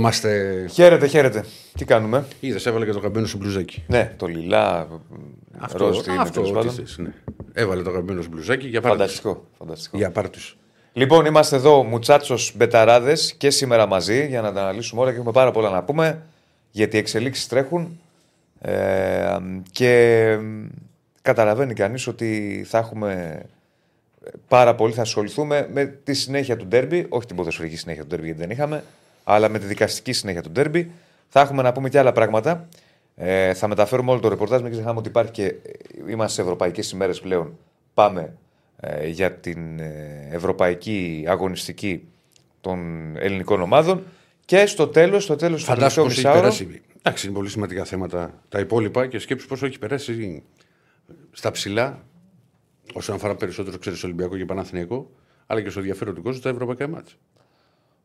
[0.00, 0.66] Εδώ είμαστε.
[0.72, 1.44] Χαίρετε, χαίρετε.
[1.74, 3.84] Τι κάνουμε; Είδες, έβαλε και το καμπίνο σου μπλουζάκι.
[3.86, 4.88] Ναι, το λιλά.
[5.58, 6.72] Αυτό, ροζ, τι είναι, αυτό τέλος τι πάντων.
[6.72, 7.12] θες, ναι.
[7.52, 8.98] Έβαλε το καμπίνο σου μπλουζάκι για πάρτι.
[8.98, 9.46] Φανταστικό.
[9.58, 9.96] φανταστικό.
[9.96, 10.38] Για πάρτι.
[10.92, 15.32] Λοιπόν, είμαστε εδώ μουτσάτσος μπεταράδες και σήμερα μαζί για να τα αναλύσουμε όλα και έχουμε
[15.32, 16.22] πάρα πολλά να πούμε
[16.70, 18.00] γιατί οι εξελίξεις τρέχουν.
[18.60, 19.36] Ε,
[19.70, 20.36] και
[21.22, 23.42] καταλαβαίνει κανείς ότι θα έχουμε
[24.48, 28.24] πάρα πολύ, θα ασχοληθούμε με τη συνέχεια του ντέρμπι, όχι την ποδοσφαιρική συνέχεια του ντέρμπι
[28.24, 28.84] γιατί δεν είχαμε,
[29.34, 30.90] αλλά με τη δικαστική συνέχεια του ντέρμπι.
[31.28, 32.68] Θα έχουμε να πούμε και άλλα πράγματα.
[33.16, 34.60] Ε, θα μεταφέρουμε όλο το ρεπορτάζ.
[34.62, 35.54] Μην ξεχνάμε ότι υπάρχει και
[36.08, 37.58] είμαστε σε ευρωπαϊκές ημέρες πλέον.
[37.94, 38.32] Πάμε
[38.80, 42.08] ε, για την ε, ευρωπαϊκή αγωνιστική
[42.60, 42.78] των
[43.16, 44.02] ελληνικών ομάδων.
[44.44, 46.40] Και στο τέλος, στο τέλος του Φαντάσου τελευταίου πώ έχει μισάωρο.
[46.40, 46.82] περάσει.
[47.02, 50.42] Εντάξει, είναι πολύ σημαντικά θέματα τα υπόλοιπα και σκέψου πόσο έχει περάσει
[51.30, 52.04] στα ψηλά
[52.92, 55.10] όσον αφορά περισσότερο ξέρεις Ολυμπιακό και Παναθηναϊκό,
[55.46, 57.14] αλλά και στο ενδιαφέρον του κόσμου τα ευρωπαϊκά μάτια.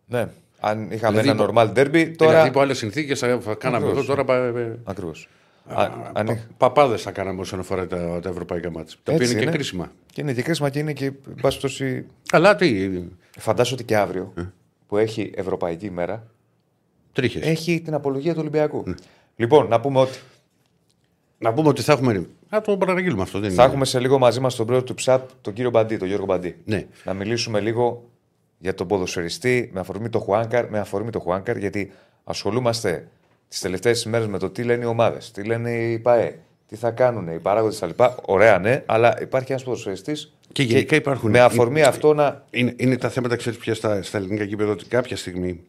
[0.06, 0.28] Ναι,
[0.68, 2.16] αν είχαμε Δηλαδή, ένα normal derby, Τώρα...
[2.16, 2.30] τώρα.
[2.32, 3.92] Δηλαδή, υπό άλλες συνθήκες θα κάναμε Ακριβώς.
[3.92, 4.24] εδώ τώρα.
[4.24, 5.30] πα- ε, Ακριβώς.
[5.68, 8.96] πα- Παπάδες θα κάναμε όσον αφορά τα, τα ευρωπαϊκά μάτια.
[9.04, 9.56] Τα οποία Έτσι είναι και είναι.
[9.56, 9.92] κρίσιμα.
[10.14, 11.06] Και είναι και κρίσιμα και είναι και.
[11.06, 12.90] εν πάση περιπτώσει, Αλλά τι,
[13.38, 14.42] Φαντάζομαι ότι και αύριο Ε.
[14.88, 16.28] που έχει Ευρωπαϊκή ημέρα
[17.14, 17.42] τρίχες.
[17.48, 18.84] έχει την απολογία του Ολυμπιακού.
[19.36, 20.18] Λοιπόν, να πούμε ότι
[21.38, 22.26] Να πούμε ότι θα έχουμε.
[22.50, 23.40] Να το παραγγείλουμε αυτό.
[23.40, 23.64] Δεν θα είναι.
[23.72, 26.56] έχουμε σε λίγο μαζί μας τον πρόεδρο του ΨΑΠ, τον κύριο Μπαντή, τον Γιώργο Μπαντή.
[26.66, 26.86] Ναι.
[27.04, 28.10] Να μιλήσουμε λίγο
[28.58, 31.92] για τον ποδοσφαιριστή με αφορμή το Χουάνκαρ, με αφορμή το Χουάνκαρ, γιατί
[32.24, 33.08] ασχολούμαστε
[33.48, 36.92] τις τελευταίες ημέρε με το τι λένε οι ομάδες, τι λένε οι ΠαΕ, τι θα
[36.92, 38.04] κάνουν οι παράγοντες κτλ.
[38.26, 40.34] Ωραία, ναι, αλλά υπάρχει ένας ποδοσφαιριστής.
[40.52, 42.44] Και γενικά υπάρχουν- Με αφορμή είναι- αυτό να.
[42.50, 45.62] Είναι, είναι τα θέματα, ξέρεις πια στα, στα ελληνικά γήπεδα, ότι κάποια στιγμή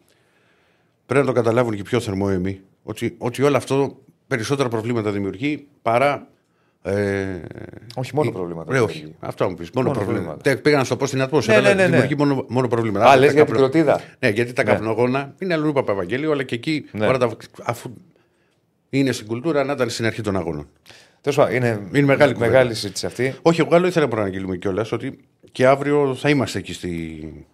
[1.07, 5.67] πρέπει να το καταλάβουν και οι πιο θερμόαιμοι ότι, ότι όλο αυτό περισσότερα προβλήματα δημιουργεί
[5.83, 6.29] παρά.
[6.87, 7.41] Ε,
[7.97, 8.73] Όχι μόνο η- προβλήματα.
[8.73, 9.03] Ρε, δημιουργεί.
[9.05, 9.15] όχι.
[9.21, 9.71] Αυτό μου πεις.
[9.75, 10.25] Μόνο, Μόνο προβλήματα.
[10.33, 10.51] προβλήματα.
[10.51, 11.61] Τε- Πήγα να σου το πω στην ατμόσφαιρα.
[11.61, 11.91] Ναι, ναι, αλλά ναι, ναι.
[11.91, 13.05] Δημιουργεί μόνο, μόνο προβλήματα.
[13.05, 14.01] Α, Άρα λες τα για την καπνο- κροτίδα.
[14.19, 14.71] Ναι, γιατί τα Ναι.
[14.73, 17.07] καπνογόνα είναι αλλού Παπαγγέλιο, αλλά και εκεί Ναι.
[17.07, 17.91] όλα τα, αφού
[18.91, 20.69] είναι στην κουλτούρα να ήταν στην αρχή των αγώνων.
[21.21, 22.51] Τέλος πάντων, είναι, Είναι μεγάλη κουβέντα.
[22.53, 23.35] μεγάλη συζήτηση αυτή.
[23.43, 25.19] Όχι, εγώ άλλο ήθελα να προαναγγείλουμε κιόλας ότι
[25.53, 26.89] και αύριο θα είμαστε εκεί στη,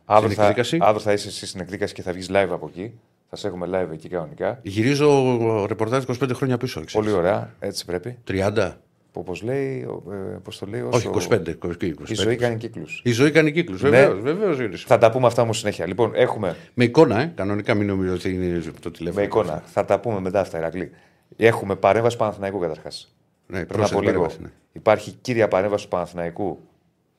[0.04, 0.78] Αύριο στην θα, εκδίκαση.
[0.80, 2.92] αύριο θα είσαι εσύ στην εκδίκαση και θα βγεις live από εκεί.
[3.30, 4.58] Θα σε έχουμε live εκεί κανονικά.
[4.62, 6.84] Γυρίζω ρεπορτάζ 25 χρόνια πίσω.
[6.84, 7.06] Ξέρεις.
[7.08, 8.18] Πολύ ωραία, έτσι πρέπει.
[8.24, 8.80] 30.
[9.14, 11.54] Όπως λέει, ε, πώς το λέει, Όχι, όσο 25.
[11.58, 11.92] 25.
[12.08, 13.00] Η ζωή κάνει κύκλους.
[13.04, 13.82] Η ζωή κάνει κύκλους.
[13.82, 13.88] Ναι.
[13.90, 14.76] Βεβαίως, βεβαίως, Γιώργη.
[14.76, 15.86] Θα τα πούμε αυτά όμως συνέχεια.
[15.86, 17.32] Λοιπόν, έχουμε Με εικόνα, ε.
[17.34, 19.20] κανονικά μην νομίζω ότι είναι το τηλέφωνο.
[19.20, 19.62] με εικόνα.
[19.66, 20.90] Θα τα πούμε μετά αυτά, Ηρακλή.
[21.36, 23.14] Έχουμε παρέμβαση Παναθηναϊκού καταρχάς.
[23.46, 24.48] Ναι, Πριν πρόσθετη από λίγο παρέμβαση, ναι.
[24.72, 26.58] υπάρχει κύρια παρέμβαση του Παναθηναϊκού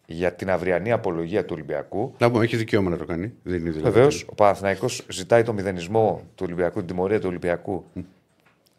[0.05, 2.13] για την αυριανή απολογία του Ολυμπιακού.
[2.17, 3.33] Να πούμε, έχει δικαίωμα να το κάνει.
[3.43, 3.91] Δεν είναι δηλαδή.
[3.91, 7.83] Βεβαίως, ο Παναθηναϊκός ζητάει το μηδενισμό του Ολυμπιακού, την τιμωρία του Ολυμπιακού.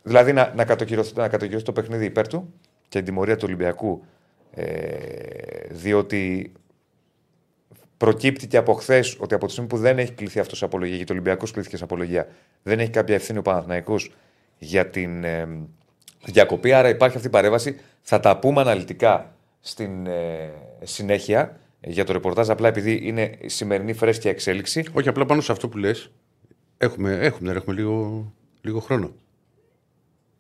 [0.02, 2.52] Δηλαδή να, να, κατοχυρωθεί, να κατοχυρωθεί το παιχνίδι υπέρ του
[2.94, 4.04] και την τιμωρία του Ολυμπιακού.
[4.50, 4.64] Ε,
[5.70, 6.52] διότι
[7.96, 10.96] προκύπτει και από χθες ότι από τη στιγμή που δεν έχει κληθεί αυτός σε απολογία,
[10.96, 12.28] γιατί ο Ολυμπιακός κλήθηκε σε απολογία,
[12.62, 14.12] δεν έχει κάποια ευθύνη ο Παναθηναϊκός
[14.58, 15.48] για την ε,
[16.24, 16.72] διακοπή.
[16.72, 17.80] Άρα υπάρχει αυτή η παρέμβαση.
[18.00, 20.50] Θα τα πούμε αναλυτικά στην ε,
[20.82, 22.50] συνέχεια για το ρεπορτάζ.
[22.50, 24.84] Απλά επειδή είναι η σημερινή φρέσκια εξέλιξη.
[24.92, 26.10] Όχι, απλά πάνω σε αυτό που λες,
[26.78, 29.12] έχουμε, έχουμε, έχουμε λίγο, λίγο χρόνο.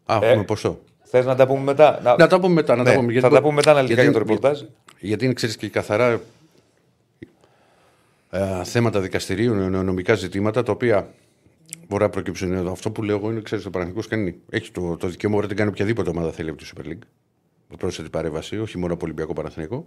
[0.04, 0.80] Α, Ε, έχουμε ποσό.
[1.16, 2.76] Θες να τα πούμε μετά; Να τα πούμε μετά.
[2.76, 4.58] Να Ναι, τα πούμε, θα τα πούμε μετά αναλυτικά για το ρεπορτάζ.
[4.58, 6.20] Γιατί, γιατί είναι, ξέρεις, και καθαρά
[8.30, 11.08] ε, θέματα δικαστηρίων, ε, νομικά ζητήματα, τα οποία
[11.88, 12.68] μπορεί να προκύψουν.
[12.68, 14.34] Αυτό που λέω εγώ είναι, ξέρεις, ο Παναγενικό κάνει.
[14.50, 17.06] Έχει το, το δικαίωμα να την κάνει οποιαδήποτε ομάδα θέλει από τη Super League.
[17.70, 19.84] Με πρόσθετη παρέμβαση, όχι μόνο από Ολυμπιακό Παναθηναϊκό.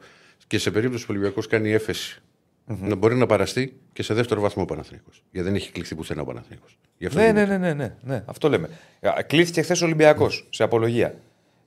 [0.47, 2.21] Και σε περίπτωση που ο Ολυμπιακός κάνει έφεση,
[2.65, 5.23] να μπορεί να παραστεί και σε δεύτερο βαθμό ο Παναθηναϊκός.
[5.31, 6.77] Γιατί δεν έχει κλειχθεί πουθενά ο Παναθηναϊκός.
[6.97, 7.57] Γι' αυτό Ναι, δεν ναι, είναι.
[7.57, 8.69] ναι, ναι, ναι, ναι, αυτό λέμε.
[9.01, 11.15] Α, Κλείθηκε χθες ο Ολυμπιακός σε απολογία.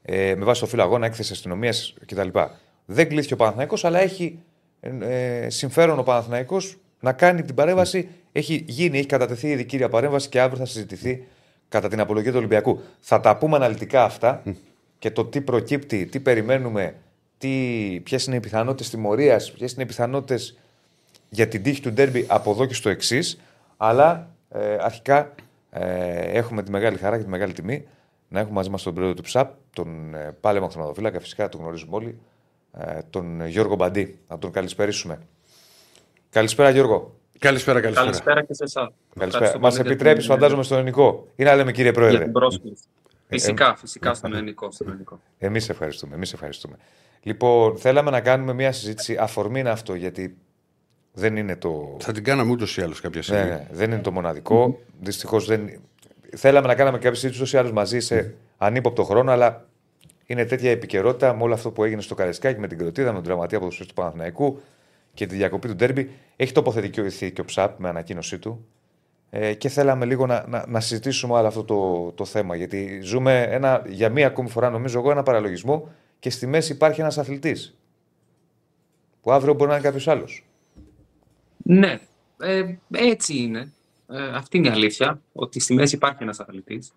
[0.03, 2.29] Ε, με βάση το φύλλο αγώνα, έκθεση αστυνομίας κτλ.
[2.85, 4.39] Δεν κλείθηκε ο Παναθηναϊκός, αλλά έχει
[4.81, 8.09] ε, συμφέρον ο Παναθηναϊκός να κάνει την παρέμβαση.
[8.33, 11.25] Έχει γίνει, έχει κατατεθεί η δικήρια παρέμβαση και αύριο θα συζητηθεί
[11.69, 12.81] κατά την απολογία του Ολυμπιακού.
[13.01, 14.43] Θα τα πούμε αναλυτικά αυτά
[14.99, 16.95] και το τι προκύπτει, τι περιμένουμε,
[18.03, 20.59] ποιες είναι οι πιθανότητες τιμωρίας, ποιες είναι οι πιθανότητες
[21.29, 23.41] για την τύχη του ντέρμπι από εδώ και στο εξής.
[23.77, 25.35] Αλλά ε, αρχικά
[25.71, 27.87] ε, έχουμε τη μεγάλη χαρά και τη μεγάλη τιμή
[28.33, 31.97] να έχουμε μαζί μας τον πρόεδρο του ΨΑΠ, τον ε, πάλεμα θεματοφύλακα, φυσικά τον γνωρίζουμε
[31.97, 32.19] όλοι,
[32.73, 34.19] ε, τον Γιώργο Μπαντή.
[34.29, 35.19] Να τον καλησπερίσουμε.
[36.31, 37.15] Καλησπέρα, Γιώργο.
[37.39, 38.07] Καλησπέρα, καλησπέρα.
[38.07, 38.89] Καλησπέρα και σε εσάς.
[39.19, 39.59] Καλησπέρα.
[39.59, 41.27] Μας επιτρέπεις, φαντάζομαι, στον ελληνικό.
[41.37, 42.23] Ή να λέμε κύριε Για Πρόεδρε.
[42.23, 42.85] την πρόσκληση.
[43.29, 44.71] Φυσικά, φυσικά στον ελληνικό.
[44.71, 45.21] Στον ελληνικό.
[45.39, 46.15] Εμείς ευχαριστούμε.
[46.15, 46.77] Εμείς ευχαριστούμε.
[47.23, 49.17] Λοιπόν, θέλαμε να κάνουμε μια συζήτηση.
[49.17, 50.37] Αφορμή είναι αυτό, γιατί
[51.13, 51.97] δεν είναι το.
[52.01, 53.43] Θα την κάναμε ούτως ή άλλως κάποια στιγμή.
[53.43, 54.81] Ναι, ναι, δεν είναι το μοναδικό.
[55.01, 55.71] Δυστυχώς δεν.
[56.37, 59.69] Θέλαμε να κάνουμε κάποια συζήτηση ούτω ή άλλω μαζί σε ανύποπτο χρόνο, αλλά
[60.27, 63.25] είναι τέτοια επικαιρότητα με όλο αυτό που έγινε στο Καρεσκάκι με την κροτίδα, με τον
[63.25, 64.61] τραυματία ποδοσφαιριστή του Παναθηναϊκού
[65.15, 66.11] και τη διακοπή του Ντέρμπι.
[66.37, 68.67] Έχει τοποθετηθεί και ο Ψαπ με ανακοίνωσή του.
[69.31, 72.57] Ε, και θέλαμε λίγο να, να, να συζητήσουμε άλλο αυτό το, το θέμα.
[72.57, 75.89] Γιατί ζούμε ένα, για μία ακόμη φορά, νομίζω εγώ, ένα παραλογισμό
[76.19, 77.77] και στη μέση υπάρχει ένας αθλητής.
[79.23, 80.47] Που αύριο μπορεί να είναι κάποιος άλλος.
[81.57, 81.99] Ναι,
[82.41, 83.73] ε, έτσι είναι.
[84.13, 86.93] Ε, αυτή είναι η αλήθεια, ότι στη μέση υπάρχει ένας αθλητής.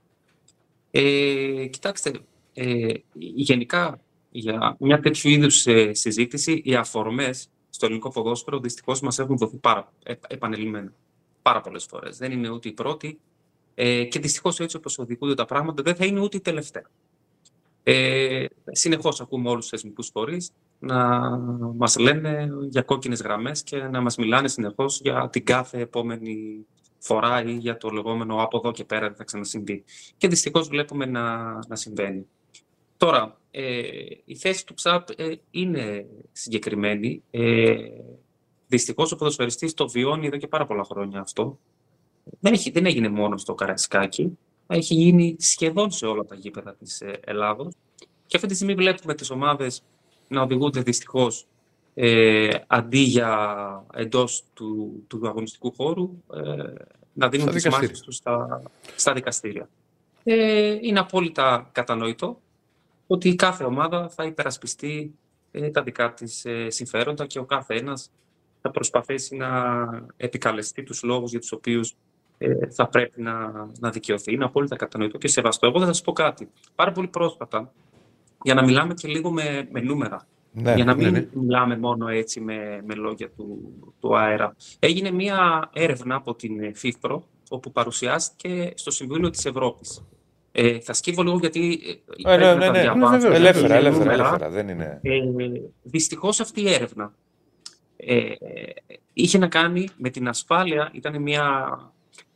[0.92, 2.12] Ε, κοιτάξτε,
[2.54, 4.00] ε, γενικά
[4.32, 9.58] για μια τέτοιου είδους ε, συζήτηση, οι αφορμές στο ελληνικό ποδόσφαιρο δυστυχώς μας έχουν δοθεί
[9.58, 10.94] πάρα, ε, επανελειμμένα.
[11.42, 12.18] Πάρα πολλές φορές.
[12.18, 13.20] Δεν είναι ούτε η πρώτη
[13.76, 16.90] ε, και δυστυχώς έτσι όπως οδηγούνται τα πράγματα δεν θα είναι ούτε η τελευταία.
[17.84, 21.30] Ε, συνεχώς ακούμε όλους τους θεσμικούς φορείς να
[21.76, 26.66] μας λένε για κόκκινες γραμμές και να μας μιλάνε συνεχώς για την κάθε επόμενη
[27.04, 29.84] φορά ή για το λεγόμενο από εδώ και πέρα δεν θα ξανασυμβεί.
[30.18, 32.28] Και δυστυχώς βλέπουμε να, να συμβαίνει.
[32.98, 33.82] Τώρα, ε,
[34.26, 37.24] η θέση του ΨΑΠ ε, είναι συγκεκριμένη.
[37.32, 37.76] Ε,
[38.68, 41.60] δυστυχώς ο ποδοσφαιριστής το βιώνει εδώ και πάρα πολλά χρόνια αυτό.
[42.40, 44.38] Δεν, έχει, δεν έγινε μόνος στο Καρατσικάκι.
[44.68, 47.74] Έχει γίνει σχεδόν σε όλα τα γήπεδα της ε, Ελλάδος.
[48.28, 49.84] Και αυτή τη στιγμή βλέπουμε τις ομάδες
[50.28, 51.46] να οδηγούνται δυστυχώς
[51.94, 56.74] ε, αντί για εντός του, του αγωνιστικού χώρου ε,
[57.14, 58.62] να δίνουν τις μάχες τους στα,
[58.96, 59.70] στα δικαστήρια.
[60.24, 62.42] Ε, είναι απόλυτα κατανοητό
[63.08, 65.16] ότι κάθε ομάδα θα υπερασπιστεί
[65.52, 68.12] ε, τα δικά της ε, συμφέροντα και ο κάθε ένας
[68.62, 69.50] θα προσπαθήσει να
[70.18, 71.96] επικαλεστεί τους λόγους για τους οποίους
[72.38, 74.34] ε, θα πρέπει να, να δικαιωθεί.
[74.34, 75.68] Είναι απόλυτα κατανοητό και σεβαστό.
[75.68, 76.50] Εγώ θα σας πω κάτι.
[76.76, 77.72] Πάρα πολύ πρόσφατα,
[78.44, 81.28] για να μιλάμε και λίγο με, με νούμερα, ναι, για να μην ναι, ναι.
[81.34, 84.56] μιλάμε μόνο έτσι με, με λόγια του, του αέρα.
[84.80, 90.04] Έγινε μία έρευνα από την ΦΥΦΠΡΟ, όπου παρουσιάστηκε στο Συμβούλιο της Ευρώπης.
[90.52, 91.80] Ε, θα σκύβω λίγο γιατί
[92.26, 95.00] ε, ναι, ναι, ναι, ναι, ελεύθερα, ελεύθερα, ελεύθερα, δεν είναι...
[95.02, 95.20] Ε,
[95.84, 97.14] δυστυχώς αυτή η έρευνα
[97.96, 98.34] ε,
[99.14, 101.78] είχε να κάνει με την ασφάλεια, ήταν μια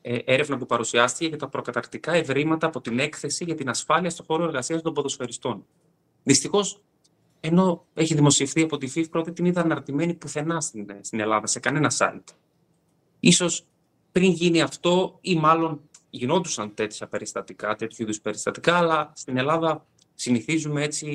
[0.02, 4.25] ε, έρευνα που παρουσιάστηκε για τα προκαταρκτικά ευρήματα από την έκθεση για την ασφάλεια στον
[4.25, 5.66] χώρο εργασίας των ποδοσφαιριστών.
[6.24, 6.81] Δυστυχώς
[7.39, 11.60] ενώ έχει δημοσιευθεί από τη FIFA, δεν την είδα αναρτημένη πουθενά στην, στην Ελλάδα, σε
[11.60, 12.34] κανένα site.
[13.19, 13.66] Ίσως
[14.12, 20.84] πριν γίνει αυτό ή μάλλον γινόντουσαν τέτοια περιστατικά, τέτοιου είδους περιστατικά, αλλά στην Ελλάδα συνηθίζουμε
[20.84, 21.07] έτσι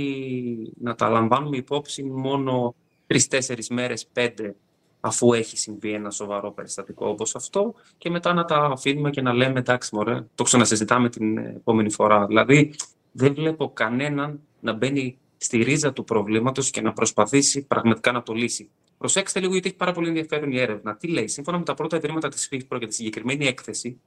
[0.80, 2.74] να τα λαμβάνουμε υπόψη μόνο
[3.06, 4.56] τρει-τέσσερι μέρες, πέντε,
[5.00, 9.32] αφού έχει συμβεί ένα σοβαρό περιστατικό όπως αυτό, και μετά να τα αφήνουμε και να
[9.32, 12.26] λέμε εντάξει, μωρέ, το ξανασυζητάμε την επόμενη φορά.
[12.26, 12.74] Δηλαδή,
[13.12, 18.32] δεν βλέπω κανέναν να μπαίνει στη ρίζα του προβλήματος και να προσπαθήσει πραγματικά να το
[18.32, 18.70] λύσει.
[18.98, 20.96] Προσέξτε λίγο, γιατί έχει πάρα πολύ ενδιαφέρον η έρευνα.
[20.96, 24.00] Τι λέει, σύμφωνα με τα πρώτα ευρήματα της FIFA για τη συγκεκριμένη έκθεση,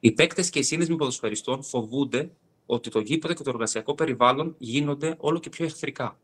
[0.00, 2.30] οι παίκτες και οι σύνδεσμοι ποδοσφαιριστών φοβούνται
[2.66, 6.18] ότι το γήπεδο και το εργασιακό περιβάλλον γίνονται όλο και πιο εχθρικά.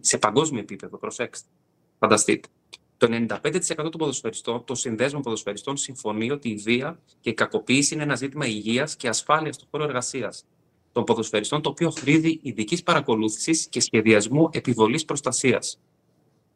[0.00, 1.48] Σε παγκόσμιο επίπεδο, προσέξτε.
[1.98, 2.48] Φανταστείτε.
[2.96, 8.02] Το 95% των ποδοσφαιριστών, των συνδέσμων ποδοσφαιριστών, συμφωνεί ότι η βία και η κακοποίηση είναι
[8.02, 10.44] ένα ζήτημα υγείας και ασφάλειας στον χώρο εργασίας
[10.92, 15.80] των ποδοσφαιριστών, το οποίο χρήζει ειδικής παρακολούθησης και σχεδιασμού επιβολής προστασίας.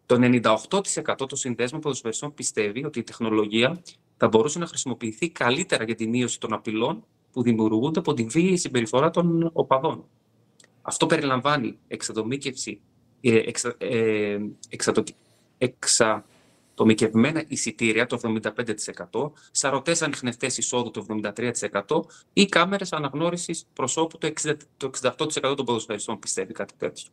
[0.07, 3.83] Το 98% των συνδέσμων ποδοσφαιριστών πιστεύει ότι η τεχνολογία
[4.17, 8.57] θα μπορούσε να χρησιμοποιηθεί καλύτερα για τη μείωση των απειλών που δημιουργούνται από τη βίαιη
[8.57, 10.05] συμπεριφορά των οπαδών.
[10.83, 12.81] Αυτό περιλαμβάνει εξατομίκευση,
[13.21, 14.39] ε, εξα, ε,
[16.73, 18.41] εξατομικευμένα εισιτήρια το
[19.13, 22.01] 75%, σαρωτές ανιχνευτές εισόδου το 73%
[22.33, 24.33] ή κάμερες αναγνώρισης προσώπου το
[24.79, 27.09] 68% των ποδοσφαιριστών πιστεύει κάτι τέτοιο.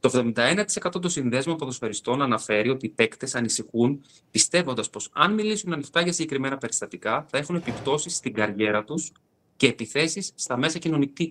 [0.00, 6.00] Το 71% των συνδέσμων ποδοσφαιριστών αναφέρει ότι οι παίκτες ανησυχούν, πιστεύοντας πως αν μιλήσουν ανοιχτά
[6.00, 9.12] για συγκεκριμένα περιστατικά, θα έχουν επιπτώσεις στην καριέρα τους
[9.56, 10.78] και επιθέσεις στα μέσα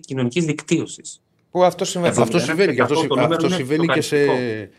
[0.00, 1.20] κοινωνικής δικτύωσης.
[1.56, 2.14] Που αυτό συμβαίνει.
[2.18, 4.16] Αυτό συμβαίνει, και, αυτό, αυτό συμβαίνει και σε.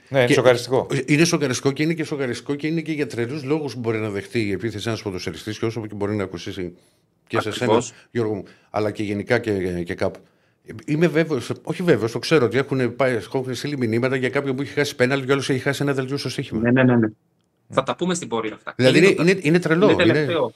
[0.10, 0.34] Ναι, και...
[0.34, 0.88] σοκαριστικό.
[1.06, 4.10] Είναι σοκαριστικό και είναι και σοκαριστικό και είναι και για τρελούς λόγους που μπορεί να
[4.10, 6.74] δεχτεί η επίθεση ένας ποδοσφαιριστή και όσο και μπορεί να ακουσίσει
[7.28, 7.82] και σε σένα,
[8.12, 10.20] Γιώργο μου, αλλά και γενικά και, και κάπου.
[10.86, 14.62] Είμαι βέβαιος, όχι βέβαιος, το ξέρω ότι έχουν, πάει, έχουν στείλει μηνύματα για κάποιον που
[14.62, 16.60] έχει χάσει πέναλ και άλλο έχει χάσει ένα δελτίο στο σύγχυμα.
[16.60, 17.08] Ναι, ναι, ναι, ναι.
[17.70, 18.74] Θα τα πούμε στην πορεία αυτά.
[18.78, 19.86] Δηλαδή είναι, είναι, είναι τρελό.
[19.86, 20.42] Είναι τελευταίο.
[20.42, 20.54] Είναι...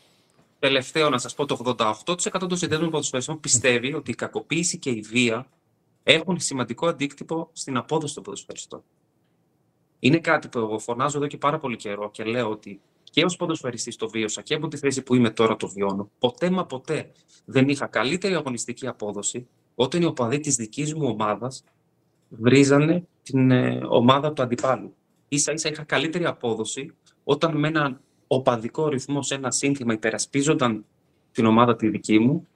[0.60, 1.76] τελευταίο να σας πω, το
[2.06, 5.46] 88% των συνδέσμων ποδοσφαιριστών πιστεύει ότι η κακοποίηση και η βία
[6.04, 8.84] έχουν σημαντικό αντίκτυπο στην απόδοση των ποδοσφαιριστών.
[10.00, 13.36] Είναι κάτι που εγώ φωνάζω εδώ και πάρα πολύ καιρό και λέω ότι και ως
[13.36, 16.10] ποδοσφαιριστής το βίωσα και από τη θέση που είμαι τώρα το βιώνω.
[16.20, 17.12] Ποτέ μα ποτέ
[17.46, 21.64] δεν είχα καλύτερη αγωνιστική απόδοση όταν οι οπαδοί της δικής μου ομάδας
[22.30, 24.96] βρίζανε την ε, ομάδα του αντιπάλου.
[25.28, 26.94] Ίσα ίσα είχα καλύτερη απόδοση
[27.24, 30.86] όταν με έναν οπαδικό ρυθμό σε ένα σύνθημα υπερασπίζονταν
[31.32, 32.48] την ομάδα τη δική μου.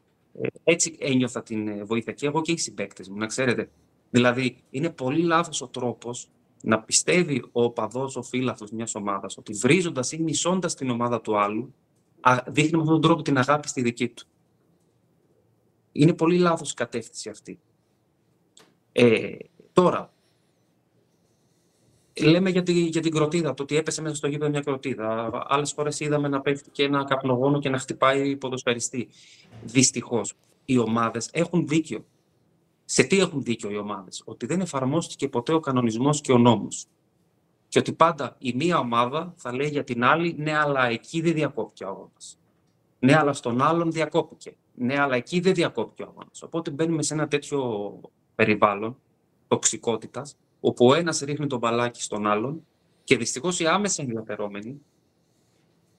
[0.42, 3.70] Ε, έτσι ένιωθα την ε, βοήθεια και εγώ και οι συμπαίκτες μου, να ξέρετε.
[4.10, 6.30] Δηλαδή, είναι πολύ λάθος ο τρόπος
[6.62, 11.38] να πιστεύει ο οπαδός, ο φίλαθλο μιας ομάδας, ότι βρίζοντας ή μισώντας την ομάδα του
[11.38, 11.74] άλλου,
[12.48, 14.28] δείχνει με αυτόν τον τρόπο την αγάπη στη δική του.
[15.92, 17.60] Είναι πολύ λάθος η κατεύθυνση αυτή.
[18.92, 19.36] Ε,
[19.74, 20.14] τώρα,
[22.22, 25.32] λέμε για, τη, για την κροτίδα, το ότι έπεσε μέσα στο γήπεδο μια κροτίδα.
[25.48, 29.10] Άλλες φορές είδαμε να πέφτει και ένα καπνογόνο και να χτυπάει ποδοσφαιριστή.
[29.64, 30.34] Δυστυχώς,
[30.66, 32.06] οι ομάδες έχουν δίκιο.
[32.86, 36.86] Σε τι έχουν δίκιο οι ομάδες; Ότι δεν εφαρμόστηκε ποτέ ο κανονισμός και ο νόμος.
[37.68, 41.34] Και ότι πάντα η μία ομάδα θα λέει για την άλλη, ναι, αλλά εκεί δεν
[41.34, 42.38] διακόπηκε ο αγώνας.
[43.00, 44.56] Ναι, αλλά στον άλλον διακόπηκε.
[44.74, 46.42] Ναι, αλλά εκεί δεν διακόπηκε ο αγώνας.
[46.42, 48.00] Οπότε μπαίνουμε σε ένα τέτοιο
[48.36, 48.98] περιβάλλον
[49.48, 52.66] τοξικότητας, όπου ο ένας ρίχνει τον μπαλάκι στον άλλον
[53.04, 54.82] και δυστυχώς οι άμεσα ενδιαφερόμενοι,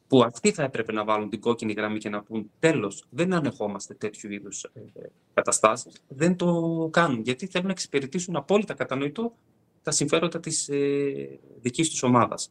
[0.08, 3.94] που αυτοί θα έπρεπε να βάλουν την κόκκινη γραμμή και να πούν τέλος, δεν ανεχόμαστε
[3.94, 4.80] τέτοιου είδους ε,
[5.34, 7.20] καταστάσεις, δεν το κάνουν.
[7.20, 9.32] Γιατί θέλουν να εξυπηρετήσουν απόλυτα κατανοητό
[9.82, 12.50] τα συμφέροντα της ε, δικής τους ομάδας.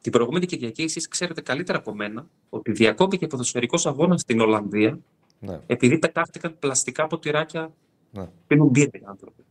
[0.00, 4.98] Την προηγούμενη Κυριακή, εσείς ξέρετε καλύτερα από μένα ότι διακόπηκε ποδοσφαιρικός αγώνας στην Ολλανδία
[5.40, 5.60] ναι.
[5.66, 7.72] επειδή πετάχτηκαν πλαστικά ποτηράκια
[8.12, 8.28] ναι.
[8.46, 9.45] πίνουν μπύρε οι άνθρωποι.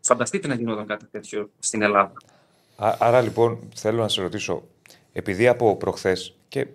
[0.00, 2.12] Φανταστείτε να γινόταν κάτι τέτοιο στην Ελλάδα.
[2.76, 4.62] άρα λοιπόν θέλω να σε ρωτήσω,
[5.12, 6.66] επειδή από προχθές και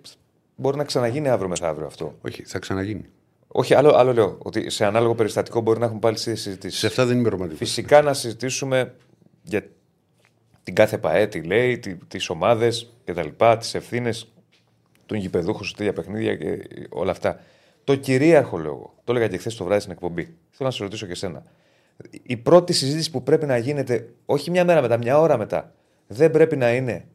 [0.56, 2.14] μπορεί να ξαναγίνει αύριο μεθαύριο αυτό.
[2.20, 3.04] Όχι, θα ξαναγίνει.
[3.48, 4.38] Όχι, άλλο, άλλο λέω.
[4.38, 6.78] Ότι σε ανάλογο περιστατικό μπορεί να έχουμε πάλι συζητήσεις.
[6.78, 7.58] Σε αυτά δεν είμαι ρομαντικός.
[7.58, 8.94] Φυσικά να συζητήσουμε
[9.42, 9.66] για
[10.62, 13.28] την κάθε ΠαΕ, τι λέει, τι ομάδες κτλ.
[13.58, 14.32] Τις ευθύνες
[15.06, 17.40] των γηπεδούχων σε τέτοια παιχνίδια και όλα αυτά.
[17.84, 20.22] Το κυρίαρχο λόγο, το έλεγα και χθες το βράδυ στην εκπομπή.
[20.50, 21.44] Θέλω να σε ρωτήσω και εσένα.
[22.22, 25.72] Η πρώτη συζήτηση που πρέπει να γίνεται, όχι μια μέρα μετά, μια ώρα μετά,
[26.06, 27.06] δεν πρέπει να είναι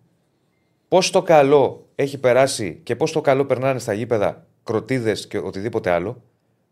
[0.87, 5.89] πώς το καλό έχει περάσει και πώς το καλό περνάνε στα γήπεδα κροτίδες και οτιδήποτε
[5.89, 6.21] άλλο,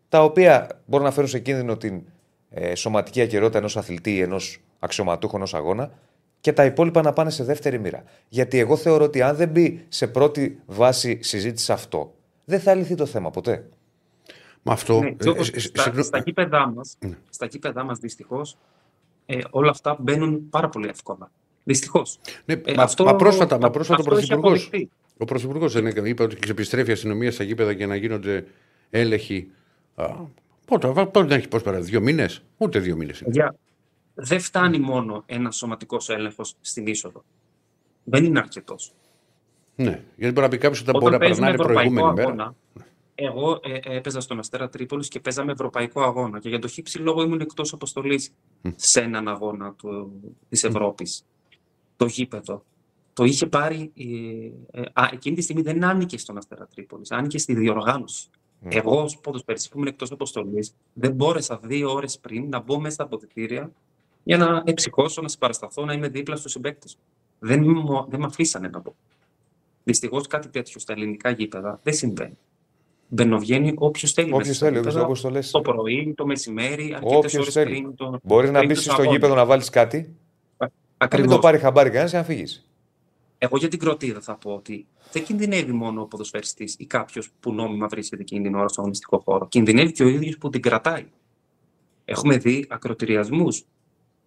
[0.08, 2.02] τα οποία μπορούν να φέρουν σε κίνδυνο την
[2.50, 5.90] ε, σωματική ακαιρότητα ενός αθλητή ή ενός αξιωματούχου ενός αγώνα
[6.40, 8.04] και τα υπόλοιπα να πάνε σε δεύτερη μοίρα.
[8.28, 12.14] Γιατί εγώ θεωρώ ότι αν δεν μπει σε πρώτη βάση συζήτηση αυτό,
[12.44, 13.64] δεν θα λυθεί το θέμα ποτέ.
[14.62, 15.00] Με αυτό.
[15.00, 17.18] Ναι, ε, όπως, ε, στα, στα γήπεδά μας, ναι.
[17.30, 18.56] στα γήπεδά μας δυστυχώς,
[19.26, 21.30] ε, όλα αυτά μπαίνουν πάρα πολύ εύκολα.
[21.64, 22.18] Δυστυχώς.
[22.44, 24.56] Ναι, ε, μα, αυτό, μα πρόσφατα, μα πρόσφατα ο Πρωθυπουργό.
[25.18, 25.74] Ο Πρωθυπουργός
[26.04, 28.46] είπε ότι επιστρέφει η αστυνομία στα γήπεδα για να γίνονται
[28.90, 29.50] έλεγχοι.
[30.66, 33.22] Πότε, πότε δεν έχει πώς πέρα, δύο μήνες, ούτε δύο μήνες.
[33.26, 33.54] Για,
[34.14, 37.24] δεν φτάνει μόνο ένας σωματικός έλεγχος στην είσοδο.
[38.04, 38.92] Δεν είναι αρκετός.
[39.74, 42.54] Ναι, γιατί μπορεί να πει κάποιος ότι μπορεί να περνάει προηγούμενη αγώνα, μέρα.
[43.22, 46.38] Εγώ ε, ε, έπαιζα στον Αστέρα Τρίπολης και παίζαμε ευρωπαϊκό αγώνα.
[46.38, 48.32] Και για το χύψη λόγο ήμουν εκτός αποστολής
[48.74, 49.76] σε έναν αγώνα
[50.48, 51.24] της Ευρώπης.
[51.96, 52.64] Το γήπεδο.
[53.12, 53.92] Το είχε πάρει.
[54.72, 58.28] Ε, ε, α, εκείνη τη στιγμή δεν άνοιγε στον Αστέρα Τρίπολης, άνοιγε στη διοργάνωση.
[58.30, 58.74] Mm.
[58.74, 62.94] Εγώ, ως ποδοσφαιριστής που ήμουν εκτός αποστολής, δεν μπόρεσα δύο ώρες πριν να μπω μέσα
[62.94, 63.72] στα αποδητήρια
[64.22, 66.98] για να εψυχώσω, να συμπαρασταθώ, να είμαι δίπλα στους συμπαίκτες.
[67.38, 67.64] Δεν,
[68.08, 68.94] δεν με αφήσανε να μπω.
[69.84, 72.38] Δυστυχώς κάτι τέτοιο στα ελληνικά γήπεδα δεν συμβαίνει.
[73.12, 74.32] Μπαινοβγαίνει όποιος θέλει.
[74.32, 75.50] Όποιος θέλει, όπως το λες.
[75.50, 77.94] Το πρωί, το μεσημέρι, αρκετέ ώρε πριν.
[77.94, 80.16] Το, Μπορεί να μπει στο γήπεδο να βάλεις κάτι.
[80.96, 81.10] Ακριβώς.
[81.12, 82.70] Να μην το πάρει χαμπάρι κανένας και να φύγεις.
[83.38, 87.52] Εγώ για την κροτίδα θα πω ότι δεν κινδυνεύει μόνο ο ποδοσφαιριστής ή κάποιος που
[87.52, 89.48] νόμιμα βρίσκεται εκείνη την ώρα στο αγωνιστικό χώρο.
[89.48, 91.06] Κινδυνεύει και ο ίδιος που την κρατάει.
[92.04, 93.64] Έχουμε δει ακροτηριασμούς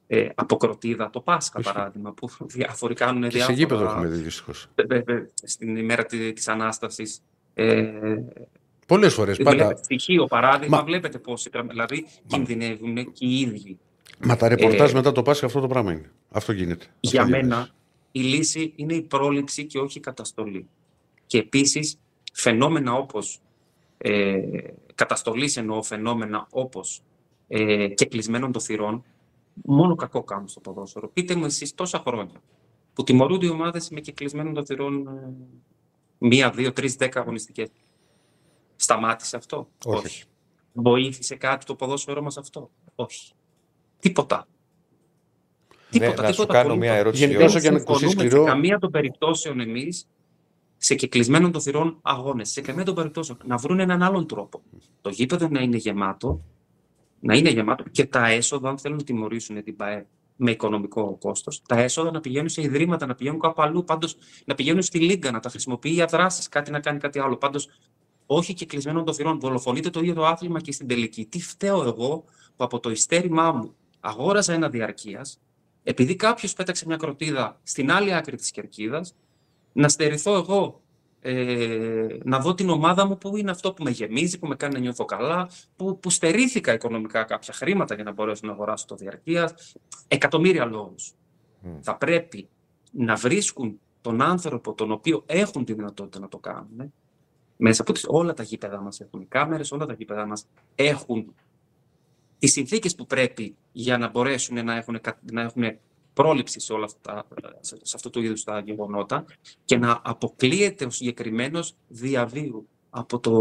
[0.08, 3.46] ε, από κροτίδα, το Πάσχα παράδειγμα, που διάφοροι κάνουν διάφορα.
[3.46, 4.68] Σε γήπεδο έχουμε δει δυστυχώς.
[4.76, 7.22] Ε, ε, στην ημέρα της Ανάστασης.
[7.54, 7.92] Ε,
[8.94, 9.38] Πολλές φορές.
[9.38, 9.76] Πάντα...
[9.76, 10.84] Στοιχείο παράδειγμα, Μα...
[10.84, 11.50] βλέπετε πόσοι.
[11.70, 12.38] Δηλαδή Μα...
[12.38, 13.80] κινδυνεύουν και οι ίδιοι.
[14.20, 16.12] Μα τα ρεπορτάζ ε, μετά το Πάσχα αυτό το πράγμα είναι.
[16.32, 16.86] Αυτό γίνεται.
[17.00, 17.72] Για αυτό μένα γίνεται.
[18.12, 20.68] η λύση είναι η πρόληψη και όχι η καταστολή.
[21.26, 22.00] Και επίσης
[22.34, 23.40] φαινόμενα όπως.
[23.98, 24.40] Ε,
[24.96, 27.02] καταστολής εννοώ φαινόμενα όπως
[27.48, 29.04] ε, και κλεισμένων των θυρών
[29.54, 31.10] μόνο κακό κάνουν στο ποδόσφαιρο.
[31.14, 32.42] Πείτε μου εσείς τόσα χρόνια
[32.94, 35.34] που τιμωρούνται οι ομάδες με κεκλεισμένων των θυρών ε,
[36.18, 37.70] μία, δύο, τρεις, δέκα αγωνιστικές.
[38.76, 40.06] Σταμάτησε αυτό; Όχι.
[40.06, 40.24] Όχι.
[40.74, 43.34] Βοήθησε κάτι το ποδόσφαιρο μας αυτό; Όχι.
[44.00, 44.48] Τίποτα.
[45.68, 47.26] Ναι, τίποτα, να τίποτα, σου κάνω μια ερώτηση.
[47.26, 48.44] Γενικά, όσο και σκληρό...
[48.44, 50.08] σε καμία των περιπτώσεων εμείς
[50.78, 54.62] σε κεκλεισμένων των θυρών αγώνες, σε καμία των περιπτώσεων να βρουν έναν άλλον τρόπο.
[55.02, 56.42] Το γήπεδο να είναι γεμάτο,
[57.20, 61.62] να είναι γεμάτο και τα έσοδα, αν θέλουν να τιμωρήσουν την ΠαΕ με οικονομικό κόστος,
[61.68, 64.16] τα έσοδα να πηγαίνουν σε ιδρύματα, να πηγαίνουν κάπου αλλού, πάντως
[64.46, 67.38] να πηγαίνουν στη Λίγκα, να τα χρησιμοποιεί για δράσει, κάτι να κάνει κάτι άλλο.
[67.38, 67.70] Πάντως,
[68.26, 69.40] όχι και κλεισμένων των θυρών.
[69.40, 71.26] Δολοφονείται το ίδιο το άθλημα και στην τελική.
[71.26, 72.24] Τι φταίω εγώ
[72.56, 75.40] που από το ιστέρημά μου αγόρασα ένα διαρκείας,
[75.84, 79.16] επειδή κάποιος πέταξε μια κροτίδα στην άλλη άκρη της κερκίδας,
[79.74, 80.82] να στερηθώ εγώ
[81.26, 84.74] ε, να δω την ομάδα μου που είναι αυτό που με γεμίζει, που με κάνει
[84.74, 88.96] να νιώθω καλά, που, που στερήθηκα οικονομικά κάποια χρήματα για να μπορέσω να αγοράσω το
[88.96, 89.76] διαρκείας.
[90.08, 91.14] Εκατομμύρια λόγους.
[91.82, 92.50] Θα πρέπει
[92.92, 96.94] να βρίσκουν τον άνθρωπο τον οποίο έχουν τη δυνατότητα να το κάνουν,
[97.66, 101.36] μέσα από τις, όλα τα γήπεδα μας έχουν κάμερες, όλα τα γήπεδα μας έχουν
[102.40, 105.00] τις συνθήκες που πρέπει για να μπορέσουν να έχουν,
[105.32, 105.78] να έχουν
[106.14, 107.26] πρόληψη σε, όλα αυτά,
[107.60, 109.26] σε, σε αυτό το είδους τα γεγονότα
[109.66, 113.32] και να αποκλείεται ο συγκεκριμένος διαβίου από, το,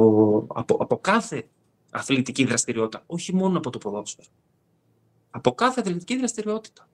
[0.55, 1.49] από, από κάθε
[1.91, 4.29] αθλητική δραστηριότητα, όχι μόνο από το ποδόσφαιρο.
[5.31, 6.89] Από κάθε αθλητική δραστηριότητα.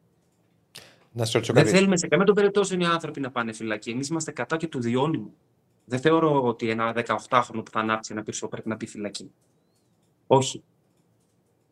[1.13, 1.77] Να σε ρωτήσω Δεν κάτι.
[1.77, 3.91] θέλουμε σε καμία περίπτωση οι άνθρωποι να πάνε φυλακή.
[3.91, 5.35] Εμείς είμαστε κατά και του διώνυμου.
[5.89, 9.31] Δεν θεωρώ ότι ένα 18χρονο που θα ανάψει ένα πυρσό πρέπει να πει φυλακή.
[10.27, 10.63] Όχι.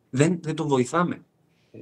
[0.09, 1.21] Δεν, δεν το βοηθάμε
[1.71, 1.79] ε,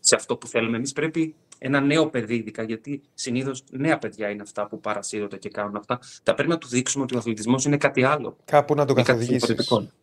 [0.00, 0.76] σε αυτό που θέλουμε.
[0.76, 5.48] Εμείς πρέπει ένα νέο παιδί, ειδικά γιατί συνήθως νέα παιδιά είναι αυτά που παρασύρονται και
[5.48, 5.98] κάνουν αυτά.
[6.22, 8.36] Θα πρέπει να του δείξουμε ότι ο αθλητισμός είναι κάτι άλλο.
[8.44, 9.54] Κάπου να τον Είναι κάτι καθοδηγήσεις.
[9.54, 9.96] διαφορετικό.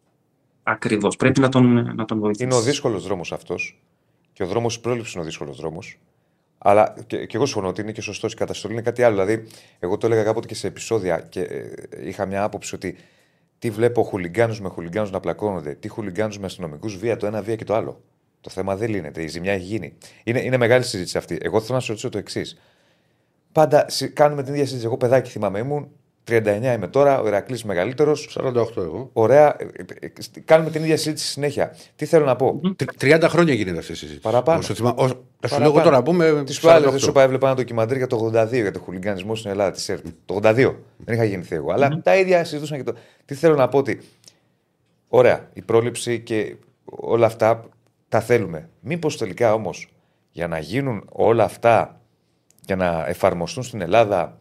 [0.64, 1.16] Ακριβώς.
[1.16, 2.44] Πρέπει να τον, να τον βοηθήσει.
[2.44, 3.82] Είναι ο δύσκολος δρόμος αυτός.
[4.34, 6.00] Και ο δρόμος της πρόληψης είναι ο δύσκολος δρόμος.
[6.62, 8.28] Αλλά και, και εγώ συμφωνώ ότι είναι και σωστό.
[8.28, 9.26] Η καταστολή είναι κάτι άλλο.
[9.26, 9.48] Δηλαδή,
[9.80, 11.70] εγώ το έλεγα κάποτε και σε επεισόδια και ε,
[12.08, 12.96] είχα μια άποψη ότι
[13.60, 17.56] τι βλέπω χουλιγκάνους με χουλιγκάνους να πλακώνονται, τι χουλιγκάνους με αστυνομικούς βία το ένα, βία
[17.56, 18.02] και το άλλο.
[18.42, 19.22] Το θέμα δεν λύνεται.
[19.24, 19.94] Η ζημιά έχει γίνει.
[20.24, 21.38] Είναι, είναι μεγάλη συζήτηση αυτή.
[21.42, 22.60] Εγώ θέλω να σου ρωτήσω το εξής.
[23.52, 24.88] Πάντα συ- κάνουμε την ίδια συζήτηση.
[24.88, 25.90] Εγώ παιδάκι θυμάμαι ήμουν,
[26.30, 28.30] 39 είμαι τώρα, ο Ηρακλής μεγαλύτερος.
[28.44, 29.10] 48 εγώ.
[29.14, 29.56] Ωραία.
[29.60, 29.64] ε,
[30.00, 30.10] ε, ε,
[30.46, 31.76] Κάνουμε την ίδια συζήτηση συνέχεια.
[31.96, 34.22] Τι θέλω να πω; Τρι- 30 χρόνια γίνεται αυτή η συζήτηση.
[34.22, 34.60] Παραπάνω.
[34.60, 35.08] Όσο θυμά- όσο-
[35.40, 35.64] Θα σου Παραπάνω.
[35.64, 36.44] λέω εγώ τώρα πούμε.
[36.44, 36.92] Τι σου έλεγα, 48.
[36.92, 39.90] δεν σου είπα, έβλεπα ένα ντοκιμαντέρ για το 82 για το χουλιγκανισμό στην Ελλάδα της
[39.90, 40.06] ΕΡΤ.
[40.26, 40.76] Το 82.
[40.98, 41.72] Δεν είχα γεννηθεί εγώ.
[41.72, 42.94] Αλλά τα ίδια συζητούσαν και το.
[43.26, 44.00] Τι θέλω να πω ότι.
[45.08, 47.64] Ωραία, η πρόληψη και όλα αυτά
[48.10, 48.70] τα θέλουμε.
[48.80, 49.88] Μήπως τελικά όμως
[50.32, 52.02] για να γίνουν όλα αυτά
[52.66, 54.38] για να εφαρμοστούν στην Ελλάδα,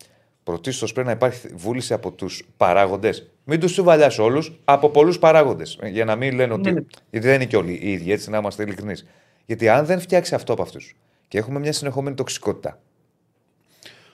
[0.53, 3.31] πρωτίστως πρέπει να υπάρχει βούληση από τους παράγοντες.
[3.45, 5.79] Μην τους τσουβαλιάσω όλους, από πολλούς παράγοντες.
[5.91, 6.63] Για να μην λένε ότι.
[6.63, 6.85] Ναι, ναι.
[7.11, 9.07] Γιατί δεν είναι και όλοι οι ίδιοι, έτσι να είμαστε ειλικρινείς.
[9.47, 10.97] Γιατί αν δεν φτιάξει αυτό από αυτούς
[11.29, 12.79] και έχουμε μια συνεχόμενη τοξικότητα.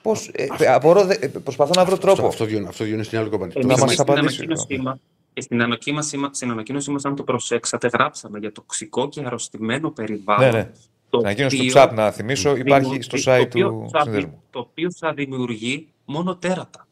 [0.03, 0.31] Πώς.
[0.35, 2.13] Ε, απορώ, δε- ε, προσπαθώ να βρω τρόπο.
[2.13, 3.53] Αυτό, αυτό, διώνει- αυτό διώνει στην άλλη κομμάτι.
[3.61, 4.27] Εμείς να μας στην απαντήσει.
[4.43, 4.99] ανακοίνωσή μας-
[5.33, 9.91] και στην ανακοίνωσή μας, στην ανακοίνωσή μας, αν το προσέξατε, γράψαμε για τοξικό και αρρωστημένο
[9.91, 10.45] περιβάλλον.
[10.51, 10.71] Ναι, ναι.
[11.11, 13.89] το Να γίνω στο οποίο ψάπ να θυμίσω, υπάρχει δημιουργεί- στο το site οποίο του
[13.93, 14.43] θα δι- συνδέσμου.
[14.51, 16.89] Το οποίο θα δημιουργεί μόνο τέρατα.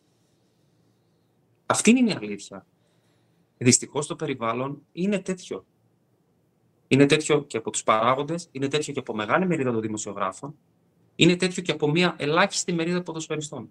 [1.66, 2.66] Αυτή είναι η αλήθεια.
[3.58, 5.64] Δυστυχώς το περιβάλλον είναι τέτοιο.
[6.88, 10.54] Είναι τέτοιο και από τους παράγοντες, είναι τέτοιο και από μεγάλη μερίδα των δημοσιογράφων,
[11.16, 13.70] είναι τέτοιο και από μια ελάχιστη μερίδα ποδοσφαιριστών.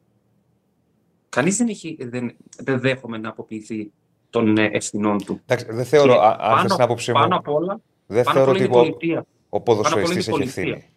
[1.29, 3.91] Κανείς δεν, έχει- δεν, δεν δέχομαι να αποποιηθεί
[4.29, 5.39] των ε, ευθυνών του.
[5.45, 8.23] Εντάξει, δεν θεωρώ, Και α- αν πάνω- θες την άποψή Πάνω μου, απ' όλα, δεν
[8.23, 9.25] πάνω απ' θεωρώ όλα ότι είναι η ο, πολιτεία.
[9.49, 10.73] ο Πάνω απ' όλα ποδοσφαιριστής είναι η έχει πολιτεία.
[10.75, 10.90] ευθύνη.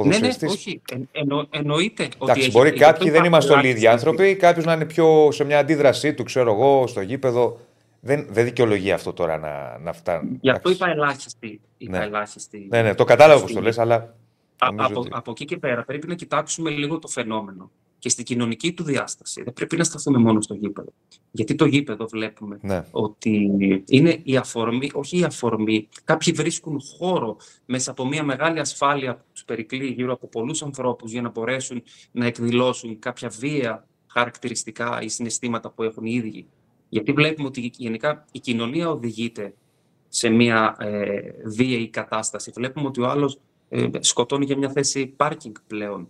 [0.00, 0.82] Ο Ναι, ναι, ποδοσφαιριστής- όχι.
[0.92, 3.86] Ε, εννο, εννοείται ότι Εντάξει, έχει- μπορεί έχει κάποιοι το δεν είμαστε όλοι οι ελάχιστη
[3.88, 7.58] ίδιοι άνθρωποι, κάποιο να είναι πιο σε μια αντίδρασή του, ξέρω εγώ, στο γήπεδο.
[8.00, 10.38] Δεν, δεν δικαιολογεί αυτό τώρα να, να φτάνει.
[10.40, 10.90] Γι' αυτό Εντάξει.
[10.90, 11.60] είπα ελάχιστη.
[11.78, 12.04] Είπα Ναι.
[12.04, 12.66] ελάχιστη.
[12.70, 13.64] Ναι, ναι, το κατάλαβα πώ το ευθύνη.
[13.66, 13.94] λες, αλλά.
[14.58, 18.08] Α- νομίζω από, ότι- από εκεί και πέρα πρέπει να κοιτάξουμε λίγο το φαινόμενο και
[18.08, 19.42] στην κοινωνική του διάσταση.
[19.42, 20.92] Δεν πρέπει να σταθούμε μόνο στο γήπεδο.
[21.30, 22.84] Γιατί το γήπεδο βλέπουμε Ναι.
[22.90, 23.50] ότι
[23.88, 25.88] είναι η αφορμή, όχι η αφορμή.
[26.04, 27.36] Κάποιοι βρίσκουν χώρο
[27.66, 31.82] μέσα από μια μεγάλη ασφάλεια που του περικλεί γύρω από πολλούς ανθρώπους για να μπορέσουν
[32.12, 36.46] να εκδηλώσουν κάποια βία χαρακτηριστικά ή συναισθήματα που έχουν οι ίδιοι.
[36.88, 39.54] Γιατί βλέπουμε ότι γενικά η κοινωνία οδηγείται
[40.08, 42.50] σε μια ε, βίαιη κατάσταση.
[42.54, 46.08] Βλέπουμε ότι ο άλλος ε, σκοτώνει για μια θέση πάρκινγκ πλέον.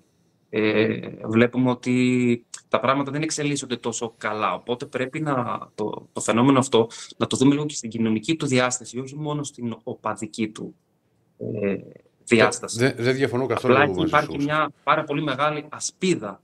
[0.51, 4.55] Ε, βλέπουμε ότι τα πράγματα δεν εξελίσσονται τόσο καλά.
[4.55, 8.47] Οπότε πρέπει να, το, το φαινόμενο αυτό να το δούμε λίγο και στην κοινωνική του
[8.47, 10.75] διάσταση, όχι μόνο στην οπαδική του
[11.39, 11.77] ε,
[12.25, 12.79] διάσταση.
[12.79, 14.43] Δεν, δεν διαφωνώ καθόλου Απλά εκεί μαζί υπάρχει σου.
[14.43, 16.41] μια πάρα πολύ μεγάλη ασπίδα.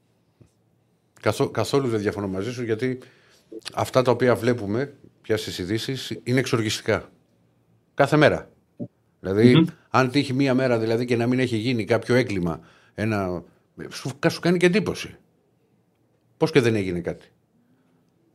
[1.20, 2.98] Καθό- καθόλου δεν διαφωνώ μαζί σου γιατί
[3.74, 7.08] αυτά τα οποία βλέπουμε πια στις ειδήσεις είναι εξοργιστικά.
[7.94, 8.48] Κάθε μέρα.
[9.20, 9.64] Δηλαδή, Μμμ.
[9.90, 12.60] αν τύχει μία μέρα δηλαδή και να μην έχει γίνει κάποιο έγκλημα,
[12.94, 13.42] ένα...
[13.90, 15.16] σου, σου κάνει και εντύπωση.
[16.36, 17.26] Πώς και δεν έγινε κάτι.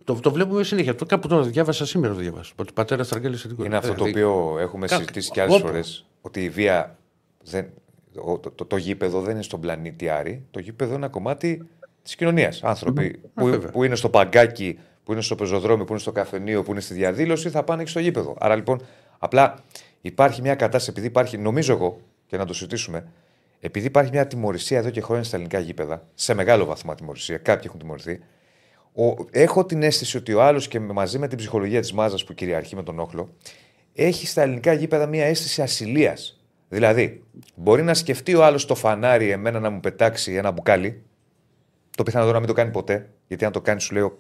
[0.04, 0.96] Το, το βλέπουμε συνέχεια.
[0.96, 2.54] Το, κάπου το διάβασα σήμερα, το διάβασα.
[2.56, 5.66] Ότι πατέρας στραγγέλισε την Είναι αυτό το οποίο έχουμε Κα- συζητήσει και άλλες Όπα.
[5.68, 6.06] φορές.
[6.22, 6.98] Ότι η βία.
[7.44, 7.70] Δεν,
[8.14, 10.46] το, το, το, το γήπεδο δεν είναι στον πλανήτη Άρη.
[10.52, 11.68] Το γήπεδο είναι ένα κομμάτι
[12.04, 12.64] της κοινωνίας.
[12.64, 13.70] Άνθρωποι που, βέβαια.
[13.70, 16.94] που είναι στο παγκάκι, που είναι στο πεζοδρόμιο, που είναι στο καφενείο, που είναι στη
[16.94, 18.36] διαδήλωση, θα πάνε και στο γήπεδο.
[18.40, 18.82] Άρα λοιπόν,
[19.20, 19.64] απλά
[20.02, 23.08] υπάρχει μια κατάσταση, επειδή υπάρχει, νομίζω εγώ, και να το συζητήσουμε,
[23.60, 27.64] επειδή υπάρχει μια τιμωρησία εδώ και χρόνια στα ελληνικά γήπεδα, σε μεγάλο βαθμό τιμωρησία, κάποιοι
[27.68, 28.20] έχουν τιμωρηθεί,
[28.94, 32.24] ο, έχω την αίσθηση ότι ο άλλος και με- μαζί με την ψυχολογία της μάζας
[32.24, 33.36] που κυριαρχεί με τον όχλο,
[33.94, 36.41] έχει στα ελληνικά γήπεδα μια αίσθηση ασυλίας.
[36.72, 37.24] Δηλαδή,
[37.56, 41.02] μπορεί να σκεφτεί ο άλλος το φανάρι εμένα να μου πετάξει ένα μπουκάλι,
[41.98, 44.20] το πιθανό να μην το κάνει ποτέ, γιατί αν το κάνει, σου λέω,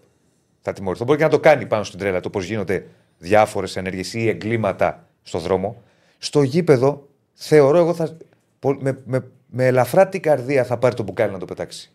[0.62, 1.06] θα τιμωρηθώ.
[1.06, 2.88] Μπορεί και να το κάνει πάνω στην τρέλα του, όπω γίνονται
[3.18, 5.82] διάφορες ενέργειες ή εγκλήματα στο δρόμο.
[6.18, 8.18] Στο γήπεδο, θεωρώ εγώ, θα,
[8.60, 11.92] πο- με, με, με ελαφρά την καρδία θα πάρει το μπουκάλι να το πετάξει.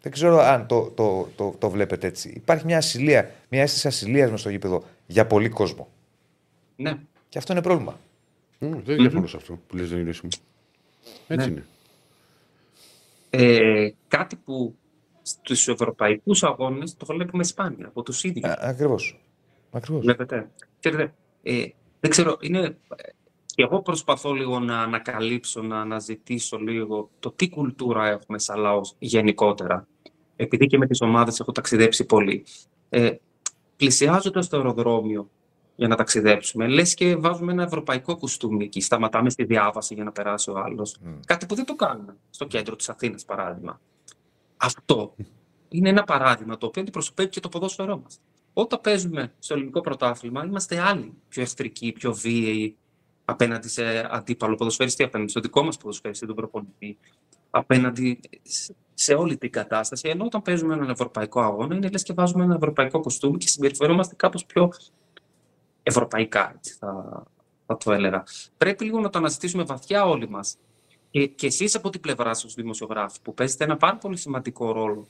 [0.00, 2.28] Δεν ξέρω αν το, το, το, το βλέπετε έτσι.
[2.28, 5.88] Υπάρχει μια ασυλία, μια αίσθηση ασυλίας μες στο γήπεδο για πολύ κόσμο.
[6.76, 6.94] Ναι.
[7.28, 7.98] Και αυτό είναι πρόβλημα.
[8.62, 10.36] Mm, δεν διαφωνώ σε αυτό που λες δεν είναι Έτσι
[11.28, 11.44] Ναι.
[11.44, 11.64] είναι.
[13.30, 14.76] Ε, κάτι που
[15.22, 18.44] στους ευρωπαϊκούς αγώνες το βλέπουμε σπάνια από τους ίδιους.
[18.58, 19.20] Ακριβώς.
[19.70, 20.00] Ακριβώς.
[20.00, 20.50] Βλέπετε.
[20.80, 21.64] Ξέρετε, ε,
[22.00, 22.58] δεν ξέρω, είναι...
[22.58, 22.76] ε,
[23.46, 28.94] Και εγώ προσπαθώ λίγο να ανακαλύψω, να αναζητήσω λίγο το τι κουλτούρα έχουμε σαν λαός
[28.98, 29.86] γενικότερα.
[30.36, 32.44] Επειδή και με τις ομάδες έχω ταξιδέψει πολύ.
[32.88, 33.10] Ε,
[33.76, 35.30] πλησιάζοντας το αεροδρόμιο
[35.82, 38.80] για να ταξιδέψουμε, λες και βάζουμε ένα ευρωπαϊκό κουστούμι εκεί.
[38.80, 40.96] Σταματάμε στη διάβαση για να περάσει ο άλλος.
[41.02, 41.20] Μμ.
[41.26, 43.80] Κάτι που δεν το κάνουμε στο κέντρο της Αθήνας, παράδειγμα.
[44.56, 45.14] Αυτό
[45.68, 48.20] είναι ένα παράδειγμα το οποίο αντιπροσωπεύει και το ποδόσφαιρό μας.
[48.52, 52.76] Όταν παίζουμε στο ελληνικό πρωτάθλημα, είμαστε άλλοι πιο εχθρικοί, πιο βίαιοι
[53.24, 56.98] απέναντι σε αντίπαλο ποδοσφαιριστή, απέναντι στο δικό μας ποδοσφαιριστή, τον προπονητή,
[57.50, 60.08] απέναντι σε- σε όλη την κατάσταση.
[60.08, 64.14] Ενώ όταν παίζουμε έναν ευρωπαϊκό αγώνα, είναι λες και βάζουμε ένα ευρωπαϊκό κοστούμι και συμπεριφερόμαστε
[64.14, 64.70] κάπως πιο
[65.82, 67.22] ευρωπαϊκά, έτσι θα,
[67.66, 68.22] θα το έλεγα.
[68.56, 70.56] Πρέπει λίγο να το αναζητήσουμε βαθιά όλοι μας.
[71.10, 75.06] Και, και εσείς από την πλευρά σας, δημοσιογράφοι, που παίζετε ένα πάρα πολύ σημαντικό ρόλο,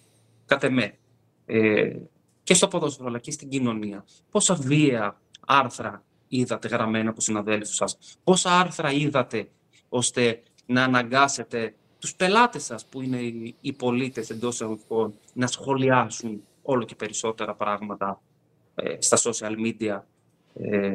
[0.46, 0.98] κατ' εμέ,
[1.46, 1.96] ε,
[2.42, 4.04] και στο ποδόσφαιρο αλλά και στην κοινωνία.
[4.30, 9.48] Πόσα βία άρθρα είδατε γραμμένα από συναδέλφους σας, πόσα άρθρα είδατε
[9.88, 16.42] ώστε να αναγκάσετε τους πελάτες σας που είναι οι, οι πολίτες εντός εισαγωγικών να σχολιάσουν
[16.62, 18.20] όλο και περισσότερα πράγματα
[18.74, 20.00] ε, στα social media;
[20.60, 20.94] Ε,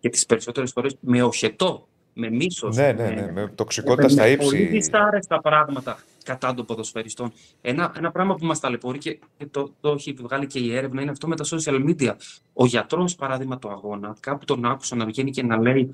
[0.00, 3.32] και τις περισσότερες φορές με οχετό, με μίσος, Ναι, ναι, με- ναι.
[3.32, 4.72] Με τοξικότητα στα με Πολύ ύψη.
[4.72, 7.32] δυσάρεστα πράγματα κατά των ποδοσφαιριστών.
[7.60, 11.00] Ένα, ένα πράγμα που μας ταλαιπωρεί και, και το, το έχει βγάλει και η έρευνα
[11.02, 12.14] είναι αυτό με τα social media.
[12.52, 15.92] Ο γιατρός, παράδειγμα, του αγώνα, κάπου τον άκουσα να βγαίνει και να λέει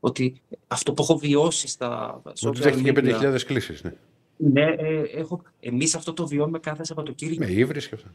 [0.00, 3.20] ότι αυτό που έχω βιώσει στα Ότι social έχει και media.
[3.34, 3.82] 5.000 κλήσεις.
[3.82, 3.92] Ναι.
[4.38, 7.44] Ναι, ε, έχω, εμείς αυτό το βιώνουμε κάθε Σαββατοκύριακο.
[7.44, 8.14] Με ύβρις και αυτά.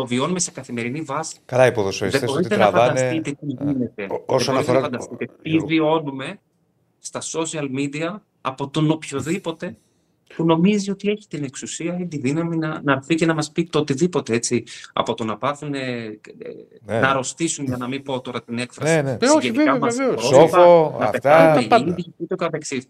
[0.00, 1.36] Το βιώνουμε σε καθημερινή βάση.
[1.44, 2.98] Καλά, οι Δεν ποδοσφαιριστές ότι μπορείτε να τραβάνε.
[2.98, 4.06] φανταστείτε τι γίνεται.
[4.10, 6.38] Ό- όσον Δεν μπορείτε αφορά- να φανταστείτε τι εγώ- βιώνουμε
[6.98, 9.76] στα social media από τον οποιοδήποτε
[10.36, 13.50] που νομίζει ότι έχει την εξουσία ή τη δύναμη να, να έρθει και να μας
[13.52, 14.64] πει το οτιδήποτε, έτσι.
[14.92, 16.18] Από το να πάθουν, ε, ε,
[16.84, 17.00] Ναι.
[17.00, 18.94] να αρρωστήσουν, για να μην πω τώρα την έκφραση.
[18.94, 19.10] Ναι, ναι.
[19.10, 20.14] Ε, όχι, συγγενικά βέβαια, μας βεβαίως.
[20.28, 21.10] πρόσωπα, Σόφο, να αυτά.
[21.10, 21.90] πετάνε Τα πάντα.
[21.90, 22.86] ήδη και το καθεξής.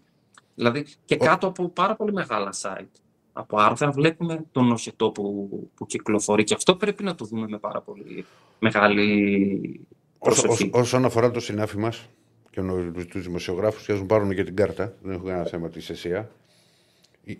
[0.55, 2.87] Δηλαδή, και κάτω από πάρα πολύ μεγάλα site,
[3.33, 6.43] από άρθρα, βλέπουμε τον οχετό που, που κυκλοφορεί.
[6.43, 8.25] Και αυτό πρέπει να το δούμε με πάρα πολύ
[8.59, 9.85] μεγάλη
[10.17, 10.69] Όσο, προσοχή.
[10.73, 12.09] όσο- όσον αφορά το συνάφι μας
[12.49, 12.61] και
[13.09, 16.29] τους δημοσιογράφους, και ας μου πάρουν και την κάρτα, δεν έχω κανένα θέμα τη ΕΣΥΑ.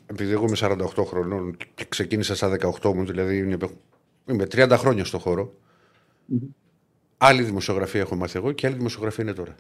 [0.06, 3.58] Επειδή εγώ είμαι 48 χρονών και ξεκίνησα στα 18 μου, δηλαδή είναι-
[4.26, 5.54] είμαι 30 χρόνια στο χώρο.
[6.26, 6.40] Μμμ.
[7.18, 9.56] Άλλη δημοσιογραφία έχω μάθει εγώ και άλλη δημοσιογραφία είναι τώρα.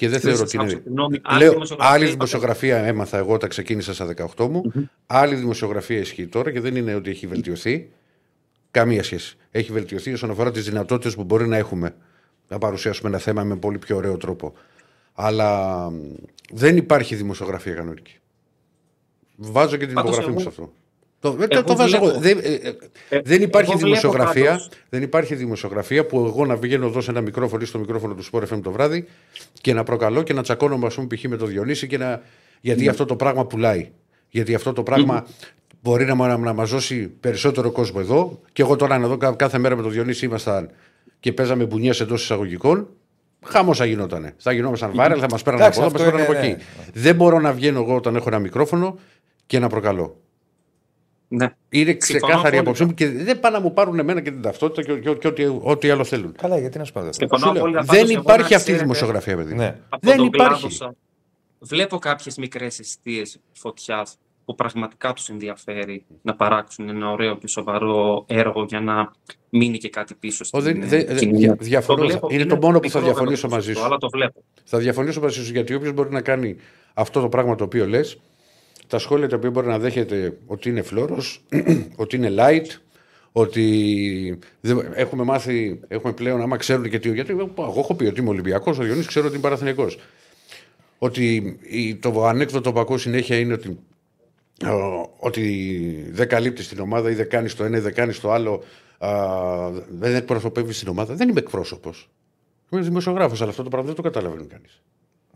[0.00, 0.64] Και δεν Δεν θεωρώ σας ότι είναι.
[0.64, 1.20] άκουσα, συγγνώμη.
[1.22, 2.14] Άλλη Λέω, δημοσιογραφία άλλη είπατε.
[2.16, 4.72] δημοσιογραφία έμαθα εγώ όταν ξεκίνησα στα 18 μου.
[5.06, 7.90] Άλλη δημοσιογραφία ισχύει τώρα και δεν είναι ότι έχει βελτιωθεί.
[8.70, 9.36] Καμία σχέση.
[9.50, 11.94] Έχει βελτιωθεί όσον αφορά τις δυνατότητες που μπορεί να έχουμε
[12.48, 14.52] να παρουσιάσουμε ένα θέμα με πολύ πιο ωραίο τρόπο.
[15.14, 15.94] Αλλά μ,
[16.52, 18.18] δεν υπάρχει δημοσιογραφία κανονική.
[19.36, 20.72] Βάζω και την Πάντως υπογραφή μου εγώ- σε αυτό.
[21.20, 22.04] Το, ε, το- εγώ το βάζω εγώ.
[22.04, 22.74] βλέπω- Δεν, ε, ε,
[23.08, 24.44] Ε, δεν υπάρχει εγώ βλέπω δημοσιογραφία.
[24.50, 28.14] πάντως- Δεν υπάρχει δημοσιογραφία που εγώ να βγαίνω εδώ σε ένα μικρόφωνο ή στο μικρόφωνο
[28.14, 29.06] του Sport FM το βράδυ
[29.60, 31.24] και να προκαλώ και να τσακώνομαι, ας πούμε, π.χ.
[31.24, 32.20] με το Διονύση και να.
[32.60, 32.90] Γιατί Ναι.
[32.90, 33.90] αυτό το πράγμα πουλάει.
[34.28, 35.26] Γιατί αυτό το πράγμα
[35.82, 38.40] μπορεί να, μα- να μα δώσει περισσότερο κόσμο εδώ.
[38.52, 40.70] Και εγώ τώρα εδώ κα- κάθε μέρα με το Διονύση ήμασταν
[41.20, 42.88] και παίζαμε μπουνιές εντός εισαγωγικών.
[43.44, 44.32] Χαμός θα γινότανε.
[44.38, 46.46] Θα γινόμασταν viral, θα μας πέραν από Εντάξει, εδώ, θα μας αυτό πέραν από είναι,
[46.52, 46.62] εκεί.
[46.94, 48.98] Δεν μπορώ να βγαίνω εγώ όταν έχω ένα μικρόφωνο
[49.46, 50.16] και να προκαλώ.
[51.32, 51.46] Ναι.
[51.68, 52.60] Είναι Συμφωνώ ξεκάθαρη η απόλυτα.
[52.60, 55.26] απόψη μου και δεν πάνε να μου πάρουν εμένα και την ταυτότητα και, και, και
[55.28, 56.32] ό,τι, ό,τι άλλο θέλουν.
[56.32, 57.18] Καλά, γιατί να σου πάρω αυτό.
[57.28, 57.80] Συμφωνώ Σου λέω, απόλυτα.
[57.80, 59.54] δεν Πάντως, εγώ υπάρχει να αυτή η ξέρετε, δημοσιογραφία, παιδί.
[59.54, 59.76] Ναι.
[59.88, 60.60] από Δεν τον υπάρχει.
[60.60, 60.90] κλάδο σας,
[61.62, 68.24] Βλέπω κάποιες μικρές αιστείες φωτιάς που πραγματικά τους ενδιαφέρει να παράξουν ένα ωραίο και σοβαρό
[68.28, 69.10] έργο για να
[69.50, 71.38] μείνει και κάτι πίσω στην Ω, δεν- δεν- ε, δεν- κοινωνία.
[71.48, 72.00] δια- διαφωνώ.
[72.00, 73.72] Το βλέπω, Είναι το μόνο που θα μικρό διαφωνήσω βέβαια μαζί σου.
[73.74, 74.42] ποσοστό, Αλλά το βλέπω.
[74.64, 76.56] Θα διαφωνήσω μαζί σου γιατί όποιος μπορεί να κάνει
[76.94, 78.20] αυτό το πράγμα το οποίο λες,
[78.90, 81.44] τα σχόλια τα οποία μπορεί να δέχεται ότι είναι φλόρος,
[81.96, 82.66] ότι είναι light,
[83.32, 87.12] ότι δεν- έχουμε μάθει, έχουμε πλέον, άμα ξέρουν και τι.
[87.12, 89.98] Γιατί εγώ έχω πει ότι είμαι Ολυμπιακός, ο Διονύσης ξέρω ότι είναι Παραθυνιακός.
[90.98, 93.78] Ότι η- το ανέκδοτο που ακούω συνέχεια είναι ότι,
[94.64, 94.68] ε,
[95.18, 98.62] ότι δεν καλύπτει την ομάδα ή δεν κάνεις το ένα ή δεν κάνεις το άλλο,
[98.98, 99.10] α,
[99.90, 101.14] δεν εκπροσωπεύεις την ομάδα.
[101.14, 102.10] Δεν είμαι εκπρόσωπος.
[102.70, 104.82] Είμαι δημοσιογράφος, αλλά αυτό το πράγμα δεν το καταλαβαίνει κανείς.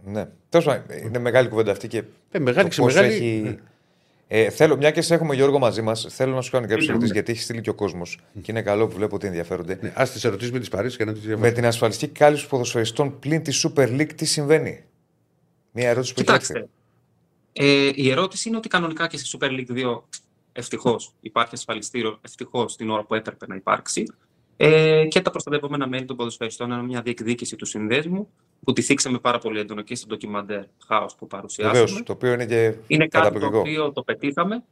[0.05, 0.29] Ναι.
[0.49, 2.03] Τέλος πάντων, είναι μεγάλη κουβέντα αυτή και.
[2.31, 3.15] Ε, μεγάλη το πώς ξεμεγάλη.
[3.15, 3.59] έχει-
[4.29, 6.91] Ε, θέλω, μια και σε έχουμε Γιώργο μαζί μας, θέλω να σου κάνω κάποιες Ναι,
[6.93, 7.15] ερωτήσεις ναι.
[7.19, 8.19] γιατί έχεις στείλει και ο κόσμος.
[8.43, 9.79] και είναι καλό που βλέπω ότι ενδιαφέρονται.
[9.83, 11.53] Ναι, Α τις ερωτήσεις με τις πάρει και να τις Με διαβάσω.
[11.53, 14.85] την ασφαλιστική κάλυψη ποδοσφαιριστών πλην της Super League, τι συμβαίνει;
[15.73, 16.69] Μια ερώτηση που έχεις Κοιτάξτε,
[17.53, 17.87] έρθει.
[17.89, 20.03] ε, η ερώτηση είναι ότι κανονικά και στη Super League 2
[20.53, 24.05] ευτυχώς υπάρχει ασφαλιστήριο, ευτυχώς την ώρα που έπρεπε να υπάρξει.
[24.57, 28.29] Ε, και τα προστατευόμενα μέλη των ποδοσφαιριστών είναι μια διεκδίκηση του συνδέσμου
[28.65, 31.79] που τη θίξαμε πάρα πολύ έντονο και στο ντοκιμαντέρ Χάος που παρουσιάσαμε.
[31.79, 33.59] Βεβαίως, το οποίο είναι και Είναι κάτι το καταπληκτικό.
[33.59, 34.65] οποίο το πετύχαμε.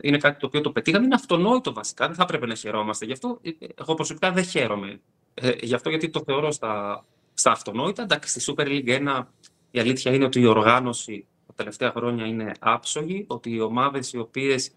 [0.00, 1.04] Είναι κάτι το οποίο το πετύχαμε.
[1.04, 2.06] Είναι αυτονόητο βασικά.
[2.06, 3.38] Δεν θα έπρεπε να χαιρόμαστε γι' αυτό.
[3.42, 3.50] Ε,
[3.80, 5.00] Εγώ προσωπικά δεν χαίρομαι.
[5.34, 7.04] Ε, γι' αυτό γιατί το θεωρώ στα,
[7.34, 8.02] στα αυτονόητα.
[8.02, 9.22] Εντάξει, στη Super League 1
[9.70, 13.24] η αλήθεια είναι ότι η οργάνωση τα τελευταία χρόνια είναι άψογη.
[13.28, 14.70] Ότι οι ομάδες οι οποίες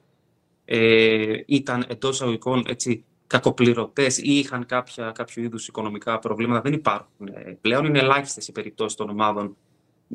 [0.66, 7.28] ε, ήταν εντός εισαγωγικών έτσι κακοπληρωτές ή είχαν κάποια, κάποιο είδους οικονομικά προβλήματα δεν υπάρχουν
[7.34, 7.86] ε, πλέον.
[7.86, 9.56] Είναι ελάχιστες οι περιπτώσεις των ομάδων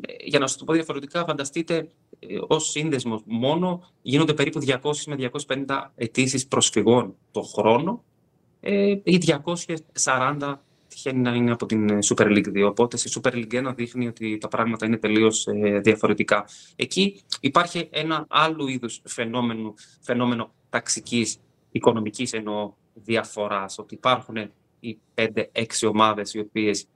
[0.01, 4.77] ε, για να σας το πω διαφορετικά, φανταστείτε ε, ως σύνδεσμος μόνο γίνονται περίπου 200
[5.07, 5.29] με
[5.65, 8.03] 250 αιτήσεις προσφυγών το χρόνο
[8.59, 9.21] ε, ή
[10.03, 10.55] 240
[10.87, 12.67] τυχαίνει να είναι από την ε, Super League 2.
[12.69, 15.47] Οπότε στη Super League 1 δείχνει ότι τα πράγματα είναι τελείως
[15.81, 16.45] διαφορετικά.
[16.75, 21.37] Εκεί υπάρχει ένα άλλο είδους φαινόμενο, φαινόμενο ταξικής,
[21.71, 23.77] οικονομικής εννοώ διαφοράς.
[23.77, 26.87] Ότι υπάρχουν οι 5-6 ομάδες οι οποίες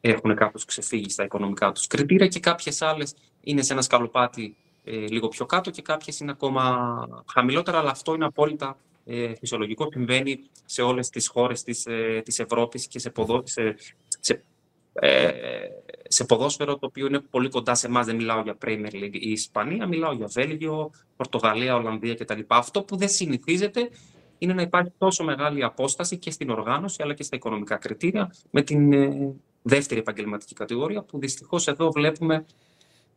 [0.00, 4.96] έχουν κάπως ξεφύγει στα οικονομικά τους κριτήρια και κάποιες άλλες είναι σε ένα σκαλοπάτι ε,
[4.96, 9.88] λίγο πιο κάτω και κάποιες είναι ακόμα χαμηλότερα, αλλά αυτό είναι απόλυτα ε, φυσιολογικό.
[9.92, 13.76] Συμβαίνει σε όλες τις χώρες της, ε, της Ευρώπης και σε, ποδο, σε,
[14.20, 14.42] σε,
[14.92, 15.30] ε,
[16.08, 18.06] σε ποδόσφαιρο το οποίο είναι πολύ κοντά σε εμάς.
[18.06, 22.40] Δεν μιλάω για Premier League ή Ισπανία, μιλάω για Βέλγιο, Πορτογαλία, Ολλανδία κτλ.
[22.46, 23.90] Αυτό που δεν συνηθίζεται
[24.40, 28.62] είναι να υπάρχει τόσο μεγάλη απόσταση και στην οργάνωση αλλά και στα οικονομικά κριτήρια με
[28.62, 32.44] την ε, δεύτερη επαγγελματική κατηγορία που δυστυχώς εδώ βλέπουμε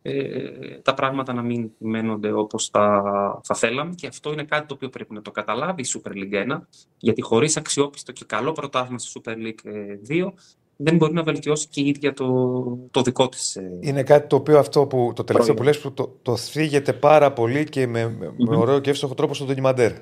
[0.02, 3.02] ε, τα πράγματα να μην μένονται όπως θα,
[3.44, 6.52] θα θέλαμε και αυτό είναι κάτι το οποίο πρέπει να το καταλάβει η Super League
[6.52, 6.58] 1
[6.98, 9.70] γιατί χωρίς αξιόπιστο και καλό πρωτάθλημα στη Super League
[10.08, 10.32] 2
[10.76, 13.56] δεν μπορεί να βελτιώσει και η ίδια το, το δικό της.
[13.56, 15.80] ε, Είναι κάτι το οποίο αυτό που το τελευταίο Πρόβλημα.
[15.80, 19.14] που λες που το, το θίγεται πάρα πολύ και με, με, με ωραίο και εύστοχο
[19.14, 19.92] τρόπο στο ντοκιμαντέρ.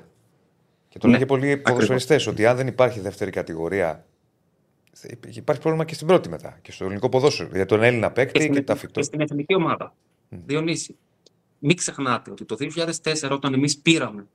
[0.92, 4.07] Και το Ναι, λέγε πολλοί ποδοσφαιριστές ότι αν δεν υπάρχει δεύτερη κατηγορία
[5.35, 7.48] υπάρχει πρόβλημα και στην πρώτη μετά και στο ελληνικό ποδόσφαιρο.
[7.52, 9.02] Για τον Έλληνα παίκτη και, στην, τα και φυκτό.
[9.02, 9.94] στην εθνική ομάδα.
[10.28, 10.96] Διονύση,
[11.59, 14.26] μην ξεχνάτε ότι το 2004 όταν εμείς πήραμε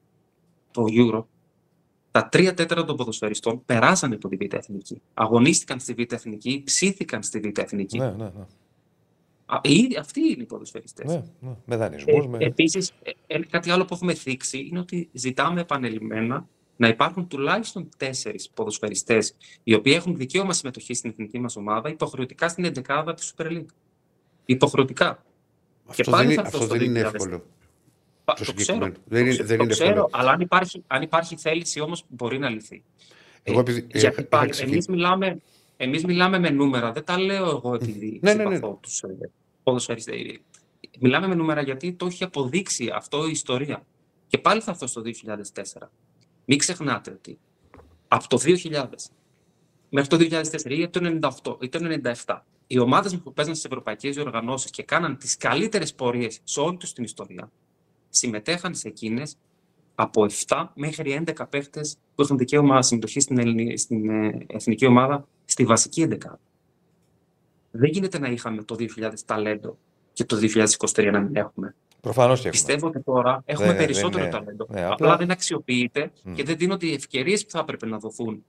[0.72, 1.24] το Euro,
[2.12, 5.02] τα τρία τέταρτα των ποδοσφαιριστών περάσανε από τη Β' Εθνική.
[5.14, 7.98] Αγωνίστηκαν στη Β' Εθνική, ψήθηκαν στη Β' Εθνική.
[7.98, 8.46] Ναι, ναι, ναι.
[9.50, 11.06] Α, οι- αυτοί είναι οι ποδοσφαιριστές.
[11.06, 11.56] ναι, ναι.
[11.66, 12.26] Με δανεισμούς.
[12.26, 12.38] Ε, με...
[12.40, 17.90] Επίσης, ε, ε, κάτι άλλο που έχουμε θίξει είναι ότι ζητάμε επανελειμμένα να υπάρχουν τουλάχιστον
[17.98, 23.34] τέσσερις ποδοσφαιριστές οι οποίοι έχουν δικαίωμα συμμετοχή στην εθνική μας ομάδα υποχρεωτικά στην 11η της
[23.38, 23.66] Super League.
[24.46, 25.24] Υποχρεωτικά.
[25.86, 27.14] Αυτός πάλι δεν, θα είναι- έρθω αυτός στο δεν είναι 2000.
[27.14, 27.44] εύκολο.
[28.24, 28.54] Πα- Το το ξέρω.
[28.56, 28.96] συγκεκριμένο.
[29.06, 30.10] Δεν είναι- το, δεν το είναι ξέρω, εύκολο.
[30.12, 32.84] αλλά αν υπάρχει, αν υπάρχει θέληση όμως μπορεί να λυθεί.
[33.44, 35.42] Εγώ επειδή- γιατί είχα- πάλι, είχα ξεκι- εμείς, μιλάμε,
[35.78, 38.56] εμείς μιλάμε με νούμερα, δεν τα λέω εγώ επειδή Ναι, ναι, ναι.
[38.56, 39.32] συμπαθώ τους ε,
[39.64, 40.40] ποδοσφαιριστές.
[41.00, 43.86] Μιλάμε με νούμερα γιατί το έχει αποδείξει αυτό η ιστορία.
[44.28, 45.88] Και πάλι θα έρθω στο 2004.
[46.46, 47.40] Μην ξεχνάτε ότι
[48.08, 48.86] από το 2000
[49.90, 54.16] μέχρι το 2004 ή το 98 ή το 97 οι ομάδες που παίζαν στις ευρωπαϊκές
[54.16, 57.52] διοργανώσεις και κάναν τις καλύτερες πορείες σε όλη τους την ιστορία
[58.10, 59.36] συμμετέχαν σε εκείνες
[59.96, 63.78] από 7 μέχρι 11 παίχτες που έχουν δικαίωμα συμμετοχή στην, Ελληνι...
[63.78, 66.18] στην ε, εθνική ομάδα στη βασική 11.
[67.72, 69.78] Δεν γίνεται να είχαμε το 2000 ταλέντο
[70.14, 71.76] και το 2023 να μην έχουμε.
[72.02, 72.64] Προφανώς και έχουμε.
[72.64, 74.66] Πιστεύω ότι τώρα έχουμε Δεν- δεν περισσότερο είναι- ταλέντο.
[74.70, 74.94] ναι, απλά...
[74.94, 76.34] απλά- δεν αξιοποιείται Μμ.
[76.34, 78.44] και δεν δίνονται οι ευκαιρίες που θα έπρεπε να δοθούν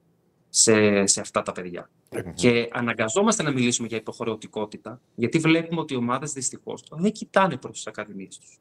[0.49, 1.91] σε, σε αυτά τα παιδιά.
[2.35, 7.73] Και αναγκαζόμαστε να μιλήσουμε για υποχρεωτικότητα, γιατί βλέπουμε ότι οι ομάδες δυστυχώς δεν κοιτάνε προς
[7.73, 8.59] τις ακαδημίες τους.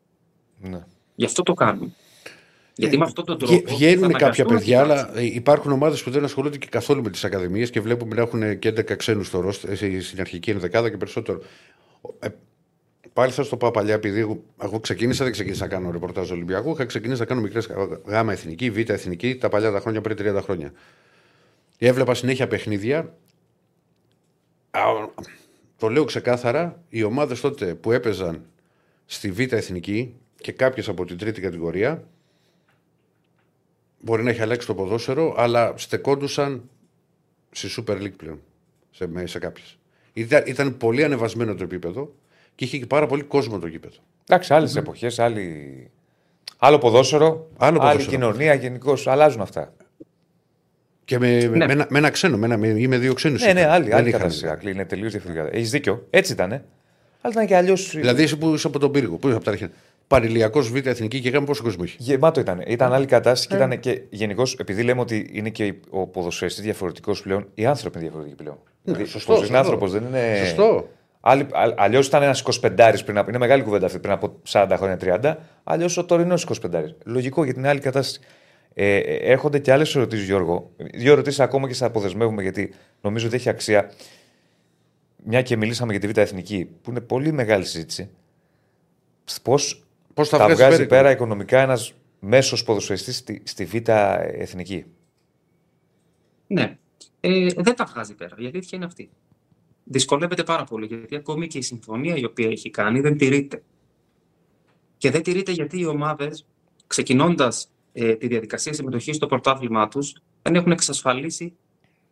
[0.59, 0.83] Ναι.
[1.15, 1.93] Γι' αυτό το κάνουν.
[2.77, 3.75] Γιατί Ε, με αυτόν τον Βγε- τρόπο.
[3.75, 5.07] Βγαίνουν θα κάποια αναγκαστούν να παιδιά, κοιτάξουν.
[5.09, 8.21] αλλά ε, υπάρχουν ομάδες που δεν ασχολούνται και καθόλου με τις ακαδημίες και βλέπουμε να
[8.21, 11.41] έχουν και 11 ξένους στο ρόστ, ε, στην αρχική ενδεκάδα και περισσότερο.
[12.19, 12.27] Ε,
[13.13, 16.31] πάλι θα σου το πω παλιά, επειδή εγώ, εγώ ξεκίνησα, δεν ξεκίνησα να κάνω ρεπορτάζ
[16.31, 17.69] Ολυμπιακού, είχα ξεκινήσει να κάνω μικρές
[18.05, 20.71] γάμα εθνική, β' εθνική, τα παλιά τα χρόνια πριν 30 χρόνια.
[21.77, 23.15] Έβλεπα συνέχεια παιχνίδια.
[24.71, 24.81] Α,
[25.77, 28.45] το λέω ξεκάθαρα, οι ομάδες τότε που έπαιζαν
[29.05, 32.03] στη β' εθνική και κάποιες από την τρίτη κατηγορία
[33.99, 36.63] Μπορεί να έχει αλλάξει το ποδόσφαιρο, αλλά στεκόντουσαν
[37.51, 38.39] στη Super League πλέον.
[38.91, 39.77] Σε, με- σε κάποιες.
[40.13, 42.13] Ήταν, ήταν πολύ ανεβασμένο το επίπεδο
[42.55, 43.95] και είχε και πάρα πολύ κόσμο το γήπεδο.
[44.27, 45.89] Εντάξει, άλλες εποχές, άλλη...
[46.57, 48.09] άλλο ποδόσφαιρο, Άλλο άλλη ποδόσφαιρο.
[48.17, 49.07] κοινωνία γενικώς.
[49.07, 49.73] Αλλάζουν αυτά.
[51.05, 51.65] Και με, Ναι.
[51.65, 53.41] με, ένα, με ένα ξένο, με ένα, με, ή με δύο ξένους.
[53.45, 54.47] Ναι, ναι, άλλη, άλλη κατάσταση.
[54.47, 55.55] Άκλη, Είναι τελείως διαφορετικά.
[55.55, 56.07] Έχεις δίκιο.
[56.09, 56.51] Έτσι ήταν.
[57.21, 57.91] Αλλά ήταν και αλλιώς.
[57.95, 59.69] Δηλαδή εσύ που είσαι από τον πύργο, που είσαι από τα αρχαία;
[60.07, 61.95] Παρηλιακός Β' Εθνική και είχαμε πόσο κόσμο είχε.
[61.99, 62.63] Γεμάτο ήταν.
[62.67, 63.57] Ήταν άλλη κατάσταση και Ε.
[63.57, 68.07] ήταν και γενικώς, επειδή λέμε ότι είναι και ο ποδοσφαιριστής διαφορετικός πλέον, οι άνθρωποι είναι
[68.07, 68.57] διαφορετικοί πλέον.
[68.83, 69.63] Ναι, Δηλαδή, σωστό, πως είναι σωστό.
[69.63, 70.35] άνθρωπος, δεν είναι.
[70.45, 70.89] Σωστό.
[71.75, 73.29] Αλλιώς ήταν ένας 25 πριν από.
[73.29, 75.35] Είναι μεγάλη κουβέντα αυτή πριν από 40 χρόνια 30.
[75.63, 76.95] Αλλιώς ο τωρινός 25.
[77.03, 78.19] Λογικό γιατί είναι άλλη κατάσταση.
[78.73, 80.71] Ε, ε έρχονται και άλλες ερωτήσεις, Γιώργο.
[80.93, 83.91] Δύο ερωτήσεις ακόμα και σα αποδεσμεύουμε γιατί νομίζω ότι έχει αξία.
[85.23, 88.09] Μια και μιλήσαμε για τη Β' Εθνική, που είναι πολύ μεγάλη συζήτηση.
[89.43, 89.86] Πώς
[90.17, 94.85] Πώς θα, βγάζει πέρα οικονομικά ένας μέσος ποδοσφαιριστής στη, στη Β' Εθνική.
[96.47, 96.77] Ναι.
[97.19, 98.35] Ε, δεν τα βγάζει πέρα.
[98.37, 99.09] Η αλήθεια είναι αυτή.
[99.83, 103.63] Δυσκολεύεται πάρα πολύ γιατί ακόμη και η συμφωνία η οποία έχει κάνει δεν τηρείται.
[104.97, 106.45] Και δεν τηρείται γιατί οι ομάδες,
[106.87, 111.53] ξεκινώντας ε, τη διαδικασία συμμετοχής στο πρωτάθλημά τους, δεν έχουν εξασφαλίσει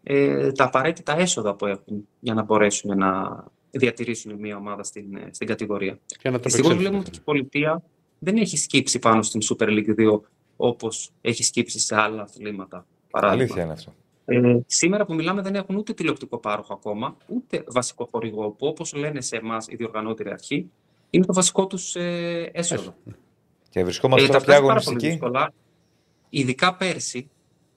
[0.03, 5.29] ε, τα απαραίτητα έσοδα που έχουν για να μπορέσουν να διατηρήσουν μια ομάδα στην, ε,
[5.31, 5.99] στην κατηγορία.
[6.41, 7.83] Δυστυχώ βλέπουμε ότι η πολιτεία
[8.25, 10.19] δεν έχει σκύψει πάνω στην Super League 2
[10.57, 12.85] όπως έχει σκύψει σε άλλα αθλήματα.
[13.11, 13.93] Αλήθεια είναι αυτό.
[14.25, 18.93] Ε, σήμερα που μιλάμε δεν έχουν ούτε τηλεοπτικό πάροχο ακόμα, ούτε βασικό χορηγό, που όπως
[18.93, 20.69] λένε σε εμάς η διοργανώτερη αρχή,
[21.09, 22.95] είναι το βασικό τους ε, έσοδο.
[23.69, 25.19] Και βρισκόμαστε ε, τώρα πια αγωνιστική.
[26.29, 27.29] Ειδικά πέρσι,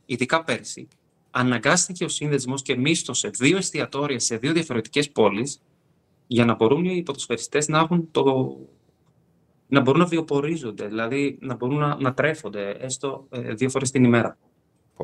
[0.07, 0.89] ειδικά πέρσι,
[1.31, 5.61] αναγκάστηκε ο σύνδεσμος και μίσθωσε δύο εστιατόρια σε δύο διαφορετικές πόλεις
[6.27, 8.57] για να μπορούν οι ποδοσφαιριστές να έχουν το,
[9.69, 14.05] να μπορούν να βιοπορίζονται, δηλαδή να μπορούν να, να τρέφονται έστω ε, δύο φορές την
[14.05, 14.39] ημέρα.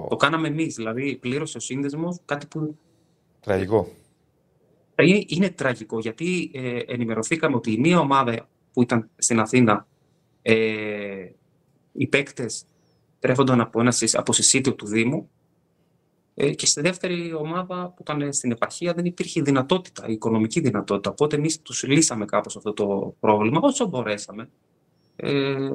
[0.09, 2.79] Το κάναμε εμείς, δηλαδή πλήρωσε ο σύνδεσμος κάτι που.
[3.41, 3.89] Τραγικό.
[5.03, 9.87] Είναι, είναι τραγικό γιατί ε, ενημερωθήκαμε ότι η μία ομάδα που ήταν στην Αθήνα,
[10.43, 11.29] ε,
[11.93, 12.65] οι παίκτες
[13.19, 15.34] τρέφονταν από, ένα, από συσίτιο του Δήμου ε,
[16.35, 21.11] και στη δεύτερη ομάδα που ήταν στην επαρχία δεν υπήρχε δυνατότητα, η οικονομική δυνατότητα.
[21.11, 24.49] Οπότε εμείς τους λύσαμε κάπως αυτό το πρόβλημα όσο μπορέσαμε.
[25.17, 25.71] Ε,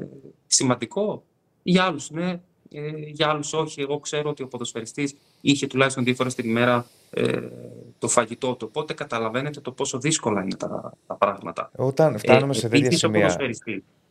[0.48, 1.24] σημαντικό
[1.64, 2.40] για άλλους, ναι,
[2.72, 3.82] ε, για άλλους όχι.
[3.82, 7.40] Εγώ ξέρω ότι ο ποδοσφαιριστής είχε τουλάχιστον δύο φορές την ημέρα ε,
[8.00, 8.66] το φαγητό του.
[8.70, 11.72] Οπότε καταλαβαίνετε το πόσο δύσκολα είναι τα, τα πράγματα.
[11.76, 13.36] Όταν φτάνουμε ε, σε τέτοια σημεία.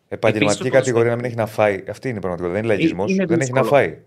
[0.08, 1.84] Επαγγελματική κατηγορία να μην έχει να φάει.
[1.88, 2.61] Αυτή είναι η πραγματικότητα.
[2.61, 3.14] Δεν είναι λαϊκισμός.
[3.26, 3.98] Δεν έχει να φάει.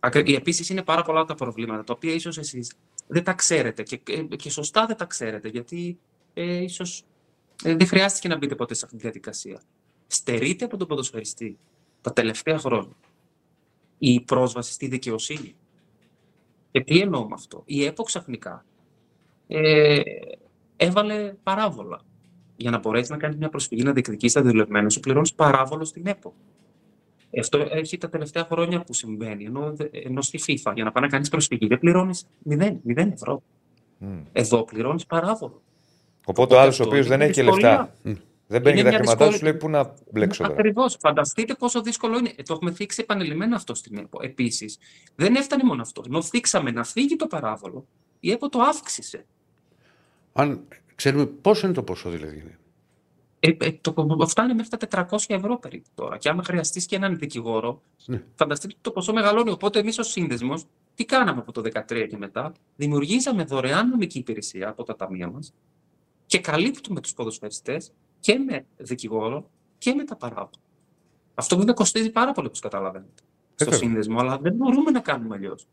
[0.00, 2.72] Ε, Επίσης είναι πάρα πολλά τα προβλήματα τα οποία ίσως εσείς
[3.06, 5.98] δεν τα ξέρετε και, ε, και σωστά δεν τα ξέρετε γιατί
[6.34, 7.04] ε, ίσως
[7.64, 9.62] ε, δεν χρειάστηκε να μπείτε ποτέ σε αυτή τη διαδικασία.
[10.06, 11.58] Στερείτε από τον ποδοσφαιριστή
[12.00, 12.96] τα τελευταία χρόνια
[13.98, 15.54] η πρόσβαση στη δικαιοσύνη.
[16.70, 18.64] Και τι εννοώ με αυτό; Η ΕΠΟ ξαφνικά
[19.46, 20.00] ε,
[20.76, 22.00] έβαλε παράβολα.
[22.56, 26.06] Για να μπορέσει να κάνει μια προσφυγή να διεκδικήσει τα δουλευμένα σου, πληρώνεις παράβολο στην
[26.06, 26.34] ΕΠΟ.
[27.40, 29.44] Αυτό έχει τα τελευταία χρόνια που συμβαίνει.
[29.44, 33.42] Ενώ, ενώ στη FIFA για να πάει να κάνεις προσφυγή δεν πληρώνεις 0, 0 ευρώ.
[34.00, 34.22] Mm.
[34.32, 35.62] Εδώ πληρώνεις παράβολο.
[36.24, 37.94] Οπότε ο άλλος ο οποίος δεν έχει λεφτά.
[38.50, 40.44] Δεν παίρνει τα χρήματά σου, λέει πού να μπλέξω.
[40.44, 40.96] Ακριβώς.
[41.00, 42.32] Φανταστείτε πόσο δύσκολο είναι.
[42.36, 44.18] Ε, το έχουμε θίξει επανειλημμένα αυτό στην ΕΠΟ.
[44.22, 44.78] Επίσης,
[45.14, 46.02] δεν έφτανε μόνο αυτό.
[46.06, 47.86] Ενώ θίξαμε να φύγει το παράβολο,
[48.20, 49.24] η ΕΠΟ το αύξησε.
[50.32, 50.60] Αν
[50.94, 52.56] ξέρουμε πόσο είναι το ποσό δηλαδή.
[53.40, 56.16] Ε, ε, το, φτάνει μέχρι τα 400 ευρώ περίπου τώρα.
[56.16, 58.24] Και άμα χρειαστείς και έναν δικηγόρο, ναι.
[58.34, 59.50] φανταστείτε το ποσό μεγαλώνει.
[59.50, 64.68] Οπότε εμείς ως σύνδεσμος, τι κάναμε από το 2013 και μετά, δημιουργήσαμε δωρεάν νομική υπηρεσία
[64.68, 65.54] από τα ταμεία μας
[66.26, 70.50] και καλύπτουμε τους ποδοσφαιριστές και με δικηγόρο και με τα παράγωγα.
[71.34, 73.22] Αυτό βέβαια κοστίζει πάρα πολύ, όπως καταλαβαίνετε,
[73.54, 75.66] στο σύνδεσμο, αλλά δεν μπορούμε να κάνουμε αλλιώς.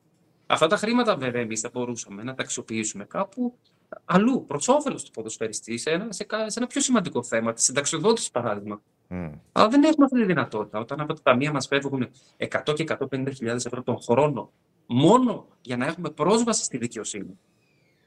[0.46, 3.58] Αυτά τα χρήματα, βέβαια, εμείς θα μπορούσαμε να τα αξιοποιήσουμε κάπου
[4.06, 8.32] αλλού, προ όφελο του ποδοσφαιριστή, σε ένα, σε, σε ένα πιο σημαντικό θέμα, τη συνταξιοδότηση,
[8.32, 8.82] παράδειγμα.
[9.10, 9.32] Mm.
[9.52, 10.80] Αλλά δεν έχουμε αυτή τη δυνατότητα.
[10.80, 14.52] Όταν από τα ταμεία μας φεύγουν 100 και 150.000 ευρώ τον χρόνο,
[14.86, 17.40] μόνο για να έχουμε πρόσβαση στη δικαιοσύνη,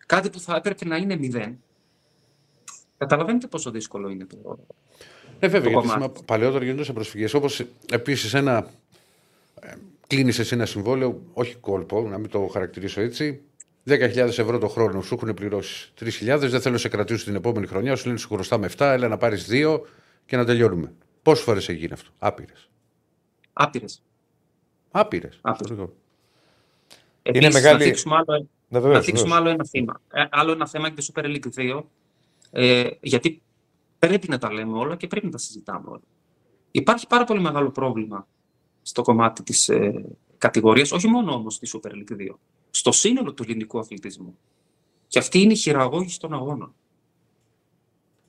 [0.06, 1.58] κάτι που θα έπρεπε να είναι μηδέν,
[2.98, 4.58] Καταλαβαίνετε πόσο δύσκολο είναι το.
[5.38, 7.34] Ε, βέβαια, το γιατί παλαιότερα γινόντουσαν προσφυγές.
[7.34, 8.70] Όπως επίσης ένα.
[9.60, 9.74] Ε,
[10.06, 13.40] Κλείνει εσύ ένα συμβόλαιο, όχι κόλπο, να μην το χαρακτηρίσω έτσι.
[13.88, 17.66] 10.000 ευρώ το χρόνο σου έχουν πληρώσεις 3.000, δεν θέλω να σε κρατήσω την επόμενη
[17.66, 17.96] χρονιά.
[17.96, 19.80] Σου λένε σου χρωστάμε 7, έλα να πάρεις 2
[20.26, 20.92] και να τελειώνουμε.
[21.22, 22.70] Πόσες φορές έχει γίνει αυτό, Άπειρες.
[23.52, 24.02] Άπειρες.
[24.90, 25.40] Άπειρες.
[27.22, 27.78] Είναι μεγάλη.
[27.78, 30.00] Να δείξουμε άλλο, να, να δείξουμε άλλο ένα θέμα.
[30.12, 31.82] Ε, άλλο ένα θέμα και το Super League 2
[32.50, 33.42] ε, γιατί
[33.98, 36.02] πρέπει να τα λέμε όλα και πρέπει να τα συζητάμε όλα.
[36.70, 38.26] Υπάρχει πάρα πολύ μεγάλο πρόβλημα
[38.82, 40.04] στο κομμάτι της ε,
[40.38, 42.34] κατηγορίας, όχι μόνο όμως στη Super League 2,
[42.70, 44.38] στο σύνολο του ελληνικού αθλητισμού.
[45.06, 46.74] Και αυτή είναι η χειραγώγηση των αγώνων.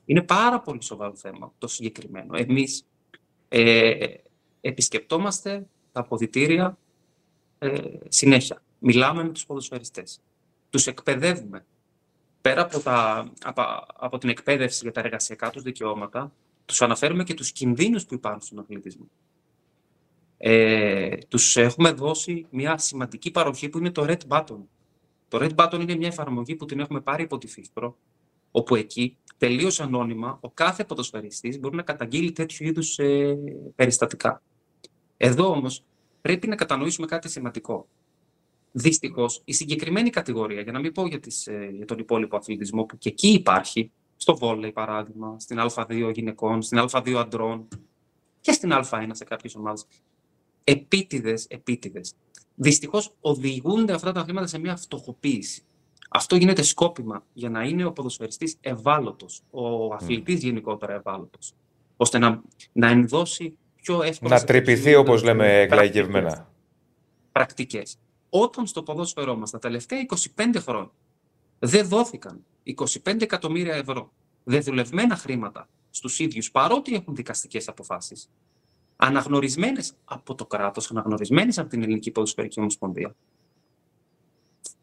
[0.04, 2.36] Είναι πάρα πολύ σοβαρό θέμα το συγκεκριμένο.
[2.36, 2.86] Εμείς
[3.48, 4.14] ε,
[4.60, 6.78] επισκεπτόμαστε τα αποδητήρια
[7.58, 8.62] ε, συνέχεια.
[8.78, 10.20] Μιλάμε με τους ποδοσφαιριστές.
[10.70, 11.64] Τους εκπαιδεύουμε
[12.40, 13.62] πέρα από, τα, από,
[13.94, 16.32] από την εκπαίδευση για τα εργασιακά τους δικαιώματα,
[16.64, 19.08] τους αναφέρουμε και τους κινδύνους που υπάρχουν στον αθλητισμό.
[20.42, 24.58] Ε, τους έχουμε δώσει μια σημαντική παροχή που είναι το Red Button.
[25.28, 27.92] Το Red Button είναι μια εφαρμογή που την έχουμε πάρει από τη FIFPRO
[28.50, 33.38] Όπου εκεί, τελείως ανώνυμα, ο κάθε ποδοσφαιριστής μπορεί να καταγγείλει τέτοιου είδους ε,
[33.74, 34.42] περιστατικά.
[35.16, 35.84] Εδώ όμως
[36.20, 37.88] πρέπει να κατανοήσουμε κάτι σημαντικό.
[38.72, 42.84] Δυστυχώς, η συγκεκριμένη κατηγορία, για να μην πω για, τις, ε, για τον υπόλοιπο αθλητισμό
[42.84, 47.68] που και εκεί υπάρχει, στο βόλεϊ παράδειγμα, στην Α2 γυναικών, στην Α2 αντρών
[48.40, 49.86] και στην Α1 σε κάποιες ομάδες.
[50.70, 52.14] Επίτηδες, επίτηδες.
[52.54, 55.62] Δυστυχώς οδηγούνται αυτά τα αθλήματα σε μια φτωχοποίηση.
[56.10, 61.52] Αυτό γίνεται σκόπιμα για να είναι ο ποδοσφαιριστής ευάλωτος, ο αθλητής γενικότερα ευάλωτος,
[61.96, 62.42] ώστε να,
[62.72, 64.38] να ενδώσει πιο εύκολα.
[64.38, 66.52] Να τρυπηθεί, όπως λέμε, εκλαϊκευμένα.
[67.32, 67.98] Πρακτικές.
[68.30, 70.06] Όταν στο ποδόσφαιρό μας τα τελευταία
[70.36, 70.90] 25 χρόνια
[71.58, 72.44] δεν δόθηκαν
[73.04, 74.12] 25 εκατομμύρια ευρώ
[74.44, 78.30] δεδουλευμένα χρήματα στους ίδιους, παρότι έχουν δικαστικές αποφάσεις,
[79.00, 83.14] αναγνωρισμένες από το κράτος, αναγνωρισμένες από την Ελληνική Ποδοσφαιρική Ομοσπονδία.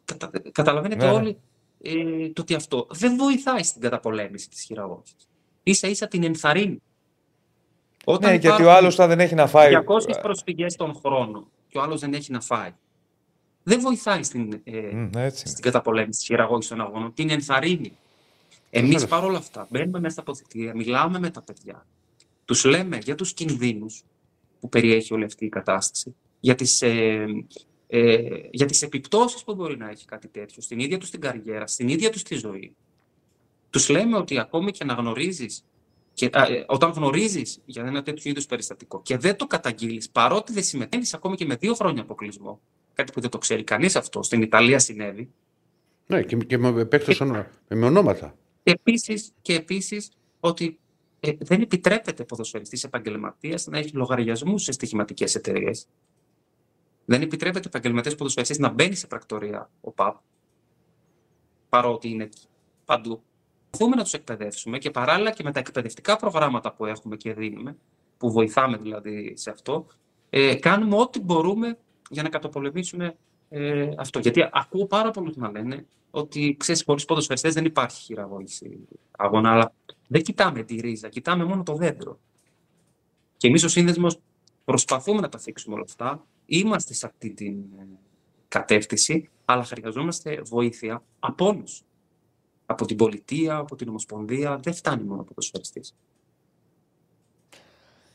[0.05, 1.11] Κατα, καταλαβαίνετε ναι.
[1.11, 1.37] όλοι
[1.81, 5.27] ε, το ότι αυτό δεν βοηθάει στην καταπολέμηση της χειραγώγησης.
[5.63, 6.81] Ίσα ίσα την ενθαρρύνει.
[8.05, 9.73] Όταν ναι, γιατί ο άλλος θα δεν έχει να φάει.
[10.09, 12.73] 200 προσφυγές τον χρόνο και ο άλλος δεν έχει να φάει
[13.67, 17.13] δεν βοηθάει στην, ε, στην καταπολέμηση της χειραγώγησης των αγώνων.
[17.13, 17.97] Την ενθαρρύνει.
[18.69, 21.85] Εμείς παρόλα αυτά μπαίνουμε μέσα στα αποθητήρια, μιλάμε με τα παιδιά.
[22.47, 24.03] Τους λέμε για τους κινδύνους
[24.59, 27.25] που περιέχει όλη αυτή η κατάσταση, για τις ε,
[27.87, 28.19] ε,
[28.51, 31.89] για τις επιπτώσεις που μπορεί να έχει κάτι τέτοιο στην ίδια τους την καριέρα, στην
[31.89, 32.75] ίδια τους τη ζωή.
[33.69, 35.63] Τους λέμε ότι ακόμη και να γνωρίζεις,
[36.13, 40.63] και, ε, όταν γνωρίζεις για ένα τέτοιο είδους περιστατικό και δεν το καταγγείλεις, παρότι δεν
[40.63, 42.61] συμμετέχεις ακόμη και με δύο χρόνια αποκλεισμό,
[42.93, 44.23] Κάτι που δεν το ξέρει κανείς αυτό.
[44.23, 45.29] Στην Ιταλία συνέβη.
[46.07, 47.15] Ναι, και, και με παίκτε
[47.67, 48.35] με ονόματα.
[48.63, 50.79] Επίσης, και επίσης ότι
[51.19, 55.87] ε, δεν επιτρέπεται ποδοσφαιριστής επαγγελματίας να έχει λογαριασμούς σε στοιχηματικές εταιρείες.
[57.05, 60.15] Δεν επιτρέπεται επαγγελματίας ποδοσφαιριστής να μπαίνει σε πρακτορία ο ΠΑΠ,
[61.69, 62.29] παρότι είναι
[62.85, 63.21] παντού.
[63.69, 67.77] Προσπαθούμε να τους εκπαιδεύσουμε και παράλληλα και με τα εκπαιδευτικά προγράμματα που έχουμε και δίνουμε,
[68.17, 69.87] που βοηθάμε δηλαδή σε αυτό,
[70.29, 71.77] ε, κάνουμε ό,τι μπορούμε
[72.09, 73.17] για να καταπολεμήσουμε
[73.49, 74.19] ε, αυτό.
[74.19, 79.73] Γιατί ακούω πάρα πολλούς να λένε ότι ξέρεις, πολλοί ποδοσφαιριστές δεν υπάρχει χειραγώγηση αγώνα, αλλά
[80.07, 82.19] δεν κοιτάμε τη ρίζα, κοιτάμε μόνο το δέντρο.
[83.37, 84.19] Και εμείς ο σύνδεσμος
[84.65, 86.25] προσπαθούμε να τα θίξουμε όλα αυτά.
[86.45, 87.87] Είμαστε σε αυτή την ε,
[88.47, 91.81] κατεύθυνση, αλλά χρειαζόμαστε βοήθεια από όλους.
[92.65, 94.59] Από την πολιτεία, από την Ομοσπονδία.
[94.63, 95.95] Δεν φτάνει μόνο ο ποδοσφαιριστής.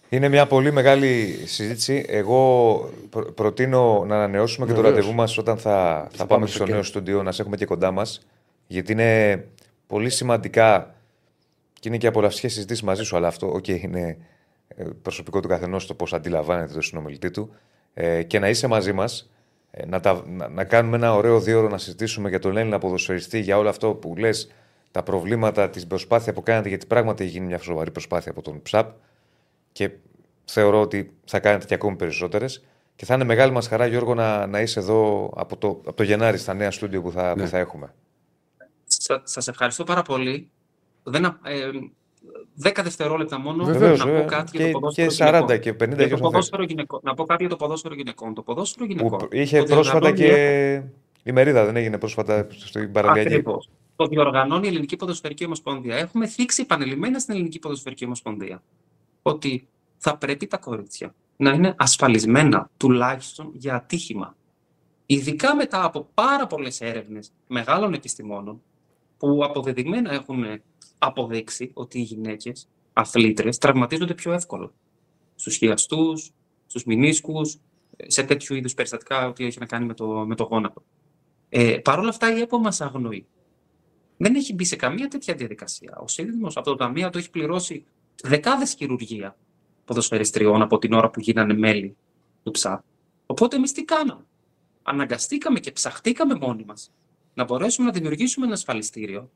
[0.09, 2.05] Είναι μια πολύ μεγάλη συζήτηση.
[2.09, 2.91] Εγώ
[3.35, 7.33] προτείνω να ανανεώσουμε και το ραντεβού μας όταν θα, θα πάμε στο νέο στούντιο, να
[7.33, 8.27] σε έχουμε και κοντά μας.
[8.67, 9.49] Γιατί είναι
[9.87, 10.95] πολύ σημαντικά
[11.83, 13.17] και είναι και απολαυστικέ συζητήσεις μαζί σου.
[13.17, 14.19] Αλλά αυτό okay, είναι
[14.69, 17.55] ε, προσωπικό του καθενός το πώς αντιλαμβάνεται το συνομιλητή του.
[17.95, 19.31] Ε, και να είσαι μαζί μας,
[19.71, 23.39] ε, να, να, να, κάνουμε ένα ωραίο δύο ώρο να συζητήσουμε για τον Έλληνα ποδοσφαιριστή,
[23.39, 24.53] για όλο αυτό που λες,
[24.91, 28.63] τα προβλήματα, την προσπάθεια που κάνετε, γιατί πράγματι έχει γίνει μια σοβαρή προσπάθεια από τον
[28.71, 28.91] ΨΑΠ
[29.73, 29.91] και
[30.45, 32.65] θεωρώ ότι θα κάνετε και ακόμη περισσότερες.
[32.97, 36.03] Και θα είναι μεγάλη μας χαρά, Γιώργο, να, να είσαι εδώ από το, από το
[36.03, 37.43] Γενάρη στα νέα στούντιο που θα, ναι.
[37.43, 37.95] που θα έχουμε.
[39.25, 40.51] Σας ευχαριστώ πάρα πολύ.
[41.03, 41.31] Δεν, ε,
[42.55, 45.97] 10 δευτερόλεπτα μόνο Βεβαίως, να πω κάτι και, για το ποδόσφαιρο και 40 και 50
[45.97, 47.01] για το ποδόσφαιρο γυναικών.
[47.03, 48.35] Να πω κάτι για το ποδόσφαιρο γυναικών.
[48.35, 49.19] Το ποδόσφαιρο γυναικών.
[49.19, 50.83] Που είχε πρόσφατα και
[51.23, 53.29] η μερίδα, δεν έγινε πρόσφατα στην Παραλιακή.
[53.29, 53.71] Ακριβώς.
[53.97, 55.97] Το διοργανώνει η Ελληνική Ποδοσφαιρική Ομοσπονδία.
[55.97, 58.63] Έχουμε θίξει επανειλημμένα στην Ελληνική Ποδοσφαιρική Ομοσπονδία
[59.23, 64.37] ότι θα πρέπει τα κορίτσια να είναι ασφαλισμένα τουλάχιστον για ατύχημα.
[65.07, 68.63] Ειδικά μετά από πάρα πολλές έρευνες μεγάλων επιστημόνων
[69.23, 70.45] που αποδεδειγμένα έχουν
[70.99, 74.73] αποδείξει ότι οι γυναίκες αθλήτρε τραυματίζονται πιο εύκολα.
[75.35, 76.31] Στους χειαστούς,
[76.67, 77.59] στους μηνίσκους,
[78.07, 80.83] σε τέτοιου είδους περιστατικά ότι έχει να κάνει με το, με το γόνατο.
[81.49, 83.27] Ε, Παρ' όλα αυτά η ΕΠΟ μας αγνοεί.
[84.17, 85.99] Δεν έχει μπει σε καμία τέτοια διαδικασία.
[86.03, 87.85] Ο σύνδεσμος από το Ταμείο το έχει πληρώσει
[88.23, 89.37] δεκάδες χειρουργία
[89.85, 91.97] ποδοσφαιριστριών από την ώρα που γίνανε μέλη
[92.43, 92.85] του ΨΑ.
[93.27, 94.25] Οπότε εμείς τι κάναμε;
[94.83, 96.91] Αναγκαστήκαμε και ψαχτήκαμε μόνοι μας
[97.35, 99.31] να μπορέσουμε να δημιουργήσουμε ένα ασφαλιστήριο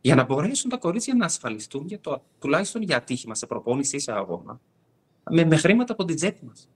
[0.00, 3.98] για να μπορέσουν τα κορίτσια να ασφαλιστούν για το, τουλάχιστον για ατύχημα σε προπόνηση ή
[3.98, 4.60] σε αγώνα
[5.30, 6.68] με, με χρήματα από την τσέπη μας.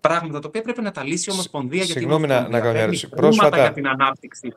[0.00, 3.56] Πράγματα τα οποία πρέπει να τα λύσει η Ομοσπονδία για την να, να κάνω Πρόσφατα...
[3.56, 4.54] για την ανάπτυξη.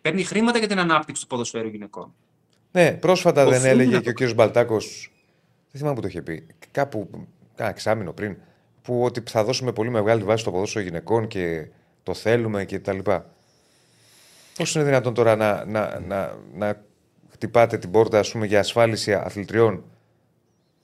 [0.00, 2.14] Παίρνει χρήματα για την ανάπτυξη του ποδοσφαίρου γυναικών.
[2.70, 4.34] Ναι, πρόσφατα δεν έλεγε και ο κ.
[4.34, 5.12] Μπαλτάκος
[5.70, 6.46] δεν θυμάμαι που το είχε πει.
[6.70, 7.10] Κάπου,
[7.54, 8.36] κάνα εξάμεινο πριν,
[8.82, 11.68] που ότι θα δώσουμε πολύ μεγάλη βάση στο ποδόσφαιρο γυναικών και
[12.02, 13.33] το θέλουμε και τα λοιπά.
[14.58, 16.84] Πώς είναι δυνατόν τώρα να, να, να, να
[17.30, 19.84] χτυπάτε την πόρτα ας πούμε, για ασφάλιση αθλητριών;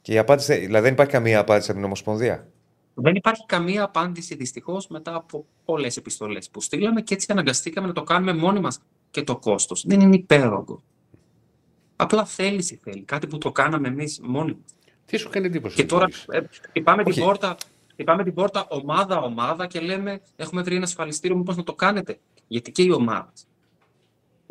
[0.03, 2.49] Και η απάντηση, δηλαδή δεν υπάρχει καμία απάντηση από την Ομοσπονδία;
[2.95, 7.93] Δεν υπάρχει καμία απάντηση δυστυχώς μετά από πολλές επιστολές που στείλαμε και έτσι αναγκαστήκαμε να
[7.93, 8.81] το κάνουμε μόνοι μας.
[9.11, 10.83] Και το κόστος δεν είναι υπέρογκο.
[11.97, 13.03] Απλά θέληση θέλει.
[13.03, 14.75] Κάτι που το κάναμε εμείς μόνοι μας.
[15.07, 15.77] Τι σου κάνει εντύπωση.
[15.77, 17.15] Και τώρα Βόλης; ε, χτυπάμε Όχι.
[17.15, 17.57] την πόρτα.
[17.91, 22.19] Χτυπάμε την πόρτα ομάδα-ομάδα και λέμε: Έχουμε βρει ένα ασφαλιστήριο, μήπως να το κάνετε.
[22.47, 23.31] Γιατί και οι ομάδε.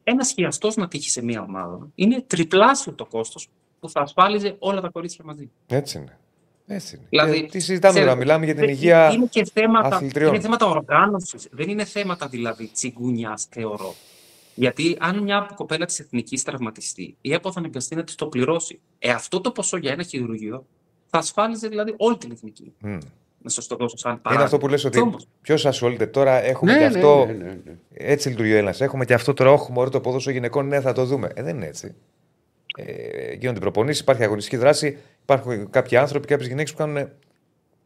[0.03, 3.47] Ένας χειαστό να τύχει σε μία ομάδα είναι τριπλάσιο το κόστος
[3.79, 5.49] που θα ασφάλιζε όλα τα κορίτσια μαζί.
[5.67, 6.17] Έτσι είναι.
[6.67, 7.05] Έτσι είναι.
[7.09, 9.11] Δηλαδή, Και τι συζητάμε ξέρετε, τώρα, μιλάμε για την δεν- υγεία.
[9.11, 10.33] Είναι και θέματα, αθλητριών.
[10.33, 11.47] είναι θέματα οργάνωσης.
[11.51, 13.93] Δεν είναι θέματα δηλαδή τσιγκούνια, θεωρώ.
[14.55, 18.79] Γιατί αν μια κοπέλα της εθνικής τραυματιστεί, η ΕΠΟ θα αναγκαστεί να της το πληρώσει.
[18.99, 20.65] Ε, αυτό το ποσό για ένα χειρουργείο
[21.09, 22.73] θα ασφάλιζε δηλαδή όλη την εθνική.
[22.79, 22.97] Μμ.
[23.41, 24.45] Να σας το δώσω σαν Είναι παράδειγμα.
[24.45, 27.25] αυτό που λες Κι ότι όμως, ποιος ασχολείται τώρα, έχουμε Ναι, και ναι, αυτό.
[27.25, 27.75] ναι, ναι, ναι.
[27.93, 28.75] Έτσι λειτουργεί ο Έλληνα.
[28.79, 31.29] Έχουμε και αυτό τώρα, όχι μόνο το ποδόσφαιρο γυναικών, ναι, θα το δούμε.
[31.33, 31.95] Ε, δεν είναι έτσι.
[32.77, 37.09] Ε, γίνονται προπονήσεις, υπάρχει αγωνιστική δράση, υπάρχουν κάποιοι άνθρωποι, κάποιες γυναίκες που κάνουν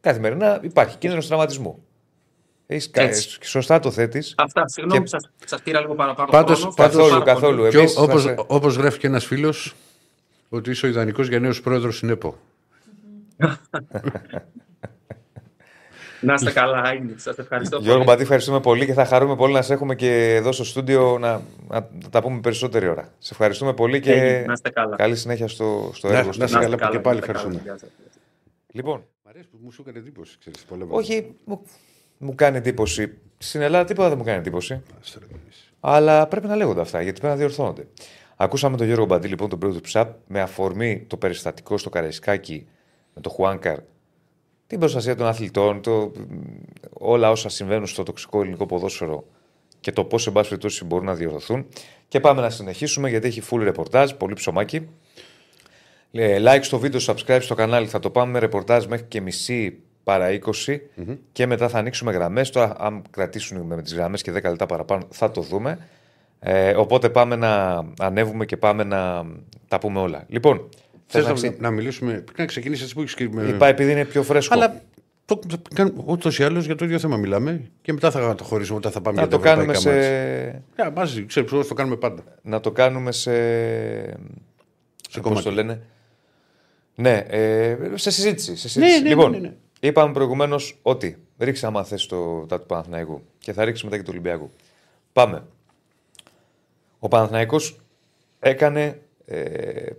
[0.00, 0.58] καθημερινά.
[0.62, 1.84] Υπάρχει κίνδυνο τραυματισμού.
[2.66, 3.38] Έχεις, κα- Έτσι.
[3.42, 4.34] σωστά το θέτεις.
[4.36, 6.74] Αυτά, συγγνώμη Και- που σας, σας πήρα λίγο παραπάνω Πάντως- χρόνο.
[6.74, 7.70] πάντως- Ευχαριστώ πάρα καθόλου, πολύ.
[7.70, 7.70] καθόλου.
[7.70, 9.74] Και Εμείς όπως, είμαστε- όπως γράφει και ένας φίλος,
[10.48, 12.36] ότι είσαι ο ιδανικός για νέος πρόεδρος στην ΕΠΟ.
[16.24, 17.14] Να είστε καλά, είναι.
[17.16, 18.04] Σας ευχαριστώ Γιώργο πολύ.
[18.10, 21.40] Μπατή, ευχαριστούμε πολύ και θα χαρούμε πολύ να σε έχουμε και εδώ στο στούντιο να,
[21.68, 23.12] να τα πούμε περισσότερη ώρα.
[23.18, 24.96] Σε ευχαριστούμε πολύ και Έγινε, να είστε καλά.
[24.96, 26.58] καλή συνέχεια στο, στο Να- έργο να σου.
[26.58, 26.90] είστε καλά.
[26.90, 27.60] και πάλι να είστε ευχαριστούμε.
[27.64, 27.88] Γεια σας.
[28.72, 31.62] Λοιπόν, Μ' αρέσει που μου σου έκανε εντύπωση, ξέρεις, πολλά όχι, μου,
[32.18, 33.18] μου κάνει εντύπωση.
[33.38, 34.82] Στην Ελλάδα τίποτα δεν μου κάνει εντύπωση.
[34.82, 35.44] πράγματα.
[35.80, 37.86] Αλλά πρέπει να λέγονται αυτά γιατί πρέπει να διορθώνονται.
[38.36, 42.66] Ακούσαμε τον Γιώργο Μπαντή, λοιπόν, τον πρόεδρο του ΨΑΠ, με αφορμή το περιστατικό στο Καραϊσκάκι
[43.14, 43.78] με το Χουάνκαρ,
[44.66, 46.12] την προστασία των αθλητών, το,
[46.92, 49.24] όλα όσα συμβαίνουν στο τοξικό ελληνικό ποδόσφαιρο
[49.80, 51.66] και το πώς, εν πάση περιπτώσει, μπορούν να διορθωθούν.
[52.08, 54.88] Και πάμε να συνεχίσουμε γιατί έχει full ρεπορτάζ, πολύ ψωμάκι.
[56.12, 57.86] Ε, like στο βίντεο, subscribe στο κανάλι.
[57.86, 60.78] Θα το πάμε με ρεπορτάζ μέχρι και μισή παρά 20
[61.32, 62.50] και μετά θα ανοίξουμε γραμμές.
[62.50, 65.88] Τώρα, αν κρατήσουν με τις γραμμές και 10 λεπτά παραπάνω, θα το δούμε.
[66.40, 69.26] Ε, οπότε πάμε να ανέβουμε και πάμε να
[69.68, 70.24] τα πούμε όλα.
[70.28, 70.68] Λοιπόν,
[71.06, 71.56] θες Θες να να, ξε...
[71.60, 73.42] να μιλήσουμε, πρέπει να ξεκινήσεις έτσι που έχεις και με...
[73.42, 74.54] Είπα επειδή είναι πιο φρέσκο.
[74.54, 74.82] Αλλά
[75.24, 78.44] το, το, κάνουμε- ούτως ή άλλως για το ίδιο θέμα μιλάμε και μετά θα το
[78.44, 80.52] χωρίσουμε όταν θα πάμε να για το τα κάνουμε ευρωπαϊκά σε.
[80.52, 80.64] μάτς.
[80.74, 82.22] Για, μαζί, ξέρεις, πώς το κάνουμε πάντα.
[82.42, 83.32] Να το κάνουμε σε.
[85.10, 85.44] Σε Πώς κομμάτι.
[85.44, 85.80] το λένε;
[86.94, 88.56] Ναι, ε, σε συζήτηση.
[88.56, 88.96] Σε συζήτηση.
[88.96, 89.54] Ναι, ναι, λοιπόν, ναι, ναι, ναι.
[89.80, 94.02] είπαμε προηγουμένως ότι ρίξε άμα θες το τα του Παναθηναϊκού και θα ρίξει μετά και
[94.02, 94.50] του Ολυμπιακού.
[95.12, 95.42] Πάμε.
[96.98, 97.80] Ο Παναθηναϊκός
[98.40, 99.40] έκανε ε,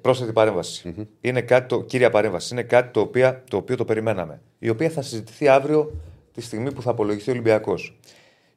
[0.01, 1.07] πρόσθετη παρέμβαση.
[1.21, 2.53] Είναι κάτι το, κύρια παρέμβαση.
[2.53, 4.41] Είναι κάτι το, οποίο, το οποίο το περιμέναμε.
[4.59, 5.91] Η οποία θα συζητηθεί αύριο
[6.32, 7.97] τη στιγμή που θα απολογηθεί ο Ολυμπιακός.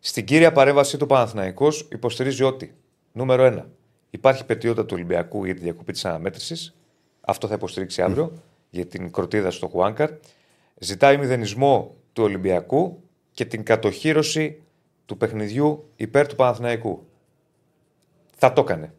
[0.01, 2.75] Στην κύρια παρέμβαση του Παναθηναϊκός υποστηρίζει ότι,
[3.12, 3.64] νούμερο 1,
[4.11, 6.75] υπάρχει πετιότητα του Ολυμπιακού για τη διακοπή της αναμέτρησης.
[7.21, 8.33] Αυτό θα υποστηρίξει αύριο
[8.71, 10.11] για την κροτίδα στο Χουάνκαρ.
[10.79, 13.03] Ζητάει μηδενισμό του Ολυμπιακού
[13.33, 14.62] και την κατοχήρωση
[15.07, 17.07] του παιχνιδιού υπέρ του Παναθηναϊκού.
[18.37, 18.93] Θα το έκανε.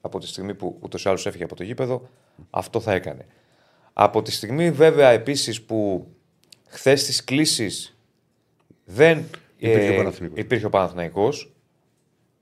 [0.00, 2.08] Από τη στιγμή που ούτως ή άλλως έφυγε από το γήπεδο,
[2.50, 3.26] αυτό θα έκανε.
[3.92, 6.06] Από τη στιγμή βέβαια επίσης που
[6.68, 7.94] χθες στι κλήσει
[8.84, 9.24] δεν
[9.56, 10.38] Υπήρχε ο ε, Παναθηναϊκός.
[10.38, 11.52] υπήρχε ο Παναθηναϊκός,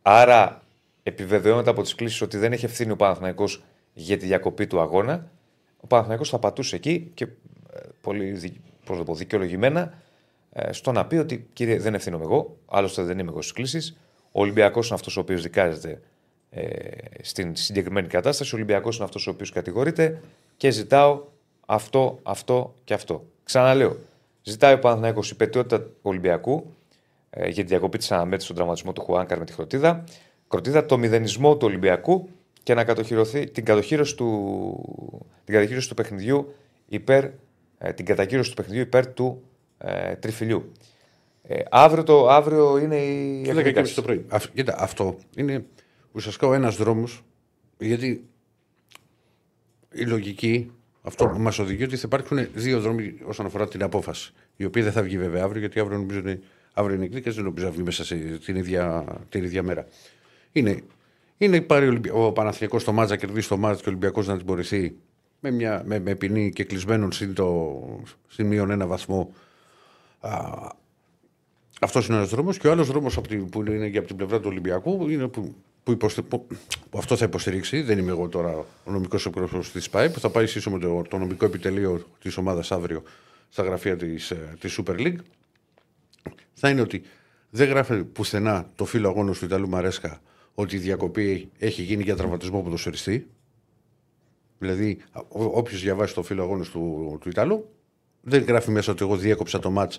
[0.03, 0.63] άρα
[1.03, 5.31] επιβεβαιώνεται από τις κλήσεις ότι δεν έχει ευθύνη ο Παναθηναϊκός για τη διακοπή του αγώνα.
[5.81, 10.03] Ο Παναθηναϊκός θα πατούσε εκεί και ε, πολύ δι- πώς να το πω, δικαιολογημένα
[10.53, 13.97] ε, στο να πει ότι κύριε δεν ευθύνομαι εγώ, άλλωστε δεν είμαι εγώ στις κλήσεις.
[14.33, 16.01] Ο Ολυμπιακός είναι αυτός ο οποίος δικάζεται
[16.51, 16.63] ε,
[17.23, 18.55] στην συγκεκριμένη κατάσταση.
[18.55, 20.21] Ο Ολυμπιακός είναι αυτός ο οποίος κατηγορείται
[20.57, 21.23] και ζητάω
[21.67, 23.25] αυτό, αυτό και αυτό.
[23.45, 23.97] Ξαναλέω,
[24.43, 26.75] ζητάει ο Παναθηναϊκός υπετιότητα του Ολυμπιακού
[27.31, 30.05] ε, για τη διακοπή της αναμέτρησης στον τραυματισμό του Χουάνκαρ με τη Κροτίδα.
[30.49, 32.29] Κροτίδα, το μηδενισμό του Ολυμπιακού
[32.63, 36.55] και να κατοχυρωθεί την κατοχύρωση του, την κατοχύρωση του παιχνιδιού
[36.89, 37.25] υπέρ,
[37.79, 39.43] ε, την κατακύρωση του παιχνιδιού υπέρ του
[39.79, 40.73] ε, τριφυλιού.
[41.43, 43.81] Ε, αύριο, το, αύριο είναι η Και 10 και εκδίκαση.
[43.81, 44.25] μισή το πρωί.
[44.29, 45.65] Αυ- κοίτα, αυτό είναι
[46.17, 47.23] ουσιαστικά ο ένας δρόμος,
[47.79, 48.25] γιατί
[49.93, 50.71] η λογική
[51.03, 54.33] αυτό μας οδηγεί ότι θα υπάρχουν δύο δρόμοι όσον αφορά την απόφαση.
[54.57, 56.41] Η οποία δεν θα βγει βέβαια αύριο, γιατί αύριο νομίζω είναι,
[56.73, 59.87] αύριο είναι εκδίκαση, δεν νομίζω να βγει μέσα σε, την, ίδια, την ίδια μέρα.
[60.53, 60.83] Είναι,
[61.39, 64.39] είναι πάρει ο, Ολυμπι- ο Παναθηναϊκός το μάτζα, κερδίσει το μάτζα και ο Ολυμπιακός να
[64.39, 64.97] τιμωρηθεί
[65.41, 67.81] με, μια, με, με ποινή και κλεισμένων συν, το,
[68.29, 69.35] συν μείον ένα βαθμό
[71.81, 72.59] αυτός είναι ένας δρόμος.
[72.59, 75.55] Και ο άλλος δρόμος που είναι και από την πλευρά του Ολυμπιακού είναι που,
[75.87, 76.47] που, υποστε, που,
[76.91, 77.83] που αυτό θα υποστηρίξει.
[77.83, 81.19] Δεν είμαι εγώ τώρα ο νομικός εκπρόσωπος της ΣΠΑΕ, που θα πάει σύσσωμο το, το
[81.19, 83.03] νομικό επιτελείο της ομάδας αύριο
[83.49, 85.17] στα γραφεία της της Super League.
[86.53, 87.03] Θα είναι ότι
[87.51, 90.21] δεν γράφει πουθενά το φύλλο αγώνας του Ιταλού Μαρέσκα
[90.55, 93.27] ότι η διακοπή έχει γίνει για τραυματισμό ποδοσφαιριστή.
[94.59, 97.71] Δηλαδή, όποιος διαβάσει το φύλλο αγώνας του, του Ιταλού,
[98.21, 99.93] δεν γράφει μέσα ότι εγώ διέκοψα το μάτ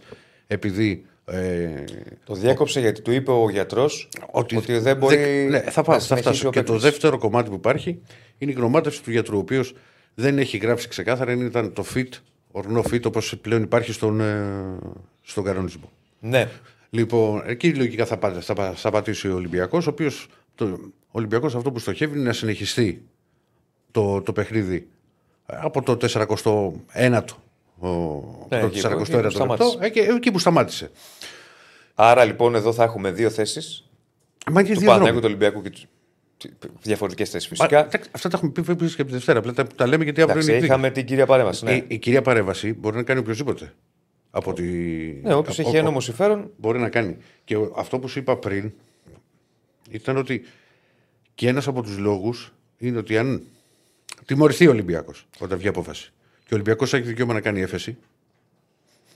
[0.48, 1.06] επειδή.
[1.32, 1.84] Ε,
[2.26, 5.16] Το διέκοψε γιατί του είπε ο γιατρός ότι, δεν μπορεί.
[5.16, 6.48] δεν- ναι, θα, να πάω, θα συνεχίσει φτάσω.
[6.48, 6.90] ο Και το παίκτης.
[6.90, 8.02] δεύτερο κομμάτι που υπάρχει
[8.38, 9.74] είναι η γνωμάτευση του γιατρού, ο οποίος
[10.14, 12.08] δεν έχει γράψει ξεκάθαρα αν ήταν το fit,
[12.52, 14.78] ορνό fit, όπως πλέον υπάρχει στον, ε,
[15.22, 15.92] στον κανονισμό.
[16.20, 16.50] Ναι.
[16.90, 20.10] Λοιπόν, εκεί λογικά θα, πα- θα, πα- θα πατήσει ο Ολυμπιακός, ο οποίο.
[20.62, 23.02] Ο Ολυμπιακός αυτό που στοχεύει είναι να συνεχιστεί
[23.92, 24.88] το, το παιχνίδι
[25.46, 25.98] από το
[26.94, 27.26] 49ο.
[27.80, 27.88] Ο,
[28.50, 29.78] Ναι, το εκεί που- 49ο εκεί που λεπτό, σταμάτησε.
[29.82, 30.92] εκεί, εκεί που σταμάτησε.
[31.96, 33.90] Άρα λοιπόν εδώ θα έχουμε δύο θέσεις.
[34.52, 35.36] Μα είναι Του δύο Παναγιώτου δρόμοι.
[35.36, 35.88] του Ολυμπιακού
[36.38, 36.50] και
[36.82, 37.86] διαφορετικές θέσεις Μα, φυσικά.
[37.86, 39.40] εντάξει, Αυτά τα έχουμε πει επίση και από τη Δευτέρα.
[39.40, 40.80] Απλά τα, τα λέμε γιατί αύριο Εντάξει, είναι εκδίκηση.
[40.82, 41.66] είχαμε την κυρία παρέμβαση.
[41.66, 43.74] Ναι, Η, η κυρία παρέμβαση μπορεί να κάνει οποιοδήποτε.
[44.30, 44.64] Από τη...
[44.64, 46.52] ναι όποιος από- έχει ο- ένομο συμφέρον.
[46.58, 47.18] Μπορεί να κάνει.
[47.44, 48.72] Και ο- αυτό που σου είπα πριν
[49.90, 50.44] ήταν ότι
[51.36, 53.44] και ένας από τους λόγους είναι ότι αν
[54.26, 56.12] τιμωρηθεί ο Ολυμπιακός όταν βγει απόφαση
[56.48, 57.98] και ο Ολυμπιακός έχει δικαίωμα να κάνει έφεση,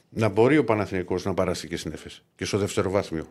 [0.10, 3.26] να μπορεί ο Παναθηναϊκός να παράσει και στην έφεση και στο δεύτερο βάθμιο.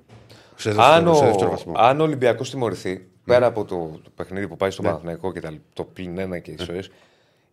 [0.57, 1.73] Σε δεύτερο, Αν σε ο, δεύτερο βαθμό.
[1.77, 4.89] αν ο Ολυμπιακός τιμωρηθεί, πέρα από το, το παιχνίδι που πάει στο Ναι.
[4.89, 6.83] Παναθηναϊκό και τα, το πλην ένα και οι ισορίε,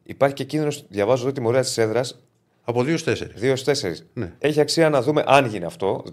[0.03, 2.19] υπάρχει και κίνδυνος, διαβάζω εδώ, τιμωρία της έδρας
[2.63, 4.01] Από δύο στις τέσσερις.
[4.01, 4.05] 2-4.
[4.13, 4.33] Ναι.
[4.39, 6.03] Έχει αξία να δούμε αν γίνει αυτό.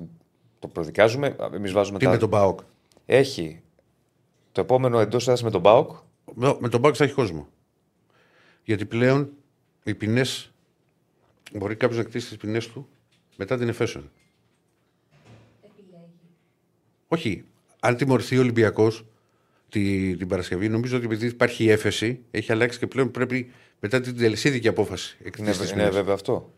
[0.58, 1.36] Το προδικάζουμε.
[1.54, 2.10] Εμείς βάζουμε Τι τα.
[2.10, 2.60] με τον Μπάοκ;
[3.06, 3.62] Έχει
[4.52, 5.90] το επόμενο εντός έδρας με τον ΠΑΟΚ.
[6.34, 7.46] Με με τον ΠΑΟΚ θα έχει κόσμο.
[8.64, 9.30] Γιατί πλέον
[9.84, 10.50] οι ποινές.
[11.52, 12.88] Μπορεί κάποιος να εκτίσει τις ποινές του
[13.36, 14.10] μετά την εφέσεων.
[17.08, 17.44] Όχι.
[17.80, 19.04] Αν τιμωρηθεί ο Ολυμπιακός
[19.68, 24.00] τη, την Παρασκευή, νομίζω ότι επειδή υπάρχει η έφεση, έχει αλλάξει και πλέον πρέπει μετά
[24.00, 25.16] την τελεσίδικη απόφαση.
[25.18, 25.94] Είναι, εκτίσει τις είναι ποινές.
[25.94, 26.52] βέβαιο αυτό.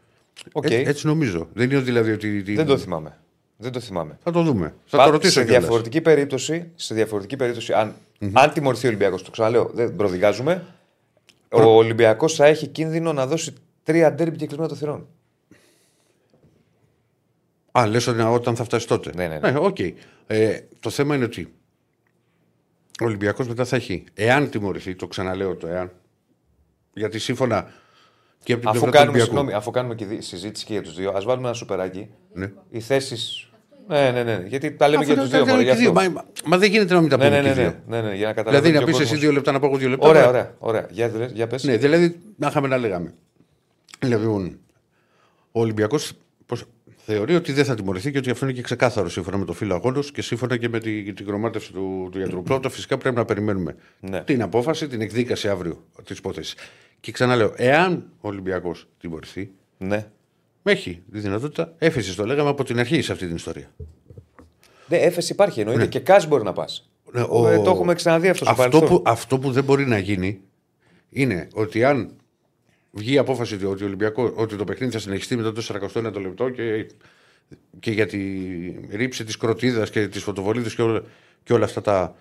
[0.53, 0.65] Οκ.
[0.65, 1.49] Έτσι, έτσι νομίζω.
[1.53, 2.39] Δεν είναι δηλαδή ότι.
[2.39, 3.19] ότι- Δεν το θυμάμαι.
[3.57, 4.19] Δεν το θυμάμαι.
[4.23, 4.75] Θα το δούμε.
[4.87, 5.61] Θα Πα- το ρωτήσω σε κιόλας.
[5.61, 7.95] διαφορετική περίπτωση, σε διαφορετική περίπτωση αν,
[8.33, 10.67] αν τιμωρηθεί ο Ολυμπιακός, το ξαναλέω, δεν προδικάζουμε,
[11.53, 15.07] ο Ολυμπιακός θα έχει κίνδυνο να δώσει τρία ντέρμπι κεκλεισμένων των θυρών.
[17.79, 19.11] Α, λες ότι όταν θα φτάσει τότε.
[19.15, 19.59] Ναι, ναι, ναι.
[19.59, 19.77] οκ.
[20.27, 21.55] Ε, το θέμα είναι ότι
[23.01, 25.93] ο Ολυμπιακός μετά θα έχει, εάν τιμωρηθεί, το ξαναλέω το εάν,
[26.93, 27.73] γιατί σύμφωνα
[28.43, 29.25] και από την Αφού πλευρά του κάνουμε, Ολυμπιακού.
[29.25, 32.11] συγγνώμη, αφού κάνουμε και δι- συζήτηση και για τους δύο, ας βάλουμε ένα σουπεράκι.
[32.33, 32.53] Ναι.
[32.71, 33.51] Οι θέσεις.
[33.89, 34.45] Ναι, ναι, ναι.
[34.47, 35.47] Γιατί τα λέμε Αφού και τους τα- δύο.
[35.47, 35.89] τα- μωρέ, και γι' δύο.
[35.91, 36.03] αυτό.
[36.03, 37.75] Μα, μα- μα δεν γίνεται να μην τα Ναι, πούμε ναι, και ναι, δύο.
[37.87, 38.63] ναι, ναι, ναι, για να καταλάβει.
[38.63, 39.21] Δηλαδή να και ο πεις εσύ κόσμος.
[39.21, 40.09] δύο λεπτά να πω εγώ δύο λεπτά.
[40.09, 40.55] Ωραία, μα- ωραία.
[40.59, 40.87] ωραία.
[40.91, 41.65] Για, δες, για πες.
[41.65, 43.15] Ναι, δηλαδή να είχαμε να λέγαμε.
[44.07, 44.59] Λοιπόν,
[45.53, 46.13] ο Ολυμπιακός
[47.09, 49.75] θεωρεί ότι δεν θα τιμωρηθεί και ότι αυτό είναι και ξεκάθαρο σύμφωνα με το φύλλο
[49.75, 52.43] αγώνος και σύμφωνα και με την, την κρομάτευση του, του γιατρού.
[52.49, 54.21] Πρώτα, φυσικά πρέπει να περιμένουμε Ναι.
[54.21, 56.55] την απόφαση, την εκδίκαση αύριο της υπόθεσης.
[57.01, 60.07] Και ξαναλέω, εάν ο Ολυμπιακός τιμωρηθεί, Ναι.
[60.71, 63.71] Έχει τη δυνατότητα έφεση, το λέγαμε από την αρχή σε αυτή την ιστορία.
[64.89, 66.91] Ναι, έφεση υπάρχει εννοείται και κάτς μπορεί να πας.
[67.13, 68.97] Ναι, ο- Το έχουμε ξαναδεί αυτό στο Αυτό παρελθόν.
[69.03, 70.41] που, αυτό που δεν μπορεί να γίνει
[71.11, 72.11] είναι ότι αν
[72.91, 76.51] βγει η απόφαση ότι, ο Ολυμπιακό, ότι το παιχνίδι θα συνεχιστεί μετά το 49ο λεπτό
[76.51, 76.87] και,
[77.81, 78.19] και για τη
[78.91, 81.03] ρήψη της κροτίδας και της φωτοβολίδας και, όλα-
[81.43, 82.15] και όλα αυτά τα,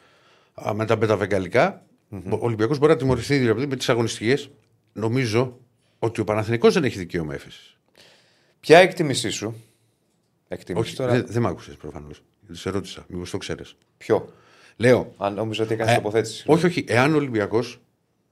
[0.53, 4.49] α, με τα πενταβεγγαλικά, ο Ολυμπιακός μπορεί να τιμωρηθεί δηλαδή με τις αγωνιστικές.
[4.93, 5.59] Νομίζω
[5.99, 7.74] ότι ο Παναθηνικός δεν έχει δικαίωμα έφεσης.
[8.65, 9.63] Ποια εκτίμησή σου;
[10.47, 11.11] Εκτίμησης Όχι, τώρα.
[11.11, 12.23] δεν, δεν μ' άκουσες προφανώς.
[12.51, 13.63] Σε ρώτησα, μήπως το ξέρει.
[13.97, 14.29] Ποιο;
[14.75, 16.43] Λέω, Αν νόμιζα ότι έκανες Ε, τοποθέτηση.
[16.47, 16.83] Όχι, όχι.
[16.87, 17.79] Εάν ο Ολυμπιακός,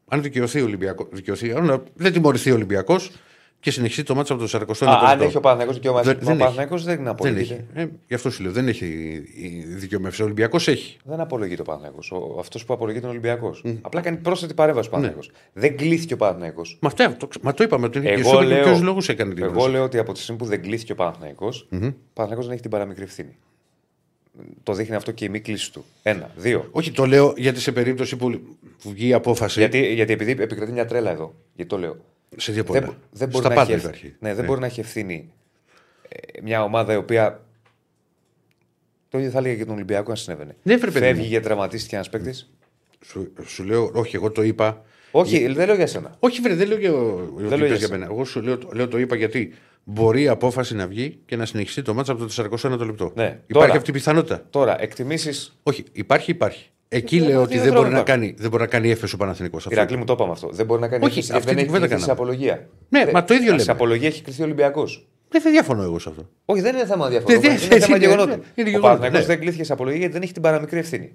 [0.07, 3.11] αν δικαιωθεί ο Ολυμπιακός, δικαιωθεί, αν δεν τιμωρηθεί ο Ολυμπιακός
[3.63, 4.87] και συνεχίσει το μάτσο από το 49ο.
[4.87, 6.43] Α, αν έχει ο Παναθηναϊκός δικαίωμα Δεν- έφεση, δεν ο έχει.
[6.43, 7.53] Παναθηναϊκός δεν δεν απολογείται.
[7.75, 7.81] έχει.
[7.81, 8.85] Ε, γι' αυτό σου λέω, δεν έχει
[9.35, 10.11] η- δικαίωμα.
[10.19, 10.97] Ο Ολυμπιακός έχει.
[11.03, 12.11] Δεν απολογείται ο Παναθηναϊκός.
[12.11, 13.63] Ο, αυτός που απολογείται είναι ο Ολυμπιακός.
[13.81, 15.31] Απλά κάνει πρόσθετη παρέμβαση ο Παναθηναϊκός.
[15.53, 16.77] Δεν κλείθηκε ο Παναθηναϊκός.
[16.81, 17.89] Μα, αυτά, το, μα το είπαμε.
[17.89, 19.75] Το, και Εγώ σου είπα και λέω- ποιους λόγους έκανε την Εγώ πρόσθεση.
[19.75, 21.77] λέω ότι από τη στιγμή που δεν κλείθηκε ο Παναθηναϊκός, ο
[22.13, 23.35] Παναθηναϊκός δεν έχει την παραμικρή ευθύνη.
[24.63, 25.85] Το δείχνει αυτό και η μη κλίση του.
[26.03, 26.29] Ένα.
[26.35, 26.67] Δύο.
[26.71, 28.29] Όχι, το λέω γιατί σε περίπτωση που,
[28.83, 29.59] που βγει η απόφαση.
[29.59, 31.33] Γιατί, γιατί επειδή επικρατεί μια τρέλα εδώ.
[31.55, 31.97] Γιατί το λέω.
[32.37, 32.79] Σε δύο πολλά.
[32.79, 34.05] Δεν, δεν μπορεί Στα να πάντα έχει, υπάρχει.
[34.05, 34.15] ευθύνη.
[34.19, 35.31] ναι, δεν μπορεί να έχει ευθύνη
[36.09, 37.41] ε, μια ομάδα η οποία.
[39.09, 40.55] Το ίδιο θα έλεγε και τον Ολυμπιακό αν συνέβαινε.
[40.63, 41.29] Ναι, βρε, παιδί Φεύγει μου.
[41.29, 42.51] και τραυματίστηκε ένας παίκτης.
[43.05, 44.81] Σου, σου λέω, όχι, εγώ το είπα.
[45.11, 46.15] Όχι, δεν λέω για σένα.
[46.19, 47.89] Όχι, βρε, δεν λέω για, λέω δεν για για σένα.
[47.97, 48.05] μένα.
[48.11, 49.53] Εγώ σου λέω, λέω το είπα γιατί
[49.83, 53.11] μπορεί η απόφαση να βγει και να συνεχιστεί το μάτσα από το 49ο λεπτό.
[53.15, 53.23] Ναι.
[53.23, 54.45] Υπάρχει Τώρα- αυτή η πιθανότητα.
[54.49, 55.59] Τώρα, εκτιμήσεις.
[55.63, 56.69] Όχι, υπάρχει, υπάρχει.
[56.95, 58.21] Εκεί Ε, λέω μα ότι δύο δεν μπορεί, τρόποι να υπάρχουν.
[58.23, 59.65] κάνει, δεν μπορεί να κάνει έφεσο ο Παναθηνικός.
[59.65, 59.79] Αυτό.
[59.79, 60.49] Ηρακλή μου το είπαμε αυτό.
[60.51, 62.31] Δεν μπορεί να κάνει Όχι, έφεση γιατί αυτή δεν την έχει κουβέντα κληθεί σε κάναμε.
[62.31, 62.69] απολογία.
[62.89, 63.61] Ναι, μα το ίδιο λέμε.
[63.61, 65.07] Σε απολογία έχει κρυθεί ο Ολυμπιακός.
[65.29, 66.29] Δεν θα διαφωνώ εγώ σε αυτό.
[66.45, 67.39] Όχι, δεν είναι θέμα διαφορά.
[67.39, 68.33] Δεν- Είναι δεν- θέμα είναι- γεγονότων.
[68.33, 69.25] είναι Ο γεγονότα, Παναθηναϊκός ναι.
[69.33, 71.11] δεν κλείθηκε σε απολογία γιατί δεν έχει την παραμικρή ευθύνη.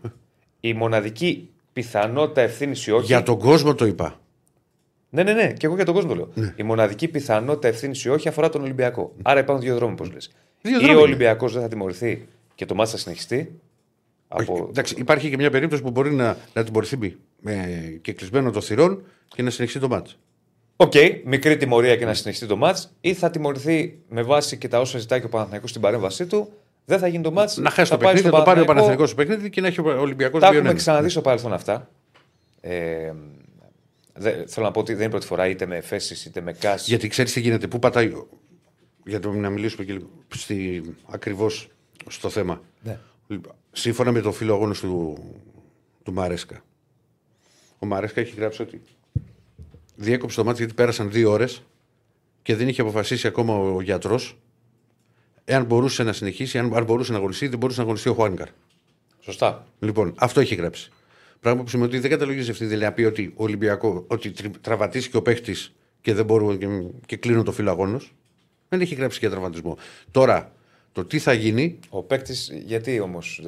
[0.60, 3.06] Η μοναδική πιθανότητα ευθύνης ή όχι.
[3.06, 4.20] Για τον κόσμο το είπα.
[5.10, 6.28] Ναι, ναι, ναι, και εγώ για τον κόσμο το λέω.
[6.34, 6.52] Ναι.
[6.56, 9.12] Η μοναδική πιθανότητα ευθύνης ή όχι αφορά τον Ολυμπιακό.
[9.22, 10.30] Άρα υπάρχουν δύο δρόμοι, όπως λες.
[10.62, 11.02] Δύο Ή δρόμοι ο είναι.
[11.02, 13.60] Ολυμπιακός δεν θα τιμωρηθεί και το ματς θα συνεχιστεί.
[14.28, 14.66] Όχι, Από...
[14.68, 19.42] εντάξει, υπάρχει και μια περίπτωση που μπορεί να, να τιμωρηθεί με κεκλεισμένων των θυρών και
[19.42, 20.18] να συνεχίσει το μάτς.
[20.76, 20.92] Οκ,
[21.24, 24.98] μικρή τιμωρία και να συνεχιστεί το ματς, ή θα τιμωρηθεί με βάση και τα όσα
[24.98, 26.52] ζητάει και ο Παναθηναϊκός στην παρέμβασή του.
[26.84, 27.56] Δεν θα γίνει το μάτς.
[27.56, 30.00] Να χάσει το παιχνίδι, θα το πάρει ο Παναθηναϊκός στο παιχνίδι και να έχει ο
[30.00, 31.90] Ολυμπιακός Τα έχουμε ξαναδεί στο παρελθόν αυτά.
[32.60, 33.12] Ε,
[34.14, 36.84] δε, θέλω να πω ότι δεν είναι πρώτη φορά είτε με εφέσει είτε με κάση.
[36.88, 38.12] Γιατί ξέρεις τι γίνεται, πού πατάει.
[39.04, 40.82] Για το να μιλήσουμε και λίγο στη...
[41.06, 41.68] ακριβώς
[42.06, 42.60] στο θέμα.
[42.82, 42.98] Ναι.
[43.68, 45.18] Λοιπόν, Σύμφωνα με το φίλο αγώνα του,
[46.02, 46.62] του Μαρέσκα.
[47.78, 48.80] Ο Μαρέσκα έχει γράψει ότι
[49.96, 51.62] διέκοψε το μάτι γιατί πέρασαν δύο ώρες
[52.42, 54.38] και δεν είχε αποφασίσει ακόμα ο γιατρός
[55.44, 58.48] εάν μπορούσε να συνεχίσει, αν, αν μπορούσε να αγωνιστεί, δεν μπορούσε να αγωνιστεί ο Χουάνκαρ.
[59.20, 59.66] Σωστά.
[59.78, 60.90] Λοιπόν, αυτό έχει γράψει.
[61.40, 64.58] Πράγμα που σημαίνει ότι δεν καταλογίζει αυτή δηλαδή να πει ότι ο Ολυμπιακό, ότι τρι-
[64.60, 66.66] τραυματίστηκε ο παίχτης και δεν μπορούν και,
[67.06, 68.14] και κλείνουν το φύλλο αγώνος.
[68.68, 69.78] Δεν έχει γράψει για τραυματισμό.
[70.10, 70.52] Τώρα,
[70.92, 71.78] το τι θα γίνει.
[71.88, 73.42] Ο παίκτης, γιατί όμως.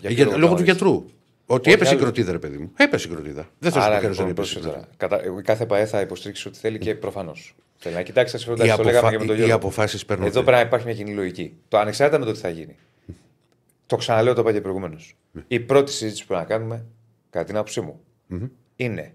[0.00, 1.04] Για, λόγω του γιατρού.
[1.48, 2.02] Ότι Όχι, έπεσε η άλλο.
[2.04, 2.72] κροτίδα, ρε παιδί μου.
[2.76, 3.48] Έπεσε η κροτίδα.
[3.58, 4.58] Δεν θα σου Άρα πει κανεί λοιπόν, δεν έπεσε.
[4.58, 4.86] η πρόσεχε κροτίδα.
[5.06, 5.22] τώρα.
[5.32, 5.42] Κατα...
[5.42, 7.54] Κάθε ΠαΕ θα υποστηρίξει ό,τι θέλει και προφανώς.
[7.76, 9.16] Θέλει να κοιτάξει τα συμφέροντα Οι, της, το λέγαμε αποφα...
[9.16, 9.56] και με τον οι Γιώργο.
[9.56, 10.26] αποφάσεις παίρνουν.
[10.26, 11.56] Εδώ πρέπει να υπάρχει μια κοινή λογική.
[11.68, 12.76] Το ανεξάρτητα με το τι θα γίνει.
[13.86, 14.96] Το ξαναλέω, το είπα και προηγουμένω.
[15.32, 15.42] Ναι.
[15.48, 16.84] Η πρώτη συζήτηση που πρέπει να κάνουμε,
[17.30, 18.00] κατά την άποψή μου,
[18.76, 19.12] είναι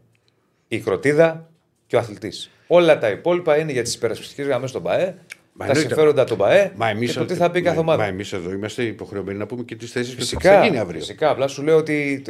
[0.68, 1.50] η κροτίδα
[1.88, 2.50] και ο αθλητής.
[2.68, 5.16] Όλα τα υπόλοιπα είναι για τις υπερασπιστικές γραμμές των ΠαΕ,
[5.62, 5.93] Μα τα εννοείται.
[5.93, 8.01] συμφέροντα των ΠαΕ Μα εμείς και το τι θα πει κάθε μα, ομάδα.
[8.03, 10.99] Μα εμείς εδώ είμαστε υποχρεωμένοι να πούμε και τις θέσεις που θα Φυσικά, γίνει αύριο.
[10.99, 11.30] φυσικά.
[11.30, 12.22] Απλά σου λέω ότι.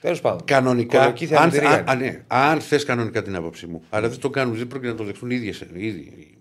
[0.00, 0.40] Τέλος πάντων.
[0.44, 1.76] Κανονικά, Κολοκύθια αν, με τη ρίγανη.
[1.78, 4.90] αν, αν, ναι, αν θες κανονικά την άποψή μου, αλλά δεν το κάνουν, δεν πρόκειται
[4.90, 5.64] να το δεχτούν οι ίδιες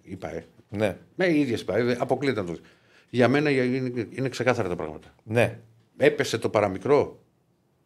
[0.03, 0.45] οι ΠαΕ.
[0.69, 2.69] Ναι, Με οι ίδιες ΠαΕ, δεν- αποκλείεται να το δεχτούν.
[3.09, 5.07] Για μένα είναι, είναι ξεκάθαρα τα πράγματα.
[5.23, 5.57] ναι.
[5.97, 7.22] Έπεσε το παραμικρό.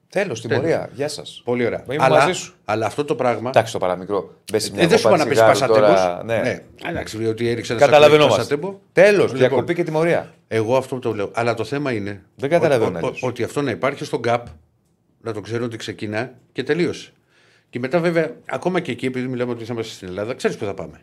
[0.10, 0.90] Τέλος, τιμωρία.
[0.94, 1.42] Γεια σας.
[1.46, 1.84] Πολύ ωραία.
[1.92, 2.54] Είμαι αλλά, μαζί σου.
[2.66, 3.50] αλλά αυτό το πράγμα.
[3.50, 4.34] Εντάξει, το παραμικρό.
[4.52, 6.02] Μπες σε μια Ε, δεν σου είπα να πεις κοπά πάσα τσιγάρου τέμπος.
[6.02, 6.38] τώρα, Ναι.
[6.38, 6.60] Ναι.
[6.90, 8.58] Εντάξει, ότι έριξε ένα Καταλαβαίνόμαστε.
[8.94, 9.38] Τέλος, Λοιπόν.
[9.38, 10.34] διακοπή και τιμωρία.
[10.48, 11.32] Εγώ αυτό το λέω.
[11.34, 13.24] Αλλά το θέμα είναι Δεν καταλαβαίνω ότι, αλλιώς.
[13.24, 14.48] ότι αυτό να υπάρχει στον ΚΑΠ,
[15.22, 17.12] να το ξέρουν ότι ξεκινά και τελείωσε.
[17.70, 20.66] Και μετά, βέβαια, ακόμα και εκεί, επειδή μιλάμε ότι θα είμαστε στην Ελλάδα, ξέρεις πού
[20.66, 21.02] θα πάμε.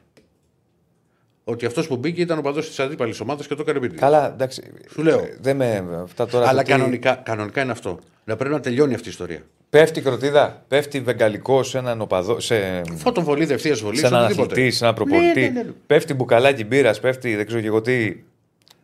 [1.44, 3.96] Ότι αυτός που μπήκε ήταν ο παδός της αντίπαλης ομάδας και το έκανε πίτι.
[3.96, 4.62] Καλά, εντάξει.
[4.90, 5.18] Σου λέω.
[5.18, 5.84] Ε, Δεν με.
[6.02, 7.98] Αυτά τώρα Αλλά το τι- κανονικά, κανονικά είναι αυτό.
[8.24, 9.38] Να πρέπει να τελειώνει αυτή η ιστορία.
[9.70, 12.40] Πέφτει κροτίδα, πέφτει βεγγαλικό σε έναν οπαδό.
[12.40, 14.00] Σε, Φωτοβολή, ευθείας βολής.
[14.00, 14.52] σε έναν οτιδήποτε.
[14.52, 15.40] αθλητή, σε έναν προπολιτή.
[15.40, 15.70] Ναι, ναι, ναι.
[15.86, 18.16] Πέφτει μπουκαλάκι μπύρας, πέφτει δεν ξέρω και εγώ τι.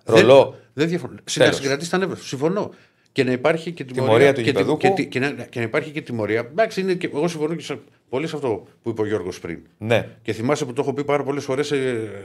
[0.05, 0.45] Ρολό.
[0.45, 1.15] Δεν, δεν διαφωνώ.
[1.25, 2.17] Συνασυγκρατήσει τα νεύρα.
[2.17, 2.27] του.
[2.27, 2.71] Συμφωνώ.
[3.13, 4.05] Και να υπάρχει και τιμωρία.
[4.07, 4.79] Τιμωρία του και, τη- γηπεδούχου.
[4.79, 6.41] και, τη- και, να, και να υπάρχει και τιμωρία.
[6.41, 7.79] Εντάξει, είναι και, εγώ συμφωνώ και σε,
[8.11, 9.59] πολύ σε αυτό που είπε ο Γιώργος πριν.
[9.79, 11.77] Ναι, Και θυμάσαι που το έχω πει πάρα πολλές φορές σε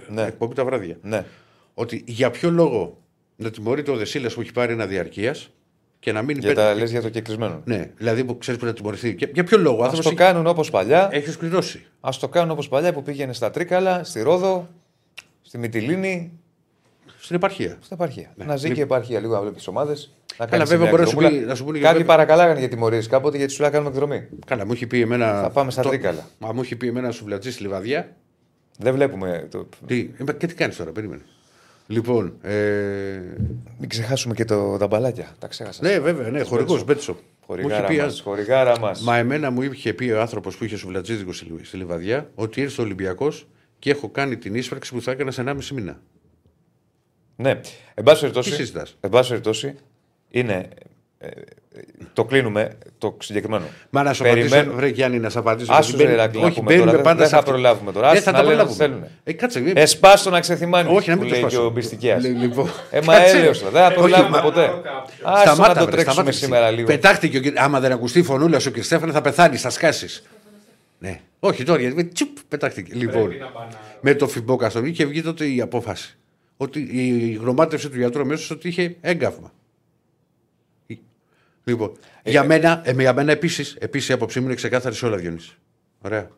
[0.09, 0.21] Ναι.
[0.21, 0.97] εκπομπή τα βράδια.
[1.01, 1.25] ναι.
[1.73, 2.97] Ότι για ποιο λόγο
[3.35, 5.49] να τιμωρείται ο Δεσίλας που έχει πάρει ένα διαρκείας
[5.99, 7.61] και να μην Για τα λες για το κεκλεισμένο.
[7.65, 9.15] Ναι, δηλαδή που ξέρεις που να τιμωρηθεί.
[9.15, 9.77] Και, για ποιο λόγο.
[9.77, 11.09] Ο Α άνθρωπος το κάνουν όπως παλιά.
[11.11, 11.85] έχει σκληρώσει.
[12.01, 14.67] Α το κάνουν όπως παλιά που πήγαινε στα Τρίκαλα, στη Ρόδο,
[15.41, 16.31] στη Μυτιλίνη,
[17.25, 17.77] Στην επαρχία.
[17.81, 18.31] στην επαρχία.
[18.35, 18.45] Ναι.
[18.45, 20.13] Να ζει και η επαρχία λίγο να βλέπει τις ομάδες.
[20.37, 21.41] Να Καλά, κάνεις βέβαια, μια μπορείς να σου εκδρομούλα.
[21.41, 23.89] πει- να σου πούνε και Κάποιοι βέβαια- παρακαλάγανε για τιμωρίες κάποτε γιατί σου λέει κάνουμε
[23.89, 24.27] εκδρομή.
[24.45, 25.41] Καλά, μου έχει πει εμένα.
[25.41, 26.27] Θα πάμε στα το- Τρίκαλα.
[26.39, 28.15] Μα μου έχει πει εμένα σουβλατζή στη λιβαδιά.
[28.77, 29.47] Δεν βλέπουμε.
[29.51, 29.67] Το...
[29.87, 31.21] Τι, ε, και τι κάνεις τώρα, περίμενε.
[31.87, 32.53] Λοιπόν, ε,
[33.79, 35.35] Μην ξεχάσουμε και το, τα μπαλάκια.
[35.39, 35.87] Τα ξέχασα.
[35.87, 37.11] ναι, βέβαια, ναι, χορηγός Μπέτσο.
[37.13, 37.19] Μου
[37.57, 38.21] είχε Χορηγάρα πει, μας.
[38.21, 39.01] Χορηγάρα μας.
[39.01, 42.61] Μα εμένα μου είχε πει ο άνθρωπος που είχε σουβλατζίδικο στη, Λι- στη Λιβαδιά ότι
[42.61, 43.47] ήρθε ο Ολυμπιακός
[43.79, 45.99] και έχω κάνει την ίσπραξη που θα έκανα σε 1,5 μήνα.
[47.35, 47.49] Ναι.
[47.93, 49.75] Εν πάση Τι περιπτώσει, συζητάς; εν πάση περιπτώσει,
[50.29, 50.69] είναι.
[51.17, 51.31] ε, ε,
[52.13, 53.65] το κλείνουμε το συγκεκριμένο.
[53.89, 55.73] Μα να σου Περιμένω- απαντήσω, βρε Γιάννη, να σου απαντήσω.
[55.73, 57.51] Άσου, γιατί ρε, μπαίνουμε- Ηρακλή, να Όχι, πούμε μπαίνουμε τώρα, πάντα δεν σε θα αυτό.
[57.51, 58.07] προλάβουμε τώρα.
[58.07, 58.95] Δεν Άσου θα να τα λένε ό,τι προλάβουμε.
[58.99, 59.19] θέλουνε.
[59.23, 60.91] Ε, κάτσε, ε, Εσπάστο να ξεθυμάνεις.
[60.97, 61.67] Όχι, να μην που το λέει και σπάσω.
[61.67, 62.19] ο Μπιστικιά.
[62.19, 63.37] Λε- λοιπόν, Ε, μα κάτσε.
[63.37, 64.61] έλεος, δεν θα Όχι, προλάβουμε μα- ποτέ.
[64.65, 64.79] Άσο
[65.23, 66.31] να Σταμάτα, το βρε, τρέξουμε σταμάτα.
[66.31, 66.87] σήμερα λίγο.
[66.87, 70.23] Πετάχτηκε ο κύρι- Άμα δεν ακουστεί η φωνούλα σου, κύριε Στέφανε, θα πεθάνεις, θα σκάσεις.
[70.99, 71.19] Ναι.
[71.39, 72.93] Όχι τώρα, γιατί τσουπ, πετάχτηκε.
[72.95, 73.31] Λοιπόν,
[74.01, 76.17] με το φιμπόκα στο και βγήκε τότε η απόφαση.
[76.57, 79.53] Ότι η γνωμάτευση του γιατρού αμέσως ότι είχε έγκαυμα.
[81.67, 81.91] Λοιπόν,
[82.23, 85.55] για μένα, ε, για μένα επίσης επίσης, η άποψή μου είναι ξεκάθαρη σε όλα, Διονύση.
[86.01, 86.29] Ωραία.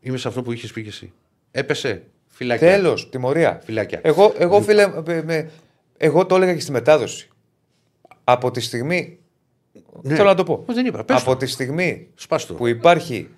[0.00, 1.12] Είμαι σε αυτό που είχες πει και εσύ.
[1.50, 2.02] Έπεσε.
[2.26, 2.68] Φυλάκια.
[2.68, 3.60] Τέλος, τιμωρία.
[3.64, 4.00] Φυλάκια.
[4.02, 5.50] Εγώ, εγώ, φίλε, με- με-
[5.96, 7.28] εγώ το έλεγα και στη μετάδοση.
[8.24, 9.18] Από τη στιγμή.
[10.02, 10.14] Ναι.
[10.14, 10.64] Θέλω να το πω.
[10.68, 11.04] Μα δεν είπα.
[11.04, 11.36] Πες Από το.
[11.36, 12.54] τη στιγμή Σπάς το.
[12.54, 13.28] που υπάρχει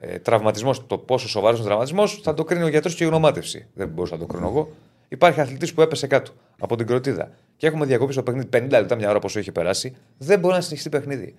[0.00, 3.06] ε, τραυματισμός, το πόσο σοβαρός είναι ο τραυματισμός, θα το κρίνει ο γιατρός και η
[3.06, 3.66] γνωμάτευση.
[3.74, 4.72] Δεν μπορούσα να το κρίνω εγώ.
[5.12, 8.94] Υπάρχει αθλητής που έπεσε κάτω από την κροτίδα και έχουμε διακοπεί στο παιχνίδι 50 λεπτά,
[8.94, 9.94] μια ώρα πόσο έχει περάσει.
[10.18, 11.34] Δεν μπορεί να συνεχίσει παιχνίδι.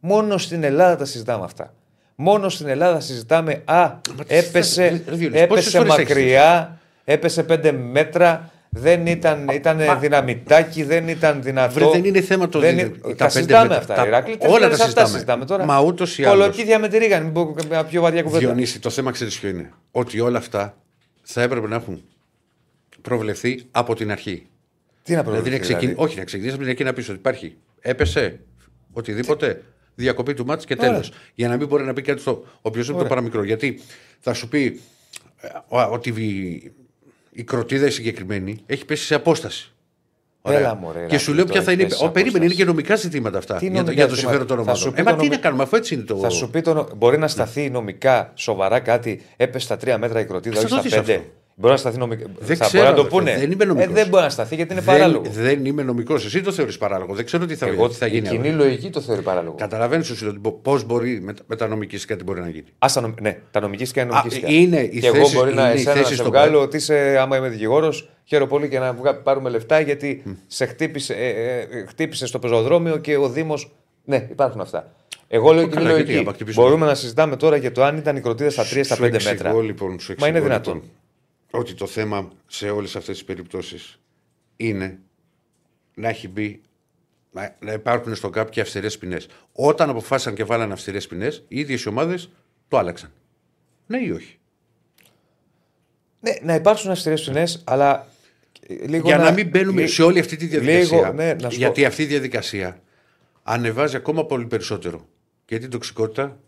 [0.00, 1.74] Μόνο στην Ελλάδα τα συζητάμε αυτά.
[2.14, 6.78] Μόνο στην Ελλάδα συζητάμε, Α, τι έπεσε, συζητάμε, ρε, Διονύση, πόσες έπεσε φορές έχεις μακριά,
[7.04, 11.72] έπεσε 5 μέτρα, δεν ήταν, ήταν δυναμητάκι, δεν ήταν δυνατό.
[11.74, 13.78] Βρε, δεν είναι θέμα το δεν δι- είναι- τα Τα πέντε συζητάμε μέτρα.
[13.78, 13.94] αυτά.
[13.94, 15.08] Τα- Ηράκλη, όλα τα αυτά συζητάμε.
[15.08, 15.64] συζητάμε τώρα.
[15.64, 16.38] Μα ούτως ή άλλως.
[16.40, 18.46] Κολοκύδια με τη ρίγανη, μην πω μια πιο βαριά κουβέντα.
[18.46, 19.70] Διονύση, το θέμα ξέρεις ποιο είναι.
[19.90, 20.76] Ότι όλα αυτά
[21.22, 22.02] θα έπρεπε να έχουν
[23.08, 24.46] προβλεφθεί από την αρχή.
[25.02, 27.08] Τι να Δηλαδή, προβληθεί, να ξεκινήσει, δηλαδή; όχι να ξεκινήσει από την αρχή να πεις
[27.08, 27.56] ότι υπάρχει.
[27.80, 28.40] Έπεσε
[28.92, 29.62] οτιδήποτε.
[29.96, 30.90] Διακοπή του μάτς και Ωραία.
[30.90, 31.12] τέλος.
[31.34, 33.08] Για να μην μπορεί να πει κάτι στο οποιοδήποτε Ωραία.
[33.08, 33.44] παραμικρό.
[33.44, 33.80] Γιατί
[34.20, 34.80] θα σου πει
[35.68, 36.72] ο- ότι η,
[37.30, 39.68] η κροτίδα η συγκεκριμένη έχει πέσει σε απόσταση.
[40.48, 41.88] Έλα, μωρέ, και Ηρακλή, σου λέω το ποια θα έχει είναι.
[41.88, 42.64] πέσει σε Ο, περίμενε, είναι απόσταση.
[42.64, 43.56] και νομικά ζητήματα αυτά.
[43.56, 44.94] Τι για, το- νομικά για το ζητήματα; συμφέρον των Θα σου ομάδων.
[44.94, 46.16] πει Ε, μα το τι νομι- να κάνουμε, αφού έτσι είναι το.
[46.16, 50.24] Θα σου πει το, μπορεί να σταθεί νομικά σοβαρά κάτι, έπεσε στα τρία μέτρα η
[50.24, 51.24] κροτίδα, Θα όχι το στα δεις πέντε;
[51.56, 51.60] Αυτό.
[51.60, 52.24] Μπορεί να σταθεί νομικά.
[52.38, 53.38] Δεν θα ξέρω, μπορεί να το αδερφέ, πούνε.
[53.38, 53.90] δεν είμαι νομικός.
[53.90, 55.24] Ε, δεν μπορεί να σταθεί γιατί είναι δεν, παράλογο.
[55.30, 56.24] δεν είμαι νομικός.
[56.24, 57.14] Εσύ το θεωρείς παράλογο.
[57.14, 58.28] Δεν ξέρω τι θα, Εγώ τι θα η γίνει.
[58.28, 58.64] κοινή αύριο.
[58.64, 59.54] λογική το θεωρεί παράλογο.
[59.56, 62.64] Καταλαβαίνεις ότι πώς μπορεί με, με τα νομικιστικά τι μπορεί να γίνει.
[62.78, 64.52] Ας τα, νομ- ναι, τα νομικίστικα είναι Α, νομικίστικα.
[64.52, 66.52] είναι οι και εγώ θέσεις- μπορεί να είναι οι εσένα να θέσεις σε στο βγάλω
[66.52, 66.62] ΠΑΕ.
[66.64, 71.14] ότι είσαι, άμα είμαι δικηγόρος, χαίρομαι πολύ και να βγα- πάρουμε λεφτά γιατί σε χτύπησε,
[71.14, 73.54] ε, ε, χτύπησε στο πεζοδρόμιο και ο Δήμο.
[74.04, 74.92] Ναι, υπάρχουν αυτά.
[75.28, 76.18] Εγώ λέω κοινή καλά, γιατί, λογική.
[76.18, 76.64] άμα χτυπήσουμε.
[76.64, 79.14] Μπορούμε να συζητάμε τώρα για το αν ήταν η κροτίδα στα 3 στα Σου 5
[79.14, 79.62] εξηγώ, μέτρα.
[79.62, 80.82] Λοιπόν, σου Μα είναι εξηγώ, δυνατόν.
[81.54, 83.98] Λοιπόν, ότι το θέμα σε όλες αυτές τις περιπτώσεις
[84.56, 84.98] είναι
[85.94, 86.60] να έχει μπει.
[87.32, 89.26] Να, να υπάρχουν στο ΚΑΠ και αυστηρές ποινές.
[89.52, 92.30] Όταν αποφάσισαν και βάλαν αυστηρές ποινές, οι ίδιες οι ομάδες
[92.68, 93.12] το άλλαξαν.
[93.86, 94.38] Ναι ή όχι;
[96.20, 98.06] Ναι, να υπάρξουν αυστηρές ποινές, αλλά.
[98.68, 100.98] ε, Λίγο Για να, μην μπαίνουμε λί- σε όλη αυτή τη διαδικασία.
[100.98, 101.86] Λίγο, ναι, να σου γιατί πω.
[101.86, 102.82] αυτή η διαδικασία
[103.42, 105.08] ανεβάζει ακόμα πολύ περισσότερο
[105.44, 106.40] και την τοξικότητα.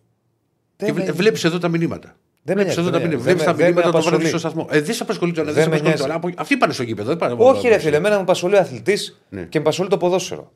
[0.77, 2.17] Δεν και με- βλέπεις εδώ τα μηνύματα.
[2.49, 3.17] Δεν με Βλέπει εδώ νοιάζει, τα δεν μηνύματα.
[3.17, 4.29] με- Βλέπει τα δεν με μηνύματα το βράδυ απασχολεί.
[4.29, 4.67] στο σταθμό.
[4.71, 6.21] Ε, δεν σε απασχολεί το ένα, δεν Δεν σε με απασχολεί το νοιάζει.
[6.27, 6.35] άλλο.
[6.43, 7.09] Αυτοί πάνε στο γήπεδο.
[7.09, 9.41] Δεν πάνε Όχι, ρε φίλε, εμένα με απασχολεί ο αθλητής Ναι.
[9.43, 10.53] και με απασχολεί το ποδόσφαιρο.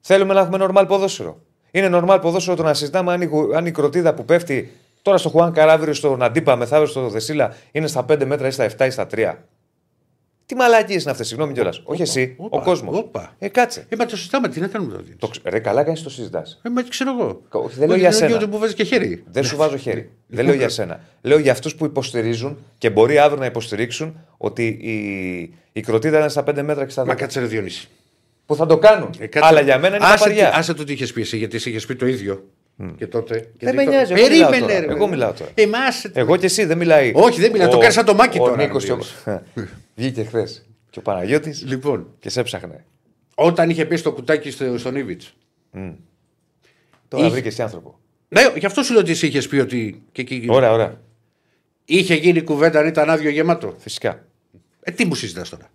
[0.00, 1.40] Θέλουμε να έχουμε normal ποδόσφαιρο.
[1.70, 5.16] Είναι normal ποδόσφαιρο το να συζητάμε αν η, γου- αν η κροτίδα που πέφτει τώρα
[5.18, 8.86] στο Χουάν Καράβριο, στον Αντίπα, μεθαύριο στο Δεσίλα, είναι στα 5 μέτρα ή στα 7
[8.86, 9.34] ή στα 3.
[10.52, 11.80] Τι μαλακίες είναι αυτές, συγγνώμη κιόλας.
[11.84, 12.96] Όχι εσύ, όπα, ο κόσμος.
[12.98, 13.34] όπα.
[13.38, 13.86] Ε, κάτσε.
[13.88, 15.04] Ε, μα το συζητάμε, τι να κάνουμε τώρα.
[15.18, 16.60] Το, ξ- ρε, καλά κάνει το συζητάς.
[16.62, 17.42] Ε, μα τι ξέρω εγώ.
[17.50, 18.28] Όχι, δεν λέω Όχι, για είναι σένα.
[18.30, 19.24] και ότι μου βάζεις και χέρι.
[19.30, 20.10] Δεν σου βάζω χέρι.
[20.26, 21.00] Δεν λέω για σένα.
[21.22, 26.28] Λέω για αυτούς που υποστηρίζουν και μπορεί αύριο να υποστηρίξουν ότι η, η κροτίδα είναι
[26.28, 27.06] στα 5 μέτρα και στα 10.
[27.06, 27.88] Μα κάτσε ρε Διονύση.
[28.46, 29.10] Που θα το κάνουν.
[29.18, 29.48] Ε, κάτσε.
[29.48, 30.50] Αλλά για μένα είναι άσε, παπαριά.
[30.50, 32.44] τι- άσε το τι είχες πει εσύ, γιατί εσύ είχες πει το ίδιο.
[32.96, 33.38] Και τότε.
[33.40, 34.86] και Δεν τι με το- νοιάζει, εγώ μιλάω Περίμενε, τώρα.
[34.86, 34.92] ρε.
[34.92, 35.50] Εγώ μιλάω τώρα.
[35.54, 36.20] Ε, μα άσε το.
[36.20, 37.12] Εγώ και εσύ δεν μιλάει.
[37.14, 37.68] Όχι, δεν μιλάει.
[37.68, 39.42] Το κάνεις σαν το Μάκη ο τώρα, Νίκος ρε, και ο-
[39.96, 40.66] Βγήκε χθες.
[40.90, 42.84] Και ο Παναγιώτης Λοιπόν, και σε έψαχνε.
[43.34, 45.22] όταν είχε πει το κουτάκι στο, στον Ήβιτ.
[47.08, 47.98] Τώρα Είχε- βρήκε εσύ άνθρωπο.
[48.28, 50.02] Ναι, γι' αυτό σου λέω ότι εσύ είχες πει ότι.
[50.12, 51.00] Και, και, Ωραία, ωραία.
[51.84, 53.74] Είχε γίνει κουβέντα αν ήταν άδειο γεμάτο.
[53.78, 54.24] Φυσικά.
[54.80, 55.70] Ε, τι μου συζητάς τώρα.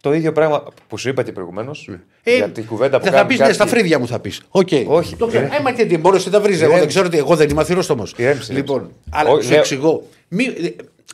[0.00, 1.88] Το ίδιο πράγμα που σου είπα και προηγουμένως.
[2.22, 4.18] Ε, για την κουβέντα που δεν θα κάνουν πεις ναι, στα κάποιοι- φρύδια μου θα
[4.20, 4.40] πεις.
[4.50, 4.84] Okay.
[4.86, 5.16] Όχι.
[5.16, 5.44] Το ξέρω.
[5.44, 5.56] Ε.
[5.56, 6.54] Ε, μα τι, τι μόνο εσύ τα βρεις.
[6.54, 6.78] Εγώ Ηρέμησε.
[6.80, 7.16] δεν ξέρω τι.
[7.18, 8.06] Εγώ δεν είμαι αθυρόστομο.
[8.16, 8.98] Ηρέμησε, Λοιπόν, ηρέμησε.
[9.10, 10.06] αλλά Όχι, σου λέω- εξηγώ.
[10.28, 10.54] Μην,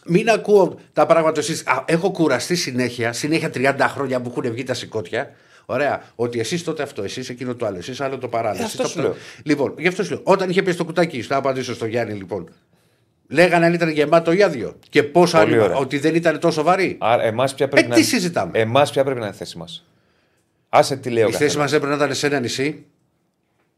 [0.07, 1.65] μην ακούω τα πράγματα εσείς.
[1.85, 5.31] Έχω κουραστεί συνέχεια, συνέχεια 30 χρόνια που έχουν βγει τα σηκώτια.
[5.67, 6.03] Ωραία.
[6.15, 8.63] Ότι εσείς τότε αυτό, εσείς εκείνο το άλλο, εσείς άλλο το παράλληλο.
[8.63, 9.11] Ε, εσείς αυτό το σου αυτό.
[9.11, 9.21] λέω.
[9.43, 10.21] Λοιπόν, γι' αυτό σου λέω.
[10.25, 12.49] Όταν είχε πει στο κουτάκι, στο απαντήσω στο Γιάννη, λοιπόν.
[13.29, 14.77] Λέγανε αν ήταν γεμάτο ή άδειο.
[14.89, 15.77] Και πόσο Πολύ άλλο, ωραία.
[15.77, 16.97] ότι δεν ήταν τόσο βαρύ.
[17.01, 19.39] Άρα, εμάς ποια πρέπει Ε, να τι είναι- συζητάμε; Εμάς ποια πρέπει να είναι η
[19.39, 19.85] θέση μας.
[20.69, 21.23] Άσε τι λέω.
[21.29, 21.57] Η θέση καθένας.
[21.57, 22.85] μας έπρεπε να ήταν σε ένα νησί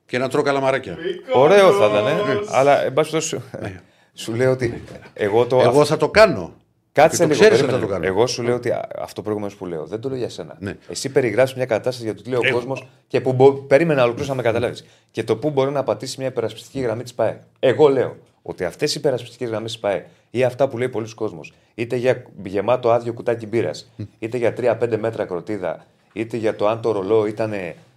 [0.07, 0.96] και να τρώω καλαμαράκια.
[1.34, 2.12] Ωραίο θα ήταν, ε.
[2.51, 3.42] αλλά εν πάση περιπτώσει,
[4.22, 4.82] σου λέω ότι
[5.14, 5.57] εγώ το.
[5.57, 5.62] Ναι.
[5.62, 6.53] Εγώ θα το κάνω.
[6.92, 7.40] Κάτσε Και το λίγο.
[7.40, 8.07] ξέρεις περίμενε ότι θα το λίγο.
[8.09, 8.18] κάνω.
[8.18, 10.57] Εγώ σου λέω ότι α, αυτό προηγουμένω που λέω δεν το λέω για σένα.
[10.59, 10.76] Ναι.
[10.88, 12.55] Εσύ περιγράφει μια κατάσταση για το τι λέει ο Εγώ.
[12.57, 13.53] κόσμος και που μπο...
[13.53, 14.84] περίμενα ολοκλήρω να με καταλάβεις.
[15.11, 17.40] Και το πού μπορεί να πατήσεις μια υπερασπιστική γραμμή της ΠΑΕ.
[17.59, 18.16] Εγώ λέω
[18.49, 22.24] ότι αυτές οι υπερασπιστικές γραμμές της ΠΑΕ ή αυτά που λέει πολλοί κόσμος, είτε για
[22.44, 27.26] γεμάτο άδειο κουτάκι μπύρας, είτε για 3-5 μέτρα κροτίδα, είτε για το αν το ρολό
[27.26, 27.53] ήταν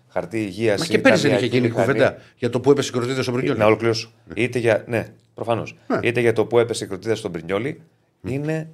[0.09, 0.79] χαρτί υγείας.
[0.79, 3.59] Μα και πέρυσι δεν είχε γίνει κουβέντα για το που έπεσε η κροτίδα στον Πρινιόλι.
[3.59, 4.11] Να ολοκληρώσω.
[4.35, 4.83] Είτε για.
[4.87, 5.77] Ναι, προφανώς.
[5.87, 5.99] Ναι.
[6.01, 7.81] Είτε για το που έπεσε η κροτίδα στον Πρινιόλι,
[8.23, 8.69] είναι.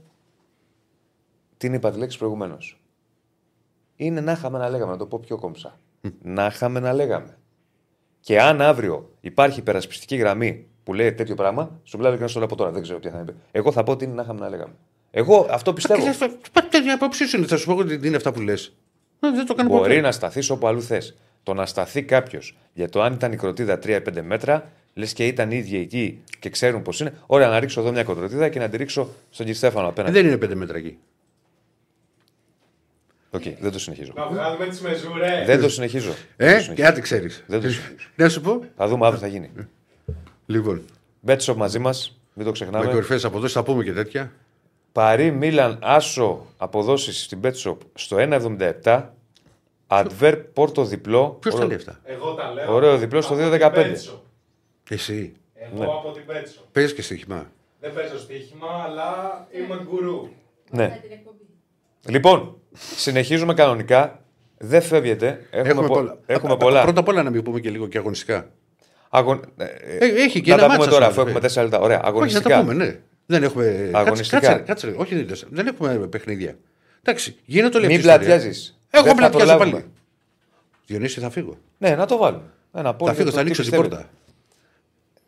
[1.58, 2.80] Την είπα τη λέξη προηγουμένως.
[3.96, 5.80] Είναι να είχαμε να λέγαμε, να το πω πιο κόμψα.
[6.22, 7.38] Να είχαμε να λέγαμε.
[8.20, 12.34] Και αν αύριο υπάρχει υπερασπιστική γραμμή που λέει τέτοιο πράγμα, σου μιλάω και να σου
[12.34, 13.36] το λέω από τώρα, δεν ξέρω τι θα είναι.
[13.52, 14.74] Εγώ θα πω ότι είναι να είχαμε να λέγαμε.
[15.12, 16.04] Εγώ αυτό πιστεύω.
[16.70, 18.76] Την απόψη σου είναι, θα σου πω εγώ ότι είναι αυτά που λες.
[19.20, 20.02] Δεν το κάνω Μπορεί ποτέ.
[20.02, 21.16] να σταθείς όπου αλλού θες.
[21.44, 25.52] Το να σταθεί κάποιος για το αν ήταν η κροτίδα 3-5 μέτρα, λες και ήταν
[25.52, 27.14] οι ίδιοι εκεί και ξέρουν πώς είναι.
[27.26, 30.14] Ωραία, να ρίξω εδώ μια κροτίδα και να τη ρίξω στον κύριο Στέφανο απέναντι.
[30.14, 30.98] Δεν είναι πέντε μέτρα εκεί.
[33.30, 34.12] Οκ, δεν το συνεχίζω.
[34.16, 35.46] Να βγάλουμε τις μεζούρες.
[35.46, 36.12] δεν το συνεχίζω.
[36.38, 36.88] Δεν Ε, το και συνεχίζω.
[36.88, 37.44] άντε ξέρεις.
[37.48, 38.08] Δεν το συνεχίζω.
[38.16, 38.64] Να σου πω.
[38.78, 39.52] Θα δούμε αύριο τι θα γίνει.
[40.48, 40.82] Λοιπόν,
[41.28, 42.86] Betshop μαζί μας, μην το με ξεχνάμε.
[42.92, 44.32] κορυφαίες αποδόσεις θα πούμε και τέτοια.
[44.92, 49.04] Παρί Μίλαν Άσο αποδόσεις στην Betshop στο 1,77.
[49.88, 51.38] Αντβέρπ Πόρτο διπλό.
[51.42, 52.74] Ποιος τα Ωραίο- λέει αυτά; Εγώ τα λέω.
[52.74, 53.72] Ωραίο διπλό στο Από 2,15.
[53.74, 54.24] την Betshop.
[54.90, 55.34] Εσύ.
[55.54, 55.86] Εγώ Ναι.
[55.86, 56.60] από την Πέτσο.
[56.72, 57.52] Παίζει και στοίχημα.
[57.80, 60.30] Δεν παίζω στοίχημα, αλλά είμαι γκουρού.
[60.72, 61.02] Ναι.
[62.10, 62.58] Λοιπόν,
[62.96, 64.22] συνεχίζουμε κανονικά.
[64.58, 65.48] Δεν φεύγετε.
[65.52, 66.18] Έχουμε, πο- πολλά.
[66.26, 66.82] έχουμε Α, πολλά.
[66.84, 68.50] Πρώτα απ' όλα να μην πούμε και λίγο και αγωνιστικά.
[69.10, 69.42] Αγων...
[69.58, 71.64] ε, Ε, έχει και να ένα τα μάτσα πούμε τώρα, σου, αφού έχουμε βέβαια.
[71.64, 71.80] 4 λεπτά.
[71.80, 72.50] Ωραία, Όχι, θα αγωνιστικά.
[72.50, 73.00] τα πούμε, ναι.
[73.26, 73.90] Δεν έχουμε.
[73.94, 74.40] Αγωνιστικά.
[74.40, 76.58] Κάτσε, κάτσε, κάτσε, όχι, δεν, δεν έχουμε παιχνίδια.
[77.04, 78.28] Εντάξει, γίνεται όλη Μην αυτή η ιστορία.
[78.36, 78.80] πλατιάζεις.
[78.90, 79.86] Εγώ πλατιάζω πάλι.
[80.86, 81.58] Διονύση, θα φύγω.
[81.78, 82.44] Ναι, να το βάλουμε.
[82.74, 84.10] Ένα Θα φύγω, θα ανοίξω την πόρτα.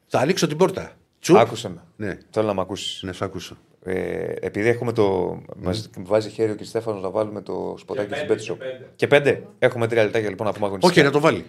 [0.08, 0.92] Θα ανοίξω την πόρτα.
[1.20, 1.38] Τσουπ.
[1.38, 1.84] Άκουσε με.
[1.96, 3.04] Ναι, Θέλω να με ακούσεις.
[3.04, 3.58] ναι, σ' άκουσα.
[3.84, 5.38] Ε, επειδή έχουμε το.
[5.58, 8.58] Μας βάζει χέρι και Στέφανο να βάλουμε το σποτάκι Και της πέντε, Bet και Shop.
[8.58, 8.90] πέντε.
[8.96, 9.44] Και πέντε.
[9.60, 10.94] Έχουμε τρία λεπτάκια λοιπόν να πούμε αγωνιστικά.
[11.00, 11.46] Όχι, να το βάλει.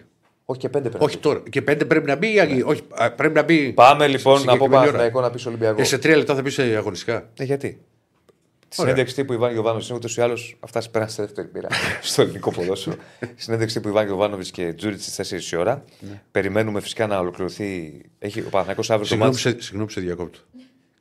[0.50, 1.04] Όχι και πέντε πρέπει.
[1.04, 1.42] Όχι τώρα.
[1.50, 2.26] Και πέντε πρέπει να μπει.
[2.28, 3.72] ή- Όχι, α, πρέπει να μπει.
[3.72, 4.84] Πάμε λοιπόν να πω συγκεκριμένη ώρα.
[4.86, 5.80] Παναθηναϊκό να πεις Ολυμπιακό.
[5.80, 7.28] Ε, σε τρία λεπτά θα πεις σε αγωνιστικά.
[7.38, 8.92] Ε, γιατί; Τη Ωραία.
[8.92, 10.56] συνέντευξη τύπου Ιβάν Γιοβάνοβιτ είναι ούτως ή άλλως.
[10.60, 11.68] Αυτά πέραν στη δεύτερη πείρα
[12.02, 12.96] στο ελληνικό ποδόσφαιρο.
[13.36, 15.84] συνέντευξη τύπου Ιβάν Γιοβάνοβιτ και Τζούριτς στις 4 η ώρα.
[16.30, 18.00] Περιμένουμε φυσικά να ολοκληρωθεί.
[18.18, 19.42] Έχει ο Παναθηναϊκός αύριο το Συγγνώμη, μάτι.
[19.42, 20.38] σε, συγγνώμη που σε διακόπτω.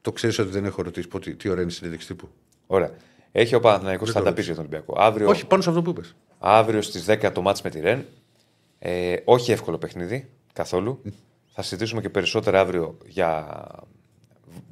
[0.01, 2.29] Το ξέρεις ότι δεν έχω ρωτήσει πότε, τι ώρα είναι η συνέντευξη τύπου;
[2.67, 2.91] Ωραία.
[3.31, 4.95] Έχει ο Παναθηναϊκός, θα το τα πει για τον Ολυμπιακό.
[4.97, 6.15] Αύριο, Όχι, πάνω σε αυτό που είπες.
[6.39, 8.05] αύριο στις 10 το μάτς με τη Ρεν.
[8.79, 11.01] Ε, όχι εύκολο παιχνίδι καθόλου.
[11.53, 13.63] θα συζητήσουμε και περισσότερα αύριο για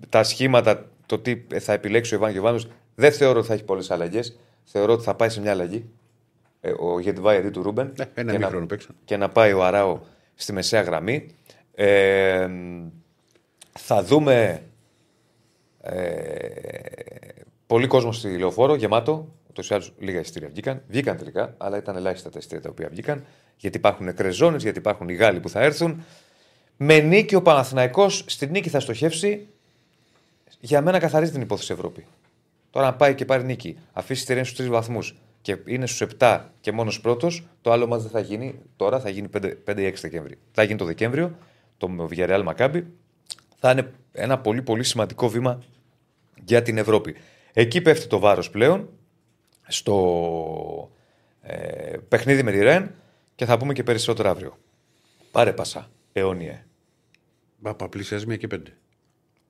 [0.10, 2.68] τα σχήματα, το τι θα επιλέξει ο Ιβάν Γιοβάνος.
[2.95, 4.39] Δεν θεωρώ ότι θα έχει πολλές αλλαγές.
[4.64, 5.89] Θεωρώ ότι θα πάει σε μια αλλαγή.
[6.62, 7.93] Ε, ο Γετβάη αντί του Ρούμπεν.
[7.97, 8.95] Ναι, ένα και, να, μήχρονο παίξαν.
[9.05, 9.99] και να πάει ο Αράο
[10.36, 11.30] στη μεσαία γραμμή.
[11.76, 12.49] Ε,
[13.80, 14.64] θα δούμε
[15.82, 16.03] ε,
[17.68, 19.36] πολύ κόσμο στη λεωφόρο, γεμάτο.
[19.49, 20.82] Ούτω ή άλλω λίγα εισιτήρια βγήκαν.
[20.88, 23.26] Βγήκαν τελικά, αλλά ήταν ελάχιστα τα εισιτήρια τα οποία βγήκαν.
[23.58, 26.03] Γιατί υπάρχουν νεκρέ ζώνε, γιατί υπάρχουν οι Γάλλοι που θα έρθουν.
[26.78, 29.47] Με νίκη ο Παναθηναϊκός στη νίκη θα στοχεύσει.
[30.60, 32.05] Για μένα καθαρίζει την υπόθεση Ευρώπη.
[32.70, 36.08] Τώρα, αν πάει και πάρει νίκη, αφήσει τη Ρεν στους τρεις βαθμούς και είναι στους
[36.20, 39.82] 7 και μόνος πρώτος, το άλλο μα δεν θα γίνει τώρα, θα γίνει 5, 5
[39.82, 40.38] ή 6 Δεκέμβρη.
[40.51, 41.38] Θα γίνει το Δεκέμβριο,
[41.78, 42.84] το Villarreal Maccabi.
[43.60, 45.64] Θα είναι ένα πολύ πολύ σημαντικό βήμα
[46.43, 47.16] για την Ευρώπη.
[47.53, 48.89] Εκεί πέφτει το βάρος πλέον
[49.68, 50.91] στο
[51.41, 52.91] ε, παιχνίδι με τη Ρεν
[53.38, 54.58] και θα πούμε και περισσότερο αύριο.
[55.32, 56.64] Πάρε πάσα, αιώνιε.
[57.62, 58.74] Παπα, πλησιάζει μία και πέντε.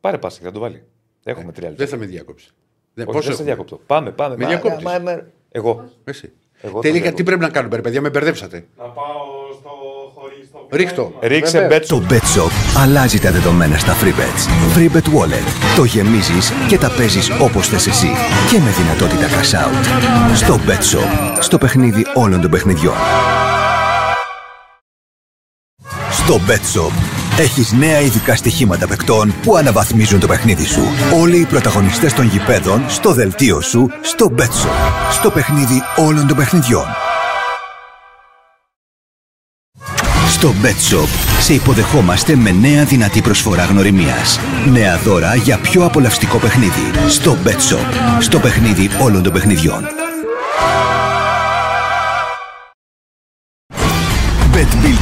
[0.02, 0.84] Πάρε πάσα και θα το βάλει.
[1.24, 1.84] Έχουμε τρία λεπτά.
[1.84, 2.50] Δεν θα με διακόψει.
[2.94, 3.80] Δεν, Όχι, δεν σε έχουμε; διακόπτω.
[3.88, 4.36] Πάμε, πάμε.
[4.38, 5.22] Με Μα- διακόπτεις; μα- μα-
[5.52, 5.90] Εγώ.
[6.04, 6.32] Εσύ.
[6.62, 8.68] Εγώ Τελικά, τον τι πρέπει να κάνουμε, ρε παιδιά, με μπερδέψατε.
[8.78, 9.06] Να πάω
[9.60, 9.70] στο
[10.16, 11.06] χωρί στο Ρίχτω.
[11.08, 11.20] βήμα.
[11.22, 11.78] Ρίξε Βέβαια.
[11.78, 12.00] μπέτσο.
[12.00, 14.76] Το BetShop αλλάζει τα δεδομένα στα FreeBets.
[14.78, 15.76] FreeBet Wallet.
[15.76, 18.08] Το γεμίζεις και τα παίζεις όπως θες εσύ.
[18.52, 20.36] Και με δυνατότητα cash out.
[20.36, 21.38] Στο BetShop.
[21.42, 22.94] Στο παιχνίδι όλων των παιχνιδιών.
[26.28, 26.92] Στο BetShop
[27.40, 30.82] έχεις νέα ειδικά στοιχήματα παικτών που αναβαθμίζουν το παιχνίδι σου.
[31.22, 35.12] Όλοι οι πρωταγωνιστές των γηπέδων στο δελτίο σου στο BetShop.
[35.12, 36.86] Στο παιχνίδι όλων των παιχνιδιών.
[40.30, 41.08] Στο BetShop
[41.40, 44.40] σε υποδεχόμαστε με νέα δυνατή προσφορά γνωριμίας.
[44.72, 46.92] Νέα δώρα για πιο απολαυστικό παιχνίδι.
[47.08, 48.20] Στο BetShop.
[48.20, 49.84] Στο παιχνίδι όλων των παιχνιδιών.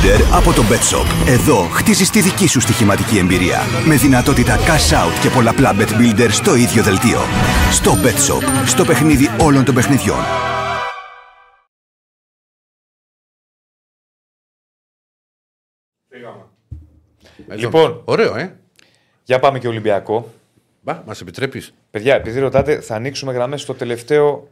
[0.05, 1.27] Builder από το BetShop.
[1.27, 3.59] Εδώ χτίζεις τη δική σου στοιχηματική εμπειρία.
[3.85, 7.19] Με δυνατότητα cash out και πολλαπλά Bet Builder στο ίδιο δελτίο.
[7.71, 8.43] Στο BetShop.
[8.65, 10.23] Στο παιχνίδι όλων των παιχνιδιών.
[16.09, 16.43] Φύγαμε.
[17.55, 18.01] Λοιπόν.
[18.05, 18.55] Ωραίο, ε.
[19.23, 20.33] Για πάμε και Ολυμπιακό.
[20.81, 21.73] Μπα, μας επιτρέπεις.
[21.91, 24.47] Παιδιά, επειδή ρωτάτε, θα ανοίξουμε γραμμές στο τελευταίο.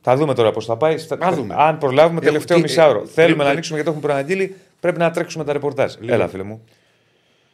[0.00, 0.98] Θα δούμε τώρα πώς θα πάει.
[0.98, 1.54] Θα- Θα δούμε.
[1.58, 3.00] Αν προλάβουμε, Έχω- τελευταίο τι- μισάωρο.
[3.02, 4.56] ε, Θέλουμε ε, να ε, ανοίξουμε γιατί το έχουμε προαναγγείλει.
[4.82, 5.94] Πρέπει να τρέξουμε τα ρεπορτάζ.
[6.06, 6.64] Έλα, φίλε μου.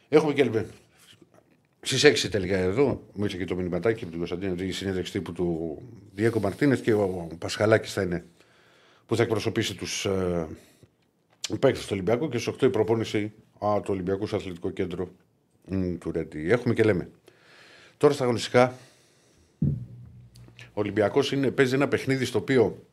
[0.09, 0.65] Έχουμε και λοιπόν.
[1.81, 5.31] Στις 6 τελικά εδώ, μου ήρθε και το μηνυματάκι από την Κωνσταντίνα, τη συνέντευξη τύπου
[5.31, 5.77] του
[6.13, 8.25] Διέκο Μαρτίνε και ο Πασχαλάκης θα είναι
[9.05, 10.47] που θα εκπροσωπήσει τους ε,
[11.59, 13.33] παίκτες του Ολυμπιακού και στις 8 η προπόνηση
[13.65, 15.09] α, του Ολυμπιακού στο Αθλητικό Κέντρο
[15.65, 16.51] μ, του Ρέντι.
[16.51, 17.09] Έχουμε και λέμε.
[17.97, 18.73] Τώρα στα αγωνιστικά,
[20.59, 21.21] ο Ολυμπιακό
[21.55, 22.85] παίζει ένα παιχνίδι στο οποίο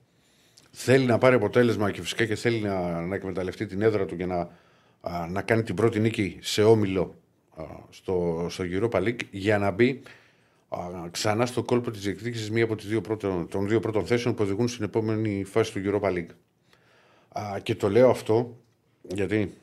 [0.78, 4.26] θέλει να πάρει αποτέλεσμα και φυσικά και θέλει να, να εκμεταλλευτεί την έδρα του και
[4.26, 4.50] να,
[5.00, 7.14] α, να κάνει την πρώτη νίκη σε όμιλο
[7.56, 10.02] α, στο, στο Europa League για να μπει
[10.68, 10.78] α,
[11.10, 14.42] ξανά στο κόλπο της διεκδίκησης μία από τις δύο πρώτων, των δύο πρώτων θέσεων που
[14.42, 16.34] οδηγούν στην επόμενη φάση του Europa League.
[17.28, 18.56] Α, και το λέω αυτό
[19.02, 19.54] γιατί.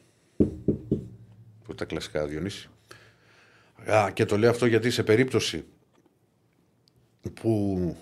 [1.64, 2.70] Πού τα κλασικά, Διονύση;
[3.91, 5.66] Α, και το λέω αυτό γιατί σε περίπτωση
[7.34, 7.95] που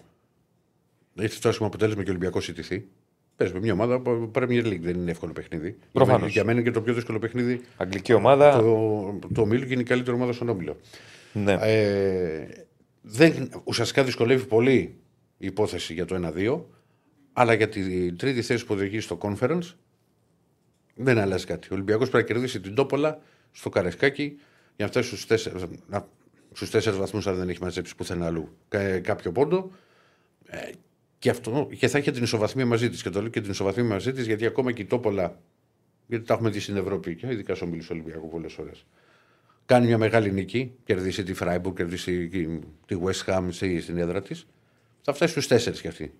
[1.15, 2.87] έχει το άσχημο αποτέλεσμα και ο Ολυμπιακός ιτηθεί.
[3.41, 5.77] Παίζουμε μια ομάδα που Premier League δεν είναι εύκολο παιχνίδι.
[5.91, 6.31] Προφανώς.
[6.31, 8.51] Για μένα είναι και το πιο δύσκολο παιχνίδι Αγγλική ομάδα.
[8.51, 10.77] το, το Ομίλου και είναι η καλύτερη ομάδα στον Όμιλο.
[11.33, 11.57] Ναι.
[11.61, 12.47] Ε,
[13.01, 14.95] δεν, ουσιαστικά δυσκολεύει πολύ
[15.37, 16.61] η υπόθεση για το 1-2,
[17.33, 19.73] αλλά για τη τρίτη θέση που οδηγεί στο conference
[20.95, 21.67] δεν αλλάζει κάτι.
[21.71, 23.19] Ο Ολυμπιακός πρέπει να κερδίσει την Τόπολα
[23.51, 24.23] στο Καρεσκάκι
[24.75, 25.55] για να φτάσει στους τέσσερι
[26.53, 29.71] στους τέσσερις βαθμούς αν δεν έχει μαζέψει πουθενά αλλού κα- κάποιο πόντο.
[31.21, 33.01] Ε, και, αυτό, και θα έχει την ισοβαθμία μαζί της.
[33.01, 35.39] Και το λέω και την ισοβαθμία μαζί της, γιατί ακόμα και η Τόπολα,
[36.07, 38.85] γιατί τα έχουμε δει στην Ευρώπη και ειδικά στο Ομίλου Ολυμπιακού πολλές φορές.
[39.65, 42.29] Κάνει μια μεγάλη νίκη, κερδίσει τη Φράιμπουργκ, κερδίσει
[42.85, 44.45] τη West Ham στη- στην έδρα της.
[45.01, 46.13] Θα φτάσει στους τέσσερις κι αυτή.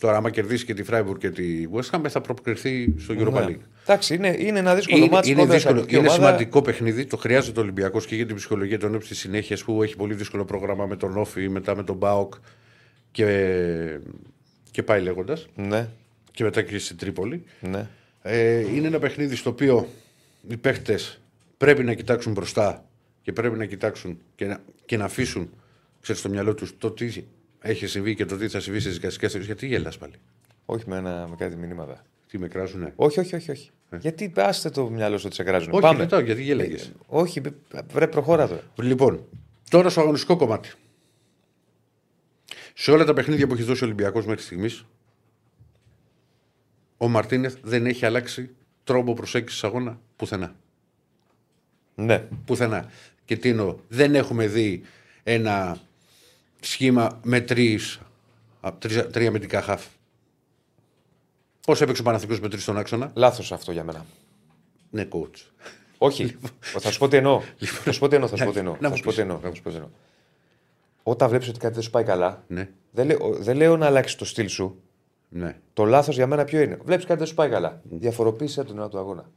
[0.00, 3.46] Τώρα, άμα κερδίσει και τη Freiburg και τη West Ham, θα προκριθεί στο Europa Ναι.
[3.48, 3.60] League.
[3.82, 5.30] Εντάξει, είναι, είναι ένα δύσκολο Είναι, μάτι.
[5.30, 7.04] είναι, δύσκολο, είναι σημαντικό παιχνίδι.
[7.06, 10.44] Το χρειάζεται ο Ολυμπιακός και για την ψυχολογία των στη συνέχειας που έχει πολύ δύσκολο
[10.44, 12.34] πρόγραμμα με τον Όφη, μετά με τον Μπάοκ
[13.10, 14.00] και,
[14.76, 15.46] και πάει λέγοντας.
[15.54, 15.88] Ναι,
[16.32, 17.44] Και μετά και στην Τρίπολη.
[17.60, 17.88] ναι.
[18.22, 19.88] Ε, είναι ένα παιχνίδι στο οποίο
[20.48, 20.98] οι παίχτε
[21.56, 22.84] πρέπει να κοιτάξουν μπροστά
[23.22, 25.50] και πρέπει να κοιτάξουν και να, και να αφήσουν
[26.00, 27.22] ξέρεις, στο μυαλό τους το τι
[27.60, 29.46] έχει συμβεί και το τι θα συμβεί στις δικαστικές θεωρίε.
[29.46, 30.12] Γιατί γελάς πάλι.
[30.66, 32.02] Όχι με, ένα, με κάτι μηνύματα.
[32.28, 33.50] Τι με κράζουνε; Όχι, όχι, όχι.
[33.50, 33.70] όχι.
[34.00, 35.72] Γιατί άστε το μυαλό σου ότι σε κράζουν.
[35.72, 35.98] Όχι, Πάμε.
[35.98, 36.76] ρωτάω, γιατί γέλαγε.
[37.06, 37.40] Όχι,
[37.92, 38.60] βρε, προχώρα τώρα.
[38.76, 39.24] Λοιπόν,
[39.70, 40.72] τώρα στο αγωνιστικό κομμάτι.
[42.78, 44.84] Σε όλα τα παιχνίδια που έχει δώσει ο Ολυμπιακός μέχρι στιγμής,
[46.96, 48.50] ο Μαρτίνεθ δεν έχει αλλάξει
[48.84, 50.54] τρόπο προσέγγισης αγώνα πουθενά.
[51.94, 52.18] Ναι.
[52.44, 52.90] Πουθενά.
[53.24, 54.82] Και τι εννοώ, δεν έχουμε δει
[55.22, 55.78] ένα
[56.60, 58.00] σχήμα με τρεις,
[58.60, 59.84] α, τρεις- τρία αμυντικά χαφ.
[61.66, 64.06] Πώς έπαιξε ο Παναθηναϊκός με τρεις στον άξονα; Λάθος αυτό για μένα.
[64.90, 65.40] Ναι, coach.
[65.98, 66.36] Όχι.
[66.60, 67.42] θα σου πω τι εννοώ.
[67.58, 68.28] θα σου πω τι εννοώ.
[68.28, 68.72] Θα σου πω τι εννοώ.
[68.74, 68.82] Λοιπόν.
[68.82, 69.14] Να Θα μου σου πω πεις.
[69.14, 69.38] τι εννοώ.
[69.38, 69.90] Θα σου πω τι εννοώ.
[71.08, 74.16] Όταν βλέπεις ότι κάτι δεν σου πάει καλά, Ναι, δεν λέω, δεν λέω να αλλάξεις
[74.18, 74.82] το στυλ σου.
[75.28, 75.56] ναι.
[75.72, 77.80] Το λάθος για μένα ποιο είναι; Βλέπεις κάτι δεν σου πάει καλά.
[77.84, 79.30] Διαφοροποίησε τον ώρα του αγώνα.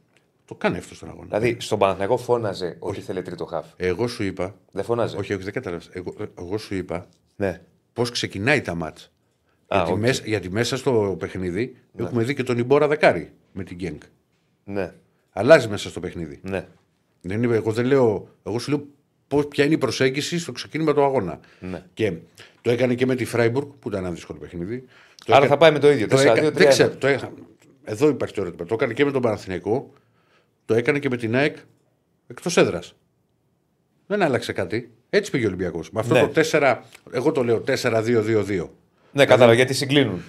[0.44, 1.26] Το κάνει αυτό στον αγώνα.
[1.26, 3.66] Δηλαδή, στον Παναθηναϊκό φώναζε ότι ήθελε τρίτο χαφ.
[3.76, 4.54] Εγώ σου είπα.
[4.72, 5.88] Δεν φώναζε; Όχι, όχι, δεν κατάλαβες.
[5.92, 7.06] Εγώ, εγώ σου είπα
[7.36, 7.60] Ναι.
[7.92, 9.12] πώς ξεκινάει τα ματς.
[9.66, 9.98] Α, γιατί, οκ.
[9.98, 14.00] μέσα, γιατί μέσα στο παιχνίδι έχουμε δει και τον Ιμπόρα δεκάρι με την Γκένγκ.
[14.64, 14.92] Ναι.
[15.30, 16.40] Αλλάζει μέσα στο παιχνίδι.
[16.42, 16.66] Ναι.
[17.20, 18.28] Δεν είναι, εγώ δεν λέω.
[18.42, 18.86] Εγώ σου λέω
[19.30, 21.40] πώς, ποια είναι η προσέγγιση στο ξεκίνημα του αγώνα.
[21.60, 21.82] Ναι.
[21.94, 22.12] Και
[22.60, 24.78] το έκανε και με τη Φράιμπουργκ που ήταν ένα δύσκολο παιχνίδι.
[25.24, 26.06] Το Άρα έκανε- θα πάει με το ίδιο.
[26.08, 26.36] το 4-2-3-1.
[26.36, 27.32] έκα- δεν ξέρω, το έκα-
[27.84, 28.64] Εδώ υπάρχει το ερώτημα.
[28.66, 29.92] Το έκανε και με τον Παναθηναϊκό.
[30.64, 31.56] Το έκανε και με την ΑΕΚ
[32.26, 32.94] εκτός έδρας.
[34.06, 34.90] Δεν άλλαξε κάτι.
[35.10, 35.90] Έτσι πήγε ο Ολυμπιακός.
[35.90, 36.20] Με αυτό Ναι.
[36.20, 38.70] το 4, εγώ το λέω 4-2-2-2.
[39.12, 40.22] Ναι, κατάλαβα γιατί συγκλίνουν.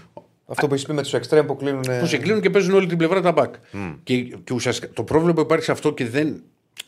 [0.47, 1.82] Αυτό που έχεις πει με τους εξτρέμ που κλείνουν.
[1.99, 3.56] Που συγκλίνουν και παίζουν όλη την πλευρά τα μπακ.
[4.04, 6.28] Και, και ουσιαστικά το πρόβλημα που υπάρχει σε αυτό και δεν.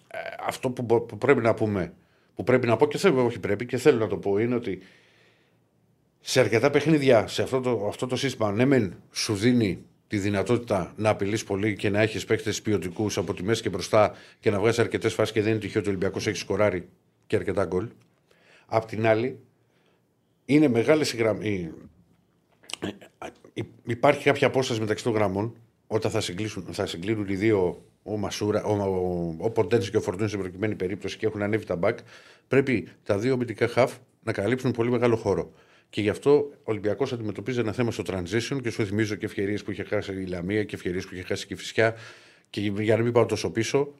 [0.08, 1.94] ε, αυτό που, μπο- που πρέπει να πούμε,
[2.36, 4.82] που πρέπει να πω και θέλω, όχι πρέπει και θέλω να το πω, είναι ότι
[6.20, 10.94] σε αρκετά παιχνίδια, σε αυτό το, αυτό το σύστημα, ναι, μεν σου δίνει τη δυνατότητα
[10.96, 14.60] να απειλείς πολύ και να έχεις παίκτες ποιοτικούς από τη μέση και μπροστά και να
[14.60, 16.90] βγάζει αρκετές φάσεις και δεν είναι τυχαίο ότι ο Ολυμπιακός έχει σκοράρει
[17.28, 17.88] και αρκετά γκολ.
[18.66, 19.40] Απ' την άλλη,
[20.46, 21.74] είναι μεγάλες οι γραμμέ.
[23.84, 25.56] Υπάρχει κάποια απόσταση μεταξύ των γραμμών
[25.88, 30.02] όταν θα, συγκλήσουν, θα συγκλίνουν οι δύο, ο Μασούρα, ο, ο, ο Ποντένς και ο
[30.02, 32.00] Φορτούνης σε προκειμένη περίπτωση και έχουν ανέβει τα μπακ.
[32.48, 35.52] Πρέπει τα δύο αμυντικά χαφ να καλύψουν πολύ μεγάλο χώρο.
[35.90, 39.64] Και γι' αυτό ο Ολυμπιακός αντιμετωπίζει ένα θέμα στο transition και σου θυμίζω και ευκαιρίες
[39.64, 41.96] που είχε χάσει η Λαμία και ευκαιρίες που είχε χάσει και η Φυσιά.
[42.50, 43.94] Και για να μην πάω τόσο πίσω,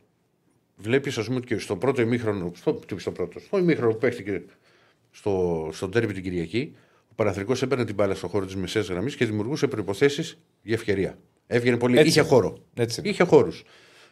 [0.76, 3.98] βλέπεις, ας πούμε, ότι και στο πρώτο ημίχρονο, στο, τι στο πρώτο, στο ημίχρονο που
[3.98, 4.44] παίχτηκε
[5.12, 6.76] στο, στο τέρμι την Κυριακή,
[7.10, 11.18] ο Παναθρικό έπαιρνε την μπάλα στο χώρο της μεσαίας γραμμής και δημιουργούσε προποθέσει για ευκαιρία.
[11.48, 11.98] Έβγαινε πολύ.
[11.98, 12.30] Έτσι είχε είναι.
[12.30, 12.58] χώρο.
[12.74, 13.10] Έτσι είναι.
[13.10, 13.64] Είχε χώρους.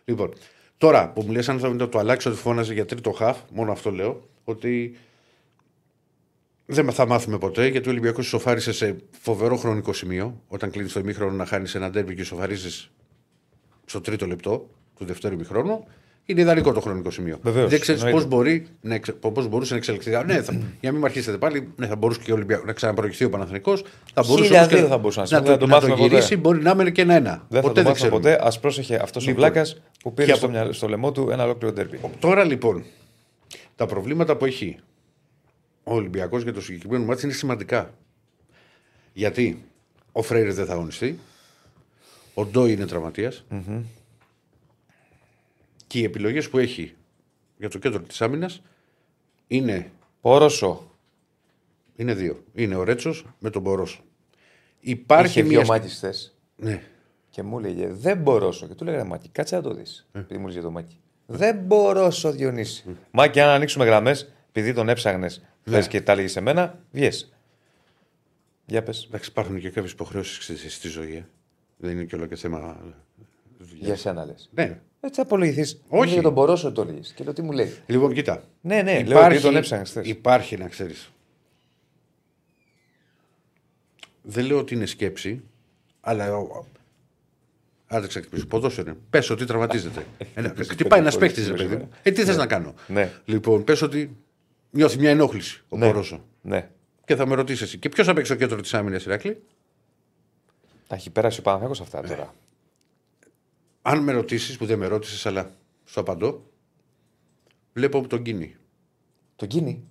[0.05, 0.33] Λοιπόν,
[0.77, 3.91] τώρα που μου λες, αν θα το αλλάξει ότι φώναζε για τρίτο χαφ, μόνο αυτό
[3.91, 4.97] λέω, ότι
[6.65, 10.41] δεν θα μάθουμε ποτέ γιατί ο Ολυμπιακός ισοφάρισε σε φοβερό χρονικό σημείο.
[10.47, 12.91] Όταν κλείνεις το ημίχρονο να χάνεις ένα ντέρμπι και ισοφαρίζεις
[13.85, 15.87] στο τρίτο λεπτό του δευτέρου ημίχρονου.
[16.25, 17.39] Είναι ιδανικό το χρονικό σημείο.
[17.41, 18.27] Βεβαίως, δεν ξέρεις εννοείται.
[18.27, 20.15] πώς μπορεί να εξε- πώς μπορούσε να εξελιχθεί.
[20.15, 22.65] Α, Ναι, θα, για να μην με αρχίσετε πάλι, ναι, θα μπορούσε και ο Ολυμπιακός
[22.65, 23.83] να ξαναπροηγηθεί ο Παναθηνικός.
[24.13, 25.71] Θα μπορούσε Χίλια όμως και δύο θα μπορούσε να να, συμβεί, το, δεν το να
[25.71, 26.07] το μάθουμε ποτέ.
[26.15, 26.37] γυρίσει.
[26.37, 27.45] Μπορεί να έμενε και ένα-ένα.
[27.49, 28.37] Δεν θα ποτέ το μάθουμε ξέρουμε.
[28.37, 28.55] ποτέ.
[28.57, 29.43] Α πρόσεχε αυτός ο Λοιπόν.
[29.51, 29.65] Βλάκα
[30.03, 31.99] που πήρε Και στο, από- μυαλό- στο λαιμό του ένα ολόκληρο τέρπι.
[32.19, 32.83] Τώρα λοιπόν,
[33.75, 34.77] τα προβλήματα που έχει
[35.83, 37.93] ο Ολυμπιακός για το συγκεκριμένο μάτι είναι σημαντικά.
[39.13, 39.63] Γιατί
[40.11, 41.19] ο Φρέιρες δεν θα αγωνιστεί,
[42.33, 43.45] ο Ντόι είναι τραυματίας,
[45.91, 46.95] και οι επιλογές που έχει
[47.57, 48.61] για το κέντρο της άμυνας
[49.47, 49.91] είναι,
[50.21, 50.91] Πόροσο.
[51.95, 52.43] είναι δύο.
[52.53, 54.01] Είναι ο Ρέτσος με τον Μπορόσο.
[54.79, 55.57] Υπάρχει Είχε μια.
[55.61, 56.83] δύο μάτις χθες Ναι.
[57.29, 58.49] και μου έλεγε Δεν μπορώ.
[58.49, 60.07] Και του λέγανε Μάκη, κάτσε να το δεις.
[60.11, 60.19] Ε.
[60.19, 60.99] Επειδή μου έλεγε το Μάκη.
[61.25, 62.97] Δεν μπορώ, ο Διονύση.
[63.11, 65.87] Μάκη, αν ανοίξουμε γραμμές, επειδή τον έψαγνε χθες Ναι.
[65.87, 67.33] και τα έλεγες σε μένα, βγες.
[68.65, 69.05] Για πες.
[69.07, 71.15] Εντάξει, υπάρχουν και κάποιες υποχρεώσεις στη, στη ζωή.
[71.15, 71.25] ε.
[71.77, 72.77] Δεν είναι και όλο και θέμα.
[73.59, 73.85] δουλειάς.
[73.85, 74.49] Για σένα λες.
[74.53, 74.81] Ναι.
[75.03, 75.81] Έτσι απολογηθείς.
[75.87, 76.13] Όχι.
[76.13, 76.99] Για τον Μπορόσο το έλεγε.
[77.15, 77.73] Και λέω τι μου λέει.
[77.85, 78.43] Λοιπόν, κοίτα.
[78.61, 80.07] Ναι, ναι, λέω ότι τον έψαγνε χθες.
[80.07, 81.11] Υπάρχει, να ξέρεις.
[84.21, 85.41] Δεν λέω ότι είναι σκέψη,
[86.01, 86.35] αλλά.
[86.37, 86.65] ο-
[87.87, 88.45] Άντε ξεκτυπήσω.
[88.47, 88.99] Ποδόσφαιρο είναι.
[89.09, 90.05] Πες ότι τραυματίζεται.
[90.35, 91.63] Ένα- Χτυπάει ένας πολύ παίκτη, ρε σήμερα.
[91.63, 91.89] παιδί μου.
[92.03, 93.11] Ε, τι θες να κάνω; Ναι.
[93.25, 94.15] Λοιπόν, πες ότι
[94.71, 95.85] νιώθει μια ενόχληση ο Ναι.
[95.85, 96.23] Πορόζο.
[96.41, 96.69] Ναι.
[97.05, 97.77] Και θα με ρωτήσεις εσύ.
[97.77, 99.41] Και ποιος θα παίξει στο κέντρο της άμυνας, Ηράκλη.
[100.87, 102.33] Τα έχει περάσει ο Παναγιώτο αυτά τώρα.
[103.81, 105.51] Αν με ρωτήσεις, που δεν με ρώτησες, αλλά
[105.85, 106.45] σου απαντώ,
[107.73, 108.55] βλέπω τον Κίνι.
[109.35, 109.83] Τον Κίνι.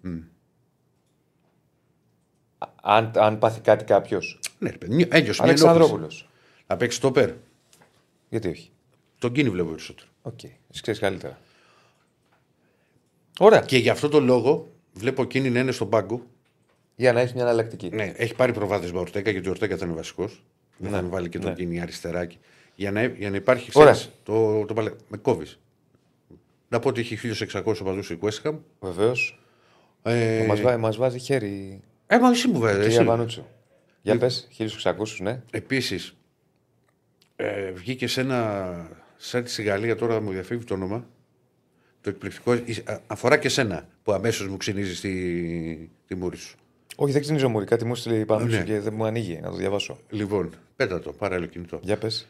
[2.59, 4.41] Α- Αν, αν πάθει κάτι κάποιος.
[4.59, 5.67] Ναι, ρε παιδί, νιώ- ένιωσε μια ενόχληση.
[5.69, 6.11] Αλεξανδρόπουλο.
[6.67, 7.33] Να παίξει στόπερ.
[8.29, 8.71] Γιατί όχι;
[9.19, 10.09] Τον Κίνι βλέπω περισσότερο.
[10.23, 10.43] Οκ.
[10.45, 11.39] Εσύ ξέρεις καλύτερα.
[13.39, 13.61] Ωραία.
[13.61, 16.27] Και γι' αυτό το λόγο βλέπω εκείνη να είναι στον πάγκο.
[16.97, 17.89] Για να έχεις μια εναλλακτική.
[17.89, 20.43] Ναι, έχει πάρει προβάδισμα ο Ορτέκα γιατί ο Ορτέκα θα είναι βασικός.
[20.77, 21.57] Δεν θα βάλει και τον ναι.
[21.57, 22.39] κίνη αριστεράκι.
[22.81, 23.93] Για να, για να υπάρχει Ωραία.
[23.93, 25.59] ξέρεις, το, το, παλαι- με κόβεις.
[26.69, 27.19] Να πω ότι έχει
[27.53, 28.59] 1600 οπαδούς η West Ham.
[28.81, 29.41] Βεβαίως.
[30.03, 32.83] Ε, Μας βάζει, μας βάζει χέρι ε, μα εσύ μου η βέβαια.
[32.89, 33.47] κυρία Βανούτσο.
[34.03, 34.49] Για πες,
[34.83, 35.43] 1600, ναι.
[35.51, 36.17] Επίσης,
[37.37, 38.73] ε, βγήκε σε ένα
[39.31, 41.07] site στη Γαλλία, τώρα μου διαφεύγει το όνομα.
[42.01, 42.53] Το εκπληκτικό.
[42.53, 45.11] ε, α- Αφορά και σένα που αμέσως μου ξυνίζει τη,
[46.07, 46.57] τη μούρη σου.
[46.97, 47.65] Όχι, δεν ξυνίζω μου.
[47.65, 48.65] Κάτι μου έστειλε η Πανούτσο Ναι.
[48.65, 49.99] και δεν μου ανοίγει να το διαβάσω.
[50.11, 51.81] Λοιπόν, πέτα το, πάρε άλλο κινητό.
[51.83, 52.29] Για πες.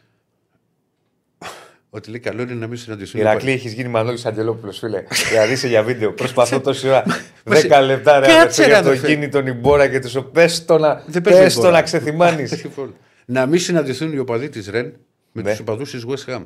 [1.93, 3.19] Ότι λέει καλό είναι να μην συναντηθούν.
[3.21, 5.03] Ηρακλή, έχεις γίνει Μανώλης Αγγελόπουλος, φίλε.
[5.29, 6.13] δηλαδή είσαι για βίντεο.
[6.13, 7.03] Προσπαθώ τόση ώρα.
[7.45, 9.07] Μα σε- 10 λεπτά ρε, Κάτσε, αδερφέ, ρε, για το αδερφέ.
[9.07, 11.75] γίνει τον Ιμπόρα και του πες το να, Δεν παίζεις πες το Ιμπόρα.
[11.75, 12.51] να ξεθυμάνεις.
[12.63, 12.95] Λοιπόν,
[13.25, 14.93] να μην συναντηθούν οι οπαδοί της Ρεν
[15.31, 15.49] με Ναι.
[15.49, 16.45] τους οπαδούς της West Ham.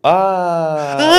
[0.00, 0.14] Α,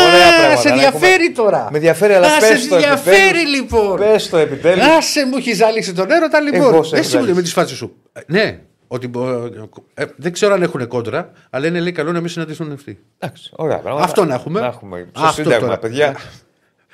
[0.07, 0.61] ωραία πράγματα.
[0.61, 1.67] σε να ενδιαφέρει έχουμε- τώρα.
[1.71, 3.53] Με ενδιαφέρει, αλλά Α, πες σε το ενδιαφέρει επιτέλους.
[3.55, 3.97] λοιπόν.
[3.99, 4.85] Πες το επιτέλους.
[4.85, 6.61] Άσε μου έχει ζάλιξει τον έρωτα λοιπόν.
[6.73, 7.41] Εγώ σε Εσύ έχω μου με ζάλιξει.
[7.43, 7.95] τις φάτσε σου.
[8.13, 8.59] Ε, Ναι,
[8.93, 9.45] ότι, μπο-
[9.93, 13.03] ε, δεν ξέρω αν έχουν κόντρα, αλλά είναι λέει καλό να μην συναντηθούν αυτοί.
[13.19, 14.05] Εντάξει, ωραία πράγματα.
[14.05, 14.59] Αυτό να έχουμε.
[14.59, 15.09] Να έχουμε.
[15.15, 15.79] Στο Αυτό σύνταγμα, τώρα.
[15.79, 16.15] παιδιά.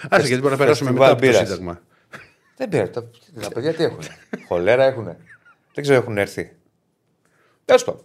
[0.10, 1.48] Άσε γιατί μπορεί να περάσουμε Φεστιβάλ μετά από το μπύρας.
[1.48, 1.82] Σύνταγμα.
[2.56, 2.88] Δεν πήρε.
[2.88, 3.04] Τα,
[3.42, 4.00] τα παιδιά τι έχουν.
[4.48, 5.04] Χολέρα έχουν.
[5.74, 6.56] Δεν ξέρω, έχουν έρθει.
[7.66, 8.02] Τέλος πάντων.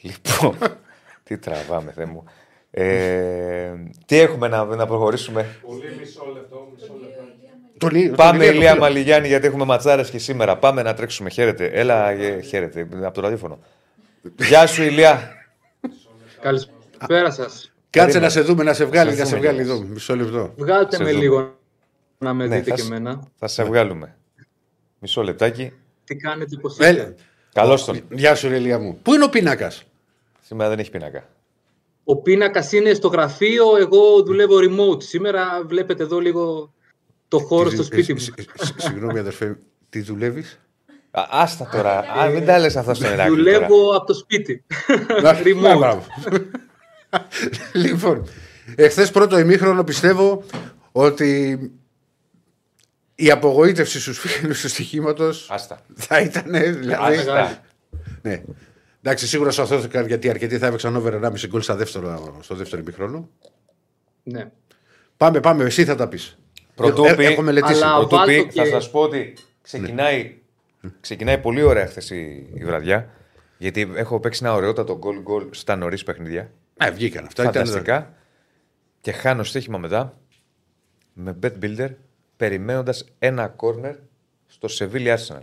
[0.00, 0.56] Λοιπόν,
[1.24, 2.24] τι τραβάμε, Θεέ μου.
[2.70, 3.72] Ε,
[4.06, 7.22] τι έχουμε να, να προχωρήσουμε; Πολύ μισό λεπτό, μισό λεπτό.
[7.78, 8.80] Τον Ι- τον Πάμε, Ηλία το Ηλία φίλο.
[8.82, 10.56] Μαλιγιάννη, γιατί έχουμε ματσάρες και σήμερα.
[10.58, 11.30] Πάμε να τρέξουμε.
[11.30, 11.64] Χαίρετε.
[11.66, 12.88] Έλα, ε, χαίρετε.
[13.02, 13.58] Από το ραδιόφωνο.
[14.38, 15.32] Γεια σου, Ηλία.
[16.40, 17.72] Καλησπέρα σας.
[17.90, 18.24] Κάτσε Περίμενε.
[18.24, 19.72] να σε δούμε, να σε βγάλει, Σε να σε δούμε βγάλει λίγο.
[19.74, 19.82] εδώ.
[19.84, 20.52] Μισό λεπτό.
[20.56, 21.22] Βγάλτε Σε με δούμε.
[21.22, 21.56] λίγο
[22.18, 23.22] να με Ναι, δείτε θα και σ- εμένα.
[23.36, 24.16] Θα σε βγάλουμε.
[24.98, 25.72] Μισό λεπτάκι.
[26.04, 27.14] Τι κάνετε, πώς Ε, είστε;
[27.52, 28.00] Καλώς τον.
[28.10, 28.98] Γεια σου, ρε Ηλία μου.
[29.02, 29.84] Πού είναι ο πίνακας;
[30.40, 31.24] Σήμερα δεν έχει πίνακα.
[32.04, 35.02] Ο πίνακας είναι στο γραφείο, εγώ δουλεύω remote.
[35.02, 36.72] Σήμερα βλέπετε εδώ λίγο
[37.28, 38.18] το χώρο στο σπίτι μου.
[38.76, 40.60] Συγγνώμη, αδερφέ, τι δουλεύεις;
[41.10, 41.98] Α, άστα τώρα.
[41.98, 43.44] Α, μην τα λες αυτά στον Ηράκλειο.
[43.44, 43.66] τώρα.
[43.66, 44.64] Δουλεύω από το σπίτι.
[45.44, 45.98] remote.
[47.72, 48.28] λοιπόν,
[48.74, 50.42] εχθές πρώτο ημίχρονο πιστεύω
[50.92, 51.58] ότι
[53.14, 55.80] η απογοήτευση στους φίλους του στοιχήματος Άστα.
[55.94, 56.44] θα ήταν.
[56.52, 57.60] Δηλαδή, Άστα.
[58.22, 58.42] ναι.
[59.02, 63.28] Εντάξει, σίγουρα σωθώθηκαν γιατί αρκετοί θα έπαιξαν over 1,5 γκολ στα δεύτερο, στο δεύτερο ημίχρονο.
[64.22, 64.50] ναι.
[65.16, 66.37] Πάμε, πάμε, εσύ θα τα πεις.
[66.78, 67.82] Πρωτού πει- έχω μελετήσει.
[67.82, 70.34] Αλλά- Πρωτού βάλτο πει, και- θα σας πω ότι ξεκινάει,
[71.00, 73.10] ξεκινάει πολύ ωραία χθες η, η βραδιά.
[73.58, 76.50] Γιατί έχω παίξει ένα ωραιότατο γκολ γκολ στα νωρίς παιχνίδια.
[76.76, 77.42] Ε, βγήκαν αυτά.
[77.42, 78.14] Ήταν, Φανταστικά.
[79.00, 80.18] Και χάνω στοίχημα μετά
[81.12, 81.88] με bet builder
[82.36, 83.94] περιμένοντας ένα corner
[84.46, 85.42] στο Sevilla Arsenal.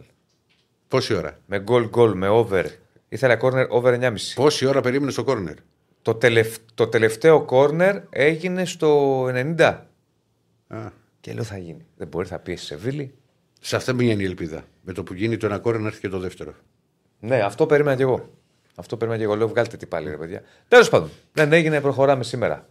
[0.87, 2.65] πόση ώρα; Με goal goal, με over.
[3.09, 4.11] Ήθελα corner over 9,5.
[4.35, 5.55] Πόση ώρα περίμενε στο κόρνερ.
[6.01, 9.85] Το, τελευ- το τελευταίο corner έγινε στο 90.
[10.67, 10.77] Α,
[11.25, 11.85] Και λέω θα γίνει.
[11.97, 13.13] Δεν μπορείς, θα πιέσει σε Σεβίλη.
[13.61, 14.65] σε αυτά μην είναι η ελπίδα.
[14.81, 16.53] Με το που γίνει το ένα κόρνερ να έρθει και το δεύτερο.
[17.19, 18.29] Ναι, αυτό περίμενα κι εγώ.
[18.75, 19.37] Αυτό περίμενα κι εγώ.
[19.37, 20.41] Λέω βγάλτε τι πάλι, ρε παιδιά.
[20.67, 22.67] Τέλος πάντων, δεν έγινε, προχωράμε σήμερα.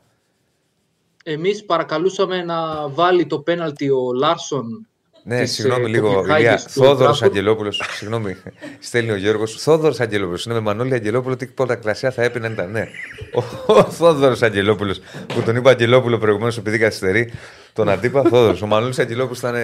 [1.24, 4.88] Εμείς παρακαλούσαμε να βάλει το πέναλτι ο Λάρσον.
[5.26, 6.56] Ναι, της, συγγνώμη ε, λίγο, Κοπενχάγης Ηλία.
[6.64, 7.26] του Θόδωρος Trafford.
[7.26, 7.82] Αγγελόπουλος.
[7.90, 8.36] Συγγνώμη,
[8.80, 9.62] στέλνει ο Γιώργος.
[9.62, 10.44] Θόδωρος Αγγελόπουλος.
[10.44, 11.36] Είναι με Μανώλη Αγγελόπουλο.
[11.36, 12.70] Τι πρώτα κλασιά θα έπαιρνε ήταν.
[12.70, 12.86] Ναι.
[13.66, 15.00] Ο, ο Θόδωρος Αγγελόπουλος.
[15.34, 17.32] Που τον είπα Αγγελόπουλο προηγουμένως επειδή καθυστερεί.
[17.72, 18.62] Τον αντίπα Θόδωρος.
[18.62, 19.54] Ο Μανώλης Αγγελόπουλος ήταν.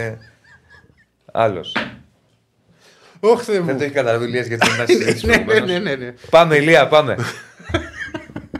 [1.32, 1.76] Άλλος.
[3.20, 3.78] Όχι, Θεέ Δεν μου.
[3.78, 5.82] το έχει καταλάβει ο Ηλίας γιατί δεν ήταν συζήτηση ναι, ναι, προηγουμένως.
[5.82, 6.14] ναι, ναι, ναι.
[6.30, 7.16] Πάμε, Ηλία, πάμε.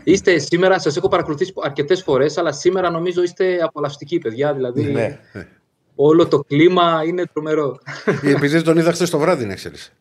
[0.05, 4.53] Είστε σήμερα, σας έχω παρακολουθήσει αρκετές φορές, αλλά σήμερα νομίζω είστε απολαυστικοί, παιδιά.
[4.55, 5.19] Δηλαδή, ναι.
[6.03, 7.79] Όλο το κλίμα είναι τρομερό.
[8.23, 9.93] Επειδή τον είδα χθες το βράδυ, να ξέρεις.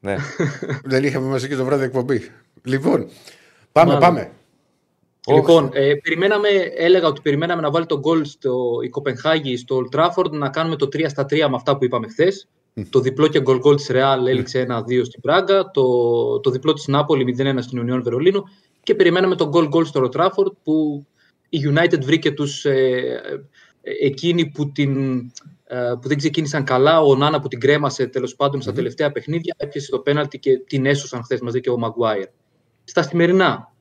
[0.00, 0.16] ναι.
[0.84, 2.30] Δεν είχαμε μαζί και το βράδυ εκπομπή.
[2.64, 3.08] Λοιπόν,
[3.72, 4.00] πάμε, Μάλλον.
[4.00, 4.30] πάμε.
[5.28, 9.98] Λοιπόν, ε, περιμέναμε, έλεγα ότι περιμέναμε να βάλει τον γκολ στο η Κοπενχάγη στο Old
[9.98, 12.48] Trafford να κάνουμε το 3 στα 3 με αυτά που είπαμε χθες.
[12.90, 15.70] Το διπλό και γκολ γκολ της Real έληξε 1-2 στην Πράγκα.
[15.70, 15.84] Το,
[16.40, 18.44] το διπλό της Νάπολη 0-1 στην Union Βερολίνου.
[18.82, 21.06] Και περιμέναμε τον γκολ γκολ στο Old Trafford που
[21.48, 23.40] η United βρήκε τους ε, ε,
[23.82, 25.18] εκείνοι που, την,
[25.66, 27.00] ε, που δεν ξεκίνησαν καλά.
[27.00, 29.54] Ο Νάνα που την κρέμασε τέλος πάντων στα τελευταία παιχνίδια.
[29.58, 32.26] Έπιασε το πέναλτι και την έσωσαν χθες μαζί και ο Μαγκουάιρ.
[32.84, 33.72] Στα σημερινά,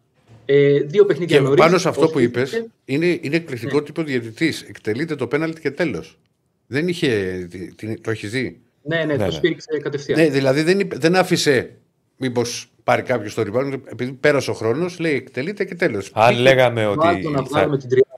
[0.46, 3.84] ε, δύο παιχνίδια Και νωρίς, πάνω σε αυτό ως που είπες, ήρθε, είναι, είναι εκπληκτικό
[3.84, 4.62] τύπο διαιτητής.
[4.62, 6.20] Εκτελείται το πέναλτι και τέλος.
[6.68, 7.08] Δεν είχε.
[7.50, 9.32] τι- τι- Το έχεις δει; Ναι, ναι, Ναι, το ναι.
[9.32, 10.20] σφίριξε κατευθείαν.
[10.20, 11.74] Ναι, δηλαδή δεν, είπε- δεν άφησε.
[12.18, 16.12] Μήπως πάρει κάποιος το rebound, επειδή πέρασε ο χρόνος, λέει εκτελείται και τέλος.
[16.14, 18.09] Αν λέγαμε ότι Βάλτο να βγάλουμε θα, την τριάδα.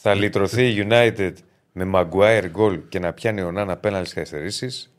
[0.00, 1.32] Θα λυτρωθεί η United
[1.72, 4.90] με Maguire goal και να πιάνει ο Νάνα πέναλτις καθυστερήσει,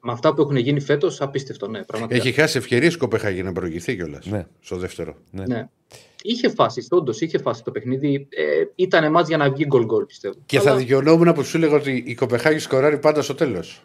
[0.00, 1.84] Με αυτά που έχουν γίνει φέτος, απίστευτο, ναι.
[1.84, 2.20] Πραγματικά.
[2.20, 4.26] Έχει χάσει ευκαιρίες Κοπεχάγη να προηγηθεί κιόλας.
[4.26, 4.46] Ναι.
[4.60, 5.16] Στο δεύτερο.
[5.30, 5.44] Ναι.
[5.46, 5.68] Ναι.
[6.22, 8.26] Είχε φάσει, όντως είχε φάσει το παιχνίδι.
[8.30, 8.44] Ε,
[8.74, 10.34] ήταν μάτς για να βγει γκολ γκολ, πιστεύω.
[10.46, 13.84] Και Αλλά θα δικαιωνόμουν που σου έλεγα ότι η Κοπεχάγη σκοράρει πάντα στο τέλος.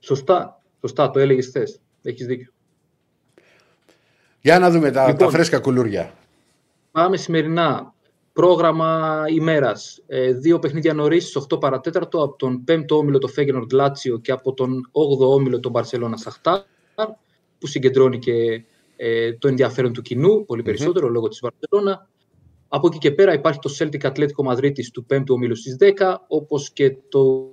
[0.00, 1.80] Σωστά, σωστά, το έλεγες χθες.
[2.02, 2.52] Έχεις δίκιο.
[4.40, 5.26] Για να δούμε τα, Λοιπόν.
[5.26, 6.14] τα φρέσκα κουλούρια.
[6.92, 7.94] Πάμε σημερινά.
[8.34, 10.02] Πρόγραμμα ημέρας.
[10.06, 14.32] Ε, δύο παιχνίδια νωρίς στις 8 παρατέταρτο από τον 5ο όμιλο το Φέγγενορντ Λάτσιο και
[14.32, 16.60] από τον 8ο όμιλο τον Μπαρσελόνα Σαχτάρ,
[17.58, 18.64] που συγκεντρώνει και
[18.96, 22.08] ε, το ενδιαφέρον του κοινού πολύ περισσότερο λόγω της Βαρκελόνα.
[22.68, 26.70] Από εκεί και πέρα υπάρχει το Celtic Ατλέτικο Μαδρίτης του 5ου ομίλου στις 10, όπως
[26.70, 27.50] και το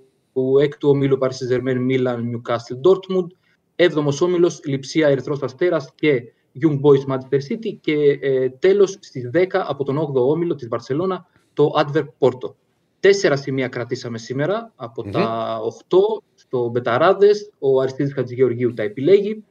[0.61, 3.27] 6ου ομίλου Paris Saint-Germain Milan Newcastle Dortmund,
[3.75, 6.23] 7ος όμιλος Λιψία Ερυθρός Αστέρας και
[6.61, 11.25] Young Boys Manchester City και ε, τέλος στις 10 από τον 8ο όμιλο της Βαρσελόνα
[11.53, 12.53] το Adverb Porto.
[12.99, 15.59] Τέσσερα σημεία κρατήσαμε σήμερα από τα
[15.89, 15.97] 8
[16.35, 19.43] στο Μπεταράδες, ο Αριστίδης Χατζηγεωργίου τα επιλέγει.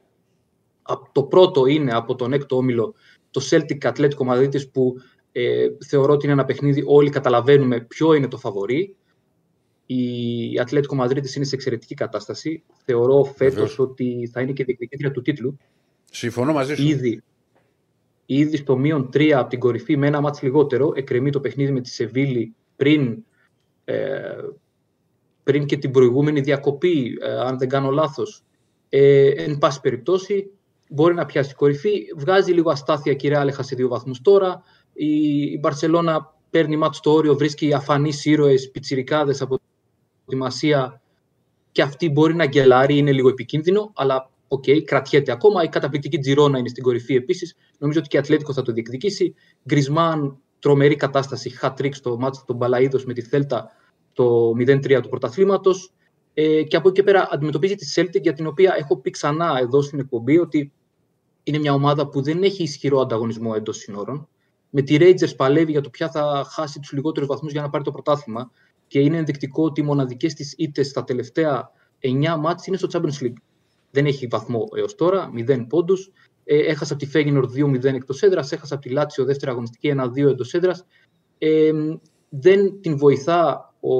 [0.81, 2.93] Α- Το πρώτο είναι από τον έκτο όμιλο
[3.31, 4.95] το Celtic Ατλέτικο Μαδρίτης που
[5.31, 8.95] ε, θεωρώ ότι είναι ένα παιχνίδι όλοι καταλαβαίνουμε ποιο είναι το φαβορί.
[9.85, 12.63] Η Ατλέτικο Μαδρίτης είναι σε εξαιρετική κατάσταση.
[12.85, 13.79] Θεωρώ φέτος Βεβαίως.
[13.79, 15.57] ότι θα είναι και διεκδικήτρια του τίτλου.
[16.13, 16.87] Συμφωνώ μαζί σου.
[16.87, 17.23] Ήδη,
[18.25, 21.81] ήδη στο μείον 3 από την κορυφή με ένα μάτς λιγότερο εκκρεμεί το παιχνίδι με
[21.81, 23.23] τη Σεβίλη πριν,
[23.85, 24.19] ε,
[25.43, 28.43] πριν και την προηγούμενη διακοπή, ε, αν δεν κάνω λάθος.
[28.89, 30.51] Ε, εν πάση περιπτώσει,
[30.89, 32.05] μπορεί να πιάσει κορυφή.
[32.17, 34.63] Βγάζει λίγο αστάθεια και η Real έχασε δύο βαθμούς τώρα.
[34.93, 39.59] Η, η Μπαρσελώνα παίρνει ματς στο όριο, βρίσκει αφανείς ήρωες, πιτσιρικάδες από
[40.25, 41.01] τη Μασία
[41.71, 45.63] και αυτή μπορεί να γκελάρει, είναι λίγο επικίνδυνο, αλλά οκ, κρατιέται ακόμα.
[45.63, 47.55] Η καταπληκτική Τζιρόνα είναι στην κορυφή επίσης.
[47.77, 49.35] Νομίζω ότι και η Ατλέτικο θα το διεκδικήσει.
[49.67, 53.71] Γκρισμάν, τρομερή κατάσταση, hat-trick στο ματς στο Μπαλαΐδος με τη Θέλτα
[54.13, 55.93] το 0-3 του πρωταθλήματος.
[56.33, 59.57] Ε, και από εκεί και πέρα αντιμετωπίζει τη Celtic για την οποία έχω πει ξανά
[59.59, 60.71] εδώ στην εκπομπή ότι
[61.43, 64.27] είναι μια ομάδα που δεν έχει ισχυρό ανταγωνισμό εντός συνόρων.
[64.69, 67.83] Με τη Rangers παλεύει για το ποια θα χάσει τους λιγότερους βαθμούς για να πάρει
[67.83, 68.51] το πρωτάθλημα.
[68.87, 73.23] Και είναι ενδεικτικό ότι οι μοναδικές της ήττες στα τελευταία 9 μάτς είναι στο Champions
[73.25, 73.41] League.
[73.91, 76.11] Δεν έχει βαθμό έως τώρα, 0 πόντους.
[76.43, 80.29] Ε, έχασε από τη Φέγγινορ 2-0 εκτός έδρας, έχασε από τη Λάτσιο δεύτερη αγωνιστική 1-2
[80.29, 80.85] εντός έδρας.
[81.37, 81.71] Ε,
[82.29, 83.95] δεν την βοηθά ο,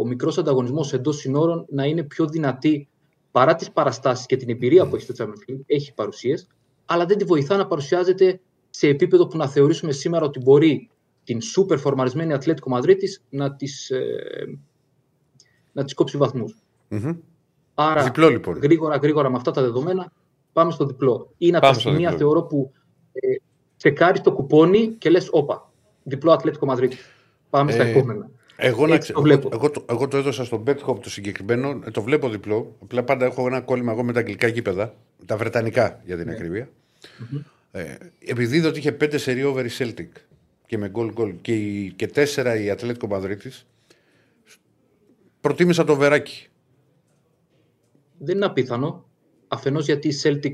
[0.00, 2.88] ο μικρός ανταγωνισμός εντός συνόρων να είναι πιο δυνατή
[3.30, 5.60] παρά τις παραστάσεις και την εμπειρία που έχει στο Champions League.
[5.66, 6.46] Έχει παρουσίες,
[6.84, 8.40] αλλά δεν τη βοηθά να παρουσιάζεται
[8.70, 10.90] σε επίπεδο που να θεωρήσουμε σήμερα ότι μπορεί
[11.24, 14.58] την σούπερ φορμαρισμένη Ατλέτικο Μαδρίτης να της, ε,
[15.72, 16.56] να της κόψει βαθμούς.
[16.88, 17.16] Μμμ.
[17.80, 18.58] Άρα, Διπλό λοιπόν.
[18.62, 20.12] γρήγορα, γρήγορα με αυτά τα δεδομένα,
[20.52, 21.32] πάμε στο διπλό.
[21.38, 22.24] Είναι από Πάμε τα στο σημεία, διπλό.
[22.24, 22.72] θεωρώ, που
[23.12, 23.26] ε,
[23.76, 25.70] τσεκάρεις το κουπόνι και λες, όπα,
[26.02, 26.96] διπλό Ατλέτικο Μαδρίτη.
[27.50, 28.30] Πάμε στα Ε, επόμενα.
[28.56, 29.12] Εγώ, να Έτσι ξε...
[29.12, 29.48] το βλέπω.
[29.52, 32.76] εγώ, το, εγώ το έδωσα στον Betcop το συγκεκριμένο, ε, το βλέπω διπλό.
[32.82, 34.94] Απλά πάντα έχω ένα κόλλημα εγώ με τα αγγλικά γήπεδα,
[35.26, 36.22] τα βρετανικά για Ναι.
[36.22, 36.68] την ακρίβεια.
[37.72, 37.94] Ε,
[38.26, 40.08] επειδή είδα ότι είχε πέντε σερί over η Celtic
[40.66, 43.66] και με γκολ γκολ και, η- και τέσσερα η Ατλέτικο Μαδρίτης,
[45.40, 46.48] προτίμησα το βεράκι.
[48.18, 49.08] Δεν είναι απίθανο.
[49.48, 50.52] Αφενός γιατί η Celtic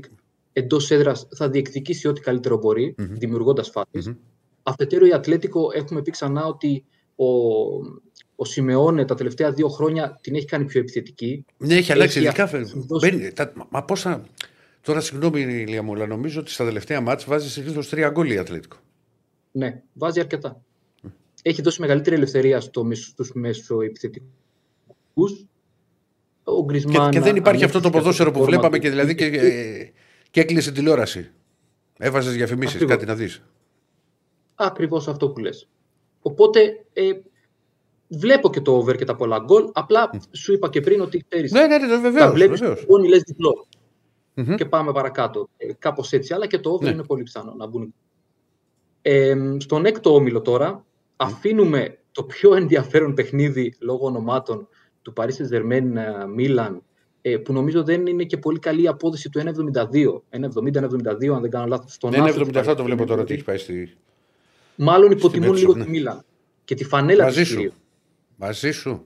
[0.53, 4.13] εντός έδρας θα διεκδικήσει ό,τι καλύτερο μπορεί, δημιουργώντας φάσεις.
[4.63, 6.83] Αφετέρου η Ατλέτικο έχουμε πει ξανά ότι
[7.15, 7.25] ο,
[8.35, 11.45] ο Σιμεώνε τα τελευταία δύο χρόνια την έχει κάνει πιο επιθετική.
[11.57, 12.17] Ναι, έχει αλλάξει.
[12.19, 12.47] Έχει Ειδικά.
[12.73, 14.23] δώσει- Μπαίνει, τα, μα- μα πόσα.
[14.81, 18.37] Τώρα, συγγνώμη, Ηλία μου, αλλά νομίζω ότι στα τελευταία μάτς βάζει συνήθως τρία γκολ η
[18.37, 18.77] Ατλέτικο.
[19.51, 20.61] Ναι, βάζει αρκετά.
[21.41, 25.45] Έχει δώσει μεγαλύτερη ελευθερία στο, μεσο- στους μεσοεπιθετικούς.
[26.47, 28.83] Ο Και, Γκρισμάν και δεν υπάρχει αυτό το ανέβηκε ποδόσφαιρο στο που φόρμα βλέπαμε του.
[28.83, 29.91] και δηλαδή και, ε,
[30.31, 31.31] και έκλεισε τηλεόραση.
[31.97, 32.95] Έβαζες διαφημίσει, Ακριβώς.
[32.95, 33.41] κάτι να δεις.
[34.55, 35.69] Ακριβώς αυτό που λες.
[36.21, 37.11] Οπότε ε,
[38.07, 39.69] βλέπω και το over και τα πολλά γκολ.
[39.73, 42.33] Απλά σου είπα και πριν ότι ξέρεις, Ναι, ναι, ναι, τα βεβαίως.
[42.33, 43.67] βλέπεις λοιπόν λες διπλό.
[44.33, 44.55] Μμμ.
[44.55, 45.49] Και πάμε παρακάτω.
[45.57, 46.33] Ε, κάπως έτσι.
[46.33, 46.93] Αλλά και το over Ναι.
[46.93, 47.93] είναι πολύ πιθανό να μπουν.
[49.01, 50.85] Ε, στον έκτο όμιλο τώρα
[51.15, 54.67] αφήνουμε το πιο ενδιαφέρον παιχνίδι λόγω ονομάτων
[55.05, 56.05] του Paris Saint-Germain ε,
[56.37, 56.77] Milan
[57.21, 60.39] ε, που νομίζω δεν είναι και πολύ καλή η απόδοση του 1,72.
[60.39, 61.93] 1,70-1,72 αν δεν κάνω λάθος.
[61.93, 63.25] Στον Ναι, είναι άσο του 77 Paris το βλέπω τώρα Saint-Germain.
[63.27, 63.93] τι έχει πάει στη.
[64.75, 65.83] Μάλλον υποτιμούν Betson, λίγο ναι.
[65.83, 66.23] τη Μίλαν.
[66.63, 67.55] Και τη φανέλα Μαζί της σου.
[67.55, 67.73] κυρίως.
[68.35, 69.05] Μαζί σου.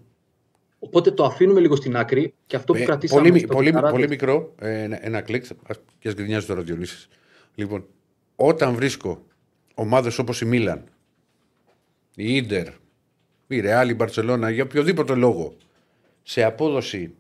[0.80, 3.66] Οπότε το αφήνουμε λίγο στην άκρη και αυτό που Ε, κρατήσαμε πολύ, μι- στο πολύ,
[3.70, 5.46] Πεταράδες- πολύ μικρό, ε, ένα, ένα κλικ.
[5.68, 7.08] ας- Και α γκρινιάζει τώρα ο Διονύσης.
[7.56, 7.86] Λοιπόν,
[8.36, 9.26] όταν βρίσκω
[9.76, 10.84] ομάδες όπως η Μίλαν,
[12.16, 12.68] η Ίντερ,
[13.48, 15.56] η Ρεάλ, η Μπαρσελόνα, για οποιοδήποτε λόγο,
[16.30, 17.16] σε απόδοση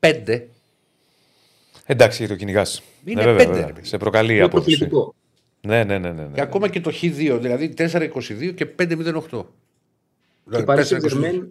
[0.00, 0.46] 5,
[1.86, 2.82] Εντάξει, το κυνηγάς.
[3.04, 3.72] Είναι βέβαια, πέντε, βέβαια.
[3.76, 3.84] ρε.
[3.84, 4.76] Σε προκαλεί η είναι απόδοση.
[4.78, 5.14] προκλητικό.
[5.60, 6.12] Ναι, ναι, ναι.
[6.12, 6.34] ναι, ναι.
[6.34, 8.80] και ακόμα και το Χ2, δηλαδή 4-22 και 5-08.
[8.80, 9.44] Και η
[10.44, 11.00] Δηλαδή, Paris 4-22.
[11.00, 11.48] Saint-Germain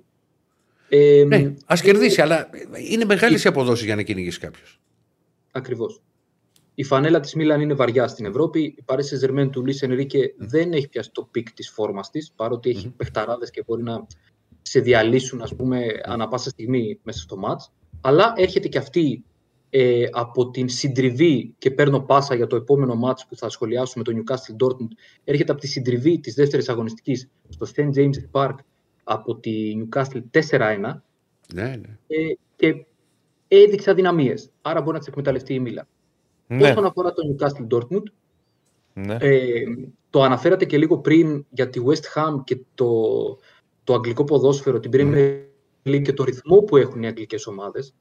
[0.89, 2.49] Ε, Ναι, ας κερδίσει, αλλά
[2.89, 4.79] είναι μεγάλες οι αποδόσεις για να κυνηγήσει κάποιος.
[5.51, 6.01] Ακριβώς.
[6.75, 8.61] Η φανέλα της Μίλαν είναι βαριά στην Ευρώπη.
[8.61, 12.69] Η Paris Saint-Germain του Λουίς Ενρίκε δεν έχει πιάσει το peak της φόρμας της, παρότι
[12.69, 14.07] έχει παιχταράδες και μπορεί να
[14.67, 17.71] σε διαλύσουν, ας πούμε, ανά πάσα στιγμή μέσα στο μάτς.
[18.01, 19.23] Αλλά έρχεται και αυτή
[19.69, 24.11] ε, από την συντριβή και παίρνω πάσα για το επόμενο μάτς που θα σχολιάσουμε το
[24.15, 24.91] Newcastle Dortmund.
[25.23, 27.89] Έρχεται από τη συντριβή της δεύτερης αγωνιστικής στο St.
[27.95, 28.55] James Park
[29.03, 30.77] από τη Newcastle 4-1
[31.53, 31.97] Ναι, ναι.
[32.07, 32.85] ε, και
[33.47, 34.49] έδειξε αδυναμίες.
[34.61, 35.87] Άρα μπορεί να τις εκμεταλλευτεί η Μίλαν.
[36.47, 38.03] Ναι, Όσον αφορά το Newcastle Dortmund,
[38.93, 39.17] ναι.
[39.19, 39.63] ε,
[40.09, 42.87] το αναφέρατε και λίγο πριν για τη West Ham και το,
[43.87, 45.39] το αγγλικό ποδόσφαιρο, την Premier
[45.83, 47.95] League και το ρυθμό που έχουν οι αγγλικές ομάδες.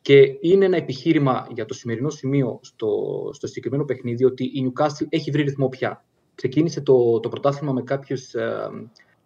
[0.00, 2.88] Και είναι ένα επιχείρημα για το σημερινό σημείο στο,
[3.32, 6.04] στο συγκεκριμένο παιχνίδι ότι η Newcastle έχει βρει ρυθμό πια.
[6.34, 8.68] Ξεκίνησε το, το πρωτάθλημα με κάποιους ε,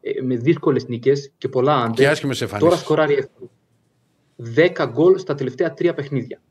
[0.00, 2.06] ε, με δύσκολες νίκες και πολλά Και άντε.
[2.06, 2.80] άσχημε Τώρα εμφανίσει.
[2.80, 3.50] σκοράρει εύκολα.
[4.86, 6.42] 10 γκολ στα τελευταία τρία παιχνίδια.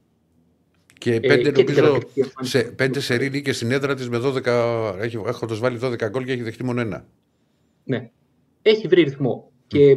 [0.98, 2.58] Και πέντε, και την νομίζω, καταπληκτική εμφάνιση.
[2.58, 4.96] σε πέντε σερή νίκες στην έδρα της με 12.
[5.00, 7.06] Έχει, έχοντα βάλει 12 γκολ και έχει δεχτεί μόνο ένα.
[7.84, 8.10] Ναι.
[8.68, 9.52] Έχει βρει ρυθμό.
[9.68, 9.96] Και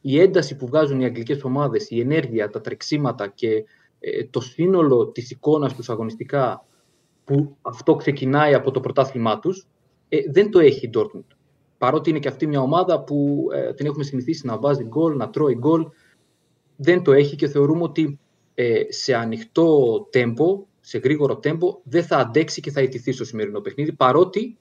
[0.00, 3.64] η ένταση που βγάζουν οι αγγλικές ομάδες, η ενέργεια, τα τρεξίματα και
[4.00, 6.66] ε, το σύνολο της εικόνας τους αγωνιστικά
[7.24, 9.66] που αυτό ξεκινάει από το πρωτάθλημά τους,
[10.08, 11.36] ε, δεν το έχει η Dortmund.
[11.78, 15.30] Παρότι είναι και αυτή μια ομάδα που ε, την έχουμε συνηθίσει να βάζει γκολ, να
[15.30, 15.86] τρώει γκολ,
[16.76, 18.18] δεν το έχει και θεωρούμε ότι
[18.54, 23.60] ε, σε ανοιχτό τέμπο, σε γρήγορο τέμπο, δεν θα αντέξει και θα ιτηθεί στο σημερινό
[23.60, 24.58] παιχνίδι, παρότι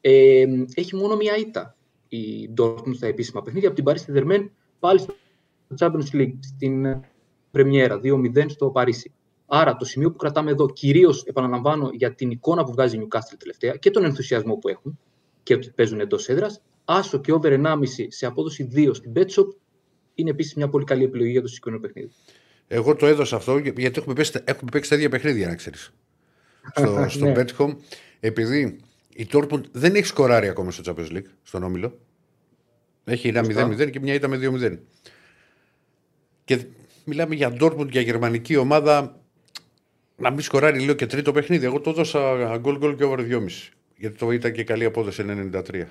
[0.00, 0.44] ε,
[0.74, 1.75] έχει μόνο μία ήττα
[2.16, 4.48] η Dortmund στα επίσημα παιχνίδια από την Paris Saint-Germain
[4.78, 5.14] πάλι στο
[5.78, 7.00] Champions League στην ε,
[7.50, 9.12] Πρεμιέρα 2-0 στο Παρίσι.
[9.46, 13.34] Άρα το σημείο που κρατάμε εδώ, κυρίως επαναλαμβάνω για την εικόνα που βγάζει η Newcastle
[13.38, 14.98] τελευταία και τον ενθουσιασμό που έχουν
[15.42, 17.76] και ότι παίζουν εντός έδρας, άσο και over 1,5
[18.08, 19.46] σε απόδοση 2 στην BetShop
[20.14, 22.10] είναι επίσης μια πολύ καλή επιλογή για το συγκεκριμένο παιχνίδι.
[22.68, 25.92] Εγώ το έδωσα αυτό για- γιατί έχουμε παίξει, έχουμε παίξει τα ίδια παιχνίδια, να ξέρεις.
[26.76, 27.32] Στο, στο Ναι.
[27.36, 27.76] Betcom,
[28.20, 28.78] επειδή
[29.12, 31.98] η Dortmund δεν έχει σκοράρει ακόμα στο Champions League, στον Όμιλο.
[33.08, 33.68] Έχει ένα Σωστά.
[33.68, 34.78] 0-0 και μια ήταν με 2-0.
[36.44, 36.64] Και
[37.04, 39.20] μιλάμε για Dortmund, για γερμανική ομάδα
[40.16, 41.66] να μην σκοράρει λίγο και τρίτο παιχνίδι.
[41.66, 43.46] Εγώ το έδωσα γκολ γκολ και over 2,5.
[43.96, 45.82] Γιατί το ήταν και καλή απόδοση 93.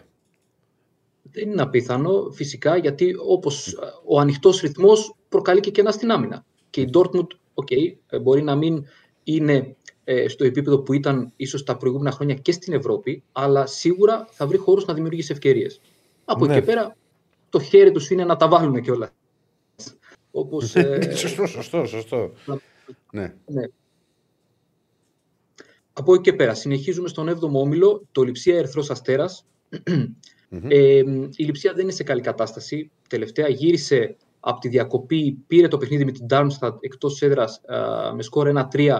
[1.31, 6.45] Δεν είναι απίθανο φυσικά γιατί όπως ο ανοιχτός ρυθμός προκαλεί και κενά στην άμυνα.
[6.69, 8.85] Και η Dortmund, okay, ε, μπορεί να μην
[9.23, 14.27] είναι ε, στο επίπεδο που ήταν ίσως τα προηγούμενα χρόνια και στην Ευρώπη, αλλά σίγουρα
[14.31, 15.81] θα βρει χώρους να δημιουργήσει ευκαιρίες.
[16.25, 16.51] Από Ναι.
[16.53, 16.95] εκεί και πέρα
[17.55, 19.09] το χέρι τους είναι να τα βάλουν κιόλας.
[20.31, 22.31] Όπως, ε, σωστό, σωστό, σωστό.
[22.45, 22.59] να-
[23.11, 23.33] ναι.
[23.45, 23.63] ναι.
[25.93, 29.45] Από εκεί και πέρα, συνεχίζουμε στον 7ο όμιλο, το Λιψία Ερθρός Αστέρας.
[30.67, 31.03] Ε,
[31.35, 32.91] η Λιψία δεν είναι σε καλή κατάσταση.
[33.09, 38.23] Τελευταία γύρισε από τη διακοπή, πήρε το παιχνίδι με την Darmstadt εκτός έδρας α, με
[38.23, 38.97] σκορ 1-3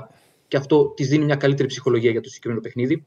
[0.48, 3.06] και αυτό της δίνει μια καλύτερη ψυχολογία για το συγκεκριμένο παιχνίδι.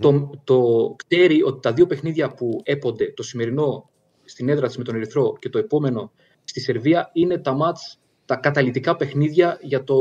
[0.00, 3.90] Το, το ξέρει ότι τα δύο παιχνίδια που έπονται, το σημερινό
[4.24, 6.12] στην έδρα της με τον Ερυθρό και το επόμενο
[6.44, 9.96] στη Σερβία, είναι τα μάτς, τα καταλυτικά παιχνίδια για, το,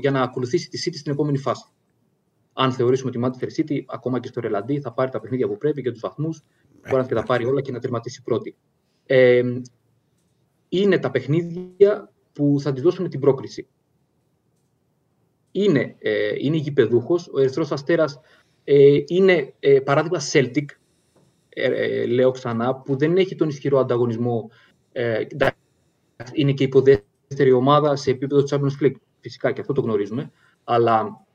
[0.00, 1.64] για να ακολουθήσει τη City στην επόμενη φάση.
[2.52, 5.56] Αν θεωρήσουμε ότι η Manchester City, ακόμα και στο Ρελαντί, θα πάρει τα παιχνίδια που
[5.56, 6.42] πρέπει και τους βαθμούς,
[6.82, 8.56] μπορεί να και τα πάρει όλα και να τερματίσει πρώτη.
[9.06, 9.42] Ε,
[10.68, 13.66] είναι τα παιχνίδια που θα της δώσουν την πρόκριση.
[15.50, 18.20] Είναι, ε, είναι γηπεδούχος, ο Ερυθρός Αστέρας
[18.64, 20.64] ε, είναι ε, παράδειγμα Celtic,
[21.54, 24.50] ε, ε, λέω ξανά, που δεν έχει τον ισχυρό ανταγωνισμό.
[24.92, 25.58] Ε, εντάξει,
[26.32, 30.30] είναι και υποδέστερη ομάδα σε επίπεδο Champions League, φυσικά και αυτό το γνωρίζουμε,
[30.64, 31.26] αλλά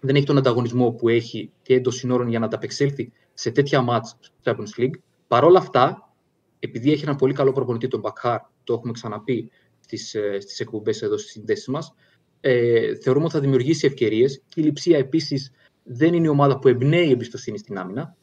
[0.00, 4.16] δεν έχει τον ανταγωνισμό που έχει και εντός συνόρων για να ανταπεξέλθει σε τέτοια μάτς
[4.20, 4.94] στο Champions League.
[5.28, 6.14] Παρ' όλα αυτά,
[6.58, 11.02] επειδή έχει έναν πολύ καλό προπονητή, τον Μπακχάρ, το έχουμε ξαναπεί στις, ε, στις εκπομπές
[11.02, 11.94] εδώ στις συνδέσεις μας,
[12.40, 14.42] ε, θεωρούμε ότι θα δημιουργήσει ευκαιρίες.
[14.48, 15.52] Και η Λιψία επίσης
[15.82, 18.16] δεν είναι η ομάδα που εμπνέει εμπιστοσύνη στην άμυνα.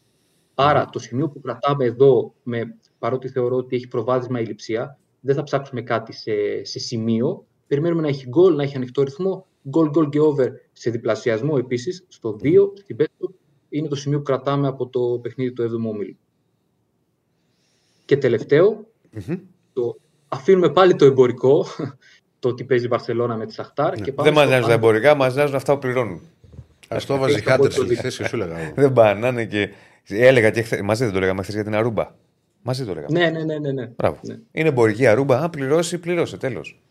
[0.56, 5.36] Άρα το σημείο που κρατάμε εδώ, με, παρότι θεωρώ ότι έχει προβάδισμα η Λιψία, δεν
[5.36, 7.46] θα ψάξουμε κάτι σε, σε σημείο.
[7.68, 9.46] Περιμένουμε να έχει γκολ, να έχει ανοιχτό ρυθμό.
[9.70, 13.32] Γκολ, γκολ και over σε διπλασιασμό επίσης, στο 2, στην πέτρο,
[13.70, 16.18] είναι το σημείο που κρατάμε από το παιχνίδι του 7ου ομίλου.
[18.06, 18.86] Και τελευταίο,
[19.74, 19.96] το,
[20.28, 21.66] αφήνουμε πάλι το εμπορικό,
[22.40, 23.94] το ότι παίζει η Βαρσελόνα με τη Σαχτάρ.
[23.96, 24.78] Και πάμε Δεν μα στο νοιάζουν τα under.
[24.78, 26.22] εμπορικά, μα νοιάζουν αυτά που πληρώνουν.
[26.88, 28.10] Α το βάζεις Έχει χάντερ από το στη δίκτυο.
[28.10, 28.58] θέση, σου έλεγα.
[28.60, 28.74] εγώ.
[28.76, 29.70] Δεν πάνε να είναι και.
[30.08, 32.16] Έλεγα και χθες, μαζί δεν το λέγαμε χθες για την Αρούμπα.
[32.62, 33.20] Μαζί το λέγαμε.
[33.20, 33.72] Ναι, ναι, ναι, ναι.
[33.72, 33.92] ναι.
[33.96, 34.20] Μπράβο.
[34.24, 34.40] Ναι.
[34.52, 35.40] Είναι εμπορική Αρούμπα.
[35.40, 36.38] Αν πληρώσει, πληρώσε.
[36.38, 36.82] Τέλος.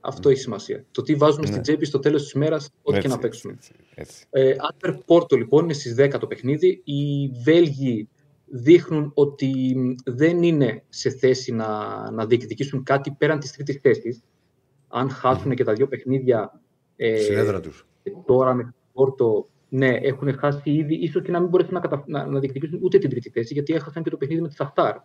[0.00, 0.84] Αυτό έχει σημασία.
[0.90, 3.58] Το τι βάζουμε στην τσέπη στο τέλος της ημέρας, ό,τι και να παίξουμε.
[3.94, 4.24] Έτσι.
[4.30, 6.80] Ε, Άντερ Πόρτο λοιπόν είναι στις 10 το παιχνίδι.
[6.84, 8.08] Οι Βέλγοι
[8.46, 9.74] δείχνουν ότι
[10.04, 14.22] δεν είναι σε θέση να, να διεκδικήσουν κάτι πέραν της τρίτης θέσης.
[14.88, 16.60] Αν χάσουν και τα δύο παιχνίδια
[16.96, 17.86] ε, Συνέδρα τους.
[18.24, 22.04] τώρα με την Πόρτο, ναι, έχουν χάσει ήδη, ίσως και να μην μπορέσουν να, κατα...
[22.06, 24.96] να, να διεκδικήσουν ούτε την τρίτη θέση, γιατί έχασαν και το παιχνίδι με τη Σαχτάρ,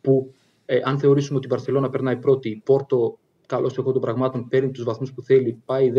[0.00, 0.34] που
[0.66, 4.70] ε, αν θεωρήσουμε ότι η Μπαρσελόνα περνάει πρώτη, η Πόρτο, καλώς εγώ των πραγμάτων, παίρνει
[4.70, 5.90] τους βαθμούς που θέλει, πάει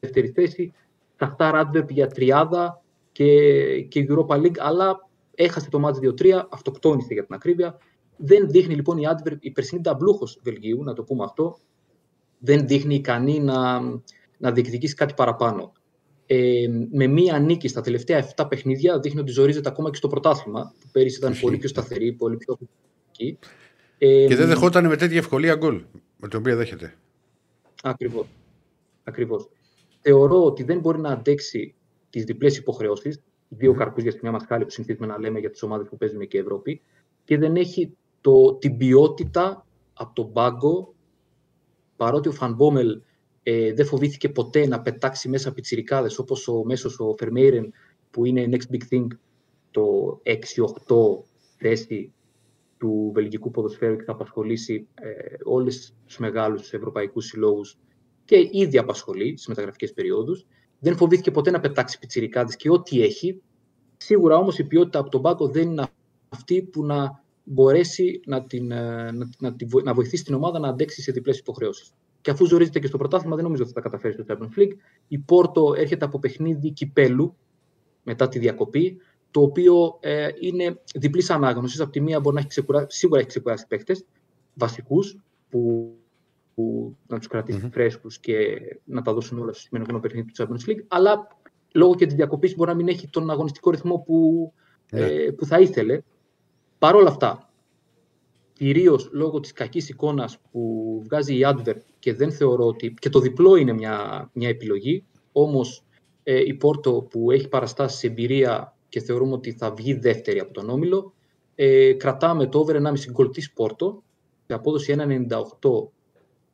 [0.00, 0.72] δεύτερη θέση.
[1.18, 2.82] Σαχτάρ Άντβερπ για τριάδα
[3.12, 7.78] και, και Europa League, αλλά έχασε το μάτς 2-3, αυτοκτόνησε για την ακρίβεια.
[8.16, 11.58] Δεν δείχνει λοιπόν η Άντβερπ, η περσινή ταμπλούχο Βελγίου, να το πούμε αυτό,
[12.38, 13.80] δεν δείχνει ικανή να,
[14.38, 15.72] να διεκδικήσει κάτι παραπάνω.
[16.30, 20.74] Ε, με μία νίκη στα τελευταία 7 παιχνίδια δείχνει ότι ζορίζεται ακόμα και στο πρωτάθλημα,
[20.80, 22.58] που πέρυσι ήταν πολύ πιο σταθερή, πολύ πιο
[23.98, 25.82] ε, και δεν δεχόταν με τέτοια ευκολία γκολ,
[26.16, 26.94] με την οποία δέχεται.
[27.82, 28.26] Ακριβώς.
[29.04, 29.48] Ακριβώς.
[30.00, 31.74] Θεωρώ ότι δεν μπορεί να αντέξει
[32.10, 33.76] τις διπλές υποχρεώσεις, δύο mm.
[33.76, 36.80] καρπούς για μια μασχάλη που συνηθίζουμε να λέμε για τις ομάδες που παίζουμε και Ευρώπη,
[37.24, 40.94] και δεν έχει το, την ποιότητα από τον πάγκο,
[41.96, 43.00] παρότι ο Φανμπόμελ
[43.50, 47.72] ε, δεν φοβήθηκε ποτέ να πετάξει μέσα πιτσιρικάδες, όπως ο μέσος ο Φερμέιρεν,
[48.10, 49.06] που είναι next big thing,
[49.70, 49.82] το
[50.24, 50.34] 6-8
[51.56, 52.12] θέση
[52.78, 55.10] του βελγικού ποδοσφαίρου και θα απασχολήσει ε,
[55.44, 57.78] όλες τους μεγάλους ευρωπαϊκούς συλλόγους
[58.24, 60.46] και ήδη απασχολεί στις μεταγραφικές περιόδους.
[60.78, 63.42] Δεν φοβήθηκε ποτέ να πετάξει πιτσιρικάδες και ό,τι έχει.
[63.96, 65.86] Σίγουρα όμως η ποιότητα από τον πάγκο δεν είναι
[66.28, 71.02] αυτή που να μπορέσει να, την, ε, να, να, να βοηθήσει την ομάδα να αντέξει
[71.02, 71.92] σε διπλές υποχρεώσεις.
[72.20, 74.76] Και αφού ζορίζεται και στο πρωτάθλημα, δεν νομίζω ότι θα τα καταφέρει στο Champions League.
[75.08, 77.36] Η Πόρτο έρχεται από παιχνίδι κυπέλου
[78.02, 79.00] μετά τη διακοπή
[79.30, 81.80] το οποίο ε, είναι διπλής ανάγνωσης.
[81.80, 83.96] Από τη μία μπορεί να έχει ξεκουράσει, σίγουρα έχει ξεκουράσει παίχτε
[84.54, 85.18] βασικούς
[85.48, 85.92] που,
[86.54, 87.72] που, να τους κρατήσει mm-hmm.
[87.72, 90.84] φρέσκους και να τα δώσουν όλα στο σημερινό παιχνίδι του Champions League.
[90.88, 91.26] Αλλά
[91.74, 94.52] λόγω και της διακοπής μπορεί να μην έχει τον αγωνιστικό ρυθμό που,
[94.90, 95.32] ε, ναι.
[95.32, 96.00] που θα ήθελε.
[96.78, 97.47] Παρ' όλα αυτά,
[98.58, 102.94] κυρίως λόγω της κακής εικόνας που βγάζει η Advert και δεν θεωρώ ότι.
[102.98, 105.04] και το διπλό είναι μια, μια επιλογή.
[105.32, 105.84] Όμως
[106.22, 110.52] ε, η Πόρτο που έχει παραστάσεις σε εμπειρία και θεωρούμε ότι θα βγει δεύτερη από
[110.52, 111.14] τον Όμιλο.
[111.54, 114.02] Ε, κρατάμε το over 1,5 γκολ της Πόρτο
[114.46, 115.88] σε απόδοση 1,98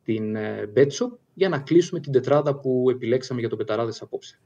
[0.03, 4.39] την ε, Μπέτσο για να κλείσουμε την τετράδα που επιλέξαμε για τον Πεταράδες απόψε.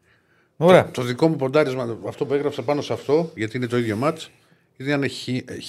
[0.58, 0.86] Ωραία.
[0.86, 3.96] Το, το δικό μου ποντάρισμα, αυτό που έγραψα πάνω σε αυτό, γιατί είναι το ίδιο
[3.96, 4.32] μάτς,
[4.80, 5.04] ήταν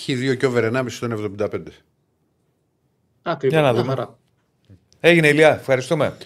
[0.06, 1.08] χ2 και over 1,5 στο
[1.38, 1.60] 75.
[3.22, 4.08] Ακριβώς, για να δούμε.
[5.00, 6.16] Έγινε ηλιά, ευχαριστούμε.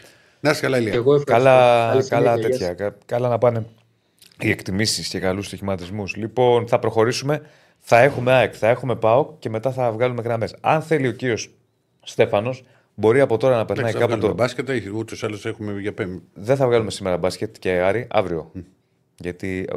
[0.41, 1.03] Να είσαι καλά, Ηλία.
[1.25, 2.97] καλά, καλά τέτοια.
[3.07, 3.67] Καλά να πάνε
[4.39, 6.17] οι εκτιμήσεις και καλούς στοιχηματισμούς.
[6.17, 7.43] Λοιπόν, θα προχωρήσουμε.
[7.79, 10.57] Θα έχουμε ΑΕΚ, θα έχουμε ΠΑΟ και μετά θα βγάλουμε γραμμές.
[10.61, 11.51] Αν θέλει ο κύριος
[12.03, 14.35] Στέφανος, μπορεί από τώρα να περνάει κάπου το.
[14.35, 16.23] μπάσκετ, ούτως ή άλλως έχουμε για πέμπτη.
[16.35, 18.51] Δεν θα βγάλουμε σήμερα μπάσκετ και Άρη, αύριο.
[18.57, 18.63] Mm.
[19.19, 19.77] Γιατί ε,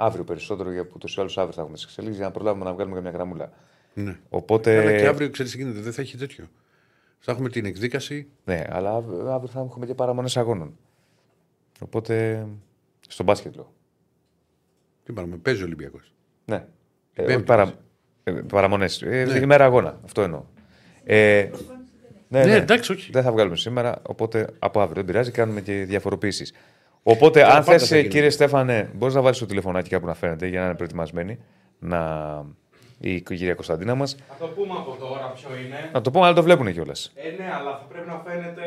[0.00, 2.72] αύριο περισσότερο, γιατί ούτως ή άλλως αύριο θα έχουμε τις εξελίξεις για να προλάβουμε να
[2.72, 3.52] βγάλουμε μια γραμμούλα.
[3.94, 4.18] Ναι.
[4.28, 4.78] Οπότε...
[4.80, 6.48] Αλλά και αύριο ξέρεις τι γίνεται, δεν θα έχει τέτοιο.
[7.18, 8.28] Θα έχουμε την εκδίκαση.
[8.44, 10.76] Ναι, αλλά αύριο θα έχουμε και παραμονές αγώνων.
[11.80, 12.46] Οπότε.
[13.08, 13.72] Στο μπάσκετ λέω.
[15.04, 16.12] Τι παραμονές, παίζει ο Ολυμπιακός.
[16.44, 16.66] Ναι.
[17.14, 17.72] Ε, παρα...
[18.24, 19.02] ε, Παραμονές.
[19.02, 19.38] Ε, ναι.
[19.38, 20.00] Ημέρα αγώνα.
[20.04, 20.44] Αυτό εννοώ.
[21.04, 21.50] Ε,
[22.28, 23.12] ναι, ναι, ναι, εντάξει, όχι.
[23.12, 26.54] Δεν θα βγάλουμε σήμερα, οπότε από αύριο δεν πειράζει, κάνουμε και διαφοροποιήσει.
[27.02, 30.66] Οπότε, αν θες, κύριε Στέφανε, μπορείς να βάλεις το τηλεφωνάκι κάπου να φαίνεται για να
[30.66, 31.38] είναι προετοιμασμένοι.
[31.78, 32.44] Να...
[33.00, 34.16] Η κυρία Κωνσταντίνα μας.
[34.28, 35.90] Θα το πούμε από τώρα ποιο είναι.
[35.92, 37.12] Να το πούμε, αλλά το βλέπουν κιόλας.
[37.14, 38.62] Ε, ναι, αλλά θα πρέπει να φαίνεται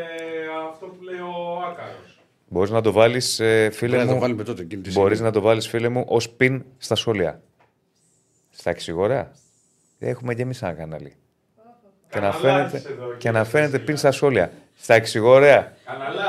[0.72, 2.20] αυτό που λέει ο Άκαρος.
[2.48, 4.20] Μπορείς να το βάλεις, ε, φίλε μου.
[4.20, 4.56] Να το
[4.91, 7.41] Μπορείς να το βάλεις, φίλε μου, ως πιν στα σχόλια.
[8.49, 9.32] Στα εξηγορά.
[9.99, 11.16] Έχουμε και εμείς ένα κανάλι.
[12.10, 12.82] Και να, φαίνεται,
[13.18, 14.52] και να φαίνεται πιν στα σχόλια.
[14.76, 15.74] Στα εξηγορέα.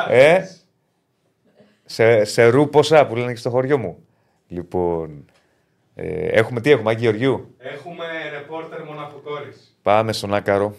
[0.09, 0.45] Ε,
[1.93, 4.07] σε, σε ρου ποσά που λένε και στο χωριό μου.
[4.49, 5.25] Λοιπόν,
[5.95, 7.55] ε, έχουμε τι έχουμε, Άγιο Γεωργιού.
[7.59, 9.77] Έχουμε ρεπόρτερ μοναχοκόρης.
[9.83, 10.75] Πάμε στον Άκαρο.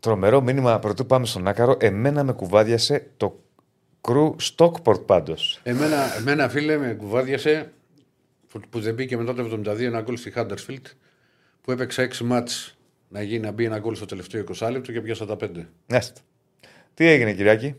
[0.00, 1.76] Τρομερό μήνυμα πρωτού πάμε στον Άκαρο.
[1.80, 3.40] Εμένα με κουβάδιασε το
[4.00, 5.60] κρού Stockport πάντως.
[5.62, 7.72] Εμένα, εμένα, φίλε, με κουβάδιασε
[8.70, 10.86] που δεν μπήκε μετά το 72 ένα γκολ στη Huddersfield
[11.60, 12.76] που έπαιξε 6 μάτς
[13.08, 15.48] να γίνει να μπει ένα γκολ στο τελευταίο 20 λεπτό και πιάσα τα 5.
[15.86, 16.20] Έστω.
[16.94, 17.74] Τι έγινε, Κυριάκη;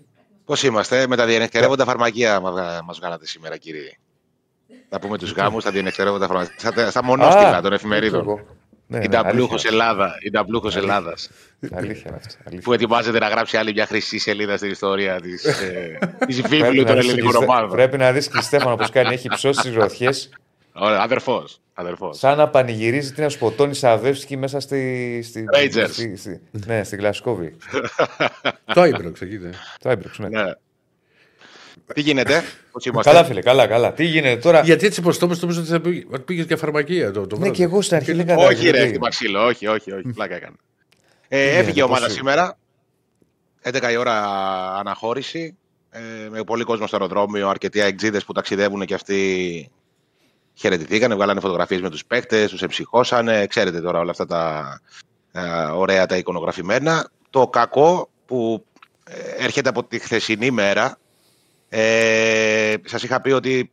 [0.47, 2.39] Πώς είμαστε, με τα διενεκτερεύοντα φαρμακεία
[2.85, 3.91] μας βγάλατε σήμερα, κύριε.
[4.89, 6.89] Να πούμε τους γάμους, τα διενεκτερεύοντα φαρμακεία.
[6.89, 8.45] Στα μονόστιχα των εφημερίδων.
[8.87, 10.13] Ναι, η ταμπλούχο Ελλάδα.
[10.25, 11.29] Η ταμπλούχο Ελλάδας.
[11.71, 12.57] Αλήθεια αυτό.
[12.63, 15.97] Που ετοιμάζεται να γράψει άλλη μια χρυσή σελίδα στην ιστορία της ε,
[16.49, 17.69] βίβλου των ελληνικών ομάδων.
[17.69, 19.13] Πρέπει να δεις και Στέφανο πώ κάνει.
[19.13, 20.09] Έχει ψώσει τις ροθιέ.
[20.79, 21.61] Ωραία, αδερφός.
[21.73, 22.17] Αδερφός.
[22.17, 25.21] Σαν να πανηγυρίζει την Ασποτόνη Σαβεύσκη μέσα στη.
[25.23, 25.87] στη Rangers.
[25.89, 27.55] Στη, στη, ναι, στη Γλασκόβη.
[28.73, 29.39] Το Άιμπροξ, εκεί
[29.79, 30.27] Το Άιμπροξ, ναι.
[30.27, 30.51] ναι.
[31.93, 33.93] Τι γίνεται, πώς Καλά, φίλε, καλά, καλά.
[33.93, 37.37] Τι γίνεται τώρα; Γιατί έτσι πω το νομίζω ότι θα πήγες για φαρμακεία το, το
[37.37, 38.53] Ναι, και εγώ στην αρχή δεν κατάλαβα.
[38.53, 40.07] Όχι, ρε, την Μαξίλο, όχι, όχι, όχι.
[40.13, 40.55] Πλάκα έκανε.
[41.27, 42.57] Ε, έφυγε η ομάδα σήμερα.
[43.63, 44.13] 11 η ώρα
[44.75, 45.57] αναχώρηση.
[45.89, 49.71] Ε, με πολύ κόσμο στο αεροδρόμιο, αρκετοί αεξίδες που ταξιδεύουν και αυτοί
[50.57, 53.47] χαιρετηθήκανε, βγάλανε φωτογραφίες με τους παίκτες, τους εμψυχώσανε.
[53.47, 54.81] Ξέρετε τώρα όλα αυτά τα
[55.31, 57.09] ε, ωραία τα εικονογραφημένα.
[57.29, 58.65] Το κακό που
[59.03, 60.97] ε, έρχεται από τη χθεσινή μέρα.
[61.69, 63.71] Ε, σας είχα πει ότι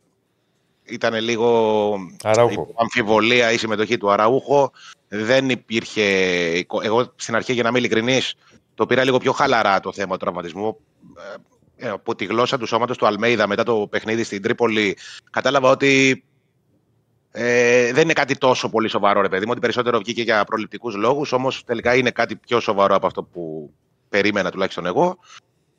[0.83, 2.73] ήταν λίγο Αραούχο.
[2.77, 4.71] αμφιβολία η συμμετοχή του Αραούχο.
[5.07, 6.03] Δεν υπήρχε...
[6.81, 8.33] Εγώ στην αρχή, για να είμαι ειλικρινής,
[8.75, 10.77] το πήρα λίγο πιο χαλαρά το θέμα του τραυματισμού.
[11.77, 14.97] Ε, από τη γλώσσα του σώματος του Αλμέιδα μετά το παιχνίδι στην Τρίπολη
[15.31, 16.23] κατάλαβα ότι
[17.37, 20.95] ε, δεν είναι κάτι τόσο πολύ σοβαρό, ρε παιδί μου, ότι περισσότερο βγήκε για προληπτικούς
[20.95, 23.73] λόγους, όμως τελικά είναι κάτι πιο σοβαρό από αυτό που
[24.09, 25.17] περίμενα τουλάχιστον εγώ.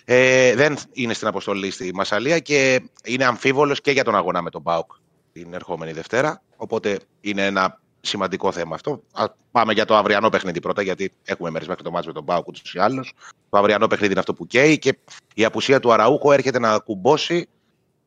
[0.05, 4.51] Ε, δεν είναι στην αποστολή στη Μασαλία και είναι αμφίβολος και για τον αγώνα με
[4.51, 4.93] τον Μπάουκ
[5.33, 6.43] την ερχόμενη Δευτέρα.
[6.57, 9.03] Οπότε είναι ένα σημαντικό θέμα αυτό.
[9.13, 12.23] Α, πάμε για το αυριανό παιχνίδι πρώτα, γιατί έχουμε μέρες μέχρι το μάτσο με τον
[12.23, 13.13] Μπάουκ ούτως ή άλλως.
[13.51, 14.99] Το αυριανό παιχνίδι είναι αυτό που καίει και
[15.35, 17.49] η απουσία του Αραούχο έρχεται να κουμπώσει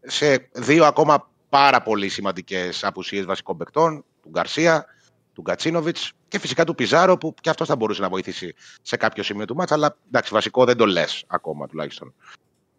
[0.01, 4.85] σε δύο ακόμα πάρα πολύ σημαντικές απουσίες βασικών παικτών, του Γκαρσία,
[5.33, 9.23] του Γκατσίνοβιτς και φυσικά του Πιζάρο, που και αυτός θα μπορούσε να βοηθήσει σε κάποιο
[9.23, 9.73] σημείο του μάτσα.
[9.73, 12.13] Αλλά εντάξει, βασικό δεν το λες ακόμα τουλάχιστον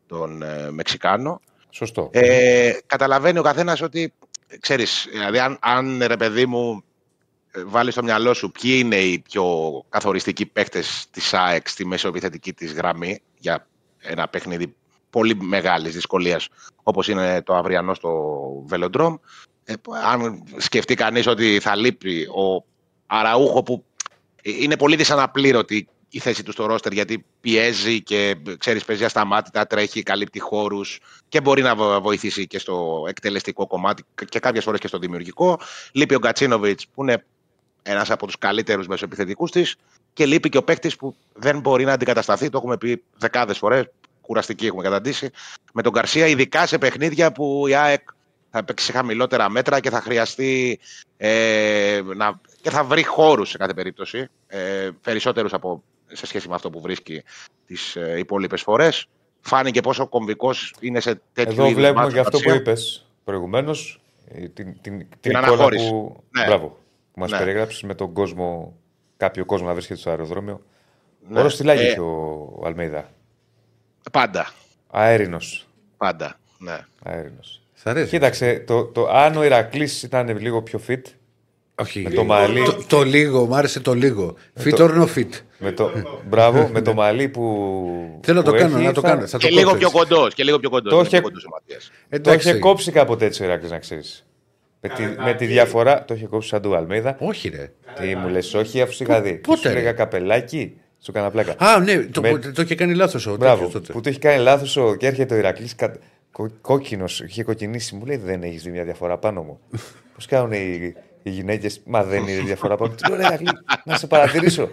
[0.07, 1.41] τον ε, Μεξικάνο.
[1.71, 2.11] Σωστό.
[2.13, 4.13] Ε, καταλαβαίνει ο καθένας ότι
[4.61, 6.85] ξέρεις, δηλαδή, αν, αν ρε παιδί μου
[7.51, 9.45] ε, βάλεις στο μυαλό σου ποιοι είναι οι πιο
[9.89, 13.67] καθοριστικοί παίκτες της ΑΕΚ στη μεσοεπιθετική της γραμμή για
[13.99, 14.75] ένα παιχνίδι
[15.11, 16.49] πολύ μεγάλης δυσκολίας
[16.83, 18.11] όπως είναι το αυριανό στο
[18.67, 19.17] Βελοντρόμ.
[19.65, 19.75] Ε,
[20.05, 22.65] αν σκεφτεί κανείς ότι θα λείπει ο
[23.07, 23.85] Αραούχο που
[24.43, 30.03] είναι πολύ δυσαναπλήρωτη η θέση του στο ρόστερ γιατί πιέζει και ξέρεις παίζει ασταμάτητα, τρέχει,
[30.03, 34.99] καλύπτει χώρους και μπορεί να βοηθήσει και στο εκτελεστικό κομμάτι και κάποιες φορές και στο
[34.99, 35.61] δημιουργικό.
[35.93, 37.25] Λείπει ο Γκατσίνοβιτς που είναι
[37.83, 39.77] ένας από τους καλύτερους μεσοεπιθετικούς της
[40.13, 42.49] και λείπει και ο παίκτης που δεν μπορεί να αντικατασταθεί.
[42.49, 43.91] Το έχουμε πει δεκάδες φορές
[44.31, 45.31] κουραστική έχουμε καταντήσει.
[45.73, 48.09] Με τον Καρσία, ειδικά σε παιχνίδια που η ΑΕΚ
[48.51, 50.79] θα παίξει σε χαμηλότερα μέτρα και θα χρειαστεί
[51.17, 54.29] ε, να, και θα βρει χώρους σε κάθε περίπτωση.
[54.47, 57.23] Ε, Περισσότερους από σε σχέση με αυτό που βρίσκει
[57.67, 59.07] τις ε, υπόλοιπες φορές.
[59.41, 64.01] Φάνηκε πόσο κομβικός είναι σε τέτοιο Εδώ βλέπουμε και αυτό που είπες προηγουμένως.
[64.29, 65.89] Ε, την, την, την, αναχώρηση.
[65.89, 66.45] Που, ναι.
[66.47, 66.69] Μπράβο,
[67.13, 67.39] που μας ναι.
[67.39, 68.77] περιγράψεις με τον κόσμο,
[69.17, 70.61] κάποιο κόσμο να βρίσκεται στο αεροδρόμιο.
[71.29, 71.41] Ναι.
[71.41, 73.11] Όλο τη ε, ο Αλμέιδα;
[74.13, 74.51] Πάντα.
[74.91, 75.67] Αέρινος.
[75.97, 76.39] Πάντα.
[76.59, 76.79] Ναι.
[77.03, 77.63] Αέρινος.
[78.09, 81.03] Κοίταξε, το, το, αν ο Ηρακλής ήταν λίγο πιο fit.
[81.75, 82.65] Όχι, με το, μαλλί...
[82.65, 84.37] το, το, λίγο, μου άρεσε το λίγο.
[84.65, 85.29] Fit or no fit.
[85.59, 85.91] Με το,
[86.29, 88.21] μπράβο, με το μαλλί που.
[88.23, 89.27] Θέλω να το κάνω, να το κάνω.
[89.27, 90.93] Θα και, λίγο πιο κοντός, και λίγο πιο κοντός.
[90.93, 91.23] Το, είχε,
[92.21, 94.27] το είχε κόψει κάποτε έτσι ο Ηρακλής, να ξέρεις.
[94.81, 96.05] Με τη, με τη διαφορά.
[96.05, 97.17] Το είχε κόψει σαν του Αλμίδα.
[97.21, 97.73] Όχι, ρε.
[98.01, 99.35] Τι μου λες, όχι, αφού είχα δει.
[99.35, 99.69] Πότε.
[99.69, 100.77] Σου λέγα καπελάκι.
[101.03, 101.55] Σου έκανα πλάκα.
[101.59, 102.39] Α, ναι, το, με...
[102.39, 105.37] το, το είχε κάνει λάθος ο Μπράβο, Που το έχει κάνει λάθος και έρχεται ο
[105.37, 105.97] Ηρακλής κα...
[106.61, 107.95] κόκκινος, είχε κοκκινήσει.
[107.95, 109.61] Μου λέει δεν έχεις δει μια διαφορά πάνω μου.
[110.15, 112.97] Πώς κάνουν οι, οι γυναίκες, Μα δεν είναι διαφορά πάνω μου.
[112.97, 113.49] Τι λέω, Ηρακλή,
[113.85, 114.69] να σε παρατηρήσω.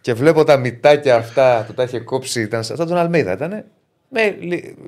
[0.00, 2.40] και βλέπω τα μυτάκια αυτά που τα είχε κόψει.
[2.40, 3.64] Ήταν σαν τον Αλμίδα, ήταν.
[4.10, 4.22] Με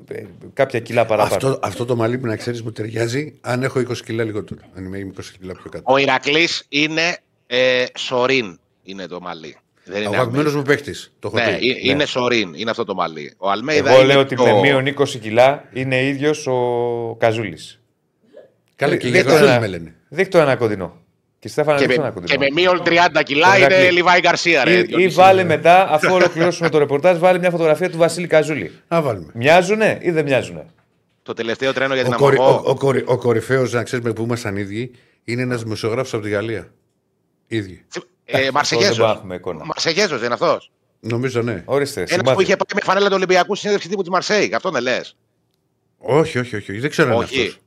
[0.07, 1.35] ε, κάποια κιλά παραπάνω.
[1.35, 4.59] Αυτό, αυτό το μαλλί που να ξέρεις μου ταιριάζει αν έχω 20 κιλά λιγότερο.
[4.75, 5.93] Αν είμαι 20 κιλά πιο κάτω.
[5.93, 9.57] Ο Ηρακλής είναι ε, σορίν, είναι το μαλλί.
[9.83, 11.13] Δεν ο αγαπημένο μου παίχτης.
[11.31, 13.33] Ναι, ναι, είναι σορίν, είναι αυτό το μαλλί.
[13.37, 14.43] Ο Αλμέιδα Εγώ λέω ότι το...
[14.43, 17.81] με μείον 20 κιλά είναι ίδιος ο Καζούλης.
[18.75, 19.95] Καλά, και για Καζούλη με λένε.
[20.09, 21.01] Δείχτω ένα κοντινό.
[21.39, 22.25] Και, Στέφανα, και, με, ένα κοντινό.
[22.25, 24.63] και με μείον 30 κιλά είναι Λιβάη Γκαρσία.
[24.63, 28.71] Ρε, ή, ή βάλε μετά, αφού ολοκληρώσουμε το ρεπορτάζ, βάλε μια φωτογραφία του Βασίλη Καζούλη.
[28.87, 29.31] Να βάλουμε.
[29.33, 30.65] Μοιάζουνε ή δεν μοιάζουνε;
[31.23, 34.23] Το τελευταίο τρένο για την ο, ο, ο, ο, ο κορυφαίος, να ξέρεις με που
[34.23, 34.91] ήμασταν ίδιοι,
[35.23, 36.71] είναι ένας δημοσιογράφος από τη Γαλλία.
[37.47, 37.85] Ίδιοι.
[38.25, 39.21] Ε, Μαρσεγέζος.
[39.63, 40.71] Μαρσεγέζος δεν είναι αυτός.
[40.99, 41.63] Νομίζω ναι.
[41.65, 42.05] Ορίστε.
[42.07, 44.53] Ένας που είχε πάει με φανέλα του Ολυμπιακού συνέντευξη τύπου της Μαρσέη.
[44.55, 45.15] Αυτό δεν λες.
[45.97, 46.79] Όχι, όχι, όχι.
[46.79, 47.59] Δεν ξέρω αν είναι αυτός.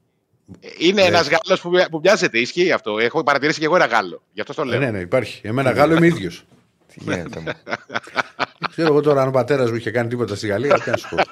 [0.78, 1.08] Είναι ναι.
[1.08, 2.38] ένας Γάλλος που, που μοιάζεται.
[2.38, 2.98] Ισχύει αυτό.
[2.98, 4.22] Έχω παρατηρήσει και εγώ ένα Γάλλο.
[4.32, 4.78] Γι' αυτό το λέω.
[4.78, 5.40] Ναι, ναι, υπάρχει.
[5.44, 6.44] Εμένα Γάλλο είμαι ίδιος.
[6.94, 7.42] Τι γίνεται.
[8.70, 10.80] Ξέρω εγώ τώρα αν ο πατέρας μου είχε κάνει τίποτα στη Γαλλία.
[10.80, 11.22] Τι να σου πω.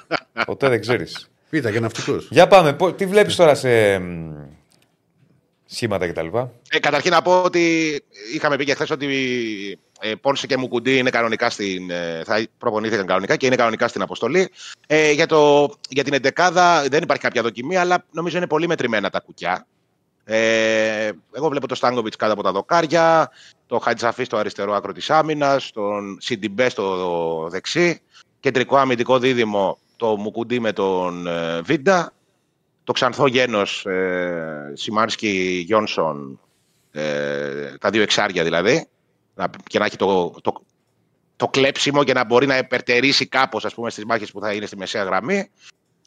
[0.45, 1.29] Ποτέ δεν ξέρεις.
[1.49, 2.27] Πίτα και ναυτικός.
[2.31, 2.75] Για πάμε.
[2.95, 3.99] Τι βλέπεις τώρα σε
[5.73, 6.27] σχήματα κτλ.
[6.69, 9.07] Ε, καταρχήν να πω ότι είχαμε πει και χθες ότι
[9.99, 14.01] ε, Πόνσε και Μουκουντή είναι κανονικά στην, ε, θα προπονήθηκαν κανονικά και είναι κανονικά στην
[14.01, 14.49] αποστολή.
[14.87, 19.09] Ε, για, το, για την εντεκάδα δεν υπάρχει κάποια δοκιμή, αλλά νομίζω είναι πολύ μετρημένα
[19.09, 19.67] τα κουκιά.
[20.25, 23.31] Ε, εγώ βλέπω το Στάνκοβιτς κάτω από τα δοκάρια,
[23.67, 28.01] το Χατζαφή στο αριστερό άκρο της άμυνας, τον Σιντιμπέ στο δεξί,
[28.39, 32.13] κεντρικό αμυντικό δίδυμο το Μουκουντή με τον ε, Βίντα
[32.83, 36.39] το ξανθό γένος ε, Σιμάνσκι Γιόνσον,
[36.91, 38.87] ε, τα δύο εξάρια δηλαδή,
[39.63, 40.53] και να έχει το, το,
[41.35, 45.03] το κλέψιμο και να μπορεί να υπερτερήσει κάπως στις μάχες που θα είναι στη μεσαία
[45.03, 45.49] γραμμή.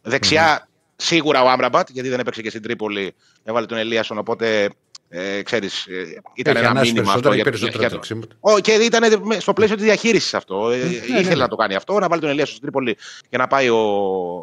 [0.03, 4.19] Δεξιά, σίγουρα ο Άμραμπατ, γιατί δεν έπαιξε και στην Τρίπολη, έβαλε τον Ελίασον.
[4.19, 4.71] Οπότε
[5.09, 7.33] ε, ξέρεις, ε, ήταν ένα μήνυμα αυτό.
[7.33, 8.01] Για, για, για το...
[8.41, 9.03] Ο, και ήταν
[9.39, 10.71] στο πλαίσιο της διαχείρισης αυτό.
[10.71, 11.35] Ε, ναι, ήθελε ναι.
[11.35, 12.97] να το κάνει αυτό, να βάλει τον Ελίασον στην Τρίπολη
[13.29, 13.79] και να πάει ο,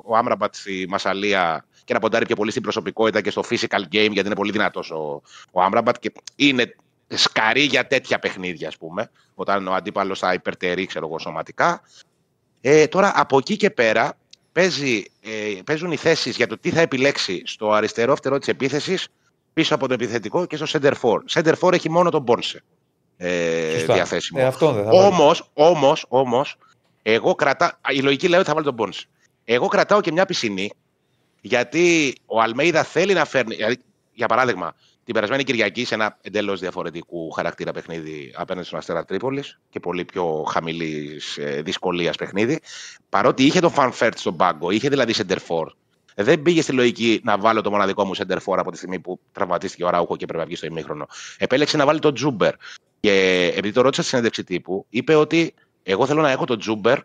[0.05, 4.11] ο Άμραμπατ στη Μασαλία και να ποντάρει πιο πολύ στην προσωπικότητα και στο physical game,
[4.11, 6.75] γιατί είναι πολύ δυνατός ο, ο Άμραμπατ και είναι
[7.07, 11.81] σκαρί για τέτοια παιχνίδια, ας πούμε, όταν ο αντίπαλος θα υπερτερεί, ξέρω εγώ, σωματικά.
[12.61, 14.17] Ε, τώρα, από εκεί και πέρα,
[14.51, 19.07] παίζει, ε, παίζουν οι θέσεις για το τι θα επιλέξει στο αριστερό φτερό της επίθεσης
[19.53, 21.17] πίσω από το επιθετικό και στο center for.
[21.31, 22.63] Center for έχει μόνο τον Μπόνσε
[23.17, 24.39] ε, διαθέσιμο.
[24.41, 24.51] Ε,
[24.89, 26.57] όμως, όμως, όμως,
[27.01, 29.05] εγώ κρατάω, η λογική λέει ότι θα βάλει τον Μπόνσε.
[29.45, 30.71] Εγώ κρατάω και μια πισινή,
[31.45, 33.77] γιατί ο Αλμέιδα θέλει να φέρνει, δηλαδή,
[34.13, 39.59] για παράδειγμα, την περασμένη Κυριακή σε ένα εντελώς διαφορετικού χαρακτήρα παιχνίδι απέναντι στον Αστέρα Τρίπολης
[39.69, 42.59] και πολύ πιο χαμηλής ε, δυσκολίας παιχνίδι.
[43.09, 45.71] Παρότι είχε τον Φαν Βέερτ στον πάγκο, είχε δηλαδή σεντερφόρ.
[46.15, 49.83] Δεν πήγε στη λογική να βάλω το μοναδικό μου σεντερφόρ από τη στιγμή που τραυματίστηκε
[49.83, 51.07] ο Αραούχο και πρέπει να βγει στο ημίχρονο.
[51.37, 52.53] Επέλεξε να βάλει τον Τσούμπερ.
[52.99, 55.53] Και επειδή το ρώτησα στη συνέντευξη τύπου, είπε ότι
[55.83, 56.99] εγώ θέλω να έχω τον Τσούμπερ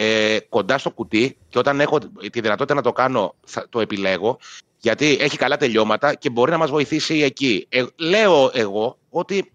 [0.00, 1.98] ε, κοντά στο κουτί και όταν έχω
[2.32, 4.38] τη δυνατότητα να το κάνω, θα το επιλέγω
[4.78, 7.66] γιατί έχει καλά τελειώματα και μπορεί να μας βοηθήσει εκεί.
[7.68, 9.52] Ε, λέω εγώ ότι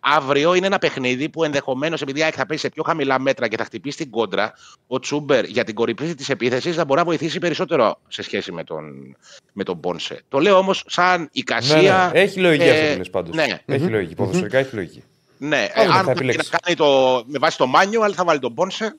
[0.00, 3.64] αύριο είναι ένα παιχνίδι που ενδεχομένως επειδή θα πέσει σε πιο χαμηλά μέτρα και θα
[3.64, 4.52] χτυπήσει την κόντρα,
[4.86, 8.64] ο Τσούμπερ για την κορυφή της επίθεσης θα μπορεί να βοηθήσει περισσότερο σε σχέση με
[8.64, 9.16] τον,
[9.52, 10.22] με τον Πόνσε.
[10.28, 12.10] Το λέω όμως σαν εικασία...
[12.12, 12.24] Ναι, ναι.
[12.24, 13.34] Έχει λογική ε, αυτό που λες πάντως.
[13.34, 13.58] Ναι.
[13.66, 15.02] Έχει λογική, ποδοσφαιρικά έχει λογική.
[15.38, 18.54] Ναι, ε, αν πρέπει να κάνει το, με βάση το μάνιο, αλλά θα βάλει τον
[18.54, 18.96] Πόνσε.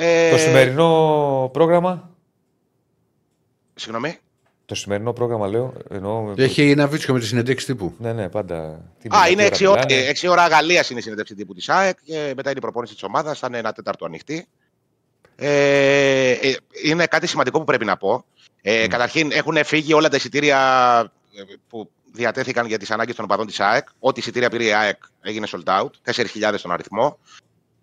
[0.00, 0.30] Ε...
[0.30, 2.10] Το σημερινό πρόγραμμα;
[3.74, 4.18] Συγγνώμη.
[4.64, 5.72] Το σημερινό πρόγραμμα λέω.
[5.90, 6.32] Εννοώ...
[6.36, 7.94] Έχει ένα βίτσιο με τη συνέντευξη τύπου.
[7.98, 8.56] Ναι, ναι, πάντα.
[9.08, 9.82] Α, είναι 6 ώρα,
[10.20, 13.02] 6 ώρα Γαλλίας είναι η συνέντευξη τύπου της ΑΕΚ και μετά είναι η προπόνηση της
[13.02, 13.38] ομάδας.
[13.38, 14.46] Θα είναι ένα τέταρτο ανοιχτή.
[15.36, 18.24] Ε, ε, είναι κάτι σημαντικό που πρέπει να πω.
[18.62, 18.88] Ε, mm.
[18.88, 20.58] Καταρχήν, έχουν φύγει όλα τα εισιτήρια
[21.36, 23.88] ε, που διατέθηκαν για τις ανάγκες των οπαδών της ΑΕΚ.
[23.98, 26.12] Ό,τι εισιτήρια πήρε η ΑΕΚ έγινε sold out.
[26.12, 27.18] 4.000 τον αριθμό.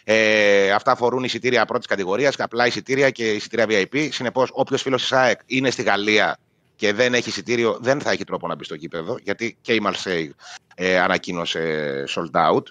[0.07, 4.07] Ε, αυτά αφορούν εισιτήρια πρώτης κατηγορίας, απλά εισιτήρια και εισιτήρια VIP.
[4.11, 6.37] Συνεπώς, όποιος φίλος της ΑΕΚ είναι στη Γαλλία
[6.75, 9.79] και δεν έχει εισιτήριο, δεν θα έχει τρόπο να μπει στο γήπεδο, γιατί και η
[9.79, 10.35] Μαρσέη
[10.75, 12.63] ε, ανακοίνωσε sold out.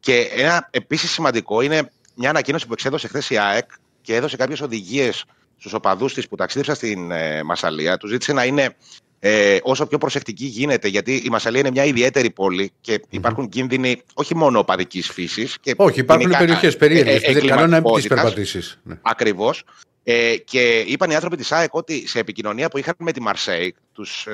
[0.00, 3.70] Και ένα επίσης σημαντικό είναι μια ανακοίνωση που εξέδωσε χθες η ΑΕΚ
[4.02, 5.24] και έδωσε κάποιες οδηγίες
[5.58, 7.96] στους οπαδούς της που ταξίδεψαν στην ε, Μασαλία.
[7.96, 8.76] Τους ζήτησε να είναι
[9.18, 14.02] ε, όσο πιο προσεκτικοί γίνεται, γιατί η Μασαλία είναι μια ιδιαίτερη πόλη και υπάρχουν κίνδυνοι
[14.14, 15.56] όχι μόνο οπαδικής φύσης.
[15.76, 17.22] Όχι, υπάρχουν περιοχές περίεργες.
[17.22, 18.78] Ε, ε, καλό να μην τι περπατήσεις.
[18.82, 18.98] Ναι.
[19.02, 19.64] Ακριβώς.
[20.04, 23.76] Ε, και είπαν οι άνθρωποι της ΑΕΚ ότι σε επικοινωνία που είχαν με τη Μαρσέικ,
[23.92, 24.32] τους, ε,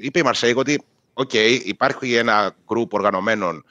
[0.00, 0.82] είπε η Μαρσέιγ ότι
[1.14, 3.64] okay, υπάρχει ένα γκρουπ οργανωμένων,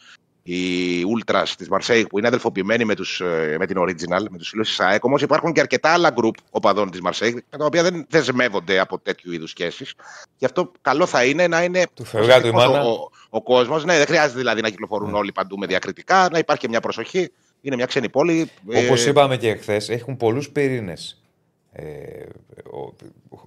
[0.48, 4.50] οι Ultras της Μαρσέιγ, που είναι αδελφοποιημένοι με, τους, ε, με την Original, με τους
[4.50, 5.04] φίλους της ΑΕΚ.
[5.04, 9.32] Όμως υπάρχουν και αρκετά άλλα γκρουπ οπαδών της Μαρσέιγ, τα οποία δεν δεσμεύονται από τέτοιου
[9.32, 9.94] είδους σχέσεις.
[10.38, 13.86] Γι' αυτό καλό θα είναι να είναι του ο, ο, ο κόσμος.
[13.86, 15.18] Ναι, δεν χρειάζεται δηλαδή να κυκλοφορούν ναι.
[15.18, 17.32] όλοι παντού με διακριτικά, να υπάρχει και μια προσοχή.
[17.62, 18.50] Είναι μια ξένη πόλη.
[18.86, 19.10] Όπως ε...
[19.10, 21.25] είπαμε και χθες, έχουν πολλούς πυρήνες
[21.78, 22.24] ε,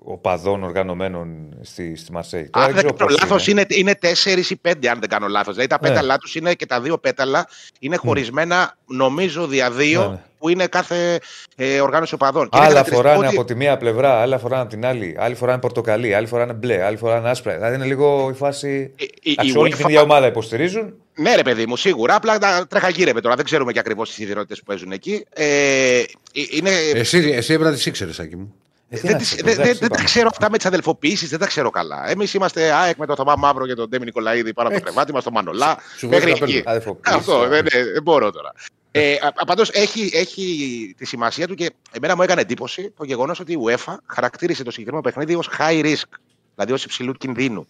[0.05, 2.49] οπαδών οργανωμένων στη, στη Μαρσέη.
[2.53, 4.07] Αν δεν κάνω λάθος, είναι, είναι 4
[4.51, 5.55] ή 5, αν δεν κάνω λάθος.
[5.55, 5.89] Δηλαδή τα ναι.
[5.89, 7.49] πέταλά τους είναι και τα δύο πέταλα
[7.79, 8.09] είναι ναι.
[8.09, 10.23] χωρισμένα, νομίζω, δια δύο, ναι, ναι.
[10.39, 11.21] Που είναι κάθε
[11.57, 12.49] ε, οργάνωση οπαδών.
[12.53, 13.37] Άλλα φοράνε ότι...
[13.37, 15.17] από τη μία πλευρά, άλλα φοράνε από την άλλη.
[15.19, 17.55] Άλλη φορά είναι πορτοκαλί, άλλη φορά είναι μπλε, άλλη φορά είναι άσπρα.
[17.55, 18.93] Δηλαδή είναι λίγο η φάση.
[18.97, 20.95] Η, η, η την ίδια ομάδα υποστηρίζουν.
[21.15, 22.15] Ναι, ρε παιδί μου, σίγουρα.
[22.15, 23.35] Απλά τρέχα γύρευε τώρα.
[23.35, 25.27] Δεν ξέρουμε και ακριβώς τις ιδιαιτερότητες που παίζουν εκεί.
[25.33, 26.03] Ε,
[26.33, 26.71] είναι...
[26.95, 28.55] Εσύ, εσύ έπρεπε να τις ήξερες, Σάκη μου.
[28.91, 32.11] Ε, δεν, δεν, δεν, δεν τα ξέρω αυτά με τις αδελφοποιήσει, δεν τα ξέρω καλά.
[32.11, 35.13] Εμείς είμαστε ΑΕΚ με τον Θωμά Μαύρο και τον Ντέμι Νικολαίδη πάνω από το κρεβάτι
[35.13, 35.77] μας, τον Μανολά.
[36.01, 36.63] Μέχρι εκεί.
[37.05, 38.53] Αυτό δεν, δεν μπορώ τώρα.
[38.91, 39.17] Ε,
[39.47, 43.59] Πάντως έχει, έχει τη σημασία του και εμένα μου έκανε εντύπωση το γεγονός ότι η
[43.65, 46.19] UEFA χαρακτήρισε το συγκεκριμένο παιχνίδι ως high risk,
[46.55, 47.67] δηλαδή ως υψηλού κινδύνου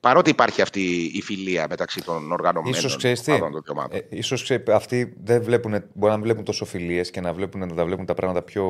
[0.00, 5.14] παρότι υπάρχει αυτή η φιλία μεταξύ των οργανωμένων ίσως ξέρεις τι, ε, ίσως ξέρεις, αυτοί
[5.24, 8.42] δεν βλέπουν, μπορεί να βλέπουν τόσο φιλίες και να, βλέπουν, να τα βλέπουν τα πράγματα
[8.42, 8.64] πιο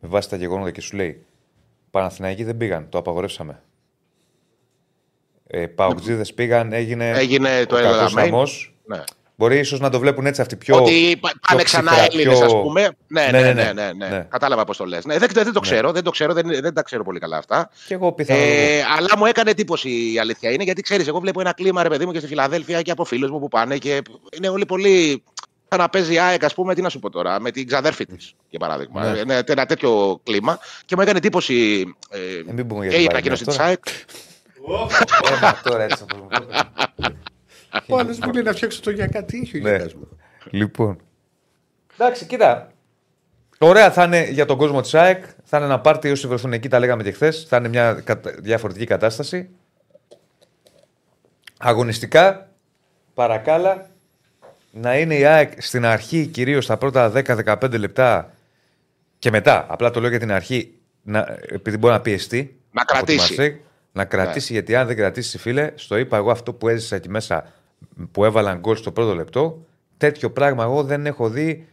[0.00, 1.24] με βάση τα γεγονότα και σου λέει
[1.90, 3.62] Παναθηναϊκοί δεν πήγαν, το απαγορεύσαμε.
[5.46, 8.46] Ε, Παουτζίδε πήγαν, έγινε, έγινε το ο
[8.84, 9.02] Ναι.
[9.36, 10.76] Μπορεί ίσως να το βλέπουν έτσι αυτοί πιο.
[10.76, 12.88] Ότι πάνε ξανά Έλληνες, ας πούμε.
[13.06, 14.26] Ναι ναι ναι, ναι, ναι, ναι, ναι.
[14.30, 15.04] Κατάλαβα πώς το λες.
[15.04, 17.70] Ναι, δεν, δεν, το ξέρω, δεν το ξέρω, δεν, δεν τα ξέρω πολύ καλά αυτά.
[17.86, 18.40] Και εγώ πιθανό.
[18.40, 21.88] Ε, αλλά μου έκανε εντύπωση η αλήθεια είναι, γιατί ξέρεις, εγώ βλέπω ένα κλίμα, ρε
[21.88, 24.02] παιδί μου, και στη Φιλαδέλφια και από φίλους μου που πάνε και
[24.36, 25.22] είναι όλοι πολύ
[25.68, 28.34] σαν να παίζει ΑΕΚ, ας πούμε, τι να σου πω τώρα, με την ξαδέρφη της,
[28.48, 29.10] για παράδειγμα.
[29.10, 29.18] Ναι.
[29.18, 33.84] Είναι ένα τέτοιο κλίμα και μου έκανε εντύπωση ε, και η ανακοίνωση της ΑΕΚ.
[35.62, 36.04] Τώρα έτσι
[37.88, 39.84] Ο άλλος μου λέει να φτιάξω το για κάτι, είχε ο ναι.
[40.50, 40.98] Λοιπόν.
[41.96, 42.72] Εντάξει, κοίτα.
[43.58, 45.24] Ωραία θα είναι για τον κόσμο της ΑΕΚ.
[45.44, 47.46] Θα είναι ένα πάρτι όσοι βρεθούν εκεί, τα λέγαμε και χθες.
[47.48, 48.04] Θα είναι μια
[48.38, 49.48] διαφορετική κατάσταση.
[51.58, 52.48] Αγωνιστικά,
[53.14, 53.90] παρακάλα,
[54.70, 58.32] να είναι η ΑΕΚ στην αρχή, κυρίως στα πρώτα 10-15 λεπτά
[59.18, 59.66] και μετά.
[59.68, 62.60] Απλά το λέω για την αρχή, να, επειδή μπορεί να πιεστεί.
[62.72, 63.60] Να κρατήσει.
[63.92, 64.58] να κρατήσει, ναι.
[64.58, 67.52] γιατί αν δεν κρατήσει, φίλε, στο είπα εγώ αυτό που έζησα εκεί μέσα
[68.10, 69.66] που έβαλαν γκολ στο πρώτο λεπτό.
[69.96, 71.66] Τέτοιο πράγμα εγώ δεν έχω δει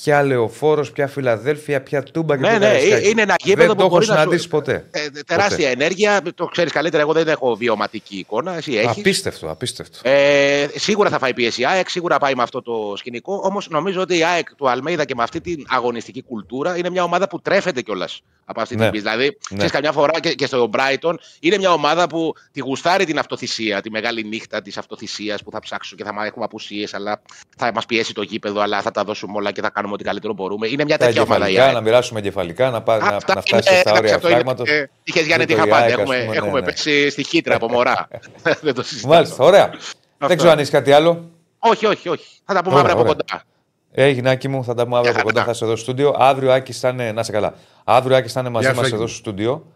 [0.00, 2.78] ποια λεωφόρος, ποια Φιλαδέλφια, ποια Τούμπα και ναι, ναι,
[3.08, 4.86] είναι ένα γήπεδο που μπορείς να δει ποτέ.
[4.90, 5.82] Ε, τεράστια ποτέ.
[5.82, 7.02] ενέργεια, το ξέρεις καλύτερα.
[7.02, 8.56] Εγώ δεν έχω βιωματική εικόνα.
[8.56, 9.98] Εσύ έχεις; Απίστευτο, απίστευτο.
[10.02, 13.40] Ε, σίγουρα θα φάει πίεση η ΑΕΚ, σίγουρα πάει με αυτό το σκηνικό.
[13.44, 17.02] Όμως νομίζω ότι η ΑΕΚ του Αλμέιδα και με αυτή την αγωνιστική κουλτούρα είναι μια
[17.02, 18.90] ομάδα που τρέφεται κιόλας από αυτή την ναι.
[18.90, 19.08] πίστη.
[19.08, 19.56] Δηλαδή, ναι.
[19.56, 23.80] ξέρεις, καμιά φορά και, και στο Brighton είναι μια ομάδα που τη γουστάρει την αυτοθυσία,
[23.80, 27.22] τη μεγάλη νύχτα της αυτοθυσίας που θα ψάξουν και θα έχουμε απουσίες, αλλά
[27.56, 30.32] θα μας πιέσει το γήπεδο, αλλά θα τα δώσουμε όλα και θα κάνουμε ό,τι καλύτερο
[30.32, 30.66] μπορούμε.
[30.68, 31.72] Είναι μια τέτοια ομάδα.
[31.72, 34.68] Να μοιράσουμε εγκεφαλικά, να, πά, να, να φτάσει στα όρια φράγματος.
[35.04, 38.08] Είχες Γιάννη τι είχα Έχουμε, έχουμε ναι, πέσει στη χύτρα από μωρά.
[38.62, 39.14] Δεν το συζητάμε.
[39.14, 39.70] Μάλιστα, ωραία.
[40.18, 41.30] Δεν ξέρω αν έχει κάτι άλλο.
[41.58, 42.26] Όχι, όχι, όχι.
[42.44, 43.44] Θα τα πούμε αύριο από κοντά.
[43.92, 45.44] Έγινε Άκη μου, θα τα πούμε αύριο από κοντά.
[45.44, 46.14] Θα είσαι εδώ στο στούντιο.
[46.18, 47.54] Αύριο Άκη θα είναι, να σε καλά.
[47.84, 49.66] Αύριο Άκη θα είναι μαζί μας εδώ στο στούντιο.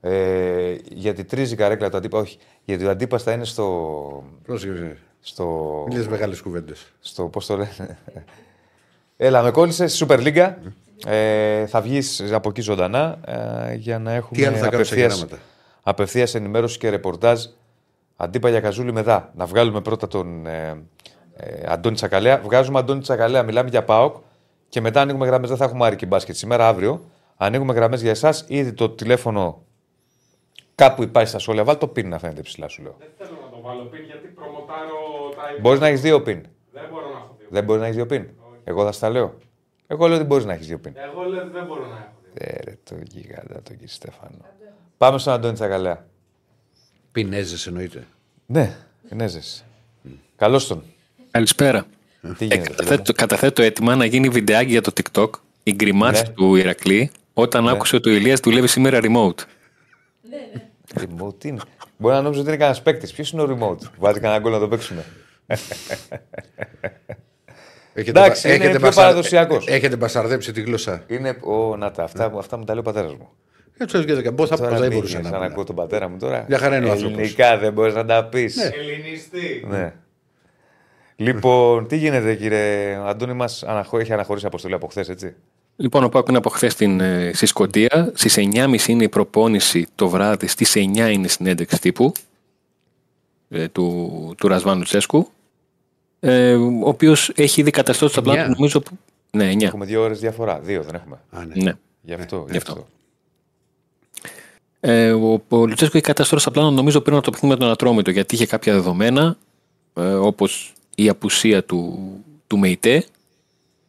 [0.00, 2.18] Ε, γιατί τρίζει καρέκλα το αντίπα.
[2.18, 4.24] Όχι, γιατί ο αντίπας θα είναι στο.
[4.42, 4.96] Πρόσεχε.
[5.20, 5.44] Στο.
[5.88, 6.92] Μιλέ μεγάλες κουβέντες.
[7.00, 7.98] Στο πώς το λένε;
[9.22, 10.54] Έλα, με κόλλησε στη Super League.
[11.06, 14.60] Ε, θα βγεις από εκεί ζωντανά ε, για να έχουμε
[15.82, 17.44] απευθεία ενημέρωση και ρεπορτάζ
[18.16, 19.30] αντίπα για Καζούλη Μεδά.
[19.34, 20.82] Να βγάλουμε πρώτα τον ε,
[21.36, 22.38] ε, Αντώνη Τσακαλέα.
[22.38, 24.16] Βγάζουμε Αντώνη Τσακαλέα, μιλάμε για ΠΑΟΚ
[24.68, 25.48] και μετά ανοίγουμε γραμμές.
[25.48, 27.00] Δεν θα έχουμε άρρηκη μπάσκετ σήμερα, αύριο.
[27.36, 28.44] Ανοίγουμε γραμμές για εσάς.
[28.48, 29.62] Ήδη το τηλέφωνο
[30.74, 31.64] κάπου υπάρχει στα σχόλια.
[31.64, 32.96] Βάλει το πιν να φαίνεται ψηλά, σου λέω.
[32.98, 34.98] Δεν θέλω να το βάλω πιν γιατί προμοτάρω
[35.36, 36.46] τα Μπορείς να έχεις δύο πιν.
[36.72, 37.46] Δεν μπορώ να έχω δύο.
[37.50, 38.26] Δεν μπορείς να έχεις δύο πιν.
[38.70, 39.38] Εγώ θα στα λέω.
[39.86, 40.92] Εγώ λέω ότι μπορείς να έχεις δύο πιν.
[40.96, 42.32] Εγώ λέω ότι δεν μπορώ να έχω δύο.
[42.34, 44.36] Ε, ρε, το γίγαντα, τον κύριο Στέφανο.
[44.96, 46.06] Πάμε στον Αντώνη Τσακαλέα.
[47.12, 48.06] Πινέζες εννοείται.
[48.46, 48.76] Ναι,
[49.08, 49.64] πινέζες.
[50.36, 50.82] Καλώς τον.
[51.30, 51.86] Καλησπέρα.
[52.38, 55.30] Ε, καταθέτω, καταθέτω έτοιμα να γίνει βιντεάκι για το TikTok
[55.62, 56.28] η γκριμάτση ναι.
[56.28, 57.70] του Ηρακλή όταν ναι.
[57.70, 59.44] άκουσε ότι ο Ηλίας δουλεύει σήμερα remote.
[60.22, 60.68] Ναι, ναι.
[60.94, 61.60] Remote είναι;
[61.96, 63.12] Μπορεί να νόμιζε ότι είναι κανένας παίκτης.
[63.12, 65.04] Ποιος είναι ο remote; Βάζει κανένα γκολ να το παίξουμε.
[67.92, 69.66] Έχετε, Εντάξει, είναι έχετε πιο παραδοσιακός.
[69.66, 71.04] Έχετε μπασαρδέψει τη γλώσσα.
[71.06, 71.36] Είναι.
[71.40, 73.28] Ο, να τα, αυτά, αυτά μου τα λέει ο πατέρας μου.
[73.82, 76.44] Έτσι και δεν θα δεν μπορούσα να ακούω τον πατέρα μου τώρα.
[76.48, 78.56] Για χαρά είναι ο Ελληνικά δεν μπορείς να τα πεις.
[78.56, 78.62] Ναι.
[78.64, 79.66] Ελληνιστή.
[79.68, 79.92] Ναι.
[81.16, 85.34] Λοιπόν, τι γίνεται κύριε Αντώνη, μας; Έχει αναχωρήσει αποστολή από χθες, έτσι.
[85.76, 88.12] Λοιπόν, ο Πάκο είναι από χθες στην, ε, στη Σκωτία.
[88.14, 92.12] Στις 9.30 είναι η προπόνηση το βράδυ, στις 9 είναι η συνέντευξη τύπου
[93.48, 95.28] ε, του, του Ρασβάνου Τσέσκου.
[96.20, 98.82] Ε, ο οποίος έχει ήδη καταστρώσει τα πλάνα νομίζω.
[99.30, 99.62] Ναι, 9.
[99.62, 100.60] Έχουμε δύο ώρες διαφορά.
[100.60, 101.18] Δύο δεν έχουμε.
[101.30, 101.62] Α, ναι.
[101.62, 101.72] ναι.
[102.02, 102.46] Γι' αυτό.
[102.50, 102.86] Γι αυτό.
[104.80, 107.70] Ε, ο, ο Λουτσέσκο έχει καταστρώσει τα πλάνα νομίζω πριν από το παιχνίδι με τον
[107.70, 109.36] Ατρόμητο γιατί είχε κάποια δεδομένα
[109.94, 111.98] ε, όπως η απουσία του,
[112.46, 113.04] του ΜΕΙΤΕ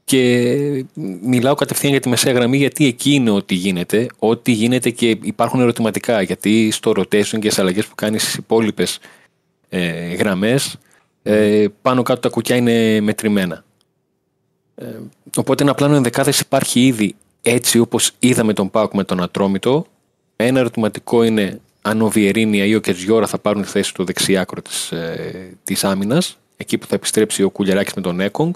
[0.03, 0.85] και
[1.21, 5.59] μιλάω κατευθείαν για τη μεσαία γραμμή γιατί εκεί είναι ό,τι γίνεται, ό,τι γίνεται και υπάρχουν
[5.59, 8.99] ερωτηματικά γιατί στο rotation και στις αλλαγές που κάνεις στις υπόλοιπες
[9.69, 10.77] ε, γραμμές
[11.23, 13.63] ε, πάνω κάτω τα κουκιά είναι μετρημένα.
[14.75, 14.85] Ε,
[15.35, 19.85] οπότε ένα πλάνο ενδεκάδες υπάρχει ήδη έτσι όπως είδαμε τον Πάουκ με τον Ατρόμητο.
[20.35, 24.91] Ένα ερωτηματικό είναι αν ο Βιερίνια ή ο Κετζιόρα θα πάρουν θέση του δεξιάκρο της,
[24.91, 28.53] ε, της άμυνας εκεί που θα επιστρέψει ο Κουλιαράκης με τον Έκογκ.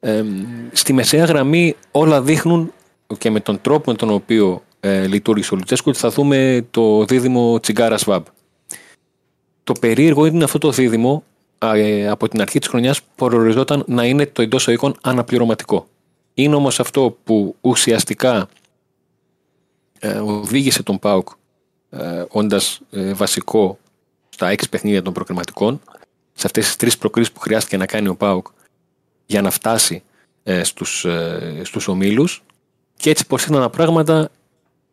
[0.00, 0.24] Ε,
[0.72, 2.72] στη μεσαία γραμμή όλα δείχνουν
[3.18, 7.04] και με τον τρόπο με τον οποίο ε, λειτουργήσε ο Λουτσέσκου ότι θα δούμε το
[7.04, 8.24] δίδυμο Τσιγκάρα Σβάμπ.
[9.64, 11.31] Το περίεργο είναι αυτό το δίδυμο ε,
[12.10, 15.88] από την αρχή της χρονιάς προοριζόταν να είναι το εντός οίκων αναπληρωματικό.
[16.34, 18.48] Είναι όμως αυτό που ουσιαστικά
[19.98, 21.28] ε, οδήγησε τον ΠΑΟΚ
[21.90, 23.78] ε, όντας ε, βασικό
[24.28, 25.80] στα έξι παιχνίδια των προκριματικών
[26.32, 28.46] σε αυτές τις τρεις προκρίσεις που χρειάστηκε να κάνει ο ΠΑΟΚ
[29.26, 30.02] για να φτάσει
[30.42, 32.42] ε, στους, ε, στους ομίλους
[32.96, 34.30] και έτσι πως τα πράγματα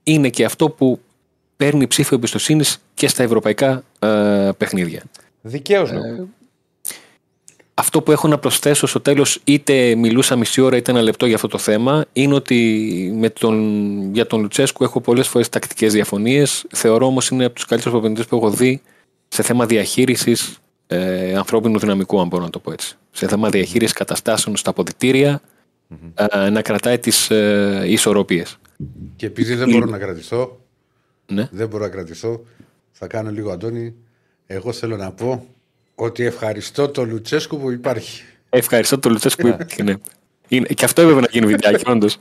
[0.03, 0.99] είναι και αυτό που
[1.57, 5.03] παίρνει ψήφιο εμπιστοσύνης και στα ευρωπαϊκά ε, παιχνίδια.
[5.41, 5.91] Δικαίως.
[5.91, 6.27] Ε,
[7.79, 11.35] αυτό που έχω να προσθέσω στο τέλος, είτε μιλούσα μισή ώρα είτε ένα λεπτό για
[11.35, 16.65] αυτό το θέμα, είναι ότι με τον, για τον Λουτσέσκου έχω πολλές φορές τακτικές διαφωνίες.
[16.69, 18.81] Θεωρώ όμως είναι από τους καλύτερους προπονητές που έχω δει
[19.27, 20.57] σε θέμα διαχείρισης
[20.87, 22.97] ε, ανθρώπινου δυναμικού, αν μπορώ να το πω έτσι.
[23.11, 25.41] Σε θέμα διαχείρισης καταστάσεων στα αποδητήρια,
[26.13, 28.57] ε, να κρατάει τις ε, ισορροπίες.
[29.15, 30.59] Και επειδή δεν μπορώ να κρατηθώ,
[31.31, 31.49] Ναι.
[31.51, 32.43] δεν μπορώ να κρατηθώ,
[32.91, 33.95] θα κάνω λίγο Αντώνη.
[34.45, 35.45] Εγώ θέλω να πω
[35.99, 38.23] ότι ευχαριστώ τον Λουτσέσκου που υπάρχει.
[38.49, 39.83] Ευχαριστώ τον Λουτσέσκου που υπάρχει.
[39.83, 39.93] ναι.
[40.47, 42.17] Είναι, και αυτό έπρεπε να γίνει βιντεάκι, όντως.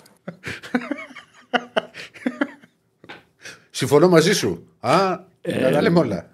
[3.70, 4.66] Συμφωνώ μαζί σου.
[4.80, 5.18] Α,
[5.60, 6.28] να τα λέμε όλα.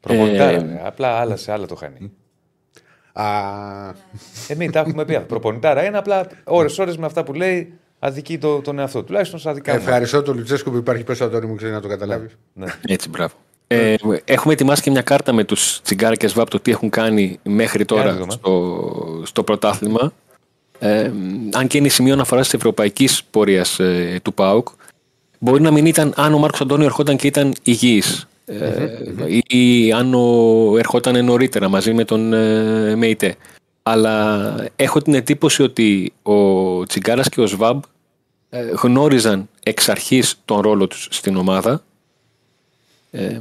[0.00, 0.50] Προπονητάρα.
[0.50, 0.80] Ε, ρε.
[0.84, 2.12] Απλά άλλα σε άλλα το χάνει.
[3.12, 3.24] Α,
[4.48, 5.20] Εμεί τα έχουμε πει.
[5.20, 9.04] Προπονητάρα είναι απλά ώρε-ώρε με αυτά που λέει αδικεί το, τον εαυτό του.
[9.04, 9.78] Τουλάχιστον στα δικά μου.
[9.78, 11.04] ευχαριστώ τον Λουτσέσκου που υπάρχει.
[11.04, 12.36] Πες Αντώνη μου, ξέρεις να το καταλάβεις.
[12.52, 12.66] Ναι.
[12.86, 13.34] Έτσι, μπράβο.
[13.70, 17.38] Ε, έχουμε ετοιμάσει και μια κάρτα με τους Τσιγκάρα και Σβάπ το τι έχουν κάνει
[17.42, 18.32] μέχρι Για να τώρα δούμε.
[18.32, 20.12] στο, στο πρωτάθλημα.
[20.78, 21.10] Ε,
[21.52, 24.68] αν και είναι σημείο αναφοράς της ευρωπαϊκής πορείας ε, του ΠΑΟΚ,
[25.38, 28.86] μπορεί να μην ήταν αν ο Μάρκος Αντώνιο ερχόταν και ήταν υγιής ε,
[29.26, 33.36] ή, ή αν ο, ερχόταν νωρίτερα μαζί με τον ε, ΜΕΙΤΕ.
[33.82, 37.82] Αλλά έχω την εντύπωση ότι ο Τσιγκάρας και ο Σβάμπ
[38.50, 41.82] ε, γνώριζαν εξ αρχής τον ρόλο τους στην ομάδα
[43.10, 43.40] ε,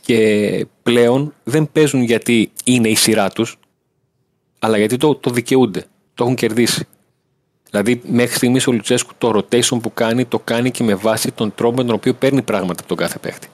[0.00, 3.58] και πλέον δεν παίζουν γιατί είναι η σειρά τους
[4.58, 6.86] αλλά γιατί το, το δικαιούνται, το έχουν κερδίσει.
[7.70, 11.54] Δηλαδή μέχρι στιγμής ο Λουτσέσκου το rotation που κάνει το κάνει και με βάση τον
[11.54, 13.48] τρόπο με τον οποίο παίρνει πράγματα από τον κάθε παίχτη.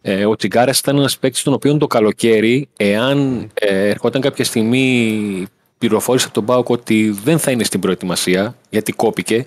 [0.00, 5.46] Ε, ο Τσιγκάρας ήταν ένας παίκτης τον οποίο το καλοκαίρι, εάν ε, ερχόταν κάποια στιγμή
[5.78, 9.46] πληροφόρηση από τον Πάοκ ότι δεν θα είναι στην προετοιμασία, γιατί κόπηκε,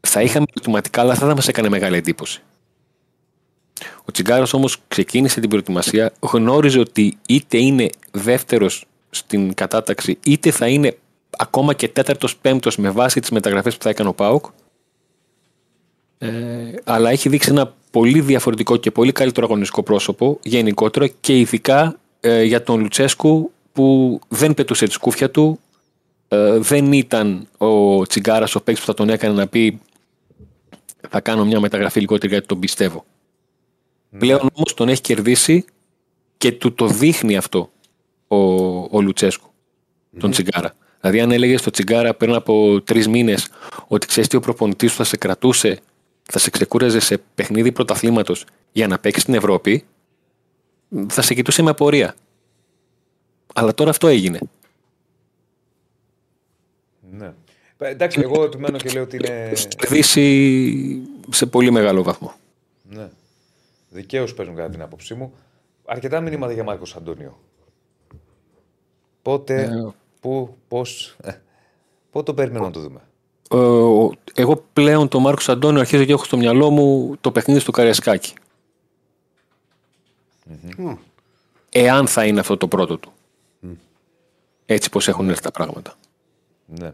[0.00, 2.42] θα είχαμε ερωτηματικά, αλλά θα, θα μας έκανε μεγάλη εντύπωση.
[4.04, 10.68] Ο Τσιγκάρα όμως ξεκίνησε την προετοιμασία, γνώριζε ότι είτε είναι δεύτερος στην κατάταξη, είτε θα
[10.68, 10.96] είναι
[11.30, 14.44] ακόμα και τέταρτος πέμπτος με βάση τις μεταγραφές που θα έκανε ο Πάοκ.
[16.18, 16.28] Ε,
[16.84, 22.42] αλλά έχει δείξει ένα πολύ διαφορετικό και πολύ καλύτερο αγωνιστικό πρόσωπο γενικότερα και ειδικά ε,
[22.42, 25.60] για τον Λουτσέσκου που δεν πετούσε τη σκούφια του,
[26.28, 29.80] ε, δεν ήταν ο Τσιγκάρας ο παίκτης που θα τον έκανε να πει
[31.08, 33.04] θα κάνω μια μεταγραφή λιγότερη γιατί τον πιστεύω.
[34.18, 35.64] Πλέον όμως τον έχει κερδίσει
[36.36, 37.70] και του το δείχνει αυτό
[38.28, 38.36] ο,
[38.96, 39.50] ο Λουτσέσκου,
[40.18, 40.74] τον Τσιγκάρα.
[41.00, 43.48] Δηλαδή, αν έλεγες στο Τσιγκάρα πριν από τρεις μήνες
[43.86, 45.80] ότι ξέρεις τι ο προπονητής σου θα σε κρατούσε,
[46.22, 49.84] θα σε ξεκούραζε σε παιχνίδι πρωταθλήματος για να παίξεις στην Ευρώπη,
[51.06, 52.14] θα σε κοιτούσε με απορία.
[53.54, 54.38] Αλλά τώρα αυτό έγινε.
[57.10, 57.32] Ναι.
[57.78, 59.48] Ε, Εντάξει, εγώ επιμένω και λέω ότι είναι.
[59.50, 62.34] Έχει κερδίσει σε πολύ μεγάλο βαθμό.
[63.92, 64.00] Ναι.
[64.00, 65.32] Δικαίως παίζουν κατά την άποψή μου.
[65.84, 67.38] Αρκετά μηνύματα για Μάρκος Αντώνιο.
[69.22, 69.90] Πότε, Ναι.
[70.20, 71.16] πού, πώς.
[72.10, 73.00] Πότε το περιμένουμε να το δούμε;
[73.50, 77.64] Ε, ο- εγώ πλέον τον Μάρκος Αντώνιο αρχίζω και έχω στο μυαλό μου το παιχνίδι
[77.64, 78.34] του Καριασκάκη.
[81.70, 83.12] Εάν θα είναι αυτό το πρώτο του.
[84.66, 85.94] Έτσι πως έχουν έρθει τα πράγματα.
[86.66, 86.92] Ναι.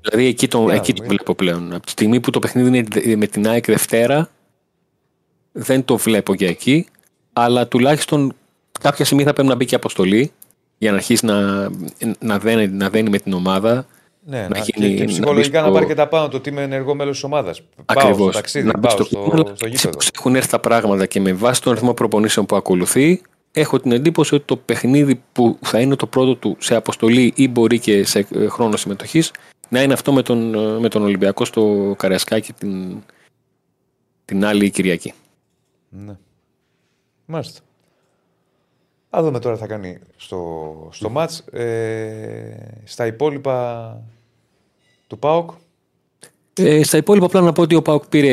[0.00, 1.08] Δηλαδή εκεί το, να εκεί το δούμε.
[1.14, 1.72] βλέπω πλέον.
[1.74, 4.30] Από τη στιγμή που το παιχνίδι είναι δε- με την ΑΕΚ Δευτέρα,
[5.58, 6.86] δεν το βλέπω για εκεί.
[7.32, 8.32] Αλλά τουλάχιστον
[8.80, 10.32] κάποια στιγμή θα πρέπει να μπει και αποστολή
[10.78, 11.68] για να αρχίσει να,
[12.18, 13.86] να, δένει, να δένει με την ομάδα.
[14.28, 16.28] Ναι, Να να, γίνει- και, και να ψυχολογικά μπει να, στο- πάρει και τα πάνω
[16.28, 17.60] το ότι είμαι ενεργό μέλος της ομάδας.
[17.60, 18.16] Πάω Ακριβώς.
[18.22, 19.96] στο ταξίδι, Να μπει πάω στο στο, κλίμα, στο, έτσι γήπεδο.
[19.96, 23.20] πως έχουν έρθει τα πράγματα και με βάση τον αριθμό προπονήσεων που ακολουθεί,
[23.52, 27.48] έχω την εντύπωση ότι το παιχνίδι που θα είναι το πρώτο του σε αποστολή ή
[27.48, 29.30] μπορεί και σε ε, χρόνο συμμετοχής
[29.68, 32.96] να είναι αυτό με τον, ε, με τον Ολυμπιακό στο Καριασκάκι την,
[34.24, 35.12] την άλλη Κυριακή.
[36.04, 36.16] Ναι.
[37.26, 37.60] Μάλιστα.
[39.10, 41.38] Α δούμε τώρα τι θα κάνει στο, στο μάτς.
[41.38, 43.98] Ε, στα υπόλοιπα
[45.06, 45.50] του ΠΑΟΚ.
[46.58, 48.30] Ε, στα υπόλοιπα, απλά να πω ότι ο Πάουκ πήρε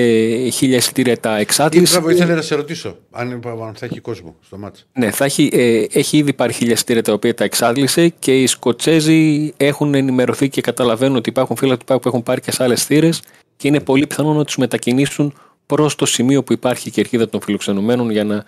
[0.49, 1.94] χίλια εισιτήρια τα Ή, εξάτληση.
[1.94, 4.88] μπράβο, ήθελα να σε ρωτήσω αν, αν θα έχει κόσμο στο μάτς.
[4.94, 8.48] Ναι, θα έχει, ε, έχει ήδη πάρει χίλια εισιτήρια τα οποία τα εξάντλησε και οι
[8.48, 12.64] Σκοτσέζοι έχουν ενημερωθεί και καταλαβαίνουν ότι υπάρχουν φίλοι του ΠΑΟΚ που έχουν πάρει και σε
[12.64, 13.22] άλλες θύρες
[13.57, 15.34] και είναι πολύ πιθανό να τους μετακινήσουν
[15.65, 18.45] προς το σημείο που υπάρχει η κερκίδα των φιλοξενουμένων για να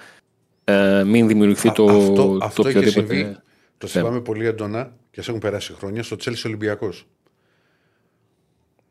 [0.63, 3.15] ε, μην δημιουργηθεί Α- το, αυτό, το αυτό είχε οποιοδήποτε.
[3.15, 3.37] συμβεί.
[3.77, 7.05] Το θυμάμαι πολύ έντονα και σε έχουν περάσει χρόνια στο Τσέλσι Ολυμπιακός.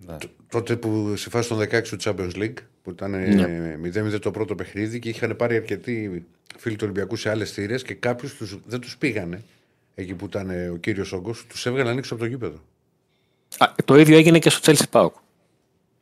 [0.06, 0.16] Ναι.
[0.48, 3.78] Τότε που στη φάση των 16 του Champions League, που ήταν Ναι.
[4.14, 6.24] 0-0 το πρώτο παιχνίδι και είχαν πάρει αρκετοί
[6.58, 9.42] φίλοι του Ολυμπιακού σε άλλες θύρες και κάποιους δεν τους πήγανε
[9.94, 12.58] εκεί που ήταν ε, ο κύριος Όγκος, τους έβγαλαν έξω από το γήπεδο.
[13.58, 15.14] Α, το ίδιο έγινε και στο Chelsea ΠΑΟΚ.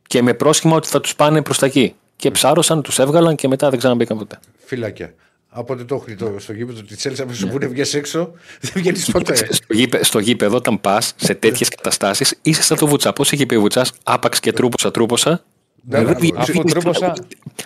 [0.07, 1.95] Και με πρόσχημα ότι θα τους πάνε προς τα εκεί.
[2.23, 4.39] Και ψάρωσαν, τους έβγαλαν και μετά δεν ξαναμπήκαν ποτέ.
[4.65, 5.15] Φυλάκια.
[5.49, 9.11] Από ότι το έχει το, στο γήπεδο τη Τσέλσι, αμέσω που βγεις έξω, δεν βγαίνεις
[9.11, 9.35] ποτέ.
[9.35, 13.13] στο, γήπε, στο γήπεδο, όταν πας σε τέτοιες καταστάσεις, είσαι σαν το βουτσά.
[13.13, 15.45] Πώς είχε πει ο βουτσάς, άπαξ και τρούποσα, τρούποσα.
[15.83, 17.15] Δηλαδή, Αφού βγαίνεις- τρύπωσα.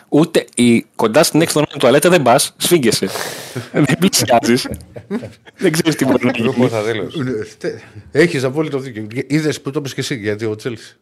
[0.08, 3.08] Ούτε η, κοντά στην έξοδο τουαλέτα δεν πας, σφίγγεσαι.
[3.86, 4.68] δεν πλησιάζεις.
[5.56, 6.48] δεν ξέρεις τι μπορεί να γίνει.
[6.48, 7.14] Τρύπωσα τέλος.
[8.12, 9.06] Έχεις απόλυτο δίκιο.
[9.26, 10.96] Είδες που το είπες και εσύ γιατί ο Τσέλση.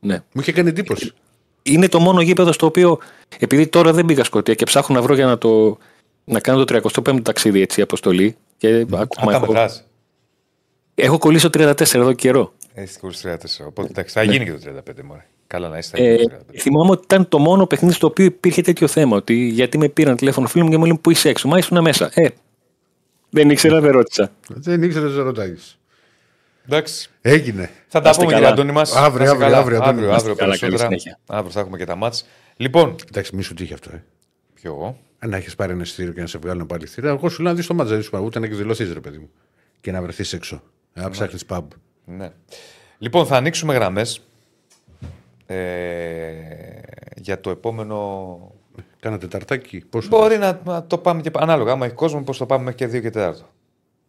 [0.00, 0.14] Ναι.
[0.32, 1.12] Μου είχε κάνει εντύπωση.
[1.66, 2.98] Είναι το μόνο γήπεδο στο οποίο,
[3.38, 5.78] επειδή τώρα δεν πήγα Σκοτία και ψάχνω να βρω για να, το,
[6.24, 8.36] να κάνω το 35ο ταξίδι έτσι, αποστολή.
[8.56, 9.84] Και ακόμα Τα έχω, μετράς.
[10.94, 12.52] έχω κολλήσει το 34 εδώ καιρό.
[12.74, 13.36] Έχει την 34.
[13.66, 14.58] Οπότε εντάξει, θα γίνει και το
[14.88, 15.26] 35 μωρέ.
[15.46, 15.90] Καλά να είσαι.
[15.96, 16.58] θα Ε, γίνει το 35.
[16.58, 19.16] θυμάμαι ότι ήταν το μόνο παιχνίδι στο οποίο υπήρχε τέτοιο θέμα.
[19.16, 21.80] Ότι γιατί με πήραν τηλέφωνο φίλοι μου και μου λένε Πού είσαι έξω, Μα ήσουν
[21.80, 22.10] μέσα.
[22.14, 22.26] Ε,
[23.30, 24.32] δεν ήξερα, δεν ρώτησα.
[24.48, 25.54] Δεν ήξερε να ρωτάει.
[26.68, 27.10] Εντάξει.
[27.20, 27.70] Έγινε.
[27.88, 28.60] Θα τα είστε πούμε κύριε καλά.
[28.60, 28.96] Αντώνη μας.
[28.96, 29.88] Αύριο, αύριο, αύριο, Αντώνη.
[29.88, 31.00] αύριο, Να αύριο, είστε καλά, καλή περισσότερα.
[31.00, 31.18] συνέχεια.
[31.26, 32.26] Αύριο θα έχουμε και τα μάτς.
[32.56, 33.90] Λοιπόν, Εντάξει, μη σου τύχει αυτό.
[33.94, 34.04] Ε.
[34.54, 34.96] ποιο.
[35.18, 37.50] Αν να έχεις πάρει ένα ειστήριο και να σε βγάλουν πάλι ειστήριο, εγώ σου λέω
[37.50, 39.30] να δεις το μάτζα, σου ούτε να εκδηλωθεί, ρε παιδί μου.
[39.80, 40.62] Και να βρεθείς έξω.
[40.92, 41.62] Να ψάχνεις pub.
[42.04, 42.30] Ναι.
[42.98, 44.20] Λοιπόν, θα ανοίξουμε γραμμές
[45.46, 45.56] ε,
[47.16, 48.38] για το επόμενο.
[49.00, 49.84] Κάνα τεταρτάκι.
[49.90, 50.08] Πόσο.
[50.08, 51.72] Μπορεί να, να το πάμε και ανάλογα.
[51.72, 53.32] Άμα έχει κόσμο, πώς το πάμε μέχρι και 2 και 4.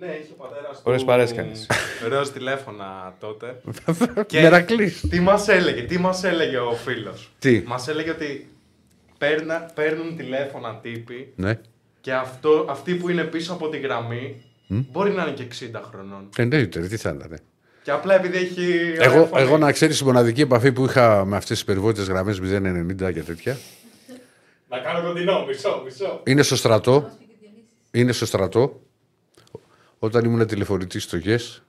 [0.06, 0.82] Ναι, είχε ο πατέρας του.
[0.84, 1.66] Ωραίες παρέες κάνεις.
[2.08, 3.60] Ροζ τηλέφωνα τότε.
[4.42, 5.00] Μερακλής.
[5.10, 7.30] τι μας έλεγε, τι μας έλεγε ο φίλος.
[7.38, 8.48] Τι; Μας έλεγε ότι
[9.18, 11.58] παίρνα, παίρνουν τηλέφωνα τύποι Ναι.
[12.00, 16.28] και αυτό, αυτοί που είναι πίσω από τη γραμμή μπορεί να είναι και 60 χρονών.
[16.36, 17.38] Εννοείται, ρε, τι θα ήταν.
[17.82, 18.92] Και απλά επειδή έχει.
[18.98, 19.42] Εγώ, ωραία φωνή.
[19.42, 23.22] εγώ να ξέρεις η μοναδική επαφή που είχα με αυτές τις περιβόητες γραμμές 090 και
[23.22, 23.56] τέτοια
[24.68, 26.20] Να κάνω κοντινό, μισό, μισό.
[26.26, 27.10] είναι στο στρατό.
[27.90, 28.80] Είναι στο στρατό.
[30.04, 31.62] Όταν ήμουν τηλεφωνητής στο ΓΕΣ.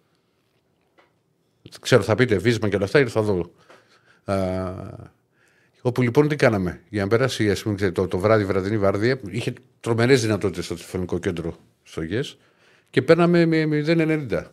[1.82, 3.52] Ξέρω, θα πείτε βίσμα και όλα αυτά, ήρθα εδώ.
[4.26, 4.74] Α,
[5.82, 6.82] όπου λοιπόν τι κάναμε.
[6.90, 10.74] Για να περάσει ας πούμε, ξέρετε, το, το βράδυ, βραδινή βάρδια, είχε τρομερές δυνατότητες στο
[10.76, 12.38] τηλεφωνικό κέντρο στο ΓΕΣ
[12.90, 14.44] και παίρναμε με 090.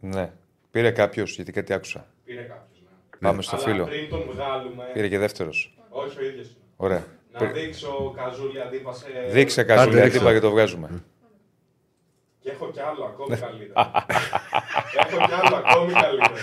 [0.00, 0.32] Ναι.
[0.70, 2.06] Πήρε κάποιος, γιατί κάτι άκουσα.
[2.24, 2.82] Πήρε κάποιος.
[2.82, 3.28] Ναι.
[3.28, 3.84] Πάμε στο Αλλά φίλο.
[3.84, 4.84] πριν τον βγάλουμε.
[4.92, 5.78] Πήρε και δεύτερος.
[5.88, 6.56] Όχι ο ίδιος.
[6.76, 7.06] Ωραία.
[7.40, 9.06] Να δείξω καζούλη αντίπασε.
[9.30, 10.16] Δείξε κάτι Άντε, ρίξε.
[10.16, 10.88] αντίπα και το βγάζουμε.
[12.42, 13.72] Και έχω κι άλλο ακόμη καλύτερο.
[15.02, 16.34] έχω κι άλλο ακόμη καλύτερο.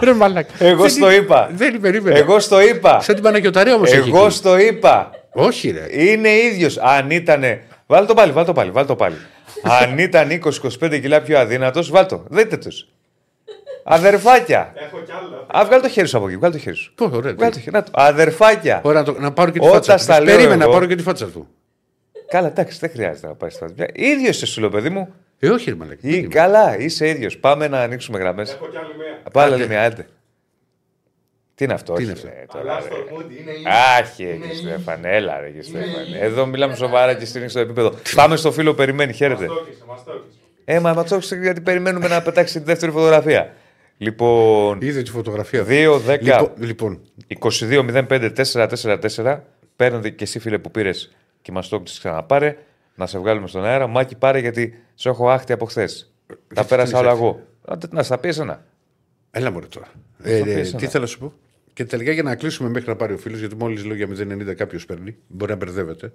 [0.04, 0.52] Ρε μαλάκα.
[0.58, 1.48] Εγώ στο είπα.
[1.52, 2.18] Δεν περίμενε.
[2.18, 3.00] Εγώ στο είπα.
[3.00, 3.92] Σαν την Παναγιοταρία όμως.
[3.92, 5.10] Εγώ στο είπα.
[5.32, 6.02] Όχι, ρε.
[6.02, 6.78] Είναι ίδιος.
[6.78, 7.62] Αν ήτανε.
[7.86, 9.16] Βάλ το πάλι, βάλ το πάλι, βάλ το πάλι.
[9.62, 10.28] Αν ήταν
[10.80, 12.24] 20-25 κιλά πιο αδύνατος, βάλ το.
[12.28, 12.86] Δείτε τους.
[13.84, 14.72] Αδερφάκια.
[14.76, 15.46] έχω κι άλλο.
[15.60, 16.92] Α, βγάλ το χέρι σου από εκεί, βγάλ το χέρι σου.
[16.94, 17.32] Πώ, ωραία.
[17.34, 17.70] Βγάλ το χέρι.
[17.76, 17.90] Να το.
[17.94, 18.80] Αδερφάκια.
[18.84, 20.24] Ωραία, να, το, να πάρω και τη Όταν φάτσα στα του.
[20.24, 21.48] λέω Περίμενα εγώ- να πάρω και τη φάτσα του.
[22.30, 25.14] Καλά, εντάξει, δεν χρειάζεται να πάει στα ίδιος είσαι σου, λέω, παιδί μου.
[25.38, 25.98] Ε, όχι, ρε μαλάκα.
[26.00, 26.28] Ή, Δεν είμαι.
[26.34, 27.38] καλά, είσαι ίδιος.
[27.38, 28.52] Πάμε να ανοίξουμε γραμμές.
[28.52, 29.22] Έχω κι άλλη μία.
[29.32, 30.06] Πάλι άλλη μια, άντε.
[31.54, 32.86] Τι είναι αυτό, Τι όχι, είναι αυτό; ρε, τώρα, Αλλά ρε.
[32.86, 33.64] στο Moody είναι η-
[34.00, 36.18] Άχι, είναι κύριε η- Στέφανε, έλα ρε κύριε Στέφανε.
[36.20, 37.94] Εδώ μιλάμε σοβαρά και στην στο επίπεδο.
[38.14, 39.46] Πάμε στο φίλο, περιμένει, χαίρετε.
[39.46, 40.38] Μας το έκυσε, μας το έκυσε.
[40.64, 43.52] Ε, μα μα τσόξε γιατί περιμένουμε να πετάξει τη δεύτερη φωτογραφία.
[43.96, 45.64] Λοιπόν, Είδε τη φωτογραφία.
[45.68, 49.40] 2, 10, Λοιπόν, λοιπόν, 22-05-444.
[49.76, 52.56] Παίρνετε και εσύ, φίλε, που πήρες και μας το έχεις ξαναπάρε.
[52.94, 53.86] Να σε βγάλουμε στον αέρα.
[53.86, 56.12] Μάκη, πάρε γιατί σε έχω άχτη από χθες.
[56.54, 57.46] Τα πέρασα όλα έχεις εγώ.
[57.64, 58.64] Άντε, Να στα πεις ένα.
[59.30, 59.86] έλα μου τώρα.
[60.22, 60.88] Ε, Θα ε, πεις τι ένα.
[60.88, 61.32] θέλω να σου πω;
[61.72, 64.54] Και τελικά για να κλείσουμε μέχρι να πάρει ο φίλος, γιατί μόλις λέω για 090
[64.54, 66.12] κάποιος παίρνει, μπορεί να μπερδεύεται.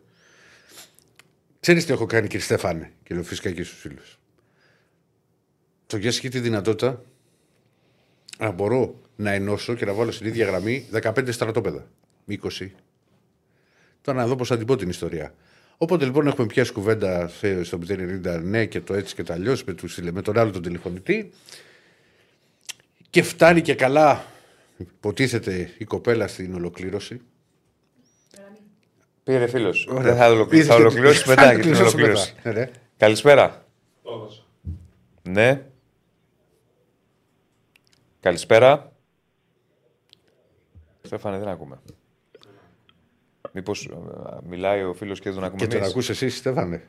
[1.60, 4.20] Ξέρεις τι έχω κάνει, κύριε Στέφανε, και λέω φυσικά και στους φίλους;
[5.88, 7.02] Το ΓΕΣ έχει τη δυνατότητα
[8.40, 11.88] να μπορώ να ενώσω και να βάλω στην ίδια γραμμή 15 στρατόπεδα.
[12.30, 12.70] 20.
[14.06, 15.34] Τώρα να δω πώ θα την πω την ιστορία.
[15.78, 19.64] Όποτε λοιπόν έχουμε πιάσει κουβέντα σε- στο 090 ναι και το έτσι και το αλλιώς
[19.64, 21.32] με, τους τηλε- με τον άλλο τον τηλεφωνητή
[23.10, 24.26] και φτάνει και καλά
[24.78, 27.22] υποτίθεται η κοπέλα στην ολοκλήρωση.
[29.24, 29.88] Πήρε φίλος.
[29.90, 30.02] Ωραία.
[30.02, 30.58] Δεν θα, ολοκλη...
[30.58, 32.34] Είδες θα τι- ολοκληρώσει θα μετά για την ολοκληρώσω ολοκλήρωση.
[32.44, 32.50] μετά.
[32.54, 32.72] Ναι, ναι.
[32.98, 33.66] Καλησπέρα.
[34.04, 34.42] Το έδωσα.
[35.22, 35.66] Ναι.
[38.20, 38.92] Καλησπέρα.
[41.02, 41.80] Στέφανε, δεν ακούμε.
[43.58, 43.90] Μήπως
[44.44, 45.66] μιλάει ο φίλος και δεν ακούμε.
[45.66, 46.84] Και τον ακούς εσύ, Στέφανε.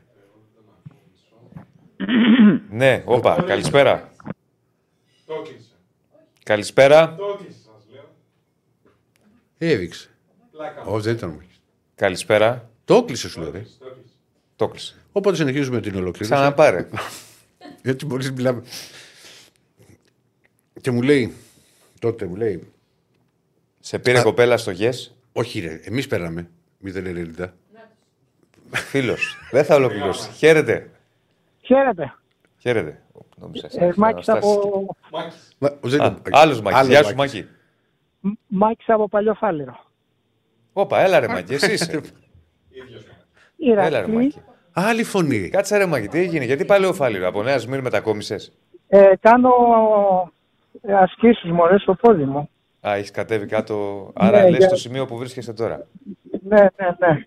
[2.70, 4.12] ναι, όπα, καλησπέρα.
[5.26, 5.70] Το κλείσε.
[6.43, 7.14] Καλησπέρα.
[7.14, 8.05] Το κλείσε, σας λέω.
[9.59, 10.09] Έδειξε.
[10.51, 10.82] Πλάκα.
[10.82, 11.40] Όχι, δεν ήταν μου.
[11.94, 12.70] Καλησπέρα.
[12.84, 13.51] Το έκλεισε, σου λέω.
[13.51, 13.59] ρε.
[13.59, 14.14] Το κλείσε.
[14.56, 14.97] Το κλείσε.
[15.12, 16.30] Οπότε συνεχίζουμε την ολοκλήρωση.
[16.30, 16.88] Ξαναπάρε.
[17.82, 18.62] Γιατί μόλις μιλάμε.
[20.80, 21.32] Και μου λέει,
[21.98, 22.72] τότε μου λέει,
[23.80, 25.10] Σε πήρε κοπέλα στο yes.
[25.32, 26.51] Όχι, ρε, εμείς πέραμε.
[26.86, 27.52] 0,90.
[28.70, 29.36] Φίλος.
[29.50, 30.30] δεν θα ολοκληρώσει.
[30.30, 30.90] Χαίρετε.
[31.62, 32.14] Χαίρετε.
[32.58, 33.00] Χαίρετε.
[33.36, 35.54] Νόμιζα, Ε, Μάκης από, Μάκης.
[35.58, 36.78] Μα, ο Ζένο- Άλλος Μάκης.
[36.78, 37.32] άλλος Γεια σου, Μάκης.
[38.20, 38.36] Μάκη.
[38.46, 39.78] Μάκης από Παλιοφάλιρο.
[40.72, 41.90] Όπα, έλα ρε Μάκη, εσύ είσαι.
[42.68, 43.72] Ίδιος κάνει.
[43.72, 44.40] Έλα ρε Ηρακλή, Μάκη.
[44.72, 45.48] Άλλη φωνή.
[45.48, 48.52] Κάτσε ρε Μάκη, τι έγινε, γιατί πάλι ο Φάληρο, από Νέας Σμύρ μετακόμισες.
[48.88, 49.50] ε, κάνω
[50.82, 52.48] ε, ασκήσεις μωρέ στο πόδι μου.
[52.88, 54.10] Α, έχεις κατέβει κάτω.
[54.14, 55.86] Άρα Ναι, λες για- το σημείο που βρίσκεσαι τώρα.
[56.48, 57.24] Ναι, ναι, ναι.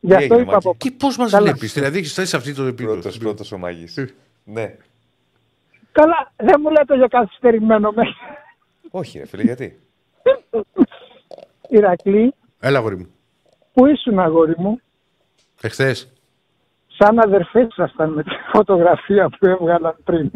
[0.00, 0.74] Γι' αυτό έγινε, είπα Μάκη; από...
[0.78, 1.42] Και πώς μας Καλά.
[1.44, 2.92] βλέπεις, δηλαδή έχεις φτάσει σε αυτή το επίπεδο.
[2.92, 3.84] Πρώτος, πρώτος ο Μάκη.
[4.44, 4.76] ναι.
[5.92, 8.02] Καλά, δεν μου λέτε για καθυστερημένο με.
[8.90, 9.78] Όχι, ρε φίλε, γιατί;
[11.68, 13.06] Ηρακλή, Έλα, αγόρι μου.
[13.72, 14.80] πού ήσουν αγόρι μου,
[15.60, 16.08] Εχθές.
[16.98, 20.30] σαν αδερφές ήσασταν με τη φωτογραφία που έβγαλαν πριν.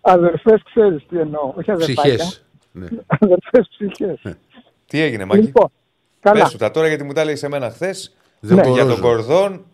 [0.00, 2.14] αδερφές ξέρεις τι εννοώ, όχι αδερφάκια.
[2.14, 2.44] Ψυχές.
[2.72, 2.86] Ναι.
[3.06, 4.20] Αδερφές ψυχές.
[4.86, 5.68] Τι έγινε, Μάκη; Λοιπόν,
[6.20, 6.40] καλά.
[6.42, 8.14] Πες σου τα τώρα γιατί μου τα έλεγες εμένα χθες.
[8.40, 8.62] Δεν Ναι.
[8.62, 8.74] μπορώ.
[8.74, 9.64] Για τον Κορδόν.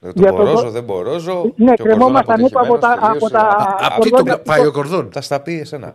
[0.00, 1.52] Δεν Για τον τον μπορώ, Κο- δεν μπορώ.
[1.56, 5.08] Ναι, κρεμόμασταν είπα από τα, από τα Απ' τι κορδόνια το πάει ο κορδόν.
[5.12, 5.94] Θα στα πει εσένα.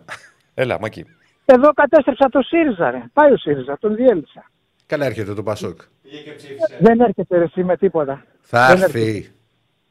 [0.54, 1.06] Έλα, Μάκη.
[1.46, 3.04] Εδώ κατέστρεψα το ΣΥΡΙΖΑ, ρε.
[3.14, 4.44] Πάει ο ΣΥΡΙΖΑ, τον διέλυσα.
[4.86, 5.80] Καλά έρχεται το Πασόκ.
[6.02, 6.78] Πήγε και ψήφισε.
[6.80, 8.24] Δεν έρχεται ρε, εσύ με τίποτα.
[8.42, 9.32] Θα Δεν έρθει.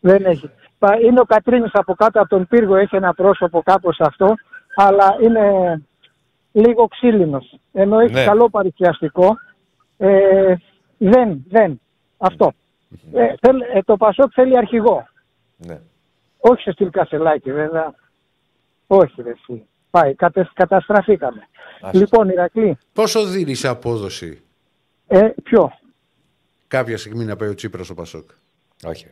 [0.01, 0.51] Δεν έχει.
[0.79, 4.35] Πα- Είναι ο Κατρίνης από κάτω από τον πύργο, έχει ένα πρόσωπο κάπως αυτό,
[4.75, 5.43] αλλά είναι
[6.53, 7.59] λίγο ξύλινος.
[7.73, 8.25] Ενώ έχει Ναι.
[8.25, 9.37] καλό παρουσιαστικό,
[10.07, 10.55] ε,
[10.99, 11.81] δεν, δεν.
[12.19, 12.53] Αυτό.
[13.13, 15.09] Ε, θέλ- ε, το Πασόκ θέλει αρχηγό.
[15.57, 15.81] Ναι.
[16.39, 17.95] Όχι σε στυλ Κασελάκη, βέβαια.
[18.87, 19.65] Όχι, ρε, εσύ.
[19.91, 21.49] Πάει, κατες, καταστραφήκαμε.
[21.81, 21.99] Άσε.
[21.99, 24.43] Λοιπόν, Ηρακλή, Πόσο δίνεις σε απόδοση;
[25.07, 25.73] Ε, ποιο;
[26.69, 28.31] κάποια στιγμή να πάει ο Τσίπρας στο Πασόκ.
[28.85, 29.07] Όχι.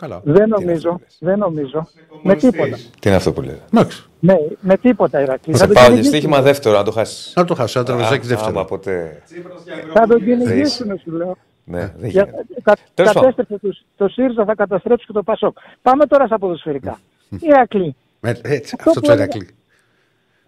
[0.00, 0.06] Ρε.
[0.06, 0.20] Καλά.
[0.24, 1.16] Δεν είναι αυτό νομίζω, που λες.
[1.20, 1.88] δεν νομίζω.
[2.22, 2.76] Με τίποτα.
[3.00, 4.04] Τι είναι αυτό που λέει; Εντάξει.
[4.20, 5.52] Ναι, με τίποτα, Ηρακλή.
[5.52, 6.12] Θα Θα σε τον πάω για κυνηγήσουν.
[6.20, 7.32] στοίχημα δεύτερο, να το χάσεις.
[7.36, 8.48] Να το χάσω, ένα τραπεζάκι δεύτερο.
[8.50, 9.22] Άμα ποτέ.
[9.24, 10.44] Τσίπρας για Θα τον Ευρωβουλευτή.
[10.44, 11.36] κυνηγήσουν, σου λέω.
[11.64, 12.44] Ναι, δεν Για, γίνεται.
[12.62, 13.30] κα, Τέλος πάντων.
[13.30, 15.56] κατέστρεψε τους, το ΣΥΡΙΖΑ, θα καταστρέψει και το ΠΑΣΟΚ.
[15.82, 16.98] Πάμε τώρα στα ποδοσφαιρικά.
[17.40, 19.48] Ηρακλή, Ε, Έτσι, Αυτό αυτό που το έλεγα- Ερακλή.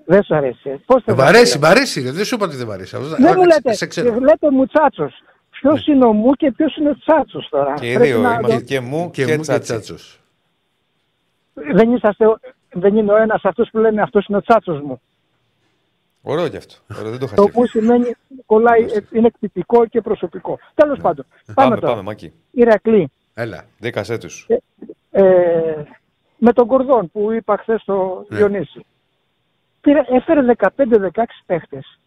[0.05, 0.70] δεν σου αρέσει.
[0.70, 0.77] ε.
[0.86, 2.01] Πώς Ε, θα Μ' αρέσει, μ' αρέσει.
[2.02, 2.10] ρε.
[2.10, 2.97] Δεν σου είπα ότι δεν μ' αρέσει.
[2.97, 4.18] Αυτό- Δεν Α, μου λέτε, Σε ξέρω.
[4.20, 4.66] λέτε μου
[5.60, 5.84] τσάτσος.
[5.84, 8.32] Ποιος είναι ο μου και ποιος είναι ο τσάτσος τώρα; Και οι Πρέπει δύο να
[8.34, 9.62] είμαστε το- και μου Και και μου και τσάτσι.
[9.72, 10.20] τσάτσος.
[11.54, 12.38] Δεν, είσαστε, ο-
[12.72, 15.00] δεν είναι ο ένας αυτός που λένε αυτός είναι ο τσάτσος μου.
[16.22, 16.74] Ωραίο κι αυτό.
[16.98, 17.78] Ωραίο, δεν το είχα Το που σκεφτεί.
[17.78, 18.14] σημαίνει
[18.46, 20.58] κολλάει, ε, είναι εκτυπικό και προσωπικό.
[20.74, 21.92] Τέλος πάντων, πάμε, Πάμε, τώρα.
[21.92, 22.32] πάμε, Μάκη.
[22.50, 23.64] Ηρακλή, Έλα.
[23.78, 24.46] Δίκασέ τους.
[25.10, 25.22] ε,
[26.36, 28.36] με τον Κορδόν που είπα χθες στο Ναι.
[28.36, 28.86] Διονύση.
[29.80, 31.98] Πήρε, έφερε 15-16 παίχτες.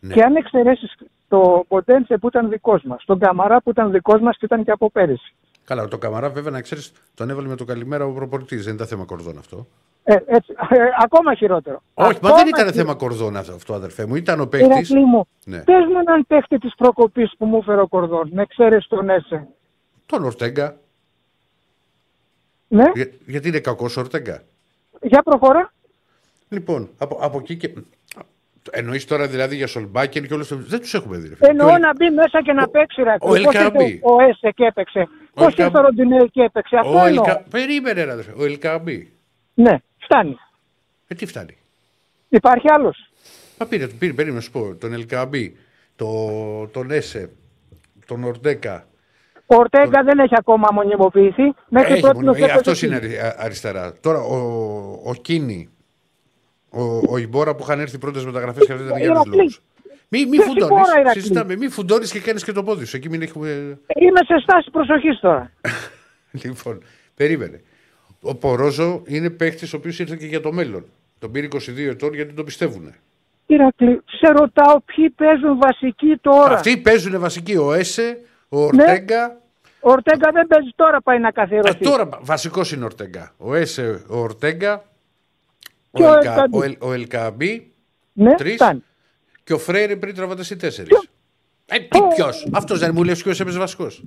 [0.00, 0.14] Ναι.
[0.14, 0.94] Και αν εξαιρέσεις
[1.28, 4.70] το Ποντένσε που ήταν δικός μας, τον Καμαρά που ήταν δικός μας και ήταν και
[4.70, 5.34] από πέρυσι.
[5.64, 8.56] Καλά, το καμαρά βέβαια να ξέρεις, τον έβαλε με το καλημέρα ο προπορητή.
[8.56, 9.66] Δεν ήταν θέμα κορδόν αυτό.
[10.04, 11.82] Ε, έτσι, ε, ακόμα χειρότερο.
[11.94, 14.14] Όχι, μα Ακόμα δεν ήταν χειρο- θέμα κορδόν αυτό, αυτό, αδερφέ μου.
[14.14, 14.68] Ήταν ο παίκτης.
[14.90, 15.58] Ηρακλή μου, Ναι.
[15.62, 19.46] πες μου έναν παίχτη της προκοπής που μου έφερε ο Κορδόν, με εξαίρεση τον Έσε.
[20.06, 20.76] Τον Ορτέγκα.
[22.68, 24.42] Ναι, Για- γιατί είναι κακός ο Ορτέγκα;
[25.02, 25.72] για προχώρα.
[26.48, 27.72] Λοιπόν, από, από εκεί και.
[28.72, 30.64] Εννοείς τώρα δηλαδή για Σολμπάκεν και όλους του.
[30.68, 31.28] Δεν τους έχουμε δει.
[31.28, 31.48] ρε φίλε.
[31.50, 33.28] Εννοώ Και ο- να μπει μέσα και να παίξει Ηρακλή.
[33.30, 33.84] ο Πώς Ελκαμπή.
[33.84, 35.08] ήρθε ο Έσε και έπαιξε.
[35.34, 35.62] Πώς Ελκαμπή.
[35.62, 36.76] ήρθε ο Ροντινέη και έπαιξε.
[36.76, 37.24] Αυτό Ο εννοώ.
[37.26, 37.42] Ελκα...
[37.50, 38.32] Περίμενε, ρε, αδερφέ.
[38.38, 39.12] Ο Ελκαμπή.
[39.54, 40.36] Ναι, φτάνει.
[41.08, 41.56] Ε, τι φτάνει.
[42.28, 43.10] Υπάρχει άλλος;
[43.58, 44.74] Μα πήρε, πήρε, περίμενε να σου πω.
[44.74, 45.56] Τον Ελκαμπή,
[45.96, 46.06] το,
[46.72, 47.30] τον Έσε,
[48.06, 48.86] τον Ορτέκα.
[49.46, 51.42] Ο Ορτέγκα δεν έχει ακόμα μονιμοποιηθεί.
[51.68, 52.86] Μέχρι Έχει πρώτη μόνο- ε, έπαιζε αυτός εκεί.
[52.86, 53.92] είναι αρι- α- αριστερά.
[54.00, 54.36] Τώρα ο,
[55.04, 55.68] ο Κίνη,
[56.82, 59.36] ο, ο Ιμπόρα που είχαν έρθει πρώτες μεταγραφές και αυτέ ήταν για άλλου Ηρακλής.
[59.36, 59.60] λόγους.
[60.08, 60.70] Μη, μη Ποιος φουντώνεις.
[60.76, 61.56] Ιμπόρα, Ηρακλής; Συζητάμε.
[61.56, 62.96] Μη φουντώνεις και κάνεις και το πόδι σου.
[62.96, 63.48] Εκεί μην έχουμε.
[64.00, 65.50] Είμαι σε στάση προσοχής τώρα.
[66.44, 66.82] Λοιπόν,
[67.14, 67.62] περίμενε.
[68.20, 70.84] Ο Πορόζο είναι παίχτης ο οποίος ήρθε και για το μέλλον.
[71.18, 72.94] Τον πήρε 22 ετών γιατί τον πιστεύουν.
[73.46, 76.54] Ηρακλή, σε ρωτάω ποιοι παίζουν βασικοί τώρα.
[76.54, 77.56] Αυτοί παίζουν βασικοί.
[77.56, 78.18] Ο Έσε,
[78.48, 78.82] ο Ναι.
[78.82, 79.40] Ορτέγκα.
[79.80, 81.84] Ο Ορτέγκα δεν παίζει τώρα, πάει να Α, καθιερωθεί.
[81.84, 83.32] τώρα βασικός είναι ο Ορτέγκα.
[83.38, 84.84] Ο Έσε, ο Ορτέγκα.
[85.92, 86.56] Και ο, ο Ελκα, Ελκαμπή.
[86.58, 87.72] ο, Ελ, ο Ελκαμπή
[88.12, 88.54] ναι, τρεις.
[88.54, 88.82] φτάνει.
[89.44, 91.08] και ο Φρέιρε πριν τραυματιστεί τέσσερις.
[91.66, 94.02] Ε, τι ποιος; Αυτός δεν μου λέει ποιος έπαιζε βασικός.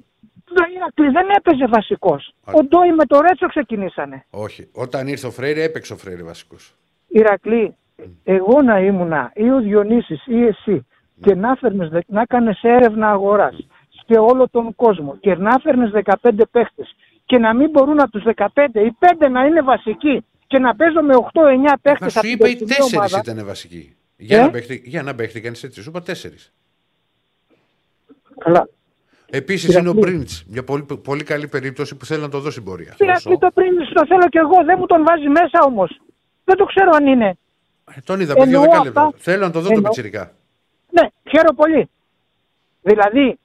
[0.54, 2.34] Το Ηρακλή δεν έπαιζε βασικός.
[2.44, 2.52] Α.
[2.56, 4.26] Ο Ντόι με το Ρέτσο ξεκινήσανε.
[4.30, 4.70] Όχι.
[4.74, 6.74] Όταν ήρθε ο Φρέιρε έπαιξε ο Φρέιρε βασικός.
[7.08, 7.76] Ηρακλή,
[8.24, 10.86] εγώ να ήμουνα ή ο Διονύσης ή εσύ
[11.22, 13.68] και να, φέρνες, δε- να κάνεις έρευνα αγοράς
[14.08, 15.92] σε όλο τον κόσμο και να φέρνεις
[16.22, 16.96] 15 παίχτες
[17.26, 18.46] και να μην μπορούν από τους 15
[18.86, 22.36] οι 5 να είναι βασικοί και να παίζω με 8-9 Μα παίχτες σου από την
[22.36, 23.22] είπα οι περσινή τέσσερις ομάδα.
[23.32, 23.96] ήταν βασικοί.
[24.18, 25.82] Για Ε; να παίχτη, για να παίχτη κανείς έτσι.
[25.82, 26.54] Σου είπα τέσσερις.
[28.38, 28.70] Καλά.
[29.30, 30.16] Επίσης είναι ο Ηρακλή.
[30.16, 30.30] Μπριντ.
[30.48, 32.96] Μια πολύ, πολύ καλή περίπτωση που θέλει να το δώσει πορεία.
[33.00, 36.02] Ηρακλή το πριν το θέλω κι εγώ, δεν μου τον βάζει μέσα όμως.
[36.44, 37.38] Δεν το ξέρω αν είναι.
[37.96, 39.02] Ε, Τον είδα με δύο Εννοώ δεκάλεπτα.
[39.02, 39.18] αυτά.
[39.18, 39.84] Θέλω να το δω το Εννοώ.
[39.92, 40.32] πιτσιρικά.
[40.90, 41.90] Ναι, χαίρομαι πολύ.
[42.82, 43.40] Δηλαδή,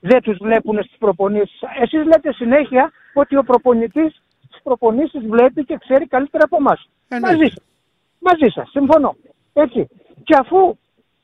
[0.00, 1.60] δεν τους βλέπουν στις προπονήσεις.
[1.82, 4.22] Εσείς λέτε συνέχεια ότι ο προπονητής
[4.62, 6.88] στις προπονήσεις βλέπει και ξέρει καλύτερα από εμάς.
[7.08, 7.36] Εννοείται.
[7.36, 7.64] Μαζί σας.
[8.18, 9.16] Μαζί σας, συμφωνώ.
[9.52, 9.88] Έτσι.
[10.24, 10.78] Και αφού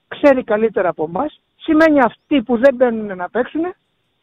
[0.09, 3.61] ξέρει καλύτερα από εμάς, σημαίνει αυτοί που δεν μπαίνουν να παίξουν,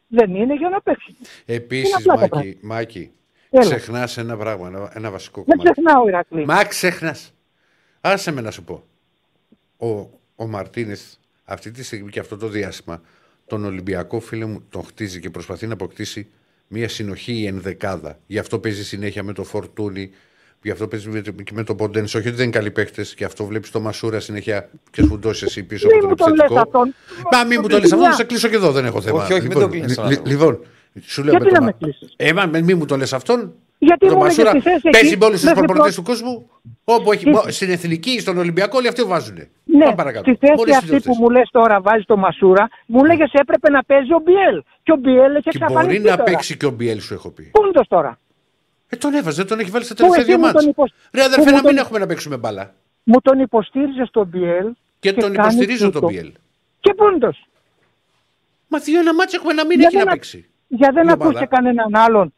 [0.08, 1.16] δεν είναι για να παίξουν.
[1.46, 2.58] Επίσης, απλά τα Μάκη, πράγματα.
[2.66, 3.10] Μάκη
[3.50, 3.64] Έλα.
[3.64, 5.80] ξεχνάς ένα πράγμα, ένα, ένα βασικό Δεν κομμάτι.
[5.80, 6.44] ξεχνάω, Ηρακλή.
[6.44, 7.32] Μα ξεχνάς.
[8.00, 8.82] Άσε με να σου πω.
[9.76, 9.88] Ο,
[10.36, 11.02] ο Μαρτίνεθ
[11.44, 13.00] αυτή τη στιγμή και αυτό το διάστημα
[13.46, 16.28] τον Ολυμπιακό φίλε μου τον χτίζει και προσπαθεί να αποκτήσει
[16.68, 18.18] μια συνοχή η ενδεκάδα.
[18.26, 20.10] Γι' αυτό παίζει συνέχεια με το Φορτούνι,
[20.62, 22.14] γι' αυτό παίζει με, το- και με τον Ποντένς.
[22.14, 25.62] Όχι ότι δεν είναι καλοί παίχτες, γι' αυτό βλέπεις το Μασούρα συνέχεια και σπουντώσει εσύ
[25.62, 26.78] πίσω Μην από μου τον τον λες επιθετικό.
[26.78, 26.94] αυτόν.
[27.32, 29.22] Μα μην μου το λες αυτό, θα σε κλείσω και εδώ, δεν έχω θέμα.
[29.22, 30.30] Όχι, όχι, μην λοιπόν, τον κλείσεις τον λι- άνθρωπο.
[30.44, 30.60] λοιπόν,
[31.02, 33.12] σου λέω Γιατί με να το με Μα- κλείσεις; Ε, μα μην μου το λες
[33.12, 33.54] αυτόν.
[33.78, 36.18] Γιατί Το μου έλεγες Μασούρα τη θέση παίζει εκεί, με όλου του μέχρι προπονητές πρώτη-
[36.20, 36.50] του κόσμου.
[36.84, 39.34] Όπου έχει, Τι- στην εθνική, στον Ολυμπιακό, όλοι αυτοί βάζουν.
[39.64, 40.30] Ναι, Πάμε παρακάτω.
[40.30, 41.16] στη θέση Μόλις αυτή τους που αυτές.
[41.18, 44.62] μου λες τώρα βάζει το Μασούρα, μου λέγες έπρεπε να παίζει ο Μπιέλ.
[44.82, 46.22] Και ο Μπιέλ έχει Και μπορεί εξαφανιστεί να τώρα.
[46.22, 47.42] παίξει και ο Μπιέλ, σου έχω πει.
[47.42, 48.18] Πού είναι το τώρα.
[48.88, 50.62] Ε, τον έβαζε, τον έχει βάλει στα Πού τελευταία εσύ δύο μου μάτς.
[50.62, 52.74] τον υποσ- Ρε αδερφέ, πού μου να μην τον- έχουμε να παίξουμε μπάλα.
[53.02, 54.66] Μου τον υποστήριζες τον Μπιέλ.
[54.98, 56.00] Και τον κάνει υποστηρίζω τούτο.
[56.00, 56.32] τον Μπιέλ.
[56.80, 57.34] Και πού είναι το.
[58.68, 60.48] Μα δύο ένα μάτς έχουμε να μην Για έχει δεν να α- παίξει.
[60.68, 61.40] Για δεν Η ακούς ομάδα.
[61.40, 62.34] και κανέναν άλλον,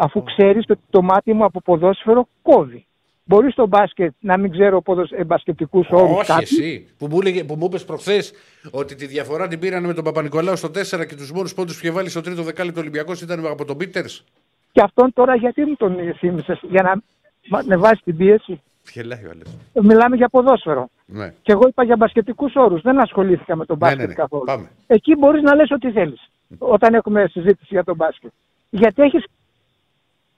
[0.00, 2.86] αφού ξέρεις ότι το μάτι μου από ποδόσφαιρο κόβει.
[3.24, 5.10] Μπορείς στο μπάσκετ να μην ξέρω ποδοσ...
[5.12, 6.88] ε, μπασκετικούς όρους Όχι κάτι; εσύ.
[6.98, 8.32] Που μου, έλεγε, που μου είπες προχθές
[8.70, 11.86] ότι τη διαφορά την πήραν με τον Παπα-Νικολάου στο 4 και τους μόνους πόντους που
[11.86, 14.24] είχε βάλει στο τρίτο δεκάλεπτο Ολυμπιακός ήταν από τον Πίτερς.
[14.72, 17.00] Και αυτόν τώρα γιατί μου τον θύμισες, για να
[17.48, 18.60] μα- με βάζει την πίεση;
[18.92, 19.56] Γελάει ο άλλος.
[19.86, 20.88] Μιλάμε για ποδόσφαιρο.
[21.06, 21.34] Ναι.
[21.42, 22.80] Και εγώ είπα για μπασκετικούς όρους.
[22.82, 24.14] Δεν ασχολήθηκα με τον Ναι, μπάσκετ ναι, ναι.
[24.14, 24.44] καθόλου.
[24.44, 24.70] Πάμε.
[24.86, 26.28] Εκεί μπορείς να λες ό,τι θέλεις.
[26.58, 28.30] Όταν έχουμε συζήτηση για τον μπάσκετ.
[28.70, 29.24] Γιατί έχεις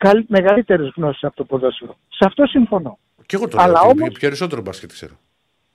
[0.05, 0.25] καλ...
[0.29, 1.97] μεγαλύτερες γνώσεις από το ποδόσφαιρο.
[2.09, 2.99] Σε αυτό συμφωνώ.
[3.27, 3.91] Και εγώ το Αλλά λέω.
[3.91, 5.15] όμως- Πιο περισσότερο μπάσκετ ξέρω.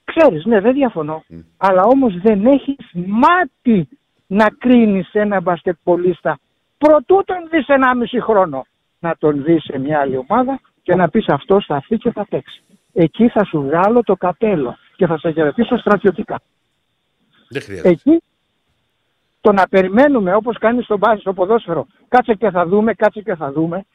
[0.04, 1.24] Ξέρεις, ναι, δεν διαφωνώ.
[1.58, 3.88] Αλλά όμως δεν έχεις μάτι
[4.28, 6.40] να κρίνεις ένα μπασκετπολίστα
[6.78, 8.66] προτού τον δεις 1,5 χρόνο.
[9.00, 12.26] Να τον δεις σε μια άλλη ομάδα και να πεις αυτός θα έρθει και θα
[12.30, 12.62] παίξει.
[12.94, 16.42] Εκεί θα σου βγάλω το καπέλο και θα σε χαιρετήσω στρατιωτικά.
[17.50, 17.90] Δεν χρειάζεται.
[17.90, 18.22] Εκεί
[19.42, 23.36] το να περιμένουμε όπως κάνεις στο μπάσκετ, στο ποδόσφαιρο, κάτσε και θα δούμε, κάτσε και
[23.36, 23.86] θα δούμε.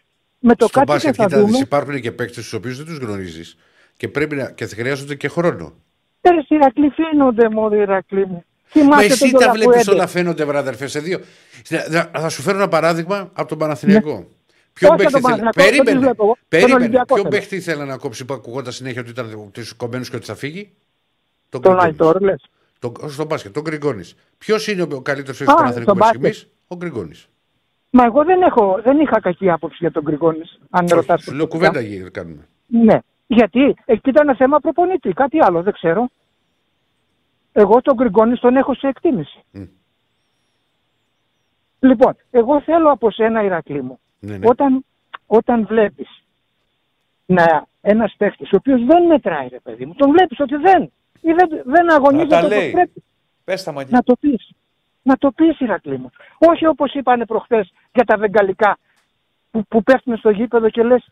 [0.40, 2.86] Με το Στο κάτσε μπάσκετ, και θα κοιτά, δούμε, υπάρχουν και παίκτες τους οποίους δεν
[2.86, 3.56] τους γνωρίζεις
[3.96, 5.74] και πρέπει να και χρειάζονται και χρόνο.
[6.22, 8.44] Ρε Ηρακλή, φαίνονται μόνο Ηρακλή μου.
[8.74, 9.90] Μα Θυμάσαι εσύ τον τα βλέπεις Τολακουέντε.
[9.90, 11.20] όλα φαίνονται, βράδερφε, σε δύο.
[11.64, 14.26] Θα θα σου φέρω ένα παράδειγμα από τον Παναθηναϊκό.
[14.72, 14.94] Ποιο Ναι.
[14.94, 15.50] Όχι παίχτη από τον ήθελε.
[15.50, 15.98] Παναθηναϊκό, δεν τους Περίμενε.
[15.98, 16.32] βλέπω εγώ.
[16.32, 16.74] Τον Περίμενε.
[16.74, 17.28] Ολυμπιακό Ποιο θέλω.
[17.28, 20.70] παίχτη ήθελε να κόψει που ακουγόταν συνέχεια ότι ήταν του κομμένου και ότι θα φύγει;
[21.48, 22.00] Τον Τον Γκριγκόνης.
[22.00, 22.42] Αϊτόρ, λες.
[22.78, 24.14] Τον- Στο μπάσκετ, τον Γκριγκόνης.
[24.38, 26.34] Ποιος είναι ο καλύτερος παίχτη Α, του Παναθηναϊκού στο μέχρι μπάσκετ.
[26.34, 27.28] στιγμής, ο Γκριγκόνης.
[27.90, 30.42] Μα εγώ δεν, έχω, δεν είχα κακή άποψη για τον Γκριγόνη.
[30.70, 31.68] Αν με ρωτάς Σου λέω προσωπικά.
[31.70, 32.46] κουβέντα γύρω κάνουμε.
[32.66, 32.98] Ναι.
[33.26, 35.12] Γιατί; Εκεί ήταν θέμα προπονητή.
[35.12, 36.08] Κάτι άλλο δεν ξέρω.
[37.52, 39.38] Εγώ τον Γκριγκόνη τον έχω σε εκτίμηση.
[39.50, 39.62] Μμ.
[41.80, 44.48] Λοιπόν, εγώ θέλω από σένα, Ηρακλή μου, Ναι, ναι.
[44.48, 44.84] όταν,
[45.26, 46.22] όταν βλέπεις
[47.26, 50.82] να, ένας παίχτης, ο οποίος δεν μετράει, ρε παιδί μου, τον βλέπεις ότι δεν,
[51.20, 52.70] ή δεν, δεν Να αγωνίζεται τα όπως λέει.
[52.70, 53.02] πρέπει.
[53.44, 53.90] Πες τα μαγιά.
[53.96, 54.50] Να το πεις.
[55.02, 56.10] Να το πεις, Ηρακλή μου.
[56.38, 58.78] Όχι όπως είπανε προχθές για τα βεγγαλικά
[59.50, 61.10] που, που πέφτουν στο γήπεδο και λες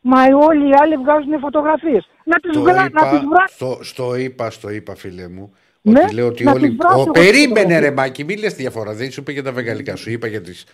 [0.00, 2.08] Μα όλοι οι άλλοι βγάζουν φωτογραφίες.
[2.24, 2.72] Να τις, Το βγα...
[2.72, 3.44] να είπα, τις βρά...
[3.46, 5.54] στο, στο είπα, στο είπα, φίλε μου.
[5.82, 6.68] Ναι, ότι λέω ότι να όλοι.
[6.68, 7.80] τις βράσω Ο, εγώ περίμενε, φωτογραφίες.
[7.80, 8.94] ρε Μάκη, μην λες τη διαφορά.
[8.94, 9.96] Δεν σου είπα για τα βεγγαλικά.
[9.96, 10.66] Σου είπα για, τις,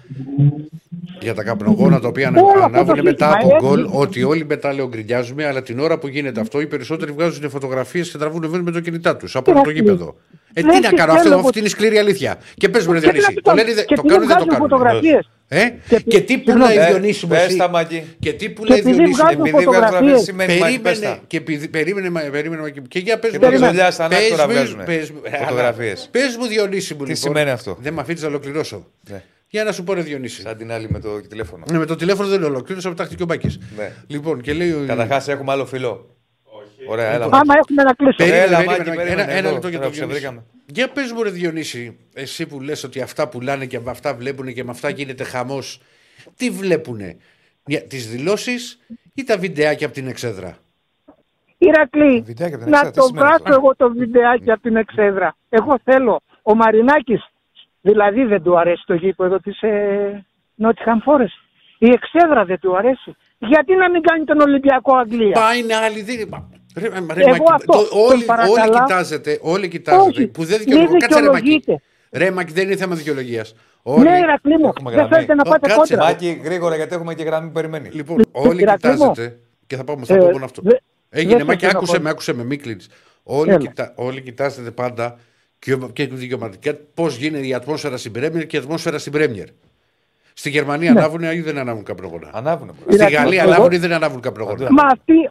[1.20, 3.66] για τα καπνογόνα τα οποία Όλο αυτό ανάβουν το μετά σύστημα, από έτσι.
[3.66, 3.88] γκολ.
[4.02, 8.10] Ότι όλοι μετά λέω γκρινιάζουμε, αλλά την ώρα που γίνεται αυτό, οι περισσότεροι βγάζουν φωτογραφίες
[8.10, 9.72] και τραβούν βεβαίω με το κινητά τους από το Ηρακλή.
[9.72, 10.16] γήπεδο.
[10.58, 11.46] Ε, Δεν τι να τις κάνω, θέλω αυτό, εγώ.
[11.46, 12.38] αυτή είναι η σκληρή αλήθεια.
[12.54, 14.14] Και πες μου, ρε Και τι Διονύση, να το κάνω, λένε, δεν- και το επειδή
[14.14, 14.68] κάνουν ή δεν το βγάζουν κάνουν.
[14.68, 15.30] φωτογραφίες.
[15.48, 16.60] Ε; Και- Και τι συγγνώμη.
[16.60, 17.56] πουλάει Ε, Διονύση μου Πες εσύ.
[17.56, 18.04] τα μαγί.
[18.18, 19.98] Και τι Και πουλάει επειδή Διονύση; βγάζουν Επειδή βγάζουν φωτογραφίες.
[19.98, 20.78] φωτογραφίες σημαίνει μαγί.
[20.78, 21.22] Πες Περίμενε, τα.
[21.26, 23.72] και επειδή, περίμενε, μα- περίμενε, μα- και για πες Και μου, με Περίμενε.
[23.72, 25.98] ζωλιά στα πες ανάκτορα μου, βγάζουν πες μου, ε, φωτογραφίες.
[26.00, 27.22] αλλά, Πες μου Διονύση μου Τι λοιπόν.
[27.22, 28.86] σημαίνει αυτό; Δεν με αφήνεις να ολοκληρώσω.
[29.50, 29.60] Ναι.
[29.60, 30.40] Για να σου πω ρε Διονύση.
[30.40, 31.64] Σαν την άλλη με το τηλέφωνο.
[31.70, 33.58] Ναι, με το τηλέφωνο δεν ολοκλήρωσα, πετάχτηκε ο Μπάκης.
[33.76, 33.92] Ναι.
[34.06, 34.70] Λοιπόν, και λέει.
[34.72, 36.16] ο- Καταρχάς έχουμε άλλο φιλό.
[36.42, 36.88] Όχι.
[36.88, 37.24] Ωραία, έλα.
[37.24, 38.14] Άμα έχουμε να κλείσουμε.
[38.16, 40.18] Περίμενε, Έλα, περίμενε, Μάκη, Μάκη, περίμενε, ένα, ένα εδώ, λεπτό για τώρα τον Διονύση.
[40.20, 40.46] ξεβρήκαμε.
[40.66, 44.52] Για πες μου ρε Διονύση, εσύ που λες ότι αυτά πουλάνε και με αυτά βλέπουν
[44.52, 45.80] και με αυτά γίνεται χαμός.
[46.36, 47.16] Τι βλέπουνε,
[47.66, 48.78] Για τις δηλώσεις
[49.14, 50.56] ή τα βιντεάκια από την εξέδρα;
[51.58, 52.24] Ηρακλή,
[52.66, 55.36] να το βράσω εγώ το βιντεάκι από την εξέδρα.
[55.48, 57.24] Εγώ θέλω ο Μαρινάκης,
[57.88, 61.32] δηλαδή δεν του αρέσει το γήπεδο της ε, Νότιχαμ Φόρες.
[61.78, 63.16] Η εξέδρα δεν του αρέσει.
[63.38, 66.04] Γιατί να μην κάνει τον Ολυμπιακό Αγγλία; Πά είναι άλλη.
[66.76, 71.06] Ρε, ρε, Εγώ αυτό, το, όλοι, όλοι κοιτάζετε, όλοι κοιτάζετε Όχι, που δεν δικαιολογείται.
[71.06, 71.62] Κάτσε ρε Μακή.
[72.12, 73.54] Ρε Μακή δεν είναι θέμα δικαιολογίας.
[73.82, 74.02] Όλοι...
[74.02, 76.04] Ναι, Ρακλή μου, δεν θέλετε να πάτε κόντρα.
[76.04, 77.88] Μάκη, γρήγορα γιατί έχουμε και γραμμή περιμένει.
[77.92, 80.62] Λοιπόν, όλοι κοιτάζετε και θα πάμε, θα πω μόνο αυτό.
[81.08, 82.88] Έγινε, Μάκη, άκουσε με, άκουσε με, μη κλείνεις.
[83.22, 85.18] Όλοι, κοιτά, όλοι κοιτάζετε πάντα
[85.58, 89.46] και, και δικαιωματικά πώς γίνεται η ατμόσφαιρα στην Πρέμιερ και η ατμόσφαιρα στην Πρέμιερ.
[90.34, 91.00] Στη Γερμανία ναι.
[91.00, 92.70] ανάβουν ή δεν ανάβουν καπνογόνα; Ανάβουν.
[92.88, 94.82] Στη Γαλλία ανάβουν ή δεν ανάβουν καπνογόνα; Μα,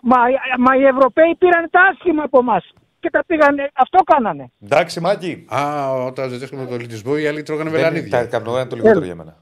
[0.02, 0.18] μα,
[0.58, 4.52] μα, οι Ευρωπαίοι πήραν τα άσχημα από εμάς και τα πήγαν, αυτό κάνανε.
[4.64, 5.46] Εντάξει, Μάκη.
[5.50, 8.10] Α, όταν ζητήσαμε τον πολιτισμό, οι άλλοι τρώγανε βελανίδια.
[8.10, 9.38] Τα καπνογόνα είναι το λιγότερο για μένα.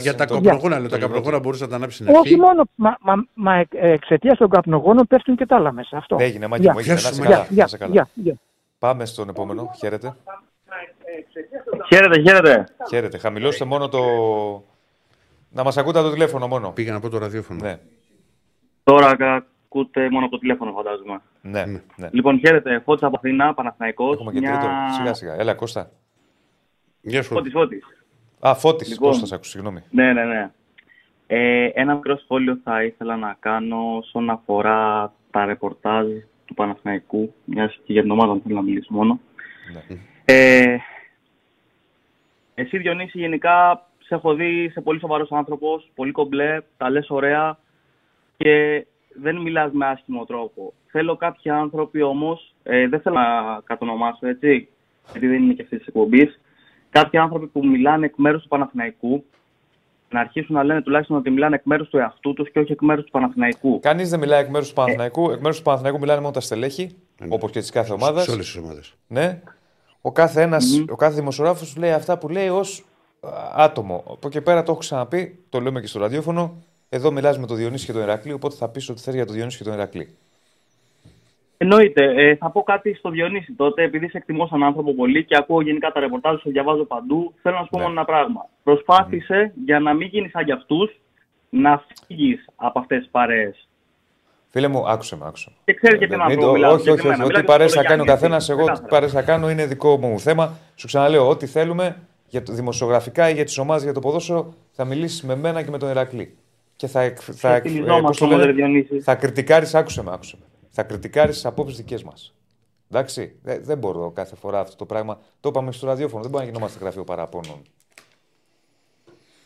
[0.00, 3.64] Για τα καπνογόνα, τα καπνογόνα μπορούσε να τα ανάψεις στην Όχι μόνο, μα, μα, μα
[3.70, 5.96] εξαιτίας των καπνογόνων πέφτουν και τα άλλα μέσα.
[5.96, 6.16] Αυτό.
[6.20, 8.40] Έγινε, Μάκη μου, έγινε.
[8.80, 9.70] Πάμε στον επόμενο.
[9.78, 10.16] Χαίρετε.
[11.92, 12.64] Χαίρετε, χαίρετε.
[12.88, 13.18] Χαίρετε.
[13.18, 14.00] Χαμηλώστε μόνο το.
[15.50, 16.70] Να μας ακούτε το τηλέφωνο μόνο.
[16.70, 17.60] Πήγα να πω το ραδιόφωνο.
[17.62, 17.78] Ναι.
[18.82, 21.20] Τώρα ακούτε μόνο από το τηλέφωνο, φαντάζομαι.
[21.40, 21.82] Ναι, ναι.
[21.96, 22.08] ναι.
[22.12, 22.80] Λοιπόν, χαίρετε.
[22.84, 24.14] Φώτης από Αθήνα, Παναθηναϊκός.
[24.14, 24.58] Έχουμε και μια...
[24.58, 24.72] τρίτο.
[24.96, 25.34] Σιγά σιγά.
[25.34, 25.90] Έλα, Κώστα.
[27.00, 27.34] Γεια σου.
[27.34, 27.82] Φώτης, Φώτης.
[28.40, 28.88] Α, Φώτης.
[28.88, 29.82] Λοιπόν, Κώστας, άκουσα, συγγνώμη.
[29.90, 30.50] Ναι, ναι, ναι.
[31.26, 36.06] Ε, ένα μικρό σχόλιο θα ήθελα να κάνω όσον αφορά τα ρεπορτάζ
[36.50, 39.20] του Παναθηναϊκού, μιας και για την ομάδα θέλω να μιλήσω μόνο.
[39.72, 39.98] Ναι.
[40.24, 40.76] Ε,
[42.54, 47.58] εσύ, Διονύση, γενικά σε έχω δει σε πολύ σοβαρός άνθρωπος, πολύ κομπλέ, τα λες ωραία
[48.36, 50.72] και δεν μιλάς με άσχημο τρόπο.
[50.86, 54.68] Θέλω κάποιοι άνθρωποι όμως, ε, δεν θέλω να κατονομάσω έτσι,
[55.10, 56.40] γιατί δεν είναι και αυτής της εκπομπής,
[56.90, 59.24] κάποιοι άνθρωποι που μιλάνε εκ μέρους του Παναθηναϊκού
[60.10, 62.80] να αρχίσουν να λένε τουλάχιστον ότι μιλάνε εκ μέρους του εαυτού τους και όχι εκ
[62.80, 63.80] μέρους του Παναθηναϊκού.
[63.80, 65.30] Κανείς δεν μιλάει εκ μέρους του Παναθηναϊκού.
[65.30, 67.26] Εκ μέρους του Παναθηναϊκού μιλάνε μόνο τα στελέχη, ναι.
[67.30, 68.24] όπως και της κάθε ομάδας.
[68.24, 68.94] Σε όλες τις ομάδες.
[69.06, 69.40] Ναι
[70.00, 70.88] ο κάθε, ένας, mm-hmm.
[70.90, 72.84] ο κάθε δημοσιογράφος λέει αυτά που λέει ως
[73.54, 74.04] άτομο.
[74.06, 76.62] Από εκεί πέρα το έχω ξαναπεί, το λέμε και στο ραδιόφωνο.
[76.88, 79.34] Εδώ μιλάς με τον Διονύση και τον Ηρακλή, οπότε θα πεις ότι θες για τον
[79.34, 80.16] Διονύση και τον Ηρακλή.
[81.62, 82.04] Εννοείται.
[82.16, 85.60] Ε, θα πω κάτι στο Διονύση τότε, επειδή σε εκτιμώ σαν άνθρωπο πολύ και ακούω
[85.60, 87.34] γενικά τα ρεπορτάζ σου, διαβάζω παντού.
[87.42, 87.82] Θέλω να σου πω ναι.
[87.82, 88.48] μόνο ένα πράγμα.
[88.62, 89.60] Προσπάθησε mm.
[89.64, 91.00] για να μην γίνεις σαν για αυτούς
[91.50, 93.68] να φύγεις από αυτές τις παρέες.
[94.48, 95.52] Φίλε μου, άκουσε με, άκουσε.
[95.64, 97.22] Και ξέρεις γιατί να το Όχι, όχι, όχι.
[97.22, 100.58] Ό,τι παρέσει να κάνει ο καθένας, εγώ ό,τι παρέσει να κάνω είναι δικό μου θέμα.
[100.74, 101.96] Σου ξαναλέω, ό,τι θέλουμε
[102.28, 105.70] για το δημοσιογραφικά ή για τις ομάδες για το ποδόσφαιρο θα μιλήσεις με μένα και
[105.70, 106.34] με τον Ηρακλή.
[106.76, 107.62] Και θα, θα, ε,
[109.02, 110.46] θα κριτικάρεις, άκουσε με, άκουσε με.
[110.70, 112.34] Θα κριτικάρεις τις απόψεις δικές μας.
[112.90, 115.18] Εντάξει, δεν, δεν μπορώ κάθε φορά αυτό το πράγμα.
[115.40, 117.62] Το είπαμε στο ραδιόφωνο, δεν μπορεί να γινόμαστε γραφείο παραπώνων.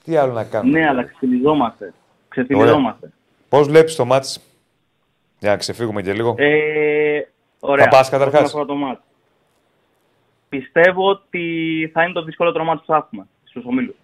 [0.04, 1.92] Τι άλλο να κάνουμε; Ναι, αλλά ξεφυλιζόμαστε.
[2.28, 3.12] Ξεφυλιζόμαστε.
[3.48, 4.28] Πώς βλέπεις το μάτι
[5.38, 6.34] για να ξεφύγουμε και λίγο.
[6.38, 7.20] Ε,
[7.60, 7.84] ωραία.
[7.84, 8.52] Θα πας καταρχάς.
[8.52, 8.98] Το
[10.48, 13.96] Πιστεύω ότι θα είναι το δυσκολότερο μάτι που θα έχουμε στους ομίλους.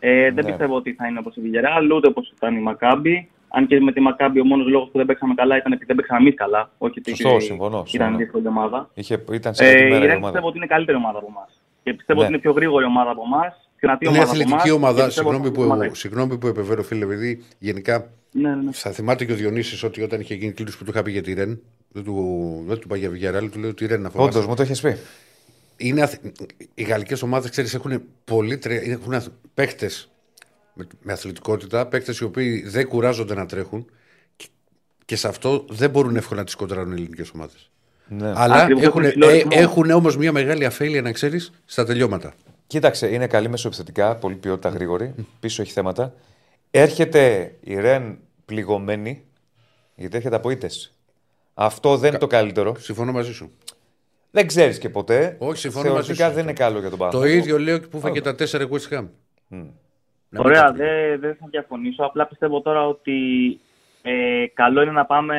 [0.00, 0.44] Ε, δεν ναι.
[0.44, 3.30] πιστεύω ότι θα είναι όπως η Βιγεράλ, ούτε όπως ήταν η Μακάμπη.
[3.48, 5.96] Αν και με τη Μακάμπη ο μόνος λόγος που δεν παίξαμε καλά ήταν επειδή δεν
[5.96, 6.70] παίξαμε εμείς καλά.
[6.78, 7.84] Όχι Σωστό, συμφωνώ.
[7.92, 8.90] Ήταν δύσκολη ομάδα.
[8.94, 10.20] Είχε, ήταν σε ε, η ομάδα.
[10.20, 11.60] πιστεύω ότι είναι καλύτερη ομάδα από εμάς.
[11.82, 12.24] Και πιστεύω ναι.
[12.24, 13.60] ότι είναι πιο γρήγορη ομάδα από εμάς.
[13.98, 15.10] Είναι αθλητική ομάδα.
[15.10, 18.10] Συγγνώμη που, συγγνώμη που επεβαίνω, φίλε, επειδή γενικά
[18.40, 18.72] ναι, ναι.
[18.72, 21.22] Θα θυμάται και ο Διονύσης ότι όταν είχε γίνει κλήρωση που του είχα πει για
[21.22, 24.38] τη Ρεν, δεν του, δεν του για Βιγιαράλ, του λέω ότι η Ρεν να φοβάσαι.
[24.38, 24.96] Όντως, μου το έχει πει.
[25.76, 26.10] Είναι,
[26.74, 29.22] οι γαλλικές ομάδες, ξέρεις, έχουν πολύ έχουν
[29.54, 30.10] παίχτες
[30.76, 33.90] με, με αθλητικότητα, παίχτε οι οποίοι δεν κουράζονται να τρέχουν
[34.36, 34.46] και,
[35.04, 37.70] και σε αυτό δεν μπορούν εύκολα να τις κοντράρουν οι ελληνικές ομάδες.
[38.08, 38.32] Ναι.
[38.36, 39.12] Αλλά έχουν, ε,
[39.48, 42.34] έχουν όμως μια μεγάλη αφέλεια, να ξέρεις, στα τελειώματα.
[42.66, 45.14] Κοίταξε, είναι καλή μεσοεπιθετικά, πολύ ποιότητα γρήγορη.
[45.40, 46.14] Πίσω έχει θέματα.
[46.70, 49.24] Έρχεται η Ρεν πληγωμένη,
[49.94, 50.96] γιατί έρχεται από ήτες.
[51.54, 52.76] Αυτό δεν είναι το καλύτερο.
[52.78, 53.50] Συμφωνώ μαζί σου.
[54.30, 55.36] Δεν ξέρεις και ποτέ.
[55.38, 56.32] Όχι, συμφωνώ μαζί σου.
[56.32, 57.34] δεν είναι καλό για τον Παναθηναϊκό.
[57.34, 59.06] Το ίδιο λέω και που έφαγε τα τέσσερα West Ham.
[59.50, 59.66] Mm.
[60.36, 62.04] Ωραία, δεν δε θα διαφωνήσω.
[62.04, 63.18] Απλά πιστεύω τώρα ότι
[64.02, 65.36] ε, καλό είναι να πάμε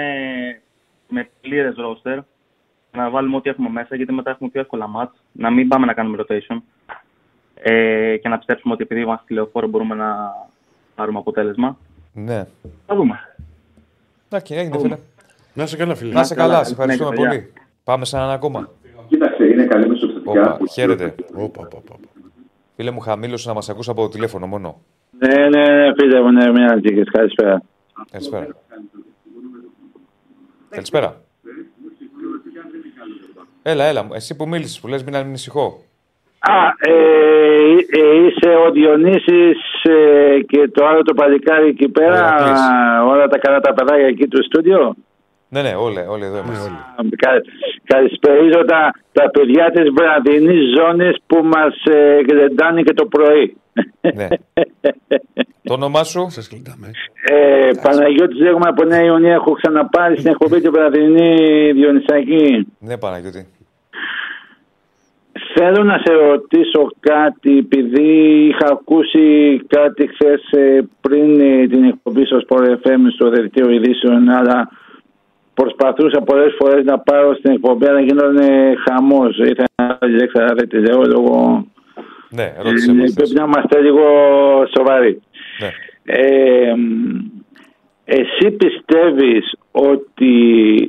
[1.09, 2.19] με πλήρες ρόστερ.
[2.91, 5.21] Να βάλουμε ό,τι έχουμε μέσα, γιατί μετά έχουμε πιο εύκολα μάτς.
[5.31, 6.57] Να μην πάμε να κάνουμε rotation.
[7.53, 10.15] Ε, και να πιστέψουμε ότι επειδή είμαστε τηλεοφόρο μπορούμε να
[10.95, 11.77] πάρουμε αποτέλεσμα.
[12.13, 12.45] Ναι.
[12.85, 13.19] Θα δούμε.
[14.25, 14.97] Εντάξει, έγινε φίλε.
[15.53, 16.13] Να είσαι καλά, φίλε.
[16.13, 17.53] Να είσαι καλά, σε ευχαριστούμε πολύ.
[17.83, 18.69] Πάμε σε έναν ακόμα.
[19.07, 20.59] Κοίταξε, είναι καλή μεσοψηφιακά.
[20.73, 21.15] Χαίρετε.
[22.79, 24.81] Φίλε μου, χαμήλωσε να μας ακούσει από το τηλέφωνο μόνο.
[25.19, 27.03] Ναι, ναι, ναι, φίλε μου, ναι, μια αντίκη.
[27.03, 27.61] Καλησπέρα.
[28.11, 28.47] Καλησπέρα.
[30.69, 31.21] Καλησπέρα.
[33.63, 34.07] Έλα, έλα.
[34.13, 35.83] Εσύ που μίλησες, που λες, μην ανησυχώ.
[36.39, 36.93] Α, ε,
[37.89, 42.35] ε, είσαι ο Διονύσης ε, και το άλλο το παλικάρι εκεί πέρα,
[43.05, 44.95] όλα τα καλά τα παιδάκια εκεί του στούντιο;
[45.49, 46.71] Ναι, ναι, όλοι, όλοι εδώ είμαστε.
[47.15, 47.29] Κα,
[47.83, 53.57] καλησπέριζω τα, τα παιδιά της βραδινής ζώνης που μας ε, και το πρωί.
[54.15, 54.27] Ναι.
[55.63, 56.91] το όνομά σου; Σας κλειτάμε.
[57.29, 59.33] Ε, Παναγιώτης λέγομαι από Νέα Ιωνία.
[59.33, 62.67] Έχω ξαναπάρει στην εκπομπή την βραδινή Διονυσάκη.
[62.79, 63.47] Ναι, Παναγιώτη.
[65.53, 70.41] Θέλω να σε ρωτήσω κάτι, επειδή είχα ακούσει κάτι χθες
[71.01, 74.69] πριν ε, την εκπομπή στο Sport FM στο δελτίο ειδήσεων, αλλά
[75.59, 78.39] προσπαθούσα πολλές φορές να πάρω στην εκπομπή, αλλά γίνονταν
[78.85, 79.37] χαμός.
[79.37, 81.65] Ήθελα να λέξα, δεν τη λέω, λόγω...
[82.29, 82.91] Ναι, ρώτησε.
[82.91, 84.05] Ε, πρέπει να είμαστε λίγο
[84.75, 85.21] σοβαροί.
[85.61, 85.69] Ναι.
[86.03, 86.73] Ε,
[88.05, 90.33] εσύ πιστεύεις ότι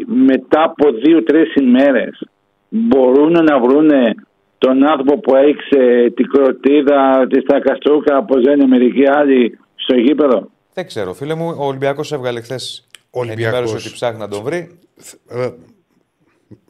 [0.06, 2.28] μετά από δύο-τρεις ημέρες
[2.68, 4.14] μπορούν να βρούνε
[4.58, 10.86] τον άνθρωπο που έριξε την κροτίδα της Στακαστρούκα από ζένε μερικοί άλλοι στο γήπεδο; Δεν
[10.86, 11.56] ξέρω, φίλε μου.
[11.58, 14.78] Ο Ολυμπιακός έβγαλε χθες ενημέρωση ότι ψάχνει να τον βρει.
[15.28, 15.50] Ε,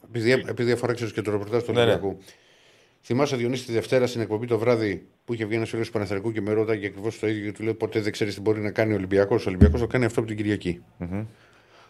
[0.07, 0.75] επειδή, επειδή
[1.13, 1.91] και το ρεπορτάζ του ναι, ναι.
[1.91, 2.17] Ολυμπιακού.
[3.01, 6.31] Θυμάσαι Διονύση τη Δευτέρα στην εκπομπή το βράδυ που είχε βγει ένας φίλος του Παναθερικού
[6.31, 8.71] και με ρώταγε ακριβώς το ίδιο και του λέει Ποτέ δεν ξέρεις τι μπορεί να
[8.71, 9.45] κάνει ο Ολυμπιακός.
[9.45, 10.83] Ο Ολυμπιακός το κάνει αυτό από την κυριακή.
[10.99, 11.25] Mm-hmm.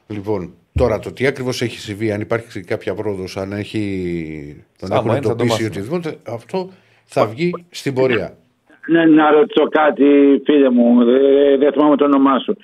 [0.08, 5.10] Λοιπόν, τώρα το τι ακριβώς έχει συμβεί, αν υπάρχει κάποια πρόοδος, αν έχει τον έχουν
[5.10, 6.70] εντοπίσει ή οτιδήποτε, αυτό
[7.06, 8.38] θα βγει στην πορεία.
[8.88, 10.04] Ναι, να ρωτήσω κάτι,
[10.46, 11.04] φίλε μου,
[11.60, 12.58] δεν θυμάμαι το όνομά σου.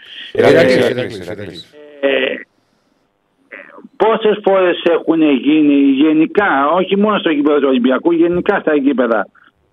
[3.98, 9.27] Πόσες φορές έχουν γίνει γενικά, όχι μόνο στο γήπεδο του Ολυμπιακού, γενικά στα γήπεδα,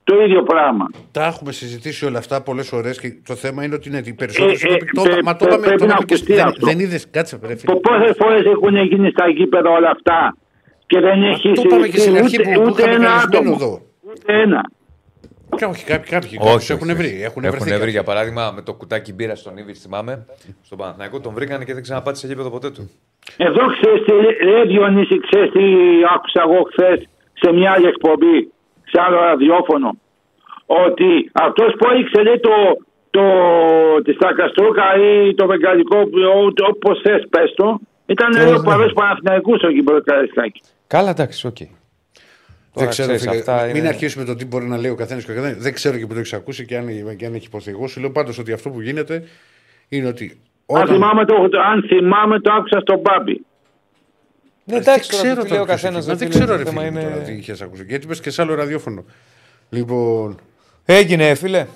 [0.05, 0.87] το ίδιο πράγμα.
[1.13, 4.75] Τα έχουμε συζητήσει όλα αυτά πολλές φορές και το θέμα είναι ότι είναι οι περισσότερε.
[4.75, 5.67] Ε, ε, μα το είπαμε
[6.05, 7.63] και δεν, δεν είδε, κάτσε πρέπει.
[7.81, 10.37] Πόσες φορές έχουν γίνει στα γήπεδα όλα αυτά
[10.87, 11.63] και δεν έχει συζητήσει.
[11.63, 13.53] Το είπαμε και στην αρχή που, που ούτε ένα άτομο.
[13.55, 13.81] Εδώ.
[14.11, 14.71] Ούτε ένα.
[15.57, 17.23] Και όχι, κάποιοι, κάποιοι, όχι, έχουν βρει.
[17.23, 20.27] Έχουν, έχουν βρει, για παράδειγμα, με το κουτάκι μπύρα στον Ήβιτ, θυμάμαι,
[20.63, 22.91] στον Παναθηναϊκό, τον βρήκαν και δεν ξαναπάτησε γήπεδο ποτέ του.
[23.37, 24.13] Εδώ ξέρεις τι,
[24.45, 25.65] ρε Διονύση, ξέρεις τι
[26.15, 28.53] άκουσα εγώ χθες σε μια άλλη εκπομπή
[28.91, 29.91] σε άλλο ραδιόφωνο
[30.67, 32.55] ότι αυτός που έριξε λέει το,
[33.11, 33.25] το,
[34.05, 35.99] τη Στακαστρούκα ή το Βεγγαλικό,
[36.69, 38.63] όπως θες πες το, ήταν ο ναι.
[38.63, 40.61] παρό Παναθηναϊκού ο Κύπρο Καραϊσκάκη.
[40.87, 41.57] Καλά, εντάξει, οκ.
[41.61, 41.82] Okay.
[42.75, 43.89] Δεν ξέρω, φίλε, αυτά μην είναι...
[43.89, 45.57] αρχίσουμε το τι μπορεί να λέει ο καθένας και ο καθένας.
[45.57, 47.71] Δεν ξέρω και που το έχεις ακούσει και αν, και αν έχει υποθεί.
[47.71, 49.25] Εγώ σου λέω πάντως ότι αυτό που γίνεται
[49.89, 50.41] είναι ότι.
[50.67, 50.83] Όταν...
[50.83, 51.35] Αν, θυμάμαι το,
[51.71, 53.45] αν θυμάμαι το άκουσα στον Μπάμπη.
[54.65, 56.05] Ναι, εντάξει, δεν ξέρω το ο καθένας.
[56.05, 57.23] Δεν ξέρω, ρε φίλε, είναι...
[57.25, 57.85] τι είχες ακούσει.
[57.89, 59.05] Γιατί είπε και σε άλλο ραδιόφωνο.
[59.69, 60.39] Λοιπόν.
[60.85, 61.67] Έγινε, φίλε.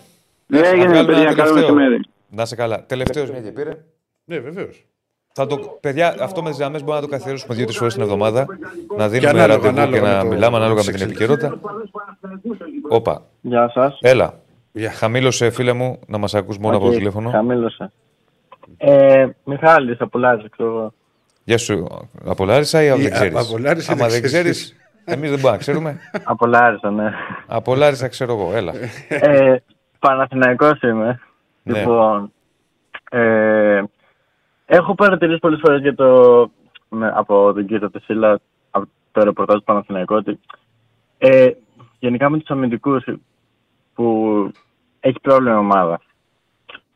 [0.46, 2.00] Ναι, έγινε, παιδιά, καλό μεσημέρι.
[2.30, 2.84] Να σε καλά.
[2.86, 3.70] Τελευταίος μια και πήρε.
[4.24, 4.84] Ναι, βεβαίως.
[5.38, 8.46] Θα το, παιδιά, αυτό με τις γραμμές μπορούμε να το καθιερώσουμε δύο-τρεις φορές την εβδομάδα.
[8.96, 11.58] Να δίνουμε ραντεβού και να μιλάμε ανάλογα με την επικαιρότητα.
[12.88, 13.22] Όπα.
[13.40, 13.98] Γεια σας.
[14.00, 14.34] Έλα.
[14.98, 17.30] Χαμήλωσε, φίλε μου, να μας ακούς μόνο από το τηλέφωνο.
[17.30, 17.92] Χαμήλωσε.
[18.76, 20.92] Ε, Μιχάλη, από Λάρισα, ξέρω εγώ.
[21.44, 21.86] Γεια σου,
[22.24, 25.98] από Λάρισα ή από δεν ξέρεις; Άμα δεν ξέρεις, εμείς δεν μπορούμε να ξέρουμε.
[26.32, 27.12] Από Λάρισα, ναι.
[27.46, 28.72] Από Λάρισα, ξέρω εγώ, έλα.
[29.08, 29.56] Ε,
[29.98, 31.20] Παναθηναϊκός είμαι.
[31.62, 31.78] Ναι.
[31.78, 32.32] Λοιπόν,
[33.10, 33.82] ε,
[34.66, 36.40] έχω παρατηρήσει πολλές φορές για το,
[37.14, 38.40] από τον κύριο Τεσίλα,
[38.70, 40.40] από το ρεπορτάζ του Παναθηναϊκού, ότι
[41.18, 41.50] ε,
[41.98, 43.04] γενικά με τους αμυντικούς
[43.94, 44.50] που
[45.00, 46.00] έχει πρόβλημα ομάδα.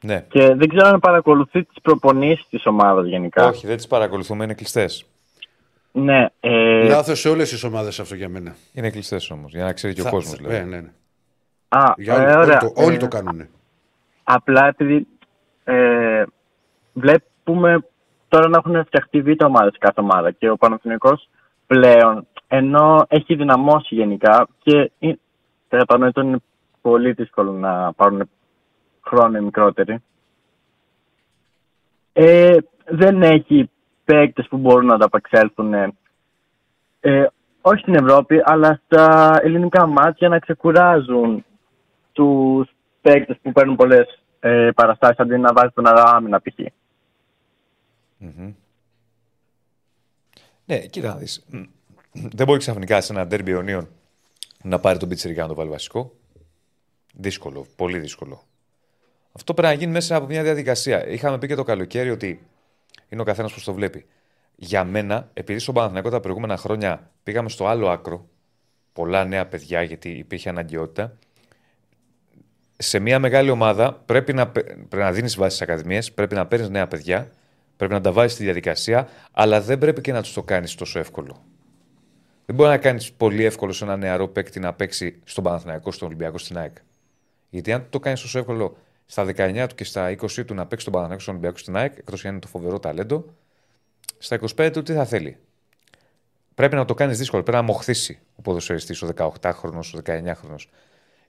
[0.02, 0.26] Ναι.
[0.28, 3.46] Και δεν ξέρω αν παρακολουθεί τις προπονήσεις της ομάδας γενικά.
[3.46, 5.04] Όχι, δεν τις παρακολουθούμε, είναι κλειστές.
[5.92, 6.26] Ναι.
[6.40, 6.88] Ε...
[6.88, 8.54] Λάθος σε όλες τις ομάδες αυτό για μένα.
[8.72, 10.40] Είναι κλειστές όμως, για να ξέρει και ο κόσμος.
[10.40, 10.90] Ναι, ναι, ναι.
[11.68, 13.48] Α, για όλοι, ε, όλοι, το, όλοι το κάνουν.
[14.24, 15.06] Απλά επειδή
[15.64, 16.24] ε,
[17.50, 17.86] βλέπουμε
[18.28, 21.28] τώρα να έχουν φτιαχτεί β' ομάδες κάθε ομάδα και ο Παναθηναϊκός
[21.66, 24.92] πλέον ενώ έχει δυναμώσει γενικά και
[25.68, 26.38] κατανοητό είναι
[26.80, 28.30] πολύ δύσκολο να πάρουν
[29.06, 30.02] χρόνο οι μικρότεροι.
[32.12, 33.70] Ε, δεν έχει
[34.04, 35.74] παίκτες που μπορούν να ανταπεξέλθουν
[37.00, 37.26] ε,
[37.60, 41.44] όχι στην Ευρώπη, αλλά στα ελληνικά μάτια να ξεκουράζουν
[42.12, 42.68] τους
[43.00, 46.79] παίκτες που παίρνουν πολλές ε, παραστάσεις αντί να βάζει τον άμυνα π.χ.
[48.20, 48.54] Mm-hmm.
[50.64, 51.46] Ναι, κοίτα να δεις.
[52.12, 53.88] Δεν μπορεί ξαφνικά σε ένα ντέρμπι αιωνίων
[54.62, 56.14] να πάρει τον πιτσιρικά να το βάλει βασικό.
[57.14, 58.42] Δύσκολο, πολύ δύσκολο.
[59.32, 61.08] Αυτό πρέπει να γίνει μέσα από μια διαδικασία.
[61.08, 62.46] Είχαμε πει και το καλοκαίρι ότι
[63.08, 64.06] είναι ο καθένας που το βλέπει.
[64.56, 68.28] Για μένα, επειδή στον Παναθηναϊκό τα προηγούμενα χρόνια πήγαμε στο άλλο άκρο,
[68.92, 71.16] πολλά νέα παιδιά γιατί υπήρχε αναγκαιότητα,
[72.76, 76.68] σε μια μεγάλη ομάδα πρέπει να, πρέπει να δίνεις βάση στις ακαδημίες, πρέπει να παίρνεις
[76.68, 77.30] νέα παιδιά,
[77.80, 80.98] πρέπει να τα βάζεις στη διαδικασία, αλλά δεν πρέπει και να τους το κάνεις τόσο
[80.98, 81.42] εύκολο.
[82.46, 86.08] Δεν μπορεί να κάνεις πολύ εύκολο σε ένα νεαρό παίκτη να παίξει στον Παναθηναϊκό, στον
[86.08, 86.76] Ολυμπιακό, στην ΑΕΚ.
[87.50, 88.76] Γιατί αν το κάνεις τόσο εύκολο
[89.06, 91.98] στα 19 του και στα 20 του να παίξει τον Παναθηναϊκό στον Ολυμπιακό στην ΑΕΚ,
[91.98, 93.24] εκτός αν είναι το φοβερό ταλέντο,
[94.18, 95.36] στα 25 του τι θα θέλει.
[96.54, 100.56] Πρέπει να το κάνεις δύσκολο, πρέπει να μοχθήσει ο ποδοσφαιριστής, ο 18χρονο, ο 19χρονο.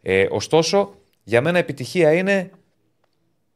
[0.02, 2.52] Ε, ωστόσο, για μένα επιτυχία είναι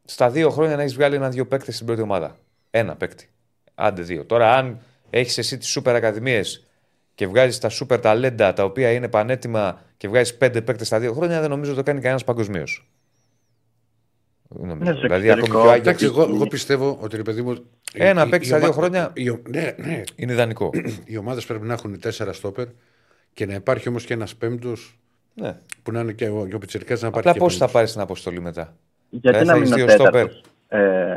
[0.05, 2.37] στα δύο χρόνια να έχεις βγάλει ένα-δύο παίκτες στην πρώτη ομάδα.
[2.77, 3.29] Ένα παίκτη.
[3.75, 4.25] Άντε δύο.
[4.25, 4.79] Τώρα, αν
[5.09, 6.67] έχεις εσύ τις σούπερ ακαδημίες
[7.15, 11.13] και βγάζεις τα σούπερ ταλέντα τα οποία είναι πανέτοιμα και βγάζεις πέντε παίκτες στα δύο
[11.13, 12.87] χρόνια, δεν νομίζω ότι το κάνει κανένας παγκοσμίως.
[14.47, 15.95] Ναι, δηλαδή, ακόμη και ο Άγγελ.
[16.01, 17.65] Εγώ, εγώ πιστεύω ότι ρε παιδί μου.
[17.93, 20.03] Ένα παίκτη στα δύο χρόνια η, ναι, ναι.
[20.15, 20.69] είναι ιδανικό.
[21.05, 22.67] Οι ομάδες πρέπει να έχουν τέσσερα στόπερ
[23.33, 24.99] και να υπάρχει όμως και ένας πέμπτος.
[25.33, 25.57] Ναι.
[25.83, 27.29] Που να είναι και ο, ο Πιτσερικά να πάρει.
[27.29, 28.75] Απλά πώς θα πάρεις την αποστολή μετά;
[29.09, 31.15] Γιατί να μην είναι ο ε...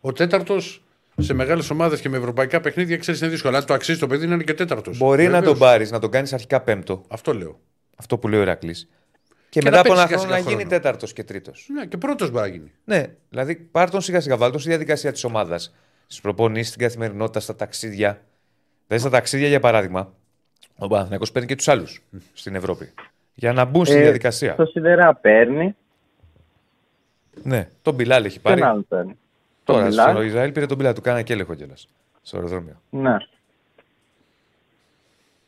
[0.00, 0.82] Ο τέταρτος
[1.18, 3.56] σε μεγάλες ομάδες και με ευρωπαϊκά παιχνίδια ξέρεις είναι δύσκολο.
[3.56, 4.98] Αν το αξίζει το παιδί να είναι και τέταρτος.
[4.98, 5.40] Μπορεί Βεβαίως.
[5.40, 7.04] να τον πάρεις, να τον κάνεις αρχικά πέμπτο.
[7.08, 7.60] Αυτό λέω.
[7.96, 8.72] Αυτό που λέει ο Ηρακλή.
[8.72, 8.86] Και,
[9.48, 11.68] και, μετά από ένα χρόνο να γίνει τέταρτος και τρίτος.
[11.72, 12.72] Ναι, και πρώτος μπορεί να γίνει.
[12.84, 15.74] Ναι, δηλαδή πάρ τον σιγά σιγά, βάλ τον στη διαδικασία της ομάδας.
[16.06, 18.22] Στις προπονήσεις, στην καθημερινότητα, στα ταξίδια.
[18.86, 20.12] Δηλαδή στα ταξίδια, για παράδειγμα,
[20.78, 22.92] ο Παναθυνακό παίρνει και τους άλλους στην Ευρώπη.
[23.34, 24.54] Για να μπουν στη ε, διαδικασία.
[24.54, 25.76] Το Σιδερά παίρνει.
[27.42, 28.60] Ναι, τον Μπιλάλ έχει πάρει.
[28.60, 29.18] Τον παίρνει;
[29.72, 31.88] Τώρα στο Ισραήλ πήρε τον Μπιλάλ, του κάνα και έλεγχο κιόλας.
[32.22, 32.80] Στο αεροδρόμιο.
[32.90, 33.16] Ναι.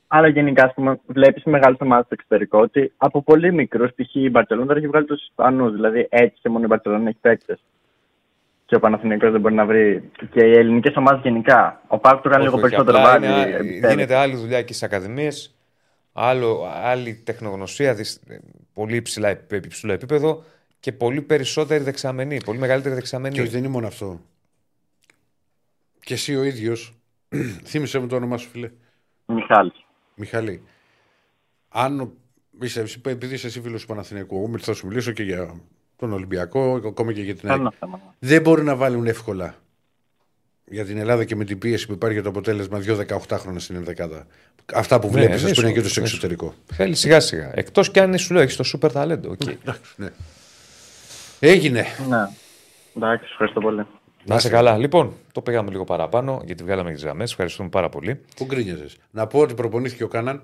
[0.06, 4.14] Αλλά γενικά, ας πούμε, βλέπεις μεγάλες ομάδες στο εξωτερικό ότι από πολύ μικρούς, π.χ.
[4.14, 5.72] η Μπαρσελόνα έχει βγάλει τους Ισπανούς.
[5.72, 7.60] Δηλαδή έτσι και μόνο η Μπαρσελόνα έχει παίκτες.
[8.66, 10.10] Και ο Παναθηναϊκός δεν μπορεί να βρει.
[10.32, 11.82] Και οι ελληνικές ομάδες γενικά.
[11.86, 13.26] Ο Πάκ του κάνει λίγο περισσότερο βάρη.
[13.88, 15.54] Γίνεται άλλη δουλειά και στις ακαδημίες.
[16.82, 17.96] Άλλη τεχνογνωσία,
[18.74, 20.42] πολύ υψηλά, υψηλό επίπεδο
[20.80, 22.42] και πολύ περισσότερη δεξαμενή.
[22.44, 23.34] Πολύ μεγαλύτερη δεξαμενή.
[23.34, 24.20] Και όχι, δεν είναι μόνο αυτό.
[26.00, 26.94] Και εσύ ο ίδιος.
[27.68, 28.70] Θύμησε μου το όνομά σου, φίλε.
[29.26, 29.72] Μιχάλη.
[30.14, 30.62] Μιχαλή,
[31.68, 32.12] αν
[32.60, 35.60] είσαι, επειδή είσαι εσύ φίλος του Παναθηναϊκού, εγώ θα σου μιλήσω και για
[35.96, 37.60] τον Ολυμπιακό, ακόμα και για την ΑΕΚ.
[38.18, 39.54] Δεν μπορεί να βάλουν εύκολα
[40.64, 43.60] για την Ελλάδα και με την πίεση που υπάρχει για το αποτέλεσμα δύο 18 χρόνια
[43.60, 44.26] στην Ενδεκάδα.
[44.74, 46.54] Αυτά που βλέπεις, ναι, α πούμε, και το στο εξωτερικό.
[46.72, 47.50] Θέλει σιγά σιγά.
[47.54, 49.36] Εκτός κι αν σου λέω, έχεις το σούπερ ταλέντο.
[49.38, 49.54] Okay.
[49.96, 50.08] ναι.
[51.40, 51.84] Έγινε.
[52.08, 52.28] Ναι.
[52.96, 53.86] Εντάξει, ευχαριστώ πολύ.
[54.24, 54.76] Να είσαι καλά.
[54.76, 57.30] Λοιπόν, το πήγαμε λίγο παραπάνω γιατί βγάλαμε τις γραμμές.
[57.30, 58.20] Ευχαριστούμε πάρα πολύ.
[58.36, 60.42] Πού γκρίνιαζες; Να πω ότι προπονήθηκε ο Κάναν.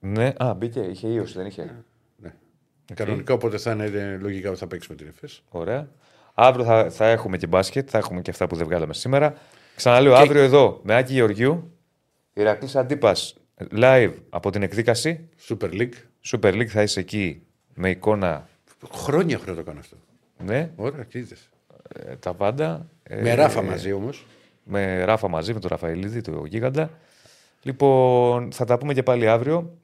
[0.00, 1.84] Ναι, α, μπήκε, είχε ίωση, δεν είχε;
[2.16, 2.32] Ναι.
[2.92, 2.94] Okay.
[2.94, 5.42] Κανονικά, οπότε θα είναι λογικά ότι θα παίξει με την ΕΦΕΣ.
[5.48, 5.88] Ωραία.
[6.34, 9.34] Αύριο θα, θα έχουμε και μπάσκετ, θα έχουμε και αυτά που δεν βγάλαμε σήμερα.
[9.76, 10.18] Ξαναλέω, και...
[10.18, 11.72] αύριο εδώ με Άκη Γεωργιού,
[12.32, 13.36] Ηρακλής Αντίπας
[13.76, 15.28] live από την εκδίκαση.
[15.48, 15.92] Super League.
[16.30, 17.42] Super League θα είσαι εκεί
[17.74, 18.48] με εικόνα.
[18.92, 19.96] Χρόνια χρόνια το κάνω αυτό.
[20.38, 20.70] Ναι.
[20.76, 21.26] Ωραία, τι
[21.88, 22.86] ε, τα πάντα.
[23.10, 24.26] Με ράφα μαζί όμως.
[24.64, 26.90] Με ράφα μαζί, με τον Ραφαηλίδη, το γίγαντα.
[27.62, 29.78] Λοιπόν, θα τα πούμε και πάλι αύριο.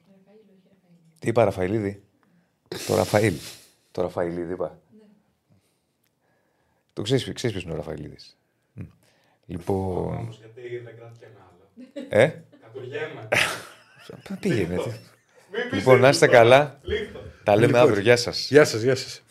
[1.19, 2.03] Τι είπα, Ραφαηλίδη;
[2.87, 3.33] το Ραφαήλ.
[3.91, 4.79] Το Ραφαηλίδη είπα.
[6.93, 8.37] Το ξέρεις ποιος είναι ο Ραφαηλίδης.
[9.45, 10.35] Λοιπόν.
[10.39, 11.69] γιατί δεν κρατάει ένα άλλο.
[12.09, 13.27] Ε; Κατουργέμαι.
[14.39, 14.99] Τι γίνεται.
[15.71, 16.79] Λοιπόν, να είστε καλά.
[17.43, 18.01] Τα λέμε αύριο.
[18.01, 18.47] Γεια σας.
[18.49, 19.23] Γεια σας, γεια σας.